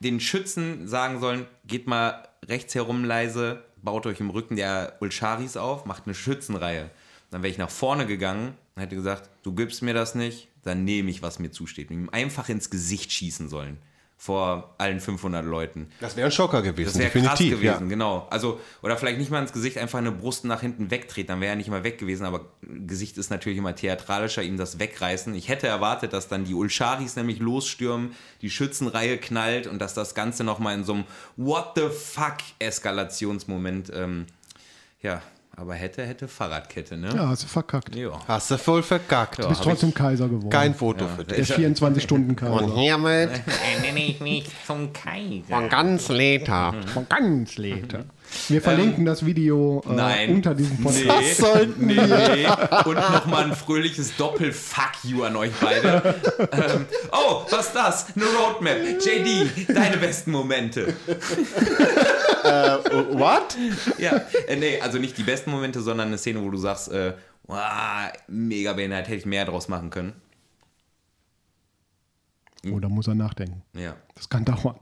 den 0.00 0.20
Schützen 0.20 0.88
sagen 0.88 1.20
sollen, 1.20 1.46
geht 1.66 1.86
mal 1.86 2.26
rechts 2.46 2.74
herum 2.74 3.04
leise, 3.04 3.62
baut 3.76 4.06
euch 4.06 4.20
im 4.20 4.30
Rücken 4.30 4.56
der 4.56 4.96
Ulcharis 5.00 5.58
auf, 5.58 5.84
macht 5.84 6.06
eine 6.06 6.14
Schützenreihe. 6.14 6.90
Dann 7.32 7.42
wäre 7.42 7.50
ich 7.50 7.58
nach 7.58 7.70
vorne 7.70 8.06
gegangen 8.06 8.54
und 8.76 8.82
hätte 8.82 8.94
gesagt, 8.94 9.30
du 9.42 9.54
gibst 9.54 9.82
mir 9.82 9.94
das 9.94 10.14
nicht, 10.14 10.48
dann 10.62 10.84
nehme 10.84 11.10
ich, 11.10 11.22
was 11.22 11.38
mir 11.38 11.50
zusteht. 11.50 11.90
Und 11.90 11.96
ihm 11.96 12.10
einfach 12.10 12.48
ins 12.50 12.68
Gesicht 12.68 13.10
schießen 13.10 13.48
sollen. 13.48 13.78
Vor 14.18 14.74
allen 14.78 15.00
500 15.00 15.44
Leuten. 15.44 15.88
Das 15.98 16.14
wäre 16.14 16.26
ein 16.26 16.30
Schocker 16.30 16.62
gewesen, 16.62 16.92
das 16.92 16.98
wäre 16.98 17.10
krass 17.10 17.40
gewesen, 17.40 17.64
ja. 17.64 17.78
genau. 17.78 18.28
Also, 18.30 18.60
oder 18.80 18.96
vielleicht 18.96 19.18
nicht 19.18 19.32
mal 19.32 19.40
ins 19.40 19.52
Gesicht, 19.52 19.78
einfach 19.78 19.98
eine 19.98 20.12
Brust 20.12 20.44
nach 20.44 20.60
hinten 20.60 20.92
wegtreten, 20.92 21.28
dann 21.28 21.40
wäre 21.40 21.54
er 21.54 21.56
nicht 21.56 21.70
mal 21.70 21.82
weg 21.82 21.98
gewesen, 21.98 22.24
aber 22.24 22.52
Gesicht 22.60 23.18
ist 23.18 23.30
natürlich 23.30 23.58
immer 23.58 23.74
theatralischer, 23.74 24.44
ihm 24.44 24.58
das 24.58 24.78
wegreißen. 24.78 25.34
Ich 25.34 25.48
hätte 25.48 25.66
erwartet, 25.66 26.12
dass 26.12 26.28
dann 26.28 26.44
die 26.44 26.54
Ulcharis 26.54 27.16
nämlich 27.16 27.40
losstürmen, 27.40 28.14
die 28.42 28.50
Schützenreihe 28.50 29.18
knallt 29.18 29.66
und 29.66 29.80
dass 29.80 29.94
das 29.94 30.14
Ganze 30.14 30.44
nochmal 30.44 30.76
in 30.76 30.84
so 30.84 30.92
einem 30.92 31.04
What 31.36 31.72
the 31.74 31.88
fuck 31.88 32.36
Eskalationsmoment, 32.60 33.90
ähm, 33.92 34.26
ja, 35.00 35.20
aber 35.54 35.74
hätte, 35.74 36.06
hätte 36.06 36.28
Fahrradkette, 36.28 36.96
ne? 36.96 37.08
Ja, 37.14 37.28
hast 37.28 37.42
du 37.42 37.46
verkackt. 37.46 37.94
Ja. 37.94 38.18
Hast 38.26 38.50
du 38.50 38.56
voll 38.56 38.82
verkackt. 38.82 39.38
Du 39.38 39.48
bist 39.48 39.62
trotzdem 39.62 39.92
Kaiser 39.92 40.28
geworden. 40.28 40.48
Kein 40.48 40.74
Foto 40.74 41.04
ja, 41.04 41.10
für 41.10 41.24
dich. 41.24 41.46
Der 41.46 41.58
24-Stunden-Kaiser. 41.58 42.62
Und 42.62 42.74
hiermit 42.74 43.30
nenne 43.82 44.02
ich 44.02 44.20
mich 44.20 44.50
zum 44.66 44.92
Kaiser. 44.92 45.54
Von 45.54 45.68
ganz 45.68 46.08
Leta. 46.08 46.74
Von 46.94 47.06
ganz 47.08 47.58
Leta. 47.58 48.04
Wir 48.48 48.62
verlinken 48.62 49.00
ähm, 49.00 49.04
das 49.06 49.24
Video 49.24 49.82
äh, 49.86 50.30
unter 50.30 50.54
diesem 50.54 50.76
Podcast. 50.78 51.04
Nee, 51.04 51.28
das 51.28 51.36
sollten 51.38 51.86
nee, 51.86 51.94
nee. 51.94 52.46
Und 52.84 52.94
nochmal 52.94 53.44
ein 53.44 53.54
fröhliches 53.54 54.16
Doppel-Fuck 54.16 55.04
you 55.04 55.22
an 55.24 55.36
euch 55.36 55.52
beide. 55.60 56.14
ähm, 56.52 56.86
oh, 57.12 57.42
was 57.50 57.66
ist 57.66 57.74
das? 57.74 58.06
Eine 58.16 58.24
Roadmap. 58.26 58.78
JD, 59.00 59.68
deine 59.74 59.96
besten 59.96 60.30
Momente. 60.30 60.94
äh, 62.44 62.78
what? 63.12 63.56
Ja, 63.98 64.20
äh, 64.48 64.56
nee, 64.56 64.80
also 64.80 64.98
nicht 64.98 65.16
die 65.18 65.22
besten 65.22 65.50
Momente, 65.50 65.80
sondern 65.80 66.08
eine 66.08 66.18
Szene, 66.18 66.42
wo 66.42 66.50
du 66.50 66.58
sagst, 66.58 66.90
äh, 66.90 67.14
wow, 67.44 67.58
mega 68.28 68.72
behindert, 68.72 69.06
hätte 69.06 69.16
ich 69.18 69.26
mehr 69.26 69.44
draus 69.44 69.68
machen 69.68 69.90
können. 69.90 70.12
Oh, 72.70 72.78
da 72.78 72.88
muss 72.88 73.08
er 73.08 73.14
nachdenken. 73.14 73.62
Ja. 73.74 73.96
Das 74.14 74.28
kann 74.28 74.44
dauern. 74.44 74.78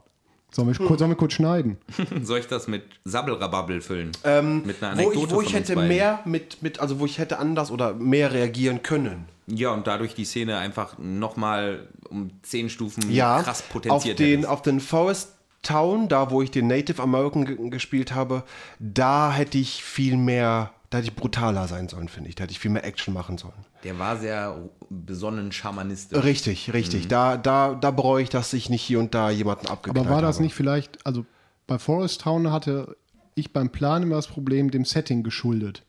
Sollen 0.53 0.67
wir, 0.67 0.85
kurz, 0.85 0.99
sollen 0.99 1.11
wir 1.11 1.15
kurz 1.15 1.33
schneiden? 1.33 1.77
Soll 2.23 2.39
ich 2.39 2.47
das 2.47 2.67
mit 2.67 2.83
Sabbelrababbel 3.05 3.79
füllen? 3.79 4.11
Ähm, 4.25 4.63
mit 4.65 4.83
einer 4.83 4.91
Anekdote 4.93 5.17
wo 5.17 5.23
ich, 5.23 5.31
wo 5.31 5.41
ich 5.41 5.53
hätte 5.53 5.77
mehr 5.77 6.19
mit, 6.25 6.61
mit, 6.61 6.79
also 6.79 6.99
wo 6.99 7.05
ich 7.05 7.19
hätte 7.19 7.39
anders 7.39 7.71
oder 7.71 7.93
mehr 7.93 8.33
reagieren 8.33 8.83
können. 8.83 9.25
Ja, 9.47 9.71
und 9.71 9.87
dadurch 9.87 10.13
die 10.13 10.25
Szene 10.25 10.57
einfach 10.57 10.97
nochmal 10.97 11.87
um 12.09 12.31
zehn 12.41 12.69
Stufen 12.69 13.09
ja, 13.11 13.41
krass 13.41 13.61
potenziert 13.61 14.13
auf 14.13 14.17
den, 14.17 14.45
auf 14.45 14.61
den 14.61 14.79
Forest 14.79 15.29
Town, 15.63 16.07
da 16.07 16.31
wo 16.31 16.41
ich 16.41 16.51
den 16.51 16.67
Native 16.67 17.01
American 17.01 17.69
gespielt 17.69 18.13
habe, 18.13 18.43
da 18.79 19.31
hätte 19.31 19.57
ich 19.57 19.83
viel 19.83 20.17
mehr, 20.17 20.71
da 20.91 20.97
hätte 20.97 21.07
ich 21.07 21.15
brutaler 21.15 21.67
sein 21.67 21.87
sollen, 21.87 22.09
finde 22.09 22.29
ich. 22.29 22.35
Da 22.35 22.43
hätte 22.43 22.51
ich 22.51 22.59
viel 22.59 22.69
mehr 22.69 22.83
Action 22.83 23.13
machen 23.13 23.37
sollen. 23.37 23.65
Der 23.85 23.97
war 23.97 24.17
sehr 24.17 24.69
besonnen 24.89 25.53
schamanistisch. 25.53 26.21
Richtig, 26.21 26.73
richtig. 26.73 27.05
Mhm. 27.05 27.09
Da, 27.09 27.37
da, 27.37 27.73
da 27.75 27.91
bereue 27.91 28.21
ich, 28.21 28.29
dass 28.29 28.51
ich 28.51 28.69
nicht 28.69 28.81
hier 28.81 28.99
und 28.99 29.15
da 29.15 29.29
jemanden 29.29 29.67
abgeknallt 29.67 30.05
Aber 30.05 30.15
war 30.15 30.21
das 30.21 30.35
habe. 30.35 30.43
nicht 30.43 30.53
vielleicht, 30.53 31.03
also 31.05 31.25
bei 31.65 31.79
Forest 31.79 32.21
Town 32.21 32.51
hatte 32.51 32.97
ich 33.35 33.53
beim 33.53 33.69
Plan 33.69 34.03
immer 34.03 34.15
das 34.17 34.27
Problem 34.27 34.69
dem 34.69 34.83
Setting 34.85 35.23
geschuldet. 35.23 35.83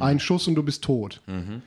Ein 0.00 0.20
Schuss 0.20 0.48
und 0.48 0.54
du 0.54 0.62
bist 0.62 0.84
tot. 0.84 1.20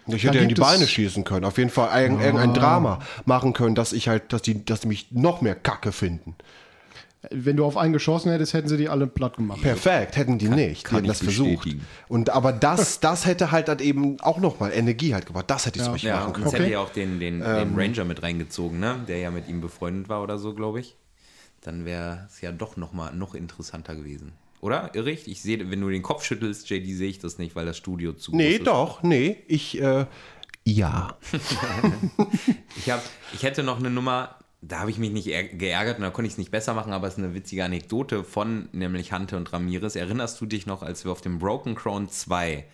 Ich 0.07 0.23
Da 0.23 0.29
hätte 0.29 0.37
ja 0.37 0.43
in 0.43 0.49
die 0.49 0.55
Beine 0.55 0.87
schießen 0.87 1.23
können. 1.23 1.45
Auf 1.45 1.59
jeden 1.59 1.69
Fall 1.69 1.89
ein, 1.89 2.19
irgendein 2.19 2.55
Drama 2.55 2.99
machen 3.25 3.53
können, 3.53 3.75
dass 3.75 3.93
ich 3.93 4.07
halt, 4.07 4.33
dass 4.33 4.41
die, 4.41 4.65
dass 4.65 4.79
die 4.79 4.87
mich 4.87 5.11
noch 5.11 5.41
mehr 5.41 5.53
Kacke 5.53 5.91
finden. 5.91 6.35
Wenn 7.31 7.57
du 7.57 7.65
auf 7.65 7.77
einen 7.77 7.93
geschossen 7.93 8.31
hättest, 8.31 8.53
hätten 8.53 8.67
sie 8.67 8.77
die 8.77 8.89
alle 8.89 9.07
platt 9.07 9.37
gemacht. 9.37 9.61
Perfekt, 9.61 10.17
hätten 10.17 10.37
die 10.37 10.49
nicht. 10.49 10.83
kann 10.83 11.03
die 11.03 11.09
hätten 11.09 11.19
das 11.19 11.21
versucht. 11.23 11.67
Und 12.07 12.29
aber 12.29 12.51
das, 12.53 12.99
das 13.01 13.25
hätte 13.25 13.51
halt 13.51 13.67
dann 13.67 13.79
eben 13.79 14.19
auch 14.21 14.39
nochmal 14.39 14.71
Energie 14.73 15.13
halt 15.13 15.25
gebracht. 15.25 15.45
Das 15.49 15.65
hätte 15.65 15.79
ich 15.79 15.85
so 15.85 15.91
richtig 15.91 16.09
Ja, 16.09 16.15
machen 16.17 16.27
und 16.27 16.33
können. 16.33 16.45
es 16.47 16.53
Okay. 16.53 16.63
hätte 16.63 16.71
ja 16.73 16.79
auch 16.79 16.89
den, 16.91 17.19
den, 17.19 17.39
den 17.39 17.75
Ranger 17.75 18.05
mit 18.05 18.23
reingezogen, 18.23 18.79
ne? 18.79 19.03
der 19.07 19.17
ja 19.19 19.31
mit 19.31 19.47
ihm 19.47 19.61
befreundet 19.61 20.09
war 20.09 20.21
oder 20.23 20.37
so, 20.37 20.53
glaube 20.53 20.79
ich. 20.79 20.95
Dann 21.61 21.85
wäre 21.85 22.27
es 22.29 22.41
ja 22.41 22.51
doch 22.51 22.77
noch 22.77 22.93
mal 22.93 23.13
noch 23.15 23.33
interessanter 23.35 23.95
gewesen. 23.95 24.33
Oder? 24.61 24.93
Irre 24.95 25.11
ich? 25.11 25.41
Sehe, 25.41 25.69
wenn 25.71 25.81
du 25.81 25.89
den 25.89 26.01
Kopf 26.01 26.23
schüttelst, 26.23 26.69
JD, 26.69 26.95
sehe 26.95 27.09
ich 27.09 27.19
das 27.19 27.37
nicht, 27.37 27.55
weil 27.55 27.65
das 27.65 27.77
Studio 27.77 28.13
zu 28.13 28.35
Nee, 28.35 28.51
groß 28.51 28.57
ist. 28.59 28.67
doch, 28.67 29.03
nee. 29.03 29.37
Ich, 29.47 29.79
äh, 29.81 30.05
ja. 30.65 31.15
Ich, 32.77 32.89
hab, 32.89 33.01
ich 33.33 33.43
hätte 33.43 33.63
noch 33.63 33.79
eine 33.79 33.89
Nummer, 33.89 34.35
da 34.67 34.79
habe 34.79 34.89
ich 34.91 34.97
mich 34.97 35.11
nicht 35.11 35.27
ärg- 35.27 35.57
geärgert 35.57 35.97
und 35.97 36.03
da 36.03 36.09
konnte 36.09 36.27
ich 36.27 36.33
es 36.33 36.37
nicht 36.37 36.51
besser 36.51 36.73
machen, 36.73 36.93
aber 36.93 37.07
es 37.07 37.13
ist 37.17 37.23
eine 37.23 37.33
witzige 37.33 37.63
Anekdote 37.65 38.23
von 38.23 38.69
nämlich 38.71 39.11
Hante 39.11 39.37
und 39.37 39.51
Ramirez. 39.53 39.95
Erinnerst 39.95 40.39
du 40.41 40.45
dich 40.45 40.65
noch, 40.65 40.81
als 40.81 41.05
wir 41.05 41.11
auf 41.11 41.21
dem 41.21 41.39
Broken 41.39 41.75
Crown 41.75 42.09
2, 42.09 42.65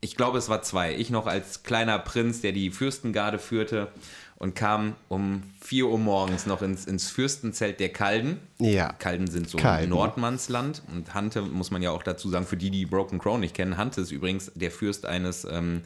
ich 0.00 0.16
glaube 0.16 0.38
es 0.38 0.48
war 0.48 0.62
2, 0.62 0.96
ich 0.96 1.10
noch 1.10 1.26
als 1.26 1.62
kleiner 1.62 1.98
Prinz, 1.98 2.40
der 2.40 2.52
die 2.52 2.70
Fürstengarde 2.70 3.38
führte 3.38 3.88
und 4.36 4.54
kam 4.56 4.96
um 5.08 5.44
4 5.60 5.86
Uhr 5.86 5.98
morgens 5.98 6.46
noch 6.46 6.62
ins, 6.62 6.84
ins 6.86 7.08
Fürstenzelt 7.08 7.78
der 7.78 7.90
Kalden. 7.90 8.38
Ja. 8.58 8.92
Kalden 8.92 9.28
sind 9.28 9.48
so 9.48 9.58
Kalden. 9.58 9.90
Nordmannsland 9.90 10.82
und 10.92 11.14
Hante, 11.14 11.42
muss 11.42 11.70
man 11.70 11.80
ja 11.80 11.92
auch 11.92 12.02
dazu 12.02 12.28
sagen, 12.28 12.44
für 12.46 12.56
die, 12.56 12.70
die 12.70 12.84
Broken 12.84 13.20
Crown 13.20 13.40
nicht 13.40 13.54
kennen, 13.54 13.76
Hante 13.76 14.00
ist 14.00 14.10
übrigens 14.10 14.50
der 14.56 14.72
Fürst 14.72 15.06
eines, 15.06 15.44
ähm, 15.48 15.82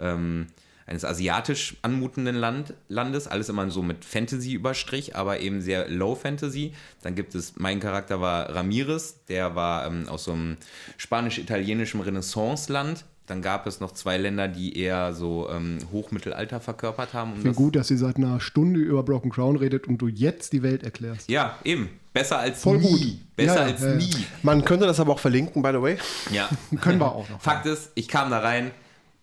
ähm, 0.00 0.48
eines 0.90 1.04
asiatisch 1.04 1.76
anmutenden 1.82 2.34
Land, 2.34 2.74
Landes, 2.88 3.28
alles 3.28 3.48
immer 3.48 3.70
so 3.70 3.80
mit 3.82 4.04
Fantasy 4.04 4.52
überstrich, 4.54 5.14
aber 5.14 5.38
eben 5.40 5.60
sehr 5.62 5.88
Low 5.88 6.16
Fantasy. 6.16 6.74
Dann 7.02 7.14
gibt 7.14 7.34
es, 7.36 7.54
mein 7.56 7.78
Charakter 7.78 8.20
war 8.20 8.50
Ramirez, 8.54 9.24
der 9.28 9.54
war 9.54 9.86
ähm, 9.86 10.08
aus 10.08 10.24
so 10.24 10.32
einem 10.32 10.56
spanisch-italienischen 10.96 12.00
Renaissance-Land. 12.00 13.04
Dann 13.26 13.42
gab 13.42 13.66
es 13.68 13.78
noch 13.78 13.92
zwei 13.92 14.16
Länder, 14.16 14.48
die 14.48 14.76
eher 14.76 15.14
so 15.14 15.48
ähm, 15.50 15.78
Hochmittelalter 15.92 16.58
verkörpert 16.60 17.14
haben. 17.14 17.30
Um 17.32 17.36
Ich 17.36 17.42
finde 17.42 17.50
das- 17.50 17.56
gut, 17.56 17.76
dass 17.76 17.90
ihr 17.90 17.98
seit 17.98 18.16
einer 18.16 18.40
Stunde 18.40 18.80
über 18.80 19.02
Broken 19.04 19.30
Crown 19.30 19.56
redet 19.56 19.86
und 19.86 19.98
du 19.98 20.08
jetzt 20.08 20.52
die 20.52 20.62
Welt 20.64 20.82
erklärst. 20.82 21.30
Ja, 21.30 21.56
eben. 21.62 21.90
Besser 22.12 22.38
als 22.40 22.60
Voll 22.62 22.78
nie. 22.78 22.88
gut. 22.88 23.36
Besser 23.36 23.54
Ja, 23.54 23.60
ja, 23.66 23.72
als 23.72 23.80
ja, 23.82 23.88
ja. 23.90 23.94
nie. 23.94 24.26
Man 24.42 24.64
könnte 24.64 24.86
das 24.86 24.98
aber 24.98 25.12
auch 25.12 25.20
verlinken, 25.20 25.62
by 25.62 25.70
the 25.72 25.80
way. 25.80 25.96
Ja. 26.32 26.48
Können 26.80 26.98
wir 26.98 27.12
auch 27.14 27.28
noch. 27.28 27.40
Fakt 27.40 27.66
ist, 27.66 27.90
ich 27.94 28.08
kam 28.08 28.30
da 28.30 28.40
rein, 28.40 28.72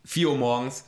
4 0.06 0.30
Uhr 0.30 0.38
morgens, 0.38 0.86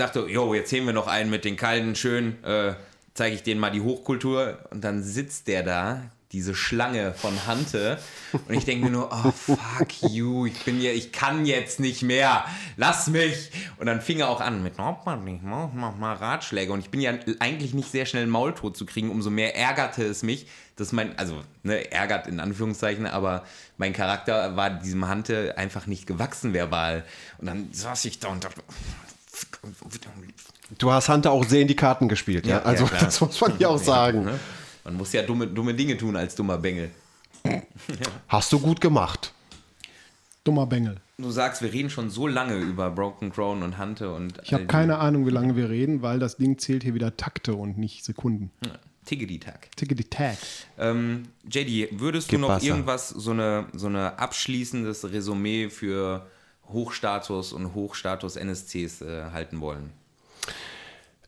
dachte, 0.00 0.26
jo, 0.28 0.54
jetzt 0.54 0.72
heben 0.72 0.86
wir 0.86 0.92
noch 0.92 1.06
einen 1.06 1.30
mit 1.30 1.44
den 1.44 1.56
Kalten, 1.56 1.94
schön, 1.94 2.42
äh, 2.44 2.74
zeige 3.14 3.34
ich 3.34 3.42
denen 3.42 3.60
mal 3.60 3.70
die 3.70 3.82
Hochkultur. 3.82 4.58
Und 4.70 4.82
dann 4.82 5.02
sitzt 5.02 5.46
der 5.46 5.62
da, 5.62 6.02
diese 6.32 6.54
Schlange 6.54 7.12
von 7.12 7.46
Hante. 7.46 7.98
Und 8.32 8.54
ich 8.54 8.64
denke 8.64 8.84
mir 8.84 8.92
nur, 8.92 9.10
oh, 9.12 9.30
fuck 9.32 10.02
you, 10.10 10.46
ich 10.46 10.64
bin 10.64 10.78
hier, 10.78 10.94
ich 10.94 11.10
kann 11.10 11.44
jetzt 11.44 11.80
nicht 11.80 12.02
mehr, 12.02 12.44
lass 12.76 13.08
mich. 13.08 13.50
Und 13.78 13.86
dann 13.86 14.00
fing 14.00 14.20
er 14.20 14.28
auch 14.28 14.40
an 14.40 14.62
mit, 14.62 14.78
mach 14.78 15.04
mal, 15.04 15.16
mach 15.16 15.96
mal 15.96 16.14
Ratschläge. 16.14 16.72
Und 16.72 16.80
ich 16.80 16.90
bin 16.90 17.00
ja 17.00 17.14
eigentlich 17.40 17.74
nicht 17.74 17.90
sehr 17.90 18.06
schnell 18.06 18.28
Maultot 18.28 18.76
zu 18.76 18.86
kriegen, 18.86 19.10
umso 19.10 19.30
mehr 19.30 19.56
ärgerte 19.56 20.04
es 20.04 20.22
mich, 20.22 20.46
dass 20.76 20.92
mein, 20.92 21.18
also, 21.18 21.42
ne, 21.64 21.90
ärgert 21.90 22.28
in 22.28 22.38
Anführungszeichen, 22.38 23.06
aber 23.06 23.44
mein 23.76 23.92
Charakter 23.92 24.56
war 24.56 24.70
diesem 24.70 25.08
Hante 25.08 25.58
einfach 25.58 25.86
nicht 25.86 26.06
gewachsen 26.06 26.54
verbal. 26.54 27.04
Und 27.38 27.46
dann 27.46 27.68
saß 27.72 28.04
ich 28.04 28.20
da 28.20 28.28
und 28.28 28.44
dachte, 28.44 28.62
Du 30.78 30.92
hast 30.92 31.08
Hunter 31.08 31.32
auch 31.32 31.44
sehr 31.44 31.60
in 31.62 31.68
die 31.68 31.76
Karten 31.76 32.08
gespielt, 32.08 32.46
ja. 32.46 32.58
Ja, 32.58 32.62
also 32.62 32.84
ja, 32.84 32.98
das 33.00 33.20
muss 33.20 33.40
man 33.40 33.58
ja 33.58 33.68
auch 33.68 33.78
sagen. 33.78 34.24
ne? 34.24 34.38
man 34.84 34.94
muss 34.96 35.12
ja 35.12 35.22
dumme, 35.22 35.46
dumme 35.46 35.74
Dinge 35.74 35.96
tun 35.96 36.16
als 36.16 36.34
dummer 36.34 36.58
Bengel. 36.58 36.90
Hast 38.28 38.52
du 38.52 38.60
gut 38.60 38.80
gemacht. 38.80 39.32
Dummer 40.44 40.66
Bengel. 40.66 40.96
Du 41.18 41.30
sagst, 41.30 41.60
wir 41.60 41.72
reden 41.72 41.90
schon 41.90 42.08
so 42.08 42.26
lange 42.26 42.56
über 42.56 42.90
Broken 42.90 43.30
Crown 43.30 43.62
und 43.62 43.76
Hante 43.76 44.12
und 44.12 44.40
Ich 44.42 44.54
habe 44.54 44.66
keine 44.66 44.98
Ahnung, 44.98 45.26
wie 45.26 45.30
lange 45.30 45.54
wir 45.54 45.68
reden, 45.68 46.00
weil 46.00 46.18
das 46.18 46.36
Ding 46.38 46.58
zählt 46.58 46.82
hier 46.82 46.94
wieder 46.94 47.16
Takte 47.16 47.54
und 47.54 47.76
nicht 47.76 48.04
Sekunden. 48.04 48.50
Tiggedy-Tag. 49.04 49.74
Tickety 49.76 50.04
Tag. 50.04 50.36
Ähm, 50.78 51.24
JD, 51.50 51.98
würdest 52.00 52.28
du 52.28 52.32
Gib 52.32 52.40
noch 52.40 52.50
Wasser. 52.50 52.66
irgendwas, 52.66 53.08
so 53.08 53.32
eine, 53.32 53.66
so 53.72 53.86
eine 53.88 54.18
abschließendes 54.18 55.10
Resümee 55.10 55.68
für 55.68 56.26
Hochstatus 56.72 57.52
und 57.52 57.74
Hochstatus 57.74 58.36
NSCs 58.36 59.02
äh, 59.02 59.30
halten 59.32 59.60
wollen? 59.60 59.92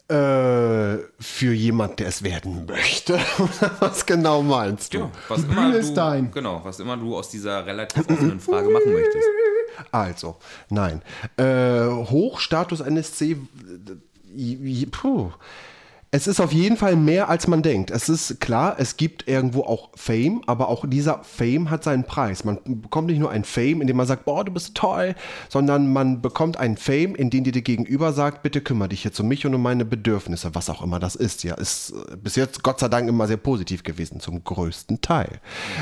Äh, 0.09 0.99
für 1.20 1.53
jemand, 1.55 1.99
der 2.01 2.09
es 2.09 2.22
werden 2.22 2.66
möchte. 2.66 3.18
Was 3.80 4.05
genau 4.05 4.43
meinst 4.43 4.93
du? 4.93 5.11
was 5.28 5.43
Bühne 5.43 5.53
immer 5.61 5.76
ist 5.76 5.90
du, 5.90 5.95
dein. 5.95 6.30
Genau, 6.32 6.61
was 6.64 6.80
immer 6.80 6.97
du 6.97 7.16
aus 7.16 7.30
dieser 7.30 7.64
relativ 7.64 8.09
offenen 8.11 8.40
Frage 8.40 8.68
machen 8.68 8.93
möchtest. 8.93 9.26
Also, 9.90 10.36
nein. 10.68 11.01
Äh, 11.38 11.86
Hochstatus 11.86 12.80
NSC. 12.80 13.36
äh, 14.36 14.86
Puh. 14.90 15.32
Es 16.14 16.26
ist 16.26 16.40
auf 16.40 16.52
jeden 16.52 16.76
Fall 16.76 16.94
mehr, 16.94 17.30
als 17.30 17.46
man 17.46 17.62
denkt. 17.62 17.90
Es 17.90 18.10
ist 18.10 18.38
klar, 18.38 18.76
es 18.78 18.98
gibt 18.98 19.28
irgendwo 19.28 19.62
auch 19.62 19.88
Fame, 19.94 20.42
aber 20.46 20.68
auch 20.68 20.84
dieser 20.86 21.24
Fame 21.24 21.70
hat 21.70 21.84
seinen 21.84 22.04
Preis. 22.04 22.44
Man 22.44 22.58
bekommt 22.66 23.06
nicht 23.06 23.18
nur 23.18 23.30
ein 23.30 23.44
Fame, 23.44 23.80
in 23.80 23.86
dem 23.86 23.96
man 23.96 24.06
sagt, 24.06 24.26
boah, 24.26 24.44
du 24.44 24.52
bist 24.52 24.74
toll, 24.74 25.14
sondern 25.48 25.90
man 25.90 26.20
bekommt 26.20 26.58
einen 26.58 26.76
Fame, 26.76 27.14
in 27.14 27.30
dem 27.30 27.44
dir 27.44 27.52
der 27.52 27.62
Gegenüber 27.62 28.12
sagt, 28.12 28.42
bitte 28.42 28.60
kümmere 28.60 28.90
dich 28.90 29.04
jetzt 29.04 29.18
um 29.20 29.28
mich 29.28 29.46
und 29.46 29.54
um 29.54 29.62
meine 29.62 29.86
Bedürfnisse, 29.86 30.54
was 30.54 30.68
auch 30.68 30.82
immer 30.82 31.00
das 31.00 31.14
ist. 31.14 31.44
Ja, 31.44 31.54
ist 31.54 31.94
äh, 32.10 32.16
bis 32.18 32.36
jetzt 32.36 32.62
Gott 32.62 32.80
sei 32.80 32.88
Dank 32.88 33.08
immer 33.08 33.26
sehr 33.26 33.38
positiv 33.38 33.82
gewesen, 33.82 34.20
zum 34.20 34.44
größten 34.44 35.00
Teil. 35.00 35.40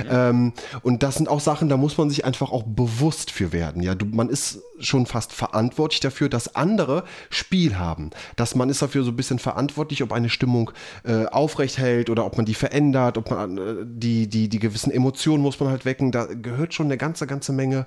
Ähm, 0.09 0.53
und 0.83 1.03
das 1.03 1.17
sind 1.17 1.29
auch 1.29 1.41
Sachen, 1.41 1.69
da 1.69 1.77
muss 1.77 1.99
man 1.99 2.09
sich 2.09 2.25
einfach 2.25 2.53
auch 2.53 2.63
bewusst 2.63 3.33
für 3.33 3.53
werden. 3.53 3.83
Ja, 3.83 3.97
du, 3.97 4.07
man 4.07 4.29
ist 4.29 4.61
schon 4.79 5.07
fast 5.07 5.33
verantwortlich 5.33 5.99
dafür, 5.99 6.29
dass 6.29 6.55
andere 6.55 7.03
Spiel 7.31 7.79
haben. 7.79 8.11
Dass 8.37 8.55
man 8.55 8.71
ist 8.71 8.81
dafür 8.81 9.03
so 9.03 9.11
ein 9.11 9.17
bisschen 9.17 9.41
verantwortlich, 9.41 10.05
ob 10.05 10.20
eine 10.21 10.31
Stimmung 10.31 10.71
äh, 11.05 11.27
aufrecht 11.27 11.79
hält 11.79 12.11
oder 12.11 12.25
ob 12.25 12.37
man 12.37 12.47
die 12.47 12.55
verändert, 12.55 13.19
ob 13.19 13.31
man 13.31 13.59
äh, 13.59 13.75
die, 13.85 14.29
die, 14.29 14.49
die 14.49 14.59
gewissen 14.59 14.91
Emotionen 14.91 15.43
muss 15.43 15.59
man 15.61 15.71
halt 15.71 15.85
wecken. 15.85 16.13
Da 16.13 16.27
gehört 16.27 16.75
schon 16.75 16.87
eine 16.87 16.97
ganze, 16.97 17.27
ganze 17.27 17.53
Menge 17.53 17.87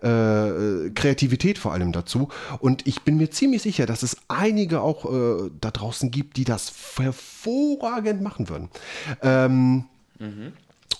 äh, 0.00 0.90
Kreativität 0.90 1.58
vor 1.58 1.72
allem 1.72 1.92
dazu. 1.92 2.28
Und 2.58 2.86
ich 2.86 3.02
bin 3.02 3.16
mir 3.16 3.30
ziemlich 3.30 3.62
sicher, 3.62 3.86
dass 3.86 4.02
es 4.02 4.16
einige 4.28 4.80
auch 4.80 5.04
äh, 5.04 5.50
da 5.60 5.70
draußen 5.70 6.10
gibt, 6.10 6.36
die 6.36 6.44
das 6.44 6.72
hervorragend 6.96 8.22
machen 8.22 8.48
würden. 8.48 8.68
Ähm, 9.22 9.84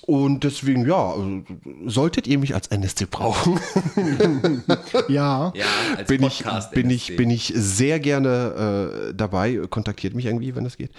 Und 0.06 0.44
deswegen, 0.44 0.86
ja, 0.86 1.12
also, 1.12 1.42
solltet 1.86 2.26
ihr 2.26 2.38
mich 2.38 2.54
als 2.54 2.66
NSC 2.68 3.06
brauchen, 3.10 3.58
Ja, 5.08 5.50
Ja, 5.54 5.64
als 5.96 6.08
bin 6.08 6.22
ich, 6.22 6.42
Podcast 6.44 6.72
bin, 6.72 6.90
ich, 6.90 7.16
bin 7.16 7.30
ich 7.30 7.52
sehr 7.56 8.00
gerne 8.00 9.08
äh, 9.10 9.14
dabei. 9.14 9.62
Kontaktiert 9.70 10.14
mich 10.14 10.26
irgendwie, 10.26 10.54
wenn 10.54 10.66
es 10.66 10.76
geht. 10.76 10.90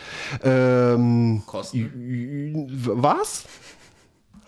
Ähm, 0.43 1.43
Kosten? 1.45 2.68
was? 2.86 3.45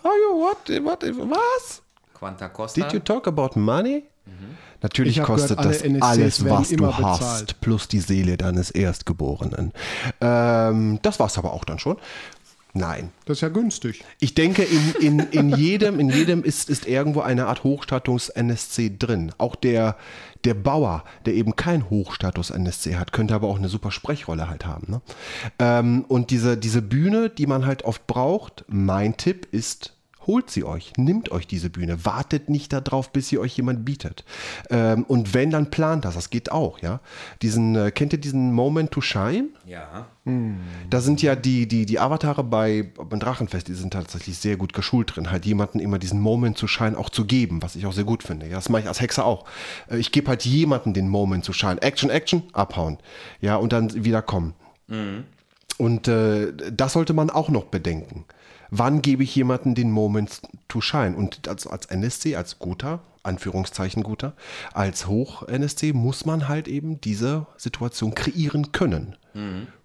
Are 0.04 0.14
you, 0.16 0.40
what, 0.40 0.84
what, 0.84 1.04
was? 1.30 1.84
Quanta 2.14 2.50
Costa. 2.50 2.82
Did 2.82 2.94
you 2.94 3.00
talk 3.00 3.28
about 3.28 3.60
money? 3.60 4.06
Natürlich 4.82 5.14
Ich 5.14 5.20
hab 5.20 5.28
kostet 5.28 5.58
gehört, 5.58 5.66
alle 5.66 5.74
das 5.74 5.84
NSCs 5.84 6.44
alles, 6.44 6.50
was 6.50 6.70
du 6.70 6.86
hast, 6.98 7.20
bezahlt. 7.20 7.62
plus 7.62 7.88
die 7.88 8.00
Seele 8.00 8.38
deines 8.38 8.70
Erstgeborenen. 8.70 9.72
Ähm, 10.22 11.00
das 11.02 11.20
war's 11.20 11.38
aber 11.38 11.54
auch 11.54 11.64
dann 11.66 11.80
schon. 11.80 11.98
Nein. 12.74 13.12
das 13.26 13.38
ist 13.38 13.42
ja 13.42 13.50
günstig. 13.50 14.04
Ich 14.20 14.36
denke, 14.36 14.64
in, 14.64 14.94
in, 15.02 15.20
in 15.32 15.50
jedem, 15.58 16.00
in 16.00 16.10
jedem 16.10 16.44
ist, 16.44 16.70
ist 16.70 16.88
irgendwo 16.88 17.22
eine 17.22 17.48
Art 17.48 17.64
Hochstatus-NSC 17.64 18.98
drin. 19.00 19.32
Auch 19.38 19.56
der, 19.56 19.98
der 20.44 20.54
Bauer, 20.54 21.04
der 21.26 21.34
eben 21.34 21.56
kein 21.56 21.90
Hochstatus-NSC 21.90 22.96
hat, 22.96 23.14
könnte 23.14 23.34
aber 23.34 23.48
auch 23.48 23.58
eine 23.58 23.70
super 23.70 23.92
Sprechrolle 23.92 24.50
halt 24.50 24.66
haben. 24.66 24.92
Ne? 24.92 25.02
Ähm, 25.60 26.06
und 26.08 26.30
diese, 26.30 26.58
diese 26.58 26.82
Bühne, 26.82 27.30
die 27.30 27.48
man 27.48 27.66
halt 27.66 27.84
oft 27.84 28.06
braucht, 28.08 28.64
mein 28.68 29.18
Tipp 29.18 29.48
ist, 29.52 29.97
holt 30.28 30.52
sie 30.52 30.64
euch, 30.64 30.94
nimmt 30.98 31.32
euch 31.32 31.48
diese 31.48 31.70
Bühne, 31.70 32.06
wartet 32.06 32.50
nicht 32.50 32.74
darauf, 32.74 33.12
bis 33.12 33.30
sie 33.30 33.40
euch 33.40 33.56
jemand 33.58 33.86
bietet. 33.86 34.26
Ähm, 34.70 35.04
und 35.06 35.34
wenn, 35.34 35.50
dann 35.50 35.72
plant 35.72 36.06
das, 36.06 36.16
das 36.16 36.30
geht 36.30 36.52
auch, 36.52 36.80
ja. 36.80 37.00
Diesen, 37.42 37.76
äh, 37.76 37.92
kennt 37.92 38.14
ihr 38.14 38.20
diesen 38.20 38.52
Moment 38.54 38.92
to 38.92 39.02
Shine? 39.02 39.46
Ja. 39.66 40.08
Da 40.90 41.00
sind 41.00 41.22
ja 41.22 41.38
die, 41.38 41.68
die, 41.70 41.86
die 41.86 42.00
Avatare 42.00 42.44
bei, 42.44 42.92
beim 42.98 43.20
Drachenfest, 43.20 43.70
die 43.70 43.74
sind 43.74 43.94
tatsächlich 43.94 44.38
sehr 44.38 44.58
gut 44.58 44.74
geschult 44.74 45.16
drin, 45.16 45.32
halt 45.32 45.46
jemanden 45.46 45.80
immer 45.80 46.00
diesen 46.00 46.20
Moment 46.20 46.58
zu 46.58 46.68
Shine 46.68 46.98
auch 46.98 47.10
zu 47.10 47.24
geben, 47.26 47.64
was 47.64 47.78
ich 47.78 47.86
auch 47.86 47.94
sehr 47.94 48.04
gut 48.04 48.24
finde. 48.24 48.46
Ja, 48.48 48.56
das 48.56 48.68
mache 48.68 48.82
ich 48.82 48.88
als 48.90 49.00
Hexer 49.00 49.26
auch. 49.26 49.46
Äh, 49.90 49.98
Ich 49.98 50.12
gebe 50.12 50.28
halt 50.28 50.44
jemanden 50.46 50.94
den 50.94 51.08
Moment 51.08 51.46
zu 51.46 51.54
Shine. 51.54 51.82
Action, 51.82 52.10
Action, 52.10 52.44
abhauen. 52.52 52.98
Ja, 53.40 53.56
und 53.56 53.72
dann 53.72 54.04
wieder 54.04 54.22
kommen. 54.22 54.54
Und 55.78 56.08
äh, 56.08 56.54
das 56.72 56.94
sollte 56.94 57.14
man 57.14 57.30
auch 57.30 57.50
noch 57.50 57.66
bedenken. 57.66 58.26
Wann 58.70 59.02
gebe 59.02 59.24
ich 59.24 59.36
jemanden 59.36 59.76
den 59.76 59.92
Moment 59.92 60.42
to 60.68 60.82
shine? 60.82 61.16
Und 61.16 61.48
als, 61.48 61.68
als 61.68 61.86
NSC, 61.88 62.36
als 62.36 62.60
guter, 62.60 63.02
Anführungszeichen 63.24 64.04
guter, 64.04 64.34
als 64.74 65.08
Hoch-NSC 65.08 65.94
muss 65.94 66.26
man 66.26 66.48
halt 66.48 66.68
eben 66.68 67.00
diese 67.02 67.46
Situation 67.58 68.16
kreieren 68.16 68.72
können. 68.72 69.16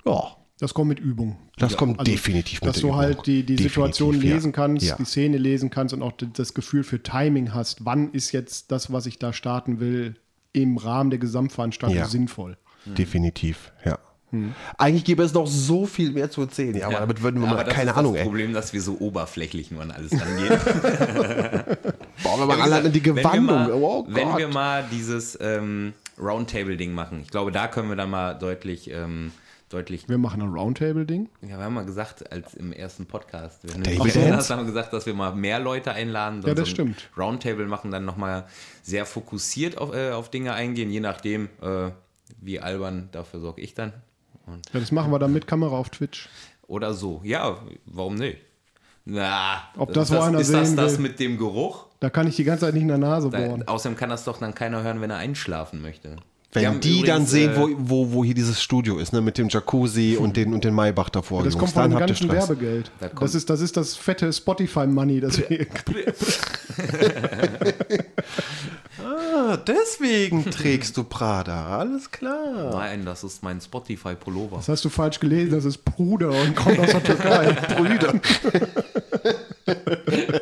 Ja, 0.05 0.37
Das 0.59 0.75
kommt 0.75 0.89
mit 0.91 1.01
Übung. 1.01 1.37
das 1.59 1.77
kommt 1.77 1.99
Also, 1.99 2.11
definitiv 2.11 2.61
mit 2.61 2.69
Dass 2.69 2.75
der 2.77 2.83
du 2.83 2.87
Übung. 2.89 2.99
halt 3.01 3.27
die, 3.27 3.43
die 3.45 3.57
Definitiv, 3.57 3.73
Situation 3.73 4.15
ja. 4.23 4.35
lesen 4.35 4.53
kannst, 4.53 4.87
Ja. 4.87 4.97
die 4.97 5.05
Szene 5.05 5.37
lesen 5.39 5.71
kannst 5.71 5.93
und 5.95 6.03
auch 6.03 6.13
das 6.13 6.55
Gefühl 6.55 6.85
für 6.85 7.03
Timing 7.03 7.53
hast. 7.53 7.85
Wann 7.85 8.13
ist 8.13 8.31
jetzt 8.33 8.71
das, 8.71 8.93
was 8.93 9.07
ich 9.07 9.19
da 9.19 9.33
starten 9.33 9.81
will, 9.81 10.15
im 10.53 10.77
Rahmen 10.77 11.11
der 11.11 11.19
Gesamtveranstaltung 11.19 11.97
Ja. 11.99 12.07
sinnvoll? 12.07 12.57
Definitiv, 12.87 13.73
ja. 13.85 13.99
Eigentlich 14.79 15.05
gäbe 15.05 15.23
es 15.23 15.35
noch 15.35 15.47
so 15.47 15.87
viel 15.87 16.13
mehr 16.13 16.31
zu 16.31 16.41
erzählen, 16.43 16.75
ja, 16.77 16.87
aber 16.87 17.01
damit 17.01 17.23
würden 17.23 17.41
wir 17.41 17.49
Aber 17.49 17.59
mal, 17.59 17.65
keine 17.65 17.91
ist 17.91 17.97
Ahnung, 17.97 18.15
das 18.15 18.21
ey. 18.21 18.27
Problem, 18.27 18.53
dass 18.55 18.73
wir 18.73 18.81
so 18.81 18.97
oberflächlich 18.99 19.71
nur 19.71 19.83
an 19.83 19.91
alles 19.91 20.13
rangehen. 20.13 20.59
Man 22.25 22.49
Ja, 22.49 22.57
wie 22.57 22.61
alleine 22.61 22.91
gesagt, 22.91 22.97
die 22.97 23.05
wenn 23.05 23.15
wir 23.15 23.23
Gewandung, 23.23 23.47
mal, 23.47 23.73
oh 23.73 24.07
Wenn 24.09 24.37
wir 24.37 24.49
mal 24.49 24.85
dieses 24.91 25.39
ähm, 25.41 25.93
Roundtable-Ding 26.19 26.93
machen, 26.93 27.21
ich 27.23 27.31
glaube, 27.31 27.53
da 27.53 27.69
können 27.69 27.89
wir 27.89 27.97
dann 27.97 28.11
mal 28.11 28.35
deutlich, 28.35 28.91
ähm, 28.91 29.33
deutlich. 29.69 30.09
Wir 30.09 30.19
machen 30.19 30.43
ein 30.43 30.49
Roundtable-Ding. 30.49 31.29
Ja, 31.43 31.59
wir 31.59 31.65
haben 31.65 31.75
mal 31.75 31.85
gesagt, 31.87 32.31
als 32.31 32.55
im 32.55 32.73
ersten 32.73 33.07
Podcast, 33.07 33.61
wenn 33.65 33.83
du 33.83 33.91
Dance? 33.91 34.53
haben 34.53 34.61
wir 34.61 34.67
gesagt, 34.67 34.93
dass 34.93 35.07
wir 35.07 35.15
mal 35.15 35.35
mehr 35.35 35.59
Leute 35.61 35.93
einladen. 35.93 36.43
Ja, 36.47 36.55
das 36.55 36.69
so 36.69 36.75
stimmt. 36.75 37.11
Roundtable 37.17 37.67
machen, 37.67 37.91
dann 37.91 38.05
nochmal 38.05 38.47
sehr 38.83 39.07
fokussiert 39.07 39.79
auf, 39.79 39.95
äh, 39.95 40.11
auf 40.11 40.31
Dinge 40.31 40.53
eingehen, 40.55 40.91
je 40.91 41.01
nachdem, 41.01 41.49
äh, 41.61 41.91
wie 42.41 42.61
albern, 42.61 43.09
dafür 43.13 43.41
sorge 43.41 43.63
ich 43.63 43.75
dann. 43.75 43.93
Und, 44.53 44.67
Ja, 44.73 44.81
das 44.81 44.93
machen 44.93 45.11
wir 45.11 45.19
dann 45.19 45.33
mit 45.33 45.47
Kamera 45.47 45.77
auf 45.77 45.91
Twitch. 45.91 46.29
oder 46.67 46.95
so. 46.95 47.21
Ja, 47.25 47.59
warum 47.87 48.15
nicht? 48.17 48.39
Na, 49.05 49.65
Ob 49.77 49.93
das 49.93 50.13
einer 50.13 50.39
ist 50.39 50.53
das 50.53 50.69
sehen 50.69 50.77
das 50.77 50.93
will? 50.95 51.01
mit 51.09 51.19
dem 51.19 51.37
Geruch? 51.37 51.87
Da 51.99 52.09
kann 52.09 52.29
ich 52.29 52.37
die 52.37 52.45
ganze 52.45 52.67
Zeit 52.67 52.75
nicht 52.75 52.83
in 52.83 52.89
der 52.89 52.99
Nase 52.99 53.31
Da, 53.31 53.41
bohren. 53.41 53.67
außerdem 53.67 53.97
kann 53.99 54.11
das 54.11 54.25
doch 54.25 54.39
dann 54.39 54.55
keiner 54.55 54.83
hören, 54.83 55.01
wenn 55.01 55.11
er 55.11 55.17
einschlafen 55.17 55.83
möchte. 55.83 56.17
Wenn 56.55 56.81
die 56.81 57.03
dann 57.03 57.23
übrigens, 57.23 57.31
sehen, 57.31 57.51
äh, 57.53 57.57
wo, 57.57 57.69
wo, 57.79 58.13
wo 58.13 58.25
hier 58.25 58.35
dieses 58.35 58.63
Studio 58.63 58.99
ist, 58.99 59.13
ne, 59.15 59.23
mit 59.23 59.39
dem 59.39 59.49
Jacuzzi 59.49 60.19
und 60.21 60.37
den, 60.37 60.53
und 60.53 60.65
den 60.65 60.75
Maybach 60.75 61.09
davor. 61.09 61.43
Das 61.43 61.55
Jungs, 61.55 61.61
kommt 61.61 61.73
von 61.73 61.83
dem 61.85 61.93
dann 61.99 62.07
ganzen 62.07 62.27
Stress. 62.29 62.49
Werbegeld. 62.49 62.91
Da 63.01 63.09
Das 63.09 63.35
ist, 63.35 63.49
das 63.49 63.61
ist 63.63 63.75
das 63.77 63.97
fette 63.97 64.31
Spotify-Money, 64.33 65.21
das 65.21 65.39
wir 65.49 65.49
Ah, 69.53 69.59
deswegen 69.59 70.51
trägst 70.51 70.97
du 70.97 71.05
Prada, 71.05 71.79
alles 71.79 72.11
klar. 72.11 72.71
Nein, 72.73 73.05
das 73.05 73.23
ist 73.23 73.43
mein 73.43 73.61
Spotify-Pullover. 73.61 74.57
Das 74.57 74.71
hast 74.71 74.83
du 74.87 74.89
falsch 74.89 75.21
gelesen, 75.21 75.51
das 75.51 75.67
ist 75.67 75.85
Bruder 75.85 76.31
und 76.31 76.57
kommt 76.57 76.79
aus 76.79 76.93
der 76.93 77.05
Türkei. 77.05 77.53
Brüder. 77.77 78.15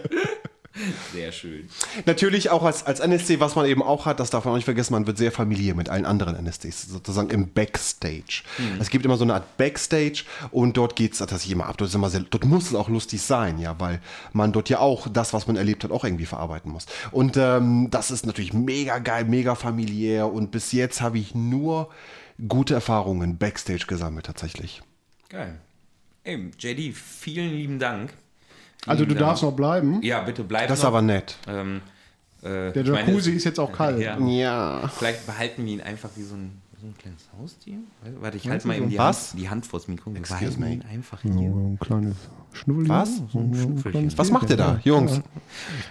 Sehr 1.21 1.33
schön. 1.33 1.69
Natürlich 2.07 2.49
auch 2.49 2.63
als, 2.63 2.87
als 2.87 3.01
NSC, 3.01 3.41
was 3.41 3.55
man 3.55 3.67
eben 3.67 3.83
auch 3.83 4.07
hat, 4.07 4.21
das 4.21 4.31
darf 4.31 4.47
man 4.47 4.53
auch 4.53 4.57
nicht 4.57 4.65
vergessen, 4.65 4.95
man 4.95 5.07
wird 5.07 5.19
sehr 5.19 5.33
familiär 5.33 5.75
mit 5.75 5.91
allen 5.91 6.07
anderen 6.07 6.35
NSCs, 6.35 6.89
sozusagen 6.89 7.29
im 7.29 7.53
Backstage. 7.53 8.43
Es 8.79 8.89
gibt 8.89 9.05
immer 9.05 9.19
so 9.19 9.25
eine 9.25 9.35
Art 9.35 9.59
Backstage 9.59 10.25
und 10.51 10.79
dort 10.79 10.97
geht 10.97 11.13
es 11.13 11.19
tatsächlich 11.19 11.53
immer 11.53 11.67
ab. 11.67 11.77
Dort, 11.77 11.91
ist 11.91 11.95
immer 11.95 12.09
sehr, 12.09 12.21
dort 12.21 12.47
muss 12.47 12.69
es 12.69 12.75
auch 12.75 12.89
lustig 12.89 13.21
sein, 13.21 13.59
ja, 13.59 13.79
weil 13.79 14.01
man 14.33 14.53
dort 14.53 14.71
ja 14.71 14.79
auch 14.79 15.09
das, 15.09 15.35
was 15.35 15.47
man 15.47 15.57
erlebt 15.57 15.85
hat, 15.85 15.91
auch 15.91 16.05
irgendwie 16.05 16.27
verarbeiten 16.27 16.73
muss. 16.73 16.87
Und 17.11 17.37
ähm, 17.37 17.89
das 17.91 18.11
ist 18.11 18.25
natürlich 18.25 18.55
mega 18.55 18.99
geil, 18.99 19.27
mega 19.27 19.55
familiär 19.55 20.33
und 20.33 20.51
bis 20.51 20.73
jetzt 20.73 21.03
habe 21.03 21.19
ich 21.19 21.35
nur 21.35 21.91
gute 22.49 22.73
Erfahrungen 22.73 23.37
Backstage 23.37 23.85
gesammelt, 23.87 24.25
tatsächlich. 24.25 24.83
Geil. 25.29 25.61
Ey, 26.25 26.51
JD, 26.59 26.95
vielen 26.95 27.51
lieben 27.51 27.79
Dank. 27.79 28.13
Also 28.87 29.05
du 29.05 29.11
Vielen 29.11 29.21
darfst 29.21 29.43
noch 29.43 29.53
bleiben. 29.53 30.01
Ja, 30.03 30.21
bitte 30.21 30.43
bleib 30.45 30.69
Das 30.69 30.79
ist 30.79 30.83
noch. 30.85 30.89
aber 30.91 31.03
nett. 31.03 31.37
Ähm, 31.47 31.81
äh, 32.43 32.73
Der 32.73 32.77
ich 32.77 32.89
meine, 32.91 33.09
Jacuzzi 33.09 33.33
ist 33.33 33.45
jetzt 33.45 33.61
auch 33.61 33.73
kalt. 33.73 34.01
Ja. 34.01 34.19
Ja. 34.19 34.89
Vielleicht 34.97 35.27
behalten 35.27 35.65
wir 35.67 35.73
ihn 35.75 35.81
einfach 35.83 36.09
wie 36.17 36.23
so 36.23 36.35
ein, 36.35 36.53
so 36.81 36.87
ein 36.87 36.95
kleines 36.97 37.29
Haustier. 37.39 37.75
Warte, 38.21 38.39
ich 38.39 38.49
halte 38.49 38.67
mal 38.67 38.77
so 38.77 38.81
eben 38.83 38.91
die 38.91 38.97
was? 38.99 39.33
Hand, 39.33 39.41
die 39.43 39.49
Hand 39.51 39.67
vors 39.67 39.87
Mikro. 39.89 40.13
Wir 40.15 40.21
Excuse 40.21 40.41
behalten 40.57 40.61
me. 40.61 40.73
ihn 40.73 40.85
einfach 40.91 41.19
So 41.23 41.29
hier. 41.29 41.51
ein 41.51 41.79
kleines 41.79 42.17
Schnuffelchen. 42.55 42.89
Was? 42.89 43.17
So 43.31 43.39
ein 43.39 44.13
Was 44.17 44.31
macht 44.31 44.49
ihr 44.49 44.57
da, 44.57 44.81
Jungs? 44.83 45.17
Ja. 45.17 45.23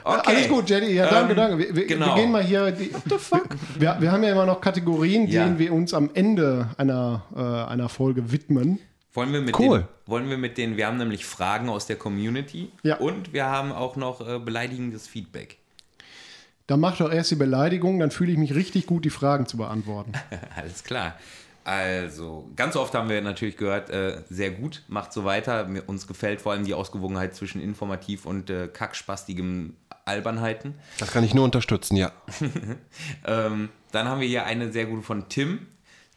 Okay. 0.04 0.22
Alles 0.26 0.50
gut, 0.50 0.68
Jenny. 0.70 0.92
Ja, 0.94 1.08
danke, 1.08 1.32
Ähm, 1.34 1.38
danke. 1.38 1.58
Wir, 1.60 1.76
wir, 1.76 1.86
genau. 1.86 2.08
wir 2.08 2.16
gehen 2.24 2.32
mal 2.32 2.44
hier. 2.44 2.72
Die, 2.72 2.92
What 2.92 3.04
the 3.08 3.18
fuck? 3.20 3.48
Wir, 3.78 3.98
wir 4.00 4.12
haben 4.12 4.24
ja 4.24 4.32
immer 4.32 4.48
noch 4.48 4.60
Kategorien, 4.62 5.28
Ja. 5.28 5.44
denen 5.46 5.60
wir 5.60 5.72
uns 5.74 5.94
am 5.94 6.10
Ende 6.16 6.70
einer, 6.78 7.22
äh, 7.36 7.72
einer 7.72 7.88
Folge 7.88 8.32
widmen. 8.32 8.80
Wollen 9.20 9.34
wir 9.34 9.41
mit 9.41 9.59
Cool. 9.59 9.80
den, 9.80 9.88
wollen 10.05 10.30
wir 10.30 10.38
mit 10.38 10.57
den, 10.57 10.78
wir 10.78 10.88
haben 10.88 10.97
nämlich 10.97 11.26
Fragen 11.26 11.67
aus 11.70 11.86
der 11.88 11.97
Community 11.97 12.72
Ja. 12.84 12.97
und 12.97 13.34
wir 13.34 13.45
haben 13.45 13.72
auch 13.74 13.95
noch 13.97 14.26
äh, 14.26 14.39
beleidigendes 14.39 15.07
Feedback. 15.07 15.57
Dann 16.67 16.80
mach 16.80 16.97
doch 16.97 17.11
erst 17.11 17.32
die 17.32 17.36
Beleidigung, 17.36 17.99
dann 17.99 18.11
fühle 18.11 18.32
ich 18.32 18.38
mich 18.38 18.55
richtig 18.55 18.86
gut, 18.86 19.03
die 19.03 19.09
Fragen 19.09 19.45
zu 19.45 19.57
beantworten. 19.57 20.13
Alles 20.55 20.84
klar. 20.86 21.15
Also, 21.65 22.49
ganz 22.55 22.76
oft 22.78 22.93
haben 22.95 23.09
wir 23.09 23.22
natürlich 23.22 23.57
gehört, 23.57 23.89
äh, 23.89 24.22
sehr 24.30 24.51
gut, 24.51 24.84
macht 24.88 25.11
so 25.11 25.26
weiter. 25.26 25.65
Mir, 25.65 25.84
uns 25.88 26.07
gefällt 26.07 26.41
vor 26.41 26.53
allem 26.53 26.63
die 26.65 26.74
Ausgewogenheit 26.74 27.36
zwischen 27.36 27.61
informativ 27.61 28.26
und 28.26 28.49
äh, 28.49 28.67
kackspastigem 28.70 29.76
Albernheiten. 30.05 30.76
Das 30.97 31.11
kann 31.11 31.24
ich 31.26 31.34
nur 31.34 31.43
unterstützen, 31.43 31.95
ja. 31.97 32.11
Ähm, 33.26 33.70
dann 33.91 34.07
haben 34.07 34.22
wir 34.22 34.28
hier 34.28 34.45
eine 34.45 34.72
sehr 34.72 34.86
gute 34.86 35.01
von 35.03 35.28
Tim. 35.30 35.67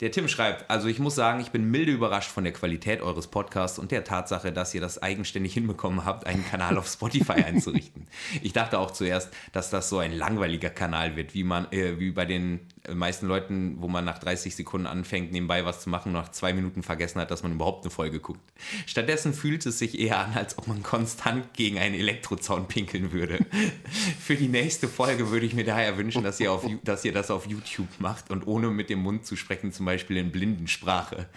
Der 0.03 0.11
Tim 0.11 0.27
schreibt, 0.27 0.69
also 0.69 0.89
ich 0.89 0.99
muss 0.99 1.15
sagen, 1.15 1.39
ich 1.39 1.53
bin 1.53 1.71
milde 1.71 1.93
überrascht 1.93 2.29
von 2.29 2.43
der 2.43 2.53
Qualität 2.53 3.03
eures 3.03 3.29
Podcasts 3.29 3.79
und 3.79 3.93
der 3.93 4.03
Tatsache, 4.03 4.53
dass 4.53 4.75
ihr 4.75 4.81
das 4.81 5.01
eigenständig 5.01 5.55
hinbekommen 5.55 6.05
habt, 6.05 6.27
einen 6.27 6.45
Kanal 6.45 6.77
auf 6.77 6.89
Spotify 6.89 7.33
einzurichten. 7.45 8.09
Ich 8.43 8.53
dachte 8.53 8.81
auch 8.81 8.91
zuerst, 8.91 9.33
dass 9.53 9.71
das 9.71 9.89
so 9.89 9.99
ein 9.99 10.11
langweiliger 10.11 10.71
Kanal 10.71 11.15
wird, 11.15 11.35
wie 11.35 11.45
man, 11.45 11.71
äh, 11.71 12.01
wie 12.01 12.11
bei 12.11 12.25
den 12.25 12.67
meisten 12.93 13.29
Leuten, 13.29 13.77
wo 13.79 13.87
man 13.87 14.05
nach 14.05 14.19
30 14.19 14.57
Sekunden 14.57 14.87
anfängt, 14.89 15.31
nebenbei 15.31 15.65
was 15.65 15.83
zu 15.83 15.91
machen 15.91 16.11
nach 16.13 16.31
zwei 16.33 16.53
Minuten 16.53 16.83
vergessen 16.83 17.21
hat, 17.21 17.31
dass 17.31 17.43
man 17.45 17.53
überhaupt 17.53 17.85
eine 17.85 17.91
Folge 17.91 18.19
guckt. 18.19 18.41
Stattdessen 18.87 19.35
fühlt 19.35 19.65
es 19.67 19.79
sich 19.79 19.99
eher 19.99 20.19
an, 20.19 20.33
als 20.35 20.59
ob 20.59 20.67
man 20.67 20.83
konstant 20.83 21.55
gegen 21.55 21.79
einen 21.79 21.95
Elektrozaun 21.95 22.67
pinkeln 22.67 23.13
würde. 23.13 23.39
Für 24.21 24.35
die 24.35 24.49
nächste 24.49 24.89
Folge 24.89 25.31
würde 25.31 25.47
ich 25.47 25.55
mir 25.55 25.65
daher 25.65 25.97
wünschen, 25.97 26.25
dass 26.25 26.41
ihr, 26.41 26.51
auf, 26.51 26.67
dass 26.83 27.05
ihr 27.05 27.13
das 27.13 27.31
auf 27.31 27.47
YouTube 27.47 27.89
macht 28.01 28.31
und 28.31 28.47
ohne 28.49 28.69
mit 28.69 28.91
dem 28.91 29.01
Mund 29.01 29.27
zu 29.27 29.37
sprechen, 29.37 29.73
zum 29.73 29.87
Beispiel 29.87 30.17
in 30.17 30.33
Blindensprache. 30.33 31.29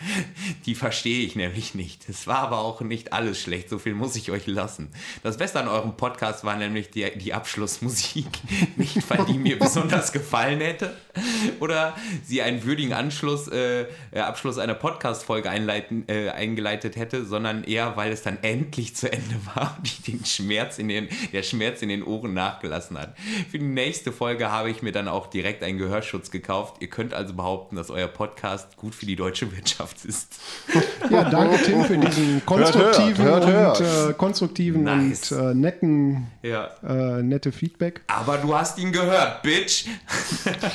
Die 0.66 0.74
verstehe 0.74 1.24
ich 1.26 1.36
nämlich 1.36 1.76
nicht. 1.76 2.10
Es 2.10 2.26
war 2.26 2.40
aber 2.40 2.60
auch 2.60 2.82
nicht 2.82 3.14
alles 3.14 3.40
schlecht, 3.40 3.70
so 3.70 3.78
viel 3.78 3.94
muss 3.94 4.16
ich 4.16 4.32
euch 4.32 4.48
lassen. 4.48 4.90
Das 5.22 5.38
Beste 5.38 5.60
an 5.60 5.68
eurem 5.68 5.96
Podcast 5.96 6.44
war 6.44 6.56
nämlich 6.56 6.90
die, 6.90 7.06
die 7.18 7.34
Abschlussmusik. 7.34 8.26
Nicht, 8.78 9.10
weil 9.10 9.26
die 9.26 9.38
mir 9.38 9.58
besonders 9.58 10.12
gefallen 10.12 10.60
hätte 10.60 10.96
oder 11.60 11.96
sie 12.24 12.42
einen 12.42 12.64
würdigen 12.64 12.94
Anschluss, 12.94 13.48
äh, 13.48 13.86
äh, 14.12 14.20
Abschluss 14.20 14.58
einer 14.58 14.74
Podcast-Folge 14.74 15.50
äh, 15.50 16.30
eingeleitet 16.30 16.96
hätte, 16.96 17.26
sondern 17.26 17.64
eher, 17.64 17.96
weil 17.98 18.12
es 18.12 18.22
dann 18.24 18.38
endlich 18.42 18.96
zu 18.96 19.12
Ende 19.12 19.36
war 19.56 19.76
und 19.78 19.88
ich 19.88 20.02
den 20.02 20.26
Schmerz 20.26 20.78
in 20.78 20.88
den, 20.88 21.08
der 21.34 21.44
Schmerz 21.44 21.82
in 21.82 21.90
den 21.90 22.04
Ohren 22.04 22.34
nachgelassen 22.34 22.98
hat. 22.98 23.16
Für 23.50 23.60
die 23.60 23.66
nächste 23.66 24.12
Folge 24.12 24.52
habe 24.52 24.70
ich 24.70 24.82
mir 24.82 24.92
dann 24.92 25.08
auch 25.08 25.28
direkt 25.28 25.64
einen 25.64 25.78
Gehörschutz 25.78 26.32
gekauft. 26.32 26.78
Ihr 26.80 26.90
könnt 26.90 27.14
also 27.14 27.34
behaupten, 27.34 27.76
dass 27.76 27.90
euer 27.90 28.08
Podcast 28.08 28.78
gut 28.78 28.96
für 28.96 29.06
die 29.06 29.16
deutsche 29.16 29.52
Wirtschaft 29.56 30.06
ist. 30.06 30.36
Ja, 31.10 31.30
danke 31.30 31.62
Tim 31.64 31.84
für 31.84 31.98
diesen 31.98 32.44
konstruktiven 32.46 33.26
hört, 33.26 33.46
hört, 33.46 33.80
und 33.80 34.10
äh, 34.10 34.14
konstruktiven 34.14 34.84
Nice. 34.84 35.32
und 35.32 35.40
äh, 35.52 35.54
netten 35.54 36.28
Ja. 36.42 36.72
äh, 36.84 37.22
nette 37.22 37.52
Feedback. 37.52 38.02
Aber 38.08 38.38
du 38.38 38.56
hast 38.56 38.80
ihn 38.80 38.92
gehört, 38.92 39.44
Bitch. 39.44 39.86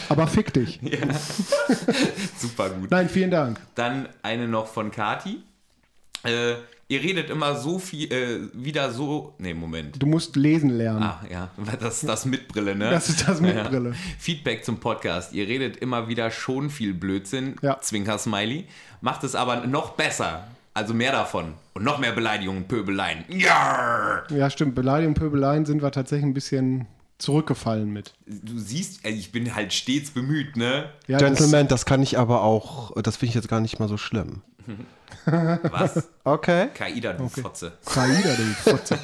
Aber 0.08 0.26
fick 0.28 0.49
dich. 0.52 0.80
Super 2.38 2.70
gut. 2.70 2.90
Nein, 2.90 3.08
vielen 3.08 3.30
Dank. 3.30 3.60
Dann 3.74 4.08
eine 4.22 4.48
noch 4.48 4.66
von 4.66 4.90
Kati. 4.90 5.42
Äh, 6.24 6.54
ihr 6.88 7.00
redet 7.02 7.30
immer 7.30 7.56
so 7.56 7.78
viel, 7.78 8.12
äh, 8.12 8.40
wieder 8.52 8.90
so. 8.90 9.34
Nee, 9.38 9.54
Moment. 9.54 10.02
Du 10.02 10.06
musst 10.06 10.36
lesen 10.36 10.70
lernen. 10.70 11.02
Ah, 11.02 11.20
ja, 11.30 11.50
das 11.80 12.00
das 12.02 12.26
mit 12.26 12.48
Brille, 12.48 12.74
ne? 12.74 12.90
Das 12.90 13.08
ist 13.08 13.26
das 13.28 13.40
mit 13.40 13.56
Ja. 13.56 13.68
Brille. 13.68 13.94
Feedback 14.18 14.64
zum 14.64 14.78
Podcast. 14.80 15.32
Ihr 15.32 15.46
redet 15.48 15.76
immer 15.78 16.08
wieder 16.08 16.30
schon 16.30 16.68
viel 16.70 16.92
Blödsinn, 16.94 17.56
Ja. 17.62 17.80
Zwinker-Smiley. 17.80 18.66
Macht 19.00 19.24
es 19.24 19.34
aber 19.34 19.66
noch 19.66 19.90
besser. 19.92 20.46
Also 20.74 20.94
mehr 20.94 21.12
davon. 21.12 21.54
Und 21.74 21.84
noch 21.84 21.98
mehr 21.98 22.12
Beleidigungen, 22.12 22.68
Pöbeleien. 22.68 23.24
Ja! 23.28 24.22
Ja, 24.30 24.50
stimmt. 24.50 24.74
Beleidigung 24.74 25.14
und 25.14 25.18
Pöbeleien 25.20 25.64
sind 25.64 25.82
wir 25.82 25.90
tatsächlich 25.90 26.26
ein 26.26 26.34
bisschen 26.34 26.86
zurückgefallen 27.22 27.90
mit. 27.90 28.14
Du 28.26 28.58
siehst, 28.58 29.04
ich 29.06 29.32
bin 29.32 29.54
halt 29.54 29.72
stets 29.72 30.10
bemüht, 30.10 30.56
ne? 30.56 30.90
Ja, 31.06 31.18
Gentleman, 31.18 31.68
das 31.68 31.84
kann 31.84 32.02
ich 32.02 32.18
aber 32.18 32.42
auch, 32.42 32.92
das 33.02 33.16
finde 33.16 33.30
ich 33.30 33.34
jetzt 33.34 33.48
gar 33.48 33.60
nicht 33.60 33.78
mal 33.78 33.88
so 33.88 33.96
schlimm. 33.96 34.42
Was? 35.24 36.08
Okay. 36.24 36.68
Kaida, 36.74 37.12
du 37.14 37.28
Fotze. 37.28 37.72
Das 37.84 37.94
Kaida, 37.94 38.34
du 38.34 38.42
Fotze. 38.70 38.98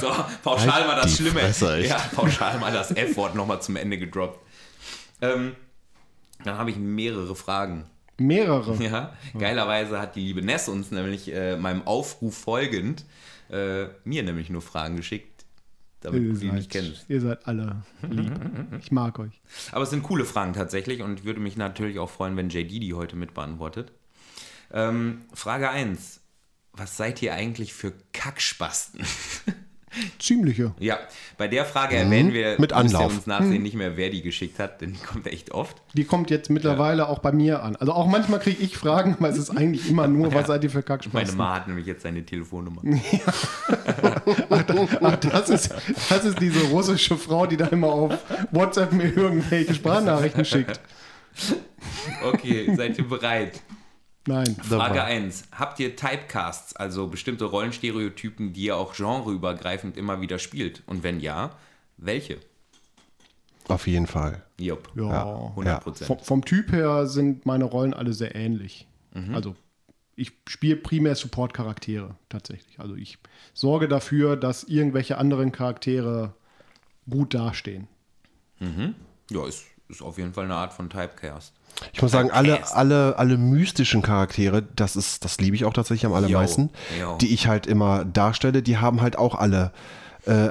So, 0.00 0.10
pauschal 0.42 0.86
mal 0.86 0.96
das 0.96 1.16
Schlimme. 1.16 1.40
Fresse, 1.40 1.80
ja, 1.80 1.96
pauschal 2.14 2.58
mal 2.58 2.72
das 2.72 2.90
F-Wort 2.90 3.34
nochmal 3.34 3.60
zum 3.62 3.76
Ende 3.76 3.98
gedroppt. 3.98 4.38
Ähm, 5.20 5.54
dann 6.44 6.56
habe 6.56 6.70
ich 6.70 6.76
mehrere 6.76 7.36
Fragen. 7.36 7.84
Mehrere. 8.16 8.74
Ja, 8.82 9.14
geilerweise 9.38 9.98
hat 9.98 10.16
die 10.16 10.20
liebe 10.20 10.42
Ness 10.42 10.68
uns 10.68 10.90
nämlich 10.90 11.32
äh, 11.32 11.56
meinem 11.56 11.86
Aufruf 11.86 12.36
folgend 12.36 13.04
äh, 13.50 13.86
mir 14.04 14.22
nämlich 14.22 14.50
nur 14.50 14.62
Fragen 14.62 14.96
geschickt, 14.96 15.39
damit 16.00 16.22
Ihr 16.22 16.28
du 16.30 16.34
sie 16.36 16.50
nicht 16.50 16.72
seid, 16.72 16.82
kennst. 16.84 17.04
ihr 17.08 17.20
seid 17.20 17.46
alle 17.46 17.82
lieb. 18.08 18.32
Ich 18.80 18.90
mag 18.90 19.18
euch. 19.18 19.40
Aber 19.72 19.82
es 19.84 19.90
sind 19.90 20.02
coole 20.02 20.24
Fragen 20.24 20.52
tatsächlich 20.52 21.02
und 21.02 21.20
ich 21.20 21.24
würde 21.24 21.40
mich 21.40 21.56
natürlich 21.56 21.98
auch 21.98 22.10
freuen, 22.10 22.36
wenn 22.36 22.48
JD 22.48 22.70
die 22.82 22.94
heute 22.94 23.16
mit 23.16 23.34
beantwortet. 23.34 23.92
Ähm, 24.72 25.22
Frage 25.34 25.70
1. 25.70 26.20
Was 26.72 26.96
seid 26.96 27.20
ihr 27.22 27.34
eigentlich 27.34 27.74
für 27.74 27.92
Kackspasten? 28.12 29.04
Ziemliche. 30.18 30.72
ja, 30.78 30.98
bei 31.36 31.48
der 31.48 31.64
Frage 31.64 31.96
erwähnen 31.96 32.32
wir 32.32 32.56
Mit 32.58 32.72
Anlauf. 32.72 33.12
uns 33.12 33.26
nachsehen 33.26 33.62
nicht 33.62 33.74
mehr, 33.74 33.96
wer 33.96 34.10
die 34.10 34.22
geschickt 34.22 34.58
hat, 34.58 34.80
denn 34.80 34.92
die 34.92 34.98
kommt 35.00 35.26
echt 35.26 35.50
oft. 35.52 35.76
Die 35.94 36.04
kommt 36.04 36.30
jetzt 36.30 36.50
mittlerweile 36.50 37.08
auch 37.08 37.18
bei 37.18 37.32
mir 37.32 37.62
an. 37.62 37.76
Also 37.76 37.92
auch 37.92 38.06
manchmal 38.06 38.38
kriege 38.40 38.62
ich 38.62 38.76
Fragen, 38.76 39.16
weil 39.18 39.32
es 39.32 39.38
ist 39.38 39.50
eigentlich 39.50 39.88
immer 39.90 40.06
nur, 40.06 40.32
was 40.32 40.46
seid 40.46 40.62
ihr 40.64 40.70
für 40.70 40.76
Meine 40.78 40.84
Kackspasten? 40.86 41.36
Ma 41.38 41.54
hat 41.56 41.66
nämlich 41.68 41.86
jetzt 41.86 42.02
seine 42.02 42.24
Telefonnummer. 42.24 42.82
Ach, 44.50 45.16
das 45.16 45.48
ist, 45.50 45.74
das 46.08 46.24
ist 46.24 46.40
diese 46.40 46.60
russische 46.68 47.16
Frau, 47.16 47.46
die 47.46 47.56
da 47.56 47.66
immer 47.66 47.88
auf 47.88 48.18
WhatsApp 48.50 48.92
mir 48.92 49.12
irgendwelche 49.16 49.74
Sprachnachrichten 49.74 50.44
schickt. 50.44 50.80
Okay, 52.22 52.72
seid 52.76 52.98
ihr 52.98 53.08
bereit? 53.08 53.60
Nein. 54.26 54.54
Frage 54.56 55.02
1. 55.02 55.44
Habt 55.52 55.80
ihr 55.80 55.96
Typecasts, 55.96 56.76
also 56.76 57.06
bestimmte 57.08 57.46
Rollenstereotypen, 57.46 58.52
die 58.52 58.64
ihr 58.64 58.76
auch 58.76 58.94
genreübergreifend 58.94 59.96
immer 59.96 60.20
wieder 60.20 60.38
spielt? 60.38 60.82
Und 60.86 61.02
wenn 61.02 61.20
ja, 61.20 61.50
welche? 61.96 62.38
Auf 63.68 63.86
jeden 63.86 64.06
Fall. 64.06 64.42
Jupp. 64.58 64.90
Ja. 64.94 65.46
100 65.50 65.82
Prozent. 65.82 66.06
Vom, 66.06 66.18
vom 66.18 66.44
Typ 66.44 66.72
her 66.72 67.06
sind 67.06 67.46
meine 67.46 67.64
Rollen 67.64 67.94
alle 67.94 68.12
sehr 68.12 68.34
ähnlich. 68.34 68.86
Also 69.32 69.56
ich 70.16 70.32
spiele 70.46 70.76
primär 70.76 71.14
Support-Charaktere 71.14 72.14
tatsächlich. 72.28 72.78
Also 72.78 72.94
ich 72.94 73.18
sorge 73.54 73.88
dafür, 73.88 74.36
dass 74.36 74.64
irgendwelche 74.64 75.18
anderen 75.18 75.50
Charaktere 75.50 76.34
gut 77.08 77.34
dastehen. 77.34 77.88
Ja, 79.30 79.46
ist, 79.46 79.64
ist 79.88 80.02
auf 80.02 80.18
jeden 80.18 80.34
Fall 80.34 80.44
eine 80.44 80.54
Art 80.54 80.72
von 80.72 80.90
Typecast. 80.90 81.54
Ich 81.92 82.02
muss 82.02 82.12
sagen, 82.12 82.30
alle, 82.30 82.60
alle, 82.74 83.18
alle 83.18 83.36
mystischen 83.36 84.02
Charaktere, 84.02 84.62
das 84.76 84.96
ist, 84.96 85.24
das 85.24 85.38
liebe 85.40 85.56
ich 85.56 85.64
auch 85.64 85.72
tatsächlich 85.72 86.06
am 86.06 86.12
allermeisten, 86.12 86.70
Jo. 87.00 87.16
die 87.18 87.32
ich 87.32 87.46
halt 87.46 87.66
immer 87.66 88.04
darstelle, 88.04 88.62
die 88.62 88.78
haben 88.78 89.00
halt 89.00 89.16
auch 89.16 89.34
alle, 89.34 89.72
äh, 90.26 90.50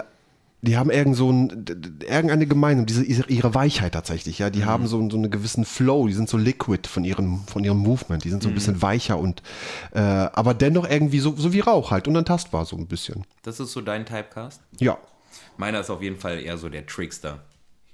die 0.61 0.75
haben 0.75 0.89
irgend 0.89 1.15
so 1.15 1.31
ein, 1.31 1.65
irgendeine 2.01 2.45
Gemeinsam, 2.45 2.85
diese, 2.85 3.05
ihre 3.05 3.53
Weichheit 3.53 3.93
tatsächlich, 3.93 4.39
ja, 4.39 4.49
die 4.49 4.65
haben 4.65 4.87
so, 4.87 5.09
so 5.09 5.17
einen 5.17 5.31
gewissen 5.31 5.63
Flow, 5.63 6.07
die 6.07 6.13
sind 6.13 6.27
so 6.27 6.37
liquid 6.37 6.87
von 6.87 7.05
ihrem, 7.05 7.45
von 7.47 7.63
ihrem 7.63 7.77
Movement, 7.77 8.23
die 8.23 8.29
sind 8.29 8.43
so 8.43 8.49
ein 8.49 8.55
bisschen 8.55 8.81
weicher 8.81 9.17
und, 9.17 9.41
äh, 9.93 9.99
aber 9.99 10.53
dennoch 10.53 10.89
irgendwie 10.89 11.19
so, 11.19 11.33
so 11.37 11.53
wie 11.53 11.61
Rauch 11.61 11.91
halt, 11.91 12.07
unantastbar 12.07 12.65
so 12.65 12.75
ein 12.75 12.87
bisschen. 12.87 13.25
Das 13.43 13.59
ist 13.59 13.71
so 13.71 13.81
dein 13.81 14.05
Typecast? 14.05 14.61
Ja. 14.79 14.97
Meiner 15.57 15.79
ist 15.79 15.89
auf 15.89 16.01
jeden 16.01 16.17
Fall 16.17 16.39
eher 16.39 16.57
so 16.57 16.67
der 16.67 16.85
Trickster. 16.85 17.39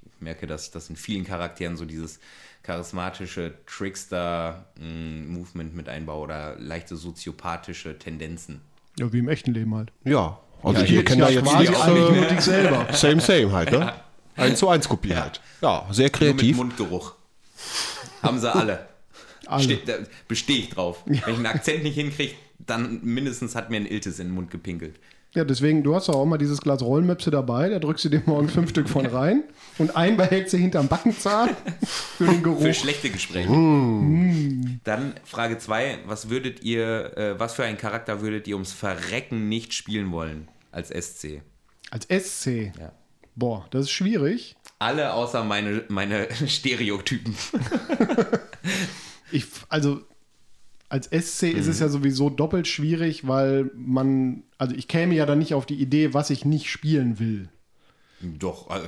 Ich 0.04 0.20
merke, 0.20 0.46
dass 0.46 0.66
ich 0.66 0.70
das 0.70 0.88
in 0.90 0.96
vielen 0.96 1.24
Charakteren 1.24 1.76
so 1.76 1.84
dieses 1.84 2.18
charismatische 2.66 3.54
Trickster-Movement 3.66 5.74
mit 5.74 5.88
einbaue 5.88 6.22
oder 6.24 6.56
leichte 6.58 6.96
soziopathische 6.96 7.98
Tendenzen. 7.98 8.60
Ja, 8.98 9.12
wie 9.12 9.18
im 9.20 9.28
echten 9.28 9.52
Leben 9.52 9.74
halt. 9.74 9.92
Ja. 10.04 10.38
Also 10.62 10.80
Ja, 10.80 10.86
hier 10.86 11.04
kennen 11.04 11.20
da 11.20 11.28
ja 11.28 11.40
jetzt 11.42 11.58
nichts, 11.58 11.80
alle 11.80 12.26
äh, 12.26 12.28
dich 12.28 12.40
selber. 12.40 12.86
same, 12.92 13.20
same 13.20 13.52
halt, 13.52 13.70
ne? 13.70 13.92
Eins 14.36 14.58
zu 14.58 14.68
eins 14.68 14.88
Kopie 14.88 15.14
halt. 15.14 15.40
Ja, 15.60 15.86
sehr 15.90 16.06
Nur 16.06 16.10
mit 16.28 16.38
kreativ. 16.38 16.56
Mundgeruch. 16.56 17.14
Haben 18.22 18.38
sie 18.38 18.52
alle. 18.52 18.88
Alle. 19.48 19.78
Bestehe 20.26 20.58
ich 20.58 20.70
drauf. 20.70 21.04
Wenn 21.06 21.14
ich 21.14 21.24
einen 21.28 21.46
Akzent 21.46 21.84
nicht 21.84 21.94
hinkriege, 21.94 22.34
dann 22.58 22.98
mindestens 23.04 23.54
hat 23.54 23.70
mir 23.70 23.76
ein 23.76 23.86
Iltis 23.86 24.18
in 24.18 24.26
den 24.26 24.34
Mund 24.34 24.50
gepinkelt. 24.50 24.98
Ja, 25.36 25.44
deswegen, 25.44 25.82
du 25.82 25.94
hast 25.94 26.08
doch 26.08 26.14
auch 26.14 26.24
mal 26.24 26.38
dieses 26.38 26.62
Glas 26.62 26.80
Rollenmöpse 26.80 27.30
dabei, 27.30 27.68
da 27.68 27.78
drückst 27.78 28.06
du 28.06 28.08
dir 28.08 28.22
morgen 28.24 28.48
fünf 28.48 28.70
Stück 28.70 28.88
von 28.88 29.04
rein 29.04 29.44
und 29.76 29.94
ein 29.94 30.16
behältst 30.16 30.54
du 30.54 30.56
hinterm 30.56 30.88
Backenzahn 30.88 31.50
für 32.16 32.24
den 32.24 32.36
Für 32.36 32.40
Geruch. 32.42 32.74
schlechte 32.74 33.10
Gespräche. 33.10 33.48
Dann 34.84 35.12
Frage 35.24 35.58
2. 35.58 35.98
Was 36.06 36.30
würdet 36.30 36.62
ihr, 36.64 37.16
äh, 37.18 37.38
was 37.38 37.52
für 37.52 37.64
einen 37.64 37.76
Charakter 37.76 38.22
würdet 38.22 38.48
ihr 38.48 38.54
ums 38.54 38.72
Verrecken 38.72 39.50
nicht 39.50 39.74
spielen 39.74 40.10
wollen 40.10 40.48
als 40.72 40.88
SC? 40.88 41.42
Als 41.90 42.06
SC. 42.06 42.72
Ja. 42.80 42.92
Boah, 43.34 43.66
das 43.70 43.82
ist 43.82 43.90
schwierig. 43.90 44.56
Alle 44.78 45.12
außer 45.12 45.44
meine, 45.44 45.84
meine 45.88 46.28
Stereotypen. 46.46 47.34
Ich, 49.32 49.44
also 49.68 50.00
als 50.88 51.06
SC 51.06 51.44
ist 51.44 51.66
es 51.66 51.80
ja 51.80 51.88
sowieso 51.88 52.30
doppelt 52.30 52.68
schwierig, 52.68 53.26
weil 53.26 53.70
man, 53.74 54.44
also 54.58 54.74
ich 54.74 54.88
käme 54.88 55.14
ja 55.14 55.26
dann 55.26 55.38
nicht 55.38 55.54
auf 55.54 55.66
die 55.66 55.80
Idee, 55.80 56.14
was 56.14 56.30
ich 56.30 56.44
nicht 56.44 56.70
spielen 56.70 57.18
will. 57.18 57.48
Doch, 58.20 58.70
also 58.70 58.86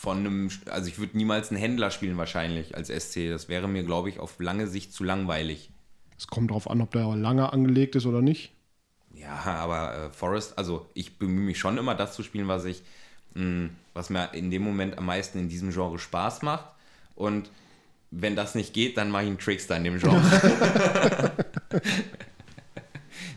von 0.00 0.18
einem, 0.18 0.50
also 0.70 0.88
ich 0.88 0.98
würde 0.98 1.16
niemals 1.16 1.50
einen 1.50 1.60
Händler 1.60 1.90
spielen 1.90 2.16
wahrscheinlich 2.16 2.76
als 2.76 2.88
SC. 2.88 3.28
Das 3.28 3.48
wäre 3.48 3.68
mir, 3.68 3.82
glaube 3.82 4.08
ich, 4.08 4.18
auf 4.18 4.38
lange 4.38 4.66
Sicht 4.66 4.94
zu 4.94 5.04
langweilig. 5.04 5.70
Es 6.16 6.26
kommt 6.26 6.50
drauf 6.50 6.70
an, 6.70 6.80
ob 6.80 6.92
der 6.92 7.14
lange 7.16 7.52
angelegt 7.52 7.96
ist 7.96 8.06
oder 8.06 8.22
nicht. 8.22 8.52
Ja, 9.14 9.34
aber 9.34 9.94
äh, 9.94 10.10
Forest, 10.10 10.56
also 10.56 10.86
ich 10.94 11.18
bemühe 11.18 11.44
mich 11.44 11.58
schon 11.58 11.76
immer, 11.76 11.94
das 11.94 12.14
zu 12.14 12.22
spielen, 12.22 12.48
was 12.48 12.64
ich, 12.64 12.82
mh, 13.34 13.70
was 13.92 14.08
mir 14.08 14.32
in 14.34 14.50
dem 14.50 14.62
Moment 14.62 14.96
am 14.96 15.06
meisten 15.06 15.38
in 15.38 15.48
diesem 15.48 15.70
Genre 15.70 15.98
Spaß 15.98 16.42
macht. 16.42 16.64
Und 17.14 17.50
wenn 18.10 18.36
das 18.36 18.54
nicht 18.54 18.74
geht, 18.74 18.96
dann 18.96 19.10
mache 19.10 19.22
ich 19.22 19.28
einen 19.28 19.38
Trickster 19.38 19.76
in 19.76 19.84
dem 19.84 19.98
Genre. 19.98 20.22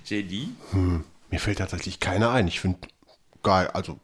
JD? 0.06 0.48
Mir 1.32 1.40
fällt 1.40 1.60
tatsächlich 1.60 2.00
keiner 2.00 2.32
ein. 2.32 2.48
Ich 2.48 2.60
finde 2.60 2.80
geil, 3.42 3.68
also 3.74 4.00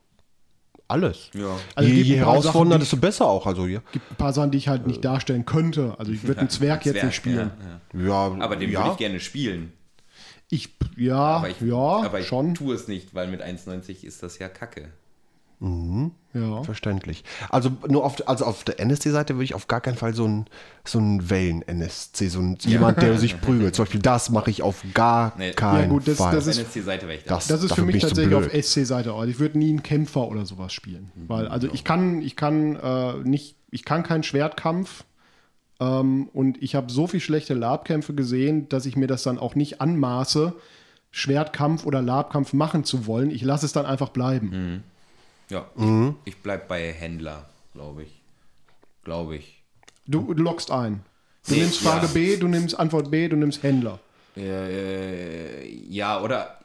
alles. 0.87 1.29
Ja. 1.33 1.57
Also 1.75 1.89
je 1.89 2.01
je 2.01 2.15
herausfordernder, 2.17 2.75
Sachen, 2.75 2.79
desto 2.79 2.97
besser 2.97 3.27
auch. 3.27 3.45
Also 3.45 3.67
hier. 3.67 3.83
gibt 3.91 4.11
ein 4.11 4.15
paar 4.15 4.33
Sachen, 4.33 4.51
die 4.51 4.57
ich 4.57 4.67
halt 4.67 4.87
nicht 4.87 5.05
darstellen 5.05 5.45
könnte. 5.45 5.95
Also 5.99 6.11
ich 6.11 6.23
würde 6.23 6.39
einen 6.39 6.49
Zwerg 6.49 6.85
jetzt 6.85 7.03
nicht 7.03 7.15
spielen. 7.15 7.51
Ja, 7.93 7.99
ja. 7.99 8.35
Ja, 8.35 8.43
Aber 8.43 8.55
den 8.55 8.71
ja. 8.71 8.79
würde 8.79 8.91
ich 8.91 8.97
gerne 8.97 9.19
spielen. 9.19 9.73
Ich, 10.49 10.75
ja, 10.97 11.15
Aber 11.15 11.49
ich, 11.49 11.61
ja, 11.61 11.75
aber 11.75 12.19
ich 12.19 12.27
schon. 12.27 12.55
tue 12.55 12.73
es 12.73 12.87
nicht, 12.87 13.13
weil 13.13 13.27
mit 13.27 13.43
1,90 13.43 14.03
ist 14.03 14.23
das 14.23 14.39
ja 14.39 14.49
kacke. 14.49 14.89
Ja. 15.61 16.63
Verständlich. 16.63 17.23
Also 17.49 17.71
nur 17.87 18.05
auf, 18.05 18.25
also 18.29 18.45
auf 18.45 18.63
der 18.63 18.79
NSC-Seite 18.79 19.35
würde 19.35 19.43
ich 19.43 19.55
auf 19.55 19.67
gar 19.67 19.81
keinen 19.81 19.97
Fall 19.97 20.13
so 20.13 20.25
ein, 20.25 20.45
so 20.85 20.99
ein 20.99 21.29
Wellen-NSC, 21.29 22.29
so 22.29 22.39
ein, 22.39 22.57
jemand, 22.61 23.01
der 23.01 23.17
sich 23.17 23.41
prügelt. 23.41 23.75
Zum 23.75 23.83
Beispiel 23.83 24.01
das 24.01 24.29
mache 24.29 24.49
ich 24.51 24.61
auf 24.61 24.83
gar 24.93 25.33
Nee. 25.37 25.51
keinen 25.51 25.81
Ja, 25.81 25.87
gut, 25.87 26.07
das- 26.07 26.17
Fall. 26.17 26.33
das 26.33 26.47
ist- 26.47 26.59
NSC-Seite 26.59 27.07
wäre 27.07 27.17
ich 27.17 27.25
Das- 27.25 27.47
Das 27.47 27.61
ist 27.63 27.73
für 27.73 27.81
mich 27.83 28.01
tatsächlich 28.01 28.35
auf. 28.35 28.47
SC-Seite. 28.53 29.11
Also 29.13 29.29
ich 29.29 29.39
würde 29.39 29.57
nie 29.57 29.69
einen 29.69 29.83
Kämpfer 29.83 30.27
oder 30.27 30.45
sowas 30.45 30.71
spielen. 30.71 31.11
Weil, 31.27 31.47
also 31.49 31.67
ich 31.73 31.83
kann, 31.83 32.21
ich 32.21 32.35
kann 32.37 32.75
äh, 32.77 33.13
nicht, 33.25 33.55
ich 33.69 33.83
kann 33.83 34.03
keinen 34.03 34.23
Schwertkampf 34.23 35.03
ähm, 35.81 36.29
und 36.31 36.61
ich 36.63 36.75
habe 36.75 36.89
so 36.91 37.07
viel 37.07 37.19
schlechte 37.19 37.53
Labkämpfe 37.53 38.13
gesehen, 38.13 38.69
dass 38.69 38.85
ich 38.85 38.95
mir 38.95 39.07
das 39.07 39.23
dann 39.23 39.37
auch 39.39 39.55
nicht 39.55 39.81
anmaße, 39.81 40.53
Schwertkampf 41.11 41.85
oder 41.85 42.01
Labkampf 42.01 42.53
machen 42.53 42.83
zu 42.83 43.07
wollen. 43.07 43.31
Ich 43.31 43.41
lasse 43.41 43.65
es 43.65 43.73
dann 43.73 43.85
einfach 43.85 44.09
bleiben. 44.09 44.83
Ja, 45.49 45.65
Mhm. 45.75 46.15
ich, 46.25 46.33
ich 46.35 46.41
bleib 46.41 46.67
bei 46.67 46.91
Händler, 46.91 47.45
glaube 47.73 48.03
ich. 48.03 48.21
Glaube 49.03 49.35
ich. 49.37 49.63
Du, 50.05 50.33
lockst 50.33 50.71
ein. 50.71 51.03
Du 51.47 51.55
nimmst 51.55 51.79
Frage 51.81 52.05
ja. 52.07 52.11
B, 52.13 52.37
du 52.37 52.47
nimmst 52.47 52.79
Antwort 52.79 53.09
B, 53.09 53.27
du 53.27 53.35
nimmst 53.35 53.63
Händler. 53.63 53.99
Äh, 54.37 55.67
ja, 55.89 56.21
oder. 56.21 56.58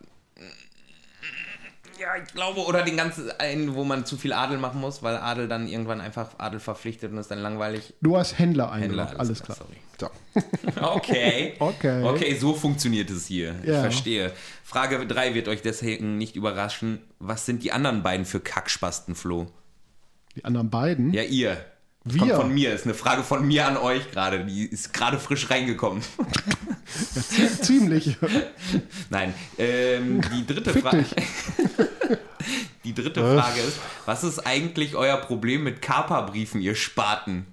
Ja, 2.05 2.23
ich 2.23 2.35
glaube, 2.35 2.61
oder 2.67 2.83
den 2.83 2.99
ganzen 2.99 3.31
einen, 3.39 3.75
wo 3.75 3.83
man 3.83 4.05
zu 4.05 4.19
viel 4.19 4.35
Adel 4.35 4.59
machen 4.59 4.79
muss, 4.79 5.03
weil 5.03 5.17
Adel 5.17 5.49
dann 5.49 5.67
irgendwann 5.67 6.03
einfach 6.03 6.33
Adel 6.37 6.61
verpflichtet 6.61 7.11
und 7.13 7.17
ist 7.17 7.31
dann 7.31 7.39
langweilig. 7.39 7.95
Du 8.03 8.15
hast 8.19 8.39
Händler 8.39 8.75
Händler, 8.75 9.05
eingeloggt, 9.07 9.19
alles 9.19 9.43
klar. 9.43 9.57
sorry. 9.57 9.77
So. 9.99 10.11
Okay. 10.83 11.55
Okay. 11.59 12.03
Okay, 12.05 12.37
so 12.39 12.53
funktioniert 12.53 13.09
es 13.09 13.27
hier. 13.27 13.55
Ich 13.63 13.71
Ja. 13.71 13.81
verstehe. 13.81 14.33
Frage 14.65 15.07
3 15.07 15.33
wird 15.33 15.49
euch 15.49 15.63
deswegen 15.63 16.19
nicht 16.19 16.37
überraschen. 16.37 16.99
Was 17.21 17.47
sind 17.47 17.63
die 17.63 17.73
anderen 17.73 18.03
beiden 18.03 18.27
für 18.27 18.41
Kackspasten, 18.41 19.15
Flo? 19.15 19.47
Die 20.37 20.45
anderen 20.45 20.69
beiden. 20.69 21.15
Ja, 21.15 21.23
ihr. 21.23 21.57
Das 22.05 22.13
Wir? 22.13 22.21
Kommt 22.21 22.33
von 22.35 22.53
mir. 22.53 22.75
Ist 22.75 22.85
eine 22.85 22.93
Frage 22.93 23.23
von 23.23 23.47
mir 23.47 23.67
an 23.67 23.79
euch 23.79 24.11
gerade. 24.11 24.45
Die 24.45 24.67
ist 24.67 24.93
gerade 24.93 25.19
frisch 25.19 25.49
reingekommen. 25.49 26.03
Ziemlich. 27.63 28.19
Nein. 29.09 29.33
Ähm, 29.57 30.21
die 30.37 30.47
dritte 30.47 30.75
Frage. 30.75 31.07
Die 32.85 32.95
dritte 32.95 33.21
Frage 33.21 33.61
ist: 33.61 33.79
Was 34.07 34.25
ist 34.25 34.41
eigentlich 34.47 34.95
euer 34.97 35.17
Problem 35.19 35.65
mit 35.65 35.81
Kaperbriefen, 35.83 36.61
ihr 36.61 36.75
Spaten? 36.75 37.47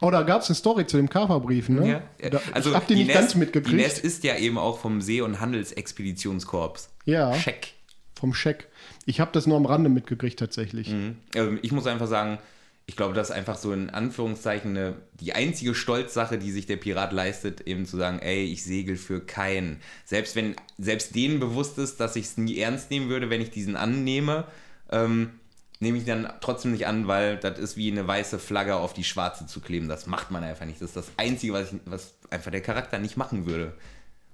Oh, 0.00 0.10
da 0.10 0.22
gab 0.24 0.42
es 0.42 0.48
eine 0.48 0.56
Story 0.56 0.86
zu 0.86 0.98
dem 0.98 1.08
Kaperbriefen, 1.08 1.76
ne? 1.76 2.02
Ja. 2.20 2.28
Da, 2.30 2.40
Also, 2.52 2.70
ich 2.70 2.76
hab 2.76 2.86
die, 2.86 2.96
nicht 2.96 3.06
Nest- 3.06 3.18
ganz 3.18 3.32
Die 3.32 3.38
mitgekriegt. 3.38 3.76
Nest 3.76 3.98
ist 3.98 4.24
ja 4.24 4.36
eben 4.36 4.58
auch 4.58 4.78
vom 4.78 5.00
See- 5.00 5.22
und 5.22 5.40
Handelsexpeditionskorps. 5.40 6.90
Ja. 7.06 7.32
Check. 7.32 7.72
Vom 8.18 8.34
Scheck. 8.34 8.68
Ich 9.06 9.20
habe 9.20 9.30
das 9.32 9.46
nur 9.46 9.56
am 9.56 9.66
Rande 9.66 9.88
mitgekriegt 9.88 10.38
tatsächlich. 10.38 10.88
Ähm, 11.34 11.58
Ich 11.62 11.72
muss 11.72 11.86
einfach 11.86 12.06
sagen, 12.06 12.38
ich 12.88 12.94
glaube, 12.94 13.14
das 13.14 13.30
ist 13.30 13.36
einfach 13.36 13.58
so 13.58 13.72
in 13.72 13.90
Anführungszeichen 13.90 14.76
eine, 14.76 14.96
die 15.14 15.32
einzige 15.32 15.74
Stolzsache, 15.74 16.38
die 16.38 16.52
sich 16.52 16.66
der 16.66 16.76
Pirat 16.76 17.12
leistet, 17.12 17.62
eben 17.62 17.84
zu 17.84 17.96
sagen, 17.96 18.20
ey, 18.20 18.44
ich 18.44 18.62
segel 18.62 18.96
für 18.96 19.20
keinen. 19.20 19.80
Selbst 20.04 20.36
wenn, 20.36 20.54
selbst 20.78 21.16
denen 21.16 21.40
bewusst 21.40 21.78
ist, 21.78 21.98
dass 21.98 22.14
ich 22.14 22.26
es 22.26 22.36
nie 22.36 22.58
ernst 22.58 22.90
nehmen 22.90 23.08
würde, 23.08 23.28
wenn 23.28 23.40
ich 23.40 23.50
diesen 23.50 23.76
annehme, 23.76 24.44
ähm, 24.90 25.40
nehme 25.80 25.98
ich 25.98 26.04
dann 26.04 26.32
trotzdem 26.40 26.72
nicht 26.72 26.86
an, 26.86 27.08
weil 27.08 27.38
das 27.38 27.58
ist 27.58 27.76
wie 27.76 27.90
eine 27.90 28.06
weiße 28.06 28.38
Flagge 28.38 28.76
auf 28.76 28.92
die 28.92 29.04
schwarze 29.04 29.46
zu 29.46 29.60
kleben. 29.60 29.88
Das 29.88 30.06
macht 30.06 30.30
man 30.30 30.44
einfach 30.44 30.64
nicht. 30.64 30.80
Das 30.80 30.90
ist 30.90 30.96
das 30.96 31.10
Einzige, 31.16 31.54
was, 31.54 31.72
ich, 31.72 31.80
was 31.86 32.14
einfach 32.30 32.52
der 32.52 32.62
Charakter 32.62 33.00
nicht 33.00 33.16
machen 33.16 33.46
würde. 33.46 33.74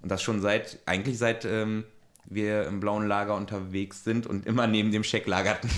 Und 0.03 0.11
das 0.11 0.23
schon 0.23 0.43
seit, 0.43 0.79
eigentlich 0.85 1.17
seit 1.17 1.47
ähm, 1.47 1.85
wir 2.27 2.67
im 2.67 2.81
blauen 2.81 3.07
Lager 3.07 3.35
unterwegs 3.35 4.05
sind 4.05 4.27
und 4.27 4.47
immer 4.47 4.67
neben 4.67 4.93
dem 4.93 5.05
Scheck 5.05 5.27
lagerten. 5.27 5.71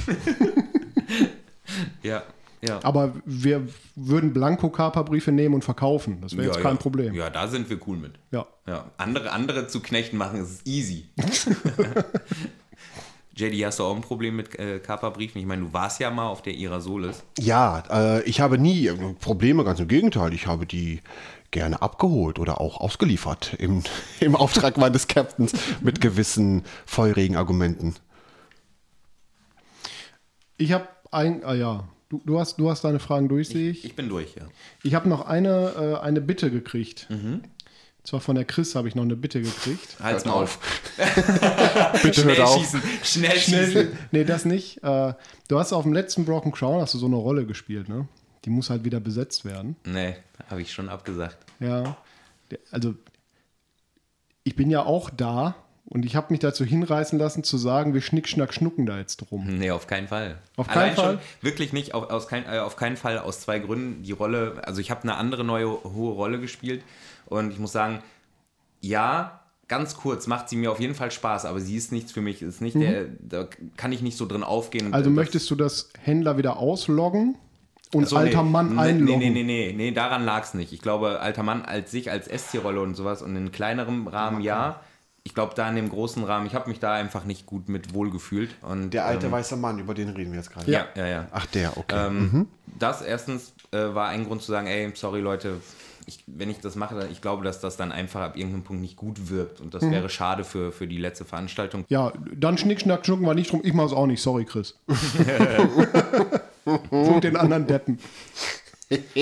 ja, 2.03 2.25
ja. 2.67 2.81
Aber 2.83 3.13
wir 3.25 3.67
würden 3.95 4.33
Blanko-Kaperbriefe 4.33 5.33
nehmen 5.33 5.55
und 5.55 5.65
verkaufen. 5.65 6.19
Das 6.21 6.33
wäre 6.33 6.47
ja, 6.47 6.53
jetzt 6.53 6.63
kein 6.63 6.77
ja. 6.77 6.81
Problem. 6.81 7.15
Ja, 7.15 7.31
da 7.31 7.49
sind 7.49 7.69
wir 7.69 7.79
cool 7.87 7.97
mit. 7.97 8.13
Ja. 8.31 8.47
Ja, 8.67 8.91
andere, 8.97 9.31
andere 9.33 9.69
zu 9.69 9.81
knechten 9.81 10.17
machen 10.17 10.43
ist 10.43 10.67
easy. 10.67 11.05
JD, 13.37 13.65
hast 13.65 13.81
du 13.81 13.85
auch 13.85 13.97
ein 13.97 14.01
Problem 14.01 14.37
mit 14.37 14.59
äh, 14.59 14.79
Kaperbriefen? 14.79 15.41
Ich 15.41 15.47
meine, 15.47 15.63
du 15.63 15.73
warst 15.73 15.99
ja 16.01 16.11
mal 16.11 16.29
auf 16.29 16.43
der 16.43 16.55
Irasolis. 16.55 17.25
Ja, 17.39 17.83
äh, 17.91 18.23
ich 18.23 18.41
habe 18.41 18.59
nie 18.59 18.91
Probleme, 19.21 19.65
ganz 19.65 19.81
im 19.81 19.89
Gegenteil. 19.89 20.33
Ich 20.33 20.47
habe 20.47 20.67
die 20.67 21.01
gerne 21.51 21.83
abgeholt 21.83 22.39
oder 22.39 22.61
auch 22.61 22.81
ausgeliefert 22.81 23.55
im, 23.59 23.83
im 24.21 24.37
Auftrag 24.37 24.77
meines 24.77 25.09
Captains 25.09 25.53
mit 25.83 26.01
gewissen 26.01 26.63
feurigen 26.87 27.37
Argumenten. 27.37 27.97
Ich 30.57 30.73
habe 30.73 30.89
ein, 31.11 31.45
ah 31.45 31.55
ja, 31.55 31.85
du, 32.19 32.23
du, 32.25 32.39
hast, 32.41 32.57
du 32.57 32.71
hast 32.71 32.85
deine 32.85 32.99
Fragen 33.01 33.29
durch, 33.29 33.49
sehe 33.49 33.71
ich. 33.71 33.85
Ich 33.85 33.97
bin 33.97 34.09
durch, 34.09 34.35
ja. 34.37 34.47
Ich 34.83 34.95
habe 34.95 35.09
noch 35.09 35.27
eine, 35.27 35.99
äh, 36.01 36.05
eine 36.05 36.21
Bitte 36.21 36.51
gekriegt. 36.51 37.09
Zwar 38.03 38.21
von 38.21 38.35
der 38.35 38.45
Chris 38.45 38.75
habe 38.75 38.87
ich 38.87 38.95
noch 38.95 39.03
eine 39.03 39.17
Bitte 39.17 39.41
gekriegt. 39.41 39.97
Halt's 40.03 40.25
mal 40.27 40.33
auf. 40.33 40.59
Bitte 42.03 42.21
Schnell 42.21 42.37
hört 42.37 42.49
auf. 42.49 42.59
schießen, 42.59 42.83
schnell, 43.03 43.39
Schnell, 43.39 43.67
schießen. 43.67 43.99
nee, 44.13 44.25
das 44.25 44.45
nicht. 44.45 44.83
Äh, 44.85 45.15
du 45.49 45.59
hast 45.59 45.73
auf 45.73 45.85
dem 45.85 45.93
letzten 45.95 46.25
Broken 46.27 46.53
Crown 46.53 46.81
hast 46.83 46.93
du 46.95 46.99
so 46.99 47.07
eine 47.07 47.17
Rolle 47.17 47.47
gespielt, 47.47 47.89
ne? 47.89 48.07
Die 48.45 48.51
muss 48.51 48.69
halt 48.69 48.85
wieder 48.85 49.01
besetzt 49.01 49.47
werden. 49.47 49.77
Nee, 49.87 50.17
habe 50.51 50.61
ich 50.61 50.71
schon 50.73 50.91
abgesagt. 50.91 51.39
Ja. 51.61 51.97
Also, 52.71 52.95
ich 54.43 54.55
bin 54.55 54.69
ja 54.69 54.85
auch 54.85 55.09
da 55.09 55.55
und 55.87 56.07
ich 56.07 56.17
habe 56.17 56.29
mich 56.31 56.41
dazu 56.41 56.65
hinreißen 56.65 57.19
lassen 57.19 57.45
zu 57.45 57.59
sagen, 57.59 57.93
wir 57.93 58.01
schnick, 58.01 58.27
schnack, 58.27 58.55
schnucken 58.55 58.87
da 58.87 58.99
jetzt 58.99 59.19
drum. 59.19 59.59
Nee, 59.59 59.71
auf 59.71 59.87
keinen 59.87 60.09
Fall. 60.09 60.39
Auf 60.57 60.67
keinen 60.67 60.95
Allein 60.95 60.97
Fall? 60.97 61.19
Wirklich 61.43 61.73
nicht, 61.73 61.93
auf, 61.93 62.11
aus 62.11 62.27
kein, 62.27 62.47
äh, 62.47 62.59
auf 62.59 62.77
keinen 62.77 62.97
Fall 62.97 63.19
aus 63.19 63.41
zwei 63.41 63.59
Gründen. 63.59 64.03
Die 64.03 64.13
Rolle, 64.13 64.63
also 64.65 64.81
ich 64.81 64.91
habe 64.91 65.03
eine 65.03 65.17
andere 65.17 65.45
neue 65.45 65.67
hohe 65.85 66.15
Rolle 66.15 66.41
gespielt 66.41 66.83
und 67.27 67.53
ich 67.53 67.59
muss 67.59 67.73
sagen, 67.73 68.03
ja, 68.81 69.41
ganz 69.69 69.97
kurz 69.97 70.27
macht 70.27 70.49
sie 70.49 70.57
mir 70.57 70.73
auf 70.73 70.81
jeden 70.81 70.95
Fall 70.95 71.11
Spaß, 71.11 71.45
aber 71.45 71.61
sie 71.61 71.77
ist 71.77 71.93
nichts 71.93 72.13
für 72.13 72.23
mich. 72.23 72.41
Ist 72.41 72.63
nicht 72.63 72.77
der, 72.77 73.07
da 73.21 73.47
kann 73.77 73.93
ich 73.93 74.01
nicht 74.01 74.17
so 74.17 74.27
drin 74.27 74.43
aufgehen. 74.43 74.89
Mhm. 74.89 74.95
Also 74.95 75.11
möchtest 75.11 75.51
du 75.51 75.55
das 75.55 75.91
Händler 76.01 76.39
wieder 76.39 76.57
ausloggen 76.57 77.37
und 77.93 78.05
Achso, 78.05 78.17
alter 78.17 78.43
nee. 78.43 78.51
Mann 78.51 78.79
einloggen? 78.79 79.19
Nee, 79.19 79.31
nee, 79.31 79.43
nee, 79.43 79.69
nee, 79.69 79.75
nee, 79.77 79.91
daran 79.91 80.25
lag 80.25 80.45
es 80.45 80.55
nicht. 80.55 80.73
Ich 80.73 80.81
glaube, 80.81 81.21
alter 81.21 81.43
Mann 81.43 81.63
als 81.63 81.91
sich, 81.91 82.11
als 82.11 82.27
SC-Rolle 82.27 82.81
und 82.81 82.95
sowas 82.95 83.21
und 83.21 83.37
in 83.37 83.53
kleinerem 83.53 84.07
Rahmen 84.07 84.41
ja. 84.41 84.81
Ich 85.27 85.35
glaube, 85.35 85.55
da 85.57 85.67
in 85.71 85.77
dem 85.77 85.89
großen 85.89 86.23
Rahmen, 86.23 86.47
ich 86.47 86.55
habe 86.55 86.69
mich 86.69 86.81
da 86.81 86.93
einfach 86.93 87.25
nicht 87.25 87.47
gut 87.47 87.71
mit 87.71 87.95
wohlgefühlt. 87.95 88.55
Und, 88.61 88.91
Der 88.91 89.07
alte 89.07 89.25
ähm, 89.27 89.33
weiße 89.33 89.57
Mann, 89.57 89.79
über 89.79 89.95
den 89.95 90.11
reden 90.11 90.33
wir 90.33 90.39
jetzt 90.39 90.51
gerade. 90.53 90.71
Ja, 90.71 90.87
ja, 90.95 91.07
ja. 91.07 91.27
Ach, 91.33 91.47
der, 91.47 91.77
okay. 91.79 92.07
Ähm, 92.09 92.47
Das 92.79 93.01
erstens 93.01 93.55
äh, 93.73 93.95
war 93.95 94.09
ein 94.09 94.27
Grund 94.27 94.43
zu 94.43 94.53
sagen, 94.53 94.67
ey, 94.67 94.93
sorry 94.95 95.21
Leute, 95.21 95.61
ich, 96.05 96.23
wenn 96.27 96.51
ich 96.51 96.61
das 96.61 96.77
mache, 96.77 97.09
ich 97.11 97.23
glaube, 97.23 97.43
dass 97.43 97.59
das 97.61 97.79
dann 97.79 97.91
einfach 97.91 98.21
ab 98.21 98.37
irgendeinem 98.37 98.65
Punkt 98.65 98.83
nicht 98.83 98.97
gut 98.97 99.31
wirkt. 99.31 99.63
Und 99.63 99.73
das 99.73 99.83
Mhm. 99.83 99.93
wäre 99.93 100.11
schade 100.11 100.45
für, 100.45 100.71
für 100.73 100.87
die 100.87 100.99
letzte 100.99 101.25
Veranstaltung. 101.25 101.87
Ja, 101.89 102.13
dann 102.35 102.59
schnick, 102.59 102.83
schnack, 102.83 103.07
schnucken 103.07 103.25
wir 103.25 103.33
nicht 103.35 103.51
drum. 103.51 103.63
Ich 103.65 103.73
mach's 103.73 103.95
auch 103.95 104.07
nicht. 104.07 104.21
Sorry, 104.21 104.45
Chris. 104.45 104.79
Such 106.91 107.21
den 107.21 107.37
anderen 107.37 107.67
Deppen. 107.67 107.99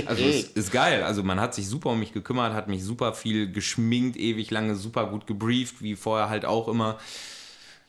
Also 0.06 0.22
es 0.24 0.44
ist 0.54 0.72
geil. 0.72 1.02
Also 1.02 1.22
man 1.22 1.40
hat 1.40 1.54
sich 1.54 1.66
super 1.68 1.90
um 1.90 1.98
mich 2.00 2.12
gekümmert, 2.12 2.52
hat 2.52 2.68
mich 2.68 2.82
super 2.84 3.12
viel 3.14 3.50
geschminkt, 3.50 4.16
ewig 4.16 4.50
lange, 4.50 4.74
super 4.74 5.06
gut 5.06 5.26
gebrieft, 5.26 5.82
wie 5.82 5.94
vorher 5.96 6.28
halt 6.28 6.44
auch 6.44 6.68
immer. 6.68 6.98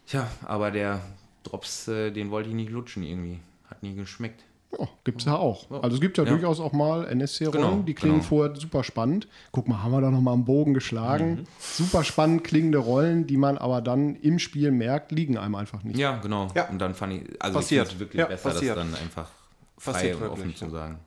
Tja, 0.08 0.28
aber 0.46 0.72
der 0.72 1.02
Drops, 1.44 1.88
äh, 1.88 2.12
den 2.12 2.32
wollte 2.32 2.50
ich 2.50 2.56
nicht 2.56 2.70
lutschen 2.72 3.04
irgendwie. 3.04 3.40
Hat 3.70 3.82
nie 3.84 3.94
geschmeckt. 3.96 4.42
Ja, 4.78 4.88
gibt's 5.04 5.26
ja 5.26 5.36
auch. 5.36 5.70
Also 5.84 5.96
es 5.96 6.02
gibt 6.02 6.18
ja, 6.18 6.24
Ja. 6.24 6.32
durchaus 6.32 6.60
auch 6.60 6.74
mal 6.74 7.06
NSC-Rollen, 7.06 7.52
Genau, 7.62 7.84
die 7.86 7.94
klingen 7.94 8.16
genau. 8.18 8.28
vorher 8.28 8.56
super 8.56 8.84
spannend. 8.84 9.28
Guck 9.52 9.68
mal, 9.68 9.84
haben 9.84 9.92
wir 9.92 10.02
da 10.02 10.10
nochmal 10.10 10.34
einen 10.34 10.46
Bogen 10.46 10.74
geschlagen. 10.74 11.36
Mhm. 11.42 11.48
Super 11.60 12.04
spannend 12.04 12.44
klingende 12.44 12.80
Rollen, 12.80 13.28
die 13.28 13.38
man 13.38 13.58
aber 13.60 13.82
dann 13.82 14.16
im 14.16 14.40
Spiel 14.40 14.72
merkt, 14.72 15.12
liegen 15.12 15.38
einem 15.38 15.54
einfach 15.56 15.84
nicht. 15.84 15.98
Ja, 16.00 16.18
genau. 16.18 16.48
Ja. 16.56 16.70
Und 16.70 16.80
dann 16.80 16.96
fand 16.96 17.14
ich, 17.14 17.42
also 17.42 17.60
Passiert. 17.60 17.84
ich 17.88 17.90
finde 17.92 18.04
es 18.06 18.08
wirklich 18.08 18.20
Ja, 18.20 18.26
besser, 18.26 18.50
passiert. 18.50 18.78
das 18.78 18.86
dann 18.92 18.96
einfach 18.96 19.30
frei 19.78 19.92
Passiert 19.94 20.22
und 20.22 20.28
offen 20.30 20.38
wirklich, 20.40 20.58
zu 20.58 20.70
sagen. 20.72 21.00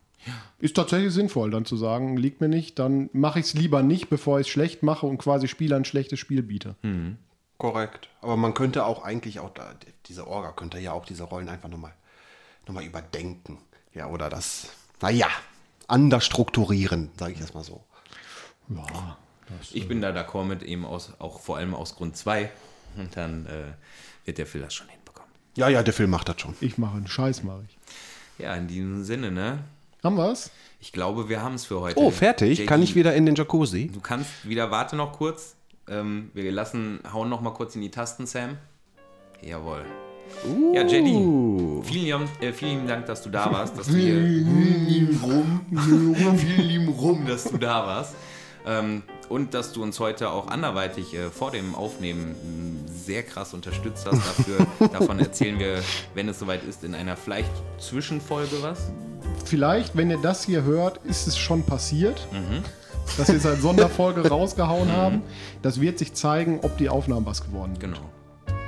Ist 0.59 0.77
tatsächlich 0.77 1.13
sinnvoll, 1.13 1.51
dann 1.51 1.65
zu 1.65 1.77
sagen, 1.77 2.17
liegt 2.17 2.41
mir 2.41 2.49
nicht, 2.49 2.79
dann 2.79 3.11
mache 3.13 3.39
ich 3.41 3.47
es 3.47 3.55
lieber 3.55 3.83
nicht, 3.83 4.09
bevor 4.09 4.41
ich 4.41 4.47
es 4.47 4.53
schlecht 4.53 4.83
mache 4.83 5.07
und 5.07 5.19
quasi 5.19 5.49
Spielern 5.49 5.83
ein 5.83 5.85
schlechtes 5.85 6.19
Spiel 6.19 6.43
biete. 6.43 6.77
Hm. 6.83 7.19
Korrekt. 7.59 8.09
Aber 8.21 8.37
man 8.37 8.55
könnte 8.55 8.85
auch 8.85 9.03
eigentlich 9.03 9.41
auch, 9.41 9.51
da, 9.51 9.75
diese 10.07 10.27
Orga 10.27 10.53
könnte 10.53 10.79
ja 10.79 10.93
auch 10.93 11.07
diese 11.07 11.25
Rollen 11.25 11.49
einfach 11.49 11.69
nochmal 11.69 11.95
noch 12.67 12.75
mal 12.75 12.85
überdenken. 12.85 13.59
Ja, 13.95 14.09
oder 14.09 14.29
das, 14.29 14.69
naja, 15.01 15.29
anders 15.89 16.25
strukturieren, 16.25 17.11
sage 17.19 17.33
ich 17.33 17.41
erstmal 17.41 17.65
so. 17.65 17.85
Ja, 18.69 19.17
Ich 19.73 19.89
bin 19.89 20.01
da 20.01 20.11
d'accord 20.11 20.45
mit 20.45 20.63
eben 20.63 20.85
aus, 20.85 21.13
auch 21.19 21.41
vor 21.41 21.57
allem 21.57 21.75
aus 21.75 21.97
Grund 21.97 22.17
2. 22.17 22.51
Und 22.97 23.17
dann 23.17 23.47
äh, 23.47 23.73
wird 24.25 24.39
der 24.39 24.47
Phil 24.47 24.61
das 24.63 24.75
schon 24.75 24.89
hinbekommen. 24.89 25.31
Ja, 25.57 25.69
ja, 25.69 25.83
der 25.83 25.95
Film 25.95 26.11
macht 26.11 26.29
das 26.29 26.41
schon. 26.41 26.55
ich 26.61 26.79
mache 26.79 26.97
einen 26.97 27.07
Scheiß, 27.07 27.43
mache 27.43 27.65
ich. 27.69 27.79
Ja, 28.39 28.55
in 28.55 28.67
diesem 28.67 29.05
Sinne, 29.05 29.31
ne? 29.31 29.65
Haben 30.07 30.19
wir's? 30.19 30.53
Ich 30.79 30.93
glaube, 30.93 31.29
wir 31.29 31.43
haben 31.43 31.57
es 31.57 31.65
für 31.65 31.81
heute. 31.81 31.99
Oh, 31.99 32.13
fertig? 32.13 32.61
JD, 32.61 32.69
Kann 32.69 32.81
ich 32.81 32.95
wieder 32.95 33.13
in 33.17 33.27
den 33.27 33.35
Jacuzzi? 33.35 33.91
Du 33.93 33.99
kannst 33.99 34.31
wieder, 34.49 34.71
warte 34.71 34.95
noch 34.95 35.11
kurz. 35.13 35.57
Ähm, 35.89 36.31
wir 36.33 36.53
lassen, 36.53 37.01
hauen 37.13 37.29
noch 37.29 37.41
mal 37.41 37.51
kurz 37.51 37.75
in 37.75 37.81
die 37.81 37.91
Tasten, 37.91 38.25
Sam. 38.25 38.57
Jawohl. 39.43 39.85
Ja, 40.75 40.83
JD, 40.83 41.85
vielen, 41.85 42.05
lieben- 42.05 42.29
äh, 42.41 42.53
vielen 42.53 42.87
Dank, 42.87 43.07
dass 43.07 43.21
du 43.23 43.31
da 43.31 43.51
warst. 43.53 43.77
Dass 43.77 43.89
du 43.89 43.95
hier, 43.95 44.15
vielen 44.15 44.87
lieben 46.69 46.89
rum, 46.89 47.27
dass 47.27 47.45
du 47.51 47.59
da 47.59 47.85
warst. 47.85 48.15
Ähm, 48.65 49.03
und 49.29 49.55
dass 49.55 49.73
du 49.73 49.83
uns 49.83 49.99
heute 50.01 50.31
auch 50.31 50.49
anderweitig 50.49 51.15
äh, 51.15 51.31
vor 51.31 51.51
dem 51.51 51.75
Aufnehmen 51.75 52.35
mh, 52.87 52.93
sehr 53.07 53.23
krass 53.23 53.55
unterstützt 53.55 54.07
hast. 54.07 54.17
Dafür, 54.17 54.67
davon 54.93 55.19
erzählen 55.19 55.59
wir, 55.59 55.83
wenn 56.15 56.29
es 56.29 56.39
soweit 56.39 56.65
ist, 56.65 56.85
in 56.85 56.95
einer 56.95 57.17
vielleicht 57.17 57.51
Zwischenfolge 57.79 58.57
was. 58.63 58.91
Vielleicht, 59.45 59.97
wenn 59.97 60.11
ihr 60.11 60.19
das 60.21 60.45
hier 60.45 60.63
hört, 60.65 60.99
ist 61.05 61.27
es 61.29 61.37
schon 61.39 61.63
passiert, 61.65 62.27
dass 63.17 63.29
wir 63.29 63.37
es 63.37 63.47
als 63.47 63.61
Sonderfolge 63.63 64.29
rausgehauen 64.29 64.91
haben. 64.93 65.23
Das 65.63 65.81
wird 65.81 65.99
sich 65.99 66.15
zeigen, 66.15 66.61
ob 66.63 66.77
die 66.79 66.89
Aufnahmen 66.89 67.27
was 67.27 67.43
geworden 67.45 67.73
sind. 67.75 67.81
Genau. 67.93 68.11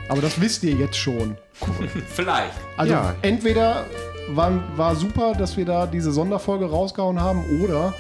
Aber 0.09 0.23
das 0.23 0.41
wisst 0.41 0.63
ihr 0.63 0.75
jetzt 0.75 0.97
schon. 0.97 1.37
Vielleicht. 2.15 2.55
Also 2.77 2.93
Ja. 2.95 3.15
entweder 3.23 3.85
war, 4.31 4.53
war 4.77 4.95
super, 4.97 5.33
dass 5.35 5.57
wir 5.57 5.65
da 5.65 5.87
diese 5.87 6.13
Sonderfolge 6.13 6.67
rausgehauen 6.71 7.21
haben, 7.21 7.45
oder 7.63 7.93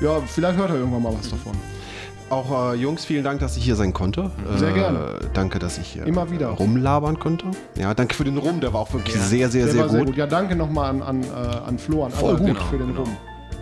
ja, 0.00 0.20
vielleicht 0.26 0.58
hört 0.58 0.70
er 0.70 0.76
irgendwann 0.76 1.02
mal 1.02 1.14
was 1.18 1.30
davon. 1.30 1.52
Auch 2.30 2.72
äh, 2.72 2.76
Jungs, 2.76 3.04
vielen 3.04 3.22
Dank, 3.22 3.40
dass 3.40 3.56
ich 3.56 3.64
hier 3.64 3.76
sein 3.76 3.92
konnte. 3.92 4.30
Sehr 4.56 4.70
äh, 4.70 4.72
gerne. 4.72 5.18
Danke, 5.34 5.58
dass 5.58 5.76
ich 5.78 5.86
hier 5.88 6.06
Immer 6.06 6.30
wieder. 6.30 6.48
rumlabern 6.48 7.18
konnte. 7.18 7.46
Ja, 7.76 7.92
danke 7.94 8.14
für 8.14 8.24
den 8.24 8.38
Rum, 8.38 8.60
der 8.60 8.72
war 8.72 8.80
auch 8.80 8.92
wirklich 8.92 9.14
Ja. 9.14 9.20
sehr, 9.20 9.50
sehr, 9.50 9.64
Der 9.66 9.72
sehr 9.74 9.82
war 9.82 9.88
sehr 9.90 9.98
gut. 10.00 10.08
gut. 10.08 10.16
Ja, 10.16 10.26
danke 10.26 10.56
nochmal 10.56 10.90
an, 10.90 11.02
an, 11.02 11.22
äh, 11.22 11.26
an 11.66 11.78
Flo, 11.78 12.04
an 12.04 12.10
Voll 12.12 12.30
alle 12.30 12.38
gut. 12.38 12.46
Genau, 12.48 12.60
für 12.64 12.78
den 12.78 12.86
genau. 12.88 13.02
Rum. 13.02 13.16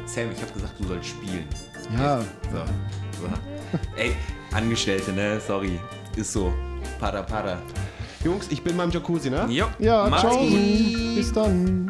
Sam, 0.06 0.24
ich 0.34 0.40
habe 0.42 0.52
gesagt, 0.52 0.74
du 0.78 0.84
sollst 0.86 1.08
spielen. 1.08 1.44
Ja, 1.98 2.20
So. 2.20 2.58
so. 3.20 3.28
Ey, 3.96 4.12
Angestellte, 4.52 5.12
ne? 5.12 5.40
Sorry. 5.46 5.78
Ist 6.16 6.32
so. 6.32 6.52
Pada, 7.00 7.22
pada. 7.22 7.58
Jungs, 8.24 8.46
ich 8.50 8.62
bin 8.62 8.76
beim 8.76 8.90
Jacuzzi, 8.90 9.28
ne? 9.30 9.46
Jo, 9.48 9.66
ja 9.80 10.08
macht's 10.08 10.22
ciao. 10.30 10.38
gut. 10.38 10.50
Bis 11.16 11.32
dann. 11.32 11.88